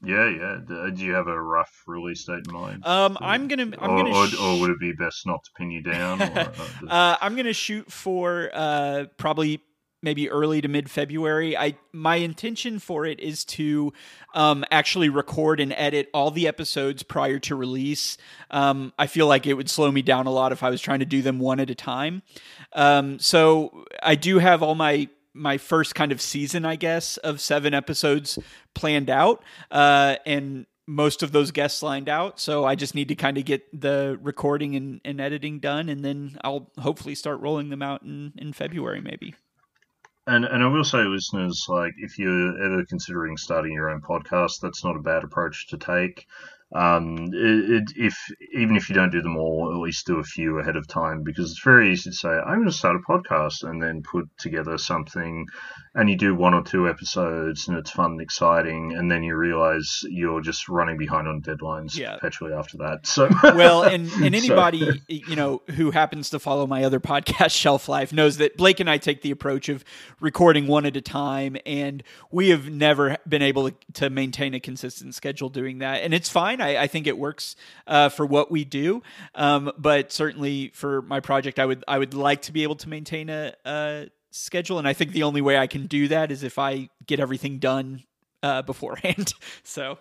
Yeah, 0.06 0.28
yeah. 0.28 0.58
Do 0.66 1.04
you 1.04 1.14
have 1.14 1.28
a 1.28 1.40
rough 1.40 1.82
release 1.86 2.24
date 2.24 2.46
in 2.46 2.52
mind? 2.52 2.86
Um, 2.86 3.16
I'm 3.20 3.48
gonna, 3.48 3.70
I'm 3.78 3.90
or, 3.90 4.04
gonna, 4.04 4.28
sh- 4.28 4.38
or, 4.38 4.46
or, 4.46 4.60
would 4.60 4.70
it 4.70 4.78
be 4.78 4.92
best 4.92 5.26
not 5.26 5.42
to 5.44 5.50
pin 5.56 5.70
you 5.70 5.82
down? 5.82 6.22
Or, 6.22 6.52
uh, 6.88 7.16
I'm 7.22 7.36
gonna 7.36 7.52
shoot 7.54 7.90
for 7.90 8.50
uh, 8.52 9.06
probably 9.16 9.62
maybe 10.04 10.30
early 10.30 10.60
to 10.60 10.68
mid 10.68 10.90
February. 10.90 11.56
I 11.56 11.76
my 11.92 12.16
intention 12.16 12.78
for 12.78 13.06
it 13.06 13.18
is 13.18 13.44
to 13.46 13.92
um, 14.34 14.64
actually 14.70 15.08
record 15.08 15.58
and 15.58 15.72
edit 15.76 16.08
all 16.14 16.30
the 16.30 16.46
episodes 16.46 17.02
prior 17.02 17.40
to 17.40 17.56
release. 17.56 18.16
Um, 18.50 18.92
I 18.98 19.08
feel 19.08 19.26
like 19.26 19.46
it 19.46 19.54
would 19.54 19.70
slow 19.70 19.90
me 19.90 20.02
down 20.02 20.26
a 20.26 20.30
lot 20.30 20.52
if 20.52 20.62
I 20.62 20.70
was 20.70 20.80
trying 20.80 21.00
to 21.00 21.06
do 21.06 21.22
them 21.22 21.40
one 21.40 21.58
at 21.58 21.70
a 21.70 21.74
time. 21.74 22.22
Um, 22.72 23.18
so 23.18 23.84
I 24.02 24.14
do 24.14 24.38
have 24.38 24.62
all 24.62 24.76
my 24.76 25.08
my 25.34 25.58
first 25.58 25.96
kind 25.96 26.12
of 26.12 26.20
season, 26.20 26.64
I 26.64 26.76
guess, 26.76 27.16
of 27.18 27.40
seven 27.40 27.74
episodes 27.74 28.38
planned 28.72 29.10
out, 29.10 29.42
uh, 29.70 30.16
and 30.24 30.66
most 30.86 31.22
of 31.22 31.32
those 31.32 31.50
guests 31.50 31.82
lined 31.82 32.08
out. 32.08 32.38
So 32.38 32.64
I 32.64 32.74
just 32.74 32.94
need 32.94 33.08
to 33.08 33.14
kind 33.14 33.38
of 33.38 33.44
get 33.44 33.80
the 33.80 34.18
recording 34.22 34.76
and, 34.76 35.00
and 35.04 35.20
editing 35.20 35.58
done, 35.58 35.88
and 35.88 36.04
then 36.04 36.38
I'll 36.44 36.70
hopefully 36.78 37.14
start 37.14 37.40
rolling 37.40 37.70
them 37.70 37.82
out 37.82 38.02
in, 38.02 38.32
in 38.36 38.52
February, 38.52 39.00
maybe. 39.00 39.34
And 40.26 40.44
and 40.44 40.62
I 40.62 40.66
will 40.68 40.84
say, 40.84 41.02
listeners, 41.04 41.66
like 41.68 41.94
if 41.98 42.18
you're 42.18 42.62
ever 42.62 42.84
considering 42.86 43.36
starting 43.36 43.72
your 43.72 43.90
own 43.90 44.00
podcast, 44.00 44.60
that's 44.60 44.82
not 44.84 44.96
a 44.96 45.00
bad 45.00 45.22
approach 45.24 45.66
to 45.68 45.78
take. 45.78 46.26
Um, 46.72 47.30
it, 47.32 47.70
it, 47.70 47.84
if 47.94 48.16
even 48.52 48.76
if 48.76 48.88
you 48.88 48.96
don't 48.96 49.12
do 49.12 49.22
them 49.22 49.36
all, 49.36 49.70
at 49.72 49.78
least 49.78 50.06
do 50.06 50.18
a 50.18 50.24
few 50.24 50.58
ahead 50.58 50.74
of 50.74 50.88
time 50.88 51.22
because 51.22 51.52
it's 51.52 51.62
very 51.62 51.92
easy 51.92 52.10
to 52.10 52.16
say 52.16 52.28
I'm 52.28 52.56
going 52.56 52.66
to 52.66 52.72
start 52.72 52.96
a 52.96 52.98
podcast 52.98 53.62
and 53.62 53.80
then 53.80 54.02
put 54.02 54.28
together 54.38 54.76
something, 54.76 55.46
and 55.94 56.10
you 56.10 56.16
do 56.16 56.34
one 56.34 56.52
or 56.52 56.64
two 56.64 56.88
episodes 56.88 57.68
and 57.68 57.78
it's 57.78 57.92
fun 57.92 58.12
and 58.12 58.20
exciting, 58.20 58.92
and 58.96 59.08
then 59.08 59.22
you 59.22 59.36
realize 59.36 60.00
you're 60.08 60.40
just 60.40 60.68
running 60.68 60.98
behind 60.98 61.28
on 61.28 61.42
deadlines 61.42 61.96
yeah. 61.96 62.14
perpetually 62.14 62.52
after 62.52 62.78
that. 62.78 63.06
So 63.06 63.28
well, 63.42 63.84
and 63.84 64.10
and 64.22 64.34
anybody 64.34 64.84
so. 64.84 64.98
you 65.06 65.36
know 65.36 65.62
who 65.76 65.92
happens 65.92 66.30
to 66.30 66.40
follow 66.40 66.66
my 66.66 66.82
other 66.82 66.98
podcast 67.14 67.52
Shelf 67.52 67.88
Life 67.88 68.12
knows 68.12 68.38
that 68.38 68.56
Blake 68.56 68.80
and 68.80 68.90
I 68.90 68.98
take 68.98 69.22
the 69.22 69.30
approach 69.30 69.68
of 69.68 69.84
recording 70.18 70.66
one 70.66 70.86
at 70.86 70.96
a 70.96 71.00
time, 71.00 71.56
and 71.64 72.02
we 72.32 72.48
have 72.48 72.68
never 72.68 73.16
been 73.28 73.42
able 73.42 73.70
to, 73.70 73.76
to 73.92 74.10
maintain 74.10 74.54
a 74.54 74.60
consistent 74.60 75.14
schedule 75.14 75.50
doing 75.50 75.78
that, 75.78 76.02
and 76.02 76.12
it's 76.12 76.28
fine. 76.28 76.53
I, 76.60 76.82
I 76.82 76.86
think 76.86 77.06
it 77.06 77.18
works 77.18 77.56
uh, 77.86 78.08
for 78.08 78.26
what 78.26 78.50
we 78.50 78.64
do. 78.64 79.02
Um, 79.34 79.72
but 79.78 80.12
certainly 80.12 80.70
for 80.74 81.02
my 81.02 81.20
project, 81.20 81.58
I 81.58 81.66
would 81.66 81.84
I 81.88 81.98
would 81.98 82.14
like 82.14 82.42
to 82.42 82.52
be 82.52 82.62
able 82.62 82.76
to 82.76 82.88
maintain 82.88 83.30
a, 83.30 83.54
a 83.64 84.08
schedule, 84.30 84.78
and 84.78 84.88
I 84.88 84.92
think 84.92 85.12
the 85.12 85.22
only 85.22 85.40
way 85.40 85.58
I 85.58 85.66
can 85.66 85.86
do 85.86 86.08
that 86.08 86.30
is 86.30 86.42
if 86.42 86.58
I 86.58 86.88
get 87.06 87.20
everything 87.20 87.58
done 87.58 88.04
uh, 88.42 88.62
beforehand. 88.62 89.34
so. 89.62 89.98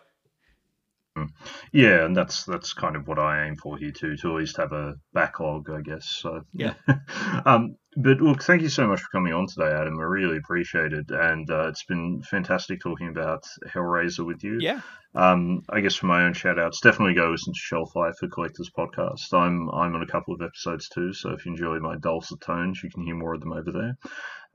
Hmm. 1.15 1.25
Yeah, 1.71 2.05
and 2.05 2.17
that's 2.17 2.43
that's 2.43 2.73
kind 2.73 2.95
of 2.95 3.07
what 3.07 3.19
I 3.19 3.45
aim 3.45 3.55
for 3.55 3.77
here 3.77 3.91
too, 3.91 4.17
to 4.17 4.29
at 4.29 4.35
least 4.35 4.57
have 4.57 4.71
a 4.71 4.95
backlog, 5.13 5.69
I 5.69 5.81
guess. 5.81 6.07
So 6.07 6.41
yeah. 6.53 6.73
um, 7.45 7.75
but 7.95 8.19
look, 8.19 8.41
thank 8.41 8.63
you 8.63 8.69
so 8.69 8.87
much 8.87 9.01
for 9.01 9.09
coming 9.11 9.31
on 9.31 9.45
today, 9.45 9.71
Adam. 9.71 9.99
I 9.99 10.03
really 10.03 10.37
appreciate 10.37 10.91
it, 10.91 11.05
and 11.09 11.49
uh, 11.51 11.67
it's 11.67 11.83
been 11.83 12.23
fantastic 12.23 12.81
talking 12.81 13.09
about 13.09 13.43
Hellraiser 13.67 14.25
with 14.25 14.43
you. 14.43 14.57
Yeah. 14.59 14.81
Um, 15.15 15.63
I 15.69 15.81
guess 15.81 15.95
for 15.95 16.07
my 16.07 16.23
own 16.23 16.33
shout 16.33 16.59
outs, 16.59 16.81
definitely 16.81 17.13
go 17.13 17.29
listen 17.29 17.53
to 17.53 17.59
Shelf 17.59 17.95
Life 17.95 18.15
for 18.19 18.27
Collectors 18.27 18.71
Podcast. 18.75 19.33
I'm 19.33 19.69
I'm 19.69 19.95
on 19.95 20.01
a 20.01 20.07
couple 20.07 20.33
of 20.33 20.41
episodes 20.41 20.89
too, 20.89 21.13
so 21.13 21.31
if 21.31 21.45
you 21.45 21.51
enjoy 21.51 21.79
my 21.79 21.97
dulcet 21.97 22.41
tones, 22.41 22.81
you 22.83 22.89
can 22.89 23.03
hear 23.03 23.15
more 23.15 23.33
of 23.33 23.41
them 23.41 23.53
over 23.53 23.71
there. 23.71 23.97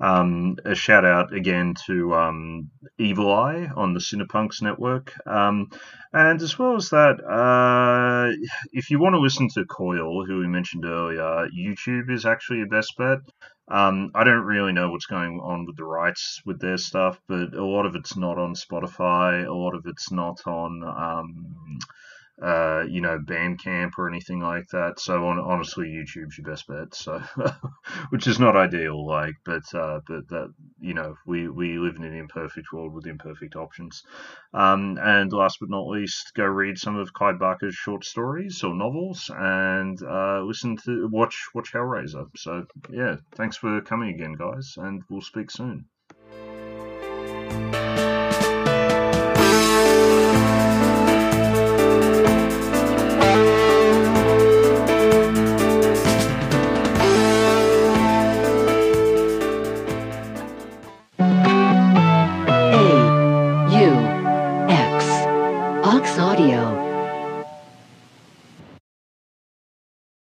Um, 0.00 0.56
a 0.64 0.74
shout 0.74 1.04
out 1.04 1.34
again 1.34 1.74
to 1.86 2.14
um, 2.14 2.70
Evil 2.98 3.32
Eye 3.32 3.68
on 3.74 3.94
the 3.94 4.00
Cinepunks 4.00 4.62
network. 4.62 5.12
Um, 5.26 5.70
and 6.12 6.40
as 6.40 6.58
well 6.58 6.76
as 6.76 6.90
that, 6.90 7.20
uh, 7.24 8.30
if 8.72 8.90
you 8.90 9.00
want 9.00 9.14
to 9.14 9.20
listen 9.20 9.48
to 9.54 9.64
Coil, 9.64 10.24
who 10.24 10.38
we 10.38 10.46
mentioned 10.46 10.84
earlier, 10.84 11.48
YouTube 11.48 12.10
is 12.10 12.26
actually 12.26 12.58
your 12.58 12.68
best 12.68 12.96
bet. 12.96 13.18
Um, 13.70 14.10
I 14.14 14.24
don't 14.24 14.44
really 14.44 14.72
know 14.72 14.90
what's 14.90 15.06
going 15.06 15.40
on 15.40 15.66
with 15.66 15.76
the 15.76 15.84
rights 15.84 16.40
with 16.46 16.60
their 16.60 16.78
stuff, 16.78 17.20
but 17.28 17.54
a 17.54 17.64
lot 17.64 17.84
of 17.84 17.94
it's 17.94 18.16
not 18.16 18.38
on 18.38 18.54
Spotify. 18.54 19.46
A 19.46 19.52
lot 19.52 19.74
of 19.74 19.86
it's 19.86 20.10
not 20.10 20.40
on 20.46 20.82
um, 20.84 21.78
uh, 22.42 22.84
you 22.88 23.00
know, 23.00 23.18
Bandcamp 23.18 23.92
or 23.98 24.08
anything 24.08 24.40
like 24.40 24.68
that. 24.68 25.00
So 25.00 25.26
on, 25.26 25.38
honestly, 25.38 25.88
YouTube's 25.88 26.38
your 26.38 26.46
best 26.46 26.66
bet. 26.68 26.94
So, 26.94 27.20
which 28.10 28.26
is 28.26 28.38
not 28.38 28.56
ideal, 28.56 29.04
like, 29.06 29.34
but 29.44 29.62
uh, 29.74 30.00
but 30.06 30.28
that 30.28 30.54
you 30.80 30.94
know, 30.94 31.16
we 31.26 31.48
we 31.48 31.78
live 31.78 31.96
in 31.96 32.04
an 32.04 32.14
imperfect 32.14 32.72
world 32.72 32.94
with 32.94 33.06
imperfect 33.06 33.56
options. 33.56 34.02
Um, 34.54 34.98
and 35.00 35.32
last 35.32 35.58
but 35.60 35.70
not 35.70 35.88
least, 35.88 36.32
go 36.34 36.44
read 36.44 36.78
some 36.78 36.96
of 36.96 37.12
Clive 37.12 37.38
Barker's 37.38 37.74
short 37.74 38.04
stories 38.04 38.62
or 38.62 38.74
novels, 38.74 39.30
and 39.34 40.00
uh, 40.02 40.40
listen 40.42 40.76
to 40.84 41.08
watch 41.08 41.48
watch 41.54 41.72
Hellraiser. 41.72 42.28
So 42.36 42.66
yeah, 42.90 43.16
thanks 43.34 43.56
for 43.56 43.80
coming 43.80 44.14
again, 44.14 44.34
guys, 44.34 44.74
and 44.76 45.02
we'll 45.10 45.20
speak 45.20 45.50
soon. 45.50 45.86